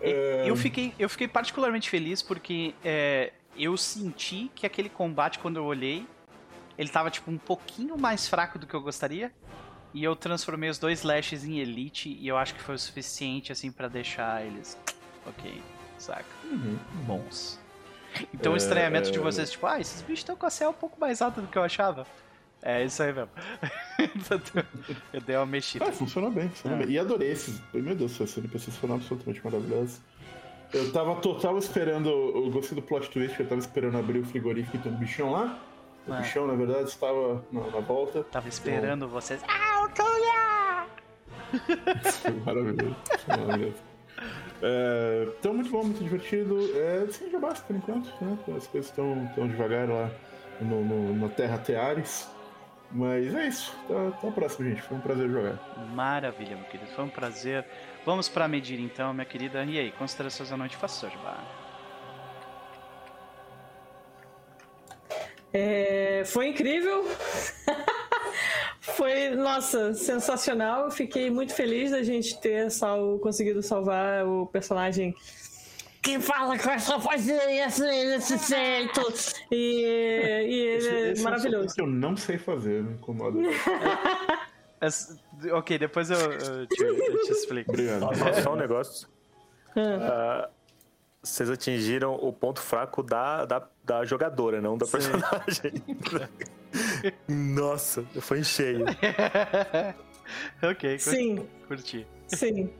[0.00, 5.56] É, Eu fiquei, eu fiquei particularmente feliz porque é, eu senti que aquele combate, quando
[5.56, 6.06] eu olhei,
[6.78, 9.30] ele tava tipo um pouquinho mais fraco do que eu gostaria.
[9.94, 13.50] E eu transformei os dois lashes em elite e eu acho que foi o suficiente
[13.50, 14.78] assim para deixar eles
[15.26, 15.62] ok,
[15.98, 16.24] saca?
[16.44, 16.78] Uhum.
[17.06, 17.58] Bons.
[18.32, 19.20] Então o É, estranhamento de é.
[19.20, 21.58] vocês, tipo, ah, esses bichos estão com a céu um pouco mais alta do que
[21.58, 22.06] eu achava.
[22.62, 23.30] É isso aí mesmo.
[25.12, 25.84] eu dei uma mexida.
[25.86, 26.84] Ah, funcionou bem, funcionou É.
[26.86, 26.94] bem.
[26.94, 27.60] E adorei esses.
[27.72, 30.00] Meu Deus, esses NPCs foram absolutamente maravilhosos.
[30.72, 32.08] Eu tava total esperando.
[32.08, 35.30] Eu gostei do plot twist, eu tava esperando abrir o frigorífico e tem um bichão
[35.30, 35.58] lá.
[36.08, 36.18] O É.
[36.22, 38.24] bichão, na verdade, estava na, na volta.
[38.24, 39.40] Tava esperando vocês.
[42.22, 42.96] Foi maravilhoso.
[43.24, 43.76] Foi maravilhoso.
[44.62, 46.58] É, então, muito bom, muito divertido.
[46.76, 48.38] É, sim, já basta por enquanto, né?
[48.56, 50.10] As coisas estão tão devagar lá
[50.60, 52.28] no, no- na Terra Teares.
[52.90, 53.74] Mas é isso.
[53.84, 54.82] Até, até a próxima, gente.
[54.82, 55.58] Foi um prazer jogar.
[55.92, 56.90] Maravilha, meu querido.
[56.92, 57.64] Foi um prazer.
[58.04, 59.64] Vamos pra medir então, minha querida.
[59.64, 61.36] E aí, considerações à noite, faça seu jabá.
[65.52, 67.04] É, foi incrível.
[68.94, 70.84] foi, nossa, sensacional.
[70.84, 75.14] Eu fiquei muito feliz da gente ter sal, conseguido salvar o personagem
[76.02, 79.12] que fala com essa vozinha assim, desse jeito.
[79.50, 81.66] E, e ele é Esse maravilhoso.
[81.66, 83.38] É um que eu não sei fazer, me incomoda.
[84.80, 85.16] Es-
[85.52, 87.70] Ok, depois eu, eu te, eu te explico.
[87.72, 88.14] Obrigado.
[88.16, 89.08] Só, só um negócio.
[89.76, 90.48] Ah.
[91.26, 95.72] Vocês atingiram o ponto fraco da, da, da jogadora, não da personagem.
[97.28, 98.84] Nossa, foi em cheio.
[100.62, 101.00] ok, curti.
[101.00, 101.48] Sim.
[101.66, 102.06] curti.
[102.28, 102.70] Sim.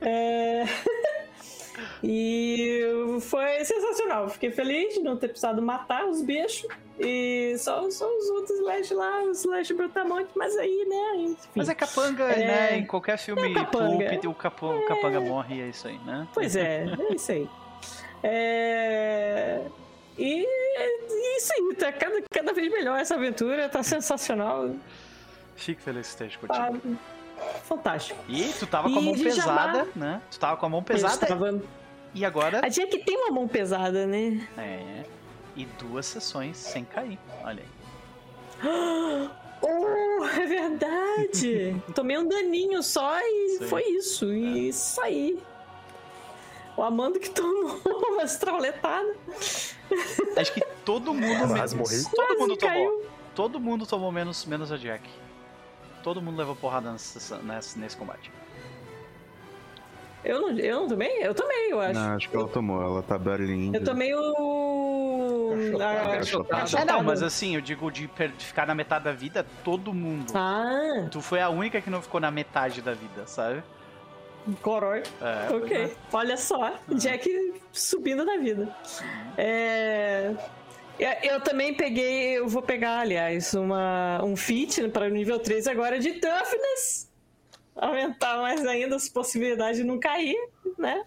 [0.00, 0.64] É,
[2.02, 2.80] E
[3.20, 4.28] foi sensacional.
[4.28, 6.66] Fiquei feliz de não ter precisado matar os bichos.
[6.98, 11.22] E só, só os outros Slash lá, os Slash Brutamonte, mas aí, né?
[11.24, 11.36] Enfim.
[11.54, 12.46] Mas é capanga, É.
[12.46, 12.78] né?
[12.78, 14.10] Em qualquer filme É capanga.
[14.10, 16.28] pulp, o, capo, o capanga morre e é isso aí, né?
[16.34, 17.48] Pois é, é isso aí.
[18.22, 19.60] É...
[20.18, 20.44] E
[20.76, 24.70] é isso aí, tá cada, cada vez melhor essa aventura, tá sensacional.
[25.56, 26.98] Fico feliz que esteja Tá curtindo.
[27.64, 28.18] fantástico.
[28.28, 30.20] E tu tava com a mão pesada, né?
[30.30, 31.60] Tu tava com a mão pesada tava-
[32.14, 32.60] e agora.
[32.64, 34.46] A Jack tem uma mão pesada, né?
[34.58, 35.04] É.
[35.56, 37.18] E duas sessões sem cair.
[37.44, 39.30] Olha aí.
[39.64, 41.76] Oh, é verdade!
[41.94, 43.66] Tomei um daninho só e Sim.
[43.68, 44.32] foi isso.
[44.32, 45.38] E saí.
[46.82, 47.78] O Amando que tomou
[48.10, 49.14] uma estrauletada.
[50.36, 51.54] Acho que todo mundo.
[51.54, 52.02] Quase morri.
[52.02, 52.74] Todo Quase mundo tomou.
[52.74, 53.06] caiu.
[53.36, 55.08] Todo mundo tomou menos, menos a Jack.
[56.02, 58.32] Todo mundo levou porrada nessa, nesse, nesse combate.
[60.24, 61.24] Eu não, eu não tomei?
[61.24, 61.94] Eu tomei, eu acho.
[61.94, 63.76] Não, acho que ela tomou, ela tá barulhinho.
[63.76, 65.52] Eu tomei o.
[65.80, 66.80] a- Cachotada.
[66.80, 69.94] É, não, mas assim, eu digo de, per- de ficar na metade da vida, todo
[69.94, 70.32] mundo.
[70.34, 73.62] Ah, Tu foi a única que não ficou na metade da vida, sabe?
[74.60, 75.02] Corói.
[75.20, 75.90] É, Ok, é.
[76.12, 78.68] olha só, Jack subindo na vida.
[79.36, 80.34] É,
[81.22, 85.98] eu- também peguei, eu vou pegar, aliás, uma, um feat para o nível 3 agora
[85.98, 87.10] de toughness.
[87.74, 90.36] Aumentar mais ainda as possibilidades de não cair,
[90.78, 91.02] né?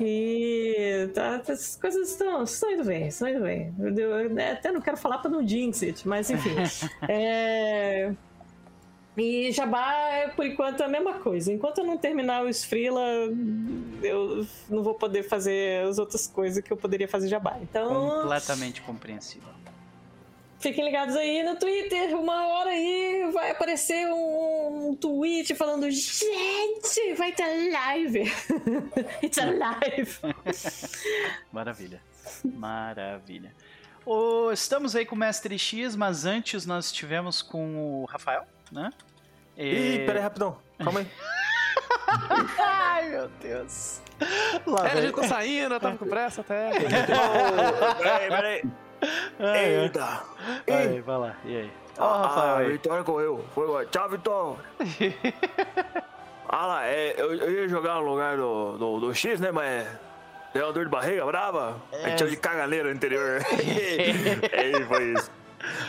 [0.00, 3.72] E tá, tá- as coisas estão, estão indo bem, estão indo bem.
[3.78, 6.50] Eu, eu- eu até não quero falar para não jinx it, mas enfim.
[7.08, 8.12] é...
[9.20, 11.52] E Jabá, é, por enquanto, é a mesma coisa.
[11.52, 13.02] Enquanto eu não terminar o Esfrila,
[14.02, 17.58] eu não vou poder fazer as outras coisas que eu poderia fazer Jabá.
[17.60, 19.50] Então, Completamente compreensível.
[20.58, 22.18] fiquem ligados aí no Twitter.
[22.18, 28.22] Uma hora aí vai aparecer um, um tweet falando: gente, vai ter live.
[29.22, 30.18] It's a live.
[31.52, 32.00] Maravilha.
[32.42, 33.54] Maravilha.
[34.06, 38.90] Ô, estamos aí com o Mestre X, mas antes nós estivemos com o Rafael, né?
[39.62, 40.56] E- Ih, peraí, rapidão.
[40.82, 41.06] Calma aí.
[42.58, 44.00] Ai, meu Deus.
[44.66, 46.70] Lá É, a gente tá saindo, eu tava com pressa até.
[46.70, 48.62] Ô, peraí, peraí.
[49.82, 50.22] Eita.
[50.68, 51.36] Aí, vai lá.
[51.44, 51.72] E aí?
[51.98, 52.72] Ó, Ah, Rafael a aí.
[52.72, 53.44] Vitória correu.
[53.54, 53.86] Foi embora.
[53.86, 54.56] Tchau, Vitória.
[56.48, 59.50] ah lá, é, eu, eu ia jogar no lugar do, do, do X, né?
[59.50, 59.86] Mas
[60.52, 61.76] deu uma dor de barriga brava.
[61.92, 62.04] É.
[62.04, 63.40] A gente tinha de caganeira no interior.
[64.52, 65.30] é, foi isso.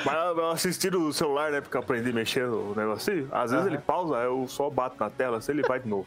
[0.05, 1.61] Mas eu assisti no celular, né?
[1.61, 3.29] Porque eu aprendi a mexer no negocinho.
[3.31, 6.05] Às vezes ele pausa, eu só bato na tela, se ele vai de novo.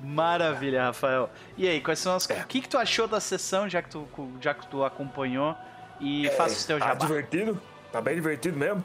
[0.00, 1.30] Maravilha, Rafael.
[1.56, 2.24] E aí, quais são as.
[2.24, 4.08] O que, que tu achou da sessão, já que tu,
[4.40, 5.54] já que tu acompanhou?
[6.00, 7.06] E faça o teu Tá jabá.
[7.06, 7.60] divertido,
[7.92, 8.84] tá bem divertido mesmo.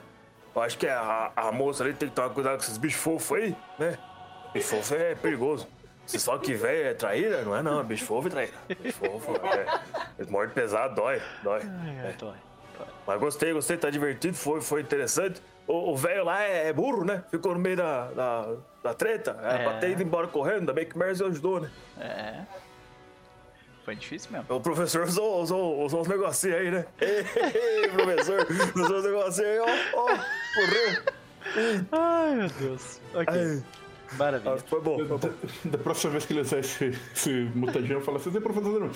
[0.55, 3.37] Eu acho que a, a moça ali tem que tomar cuidado com esses bichos fofos
[3.37, 3.97] aí, né?
[4.53, 5.67] Bicho fofo é perigoso.
[6.05, 8.53] Se só que velho é traíra, não é não, é bicho fofo e traíra.
[8.81, 9.79] Bicho fofo, é.
[10.17, 11.61] Eles mordem pesado, dói, dói.
[11.63, 12.35] Ai, ai, dói.
[13.07, 15.41] Mas gostei, gostei, tá divertido, foi, foi interessante.
[15.65, 17.23] O velho lá é, é burro, né?
[17.31, 19.37] Ficou no meio da, da, da treta.
[19.41, 19.63] É, É.
[19.63, 21.71] pra ter ido embora correndo, ainda bem que o Merz ajudou, né?
[21.99, 22.41] É.
[23.85, 24.45] Foi difícil mesmo.
[24.53, 26.85] O professor usou, usou, usou uns negocinhos aí, né?
[26.99, 27.25] Ei,
[27.83, 28.45] ei, professor,
[28.75, 30.05] usou uns negocinhos aí, ó, ó,
[30.55, 31.03] correu.
[31.93, 33.01] Ai, meu Deus.
[33.13, 33.33] Ok.
[33.33, 33.63] Ai,
[34.17, 34.53] Maravilha.
[34.53, 35.19] ah, foi bom, foi bom.
[35.65, 38.89] Da próxima vez que ele usar esse, esse mutadinho, eu falo assim, "Você, professor.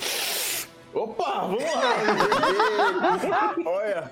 [0.94, 3.56] Opa, vamos lá!
[3.66, 4.12] Olha!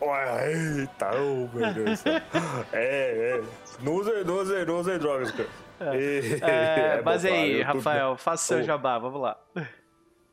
[0.00, 2.04] Olha, eita, oh, meu Deus.
[2.72, 3.42] É, é.
[3.80, 5.48] Não use, não use, não use drogas, cara.
[5.80, 8.62] É, mas bom, aí, eu tô- Rafael, faça seu Ô.
[8.62, 9.36] jabá, vamos lá.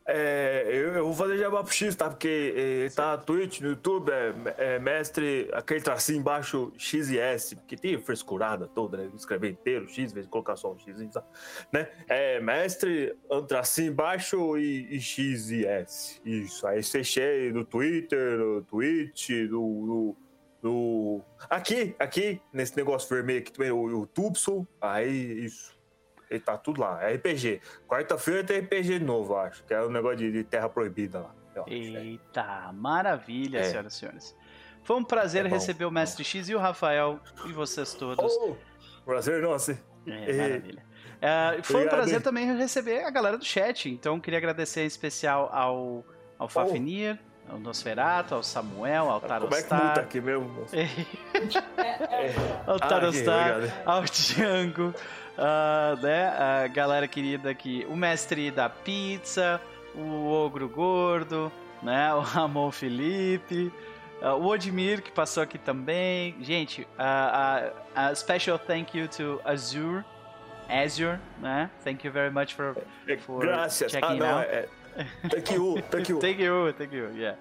[0.08, 2.08] É, eu, eu vou fazer jabá pro X, tá?
[2.10, 7.18] Porque ele tá na Twitch, no YouTube, é, é mestre, aquele tracinho embaixo, X e
[7.18, 9.10] S, porque tem frescurada toda, né?
[9.16, 11.24] Escrever inteiro, X, vezes colocar só um X, tá?
[11.72, 11.90] né?
[12.08, 16.22] É mestre, um tracinho embaixo e, e X e S.
[16.24, 19.86] Isso, aí você chega no Twitter, no Twitch, no...
[19.86, 20.18] no
[20.64, 24.08] no- Aqui, aqui, nesse negócio vermelho aqui também, o, o
[24.82, 25.75] aí isso.
[26.30, 27.62] Ele tá tudo lá, é RPG.
[27.88, 31.36] Quarta-feira tem RPG novo, acho, que é o negócio de, de Terra Proibida lá.
[31.68, 31.74] é.
[31.74, 33.64] Eita, maravilha, É.
[33.64, 34.36] senhoras e senhores.
[34.84, 38.32] Foi um prazer É bom, receber o Mestre X e o Rafael e vocês todos.
[38.42, 38.56] Oh,
[39.06, 39.72] prazer, nossa.
[40.06, 40.38] É, É.
[40.38, 40.86] maravilha.
[41.22, 43.90] É, foi um prazer também receber a galera do chat.
[43.90, 46.04] Então, queria agradecer em especial ao, Oh.
[46.38, 47.18] ao Fafnir,
[47.50, 49.88] ao Nosferato, ao Samuel, ao Como é que Tarostar.
[49.88, 50.66] muta aqui mesmo?
[52.68, 53.82] ao Ah, Tarostar, obrigado.
[53.88, 54.94] ao Django,
[55.38, 59.62] ah, né, a galera querida aqui, o mestre da pizza,
[59.94, 63.72] o Ogro Gordo, né, o Ramon Felipe,
[64.22, 66.36] ah, o Odmir que passou aqui também.
[66.42, 70.04] Gente, a, a, a special thank you to Azure,
[70.70, 71.70] Azure, né?
[71.84, 72.76] Thank you very much for,
[73.20, 73.94] for Graças.
[73.94, 74.48] Ah, checking não, out.
[74.48, 74.68] é.
[75.30, 76.20] Thank you, thank you.
[76.22, 77.38] Thank you, thank you, yeah.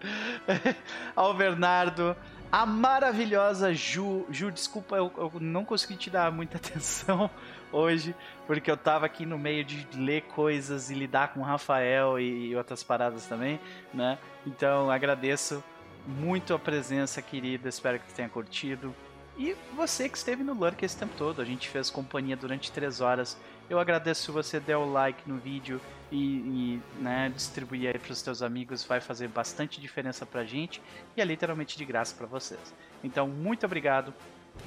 [1.14, 2.16] Ao Bernardo,
[2.50, 4.26] a maravilhosa Ju.
[4.28, 7.30] Ju, desculpa, eu, eu não consegui te dar muita atenção
[7.74, 8.14] hoje,
[8.46, 12.54] porque eu tava aqui no meio de ler coisas e lidar com o Rafael e,
[12.54, 13.60] outras paradas também,
[13.92, 14.18] né?
[14.46, 15.62] Então agradeço
[16.06, 17.68] muito a presença, querida.
[17.68, 18.94] Espero que tenha curtido.
[19.36, 23.00] E você que esteve no Lurk esse tempo todo, a gente fez companhia durante três
[23.00, 23.36] horas.
[23.68, 25.80] Eu agradeço se você der o like no vídeo
[26.12, 30.80] e, e, né, distribuir aí pros teus amigos, vai fazer bastante diferença pra gente
[31.16, 32.72] e é literalmente de graça pra vocês.
[33.02, 34.14] Então, muito obrigado,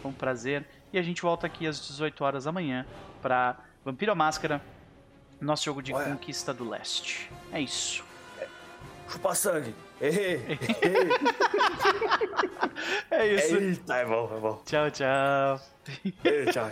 [0.02, 2.86] foi um prazer e a gente volta aqui às 18 horas amanhã
[3.22, 4.62] pra Vampiro à Máscara,
[5.40, 6.06] nosso jogo de Olha.
[6.12, 7.30] conquista do leste.
[7.52, 8.04] É isso.
[9.10, 9.74] Chupa sangue.
[10.02, 10.60] Ei,
[13.10, 13.56] É isso.
[13.56, 14.62] Eita, é bom, é bom.
[14.66, 15.62] Tchau, tchau.
[16.24, 16.72] Ei, tchau.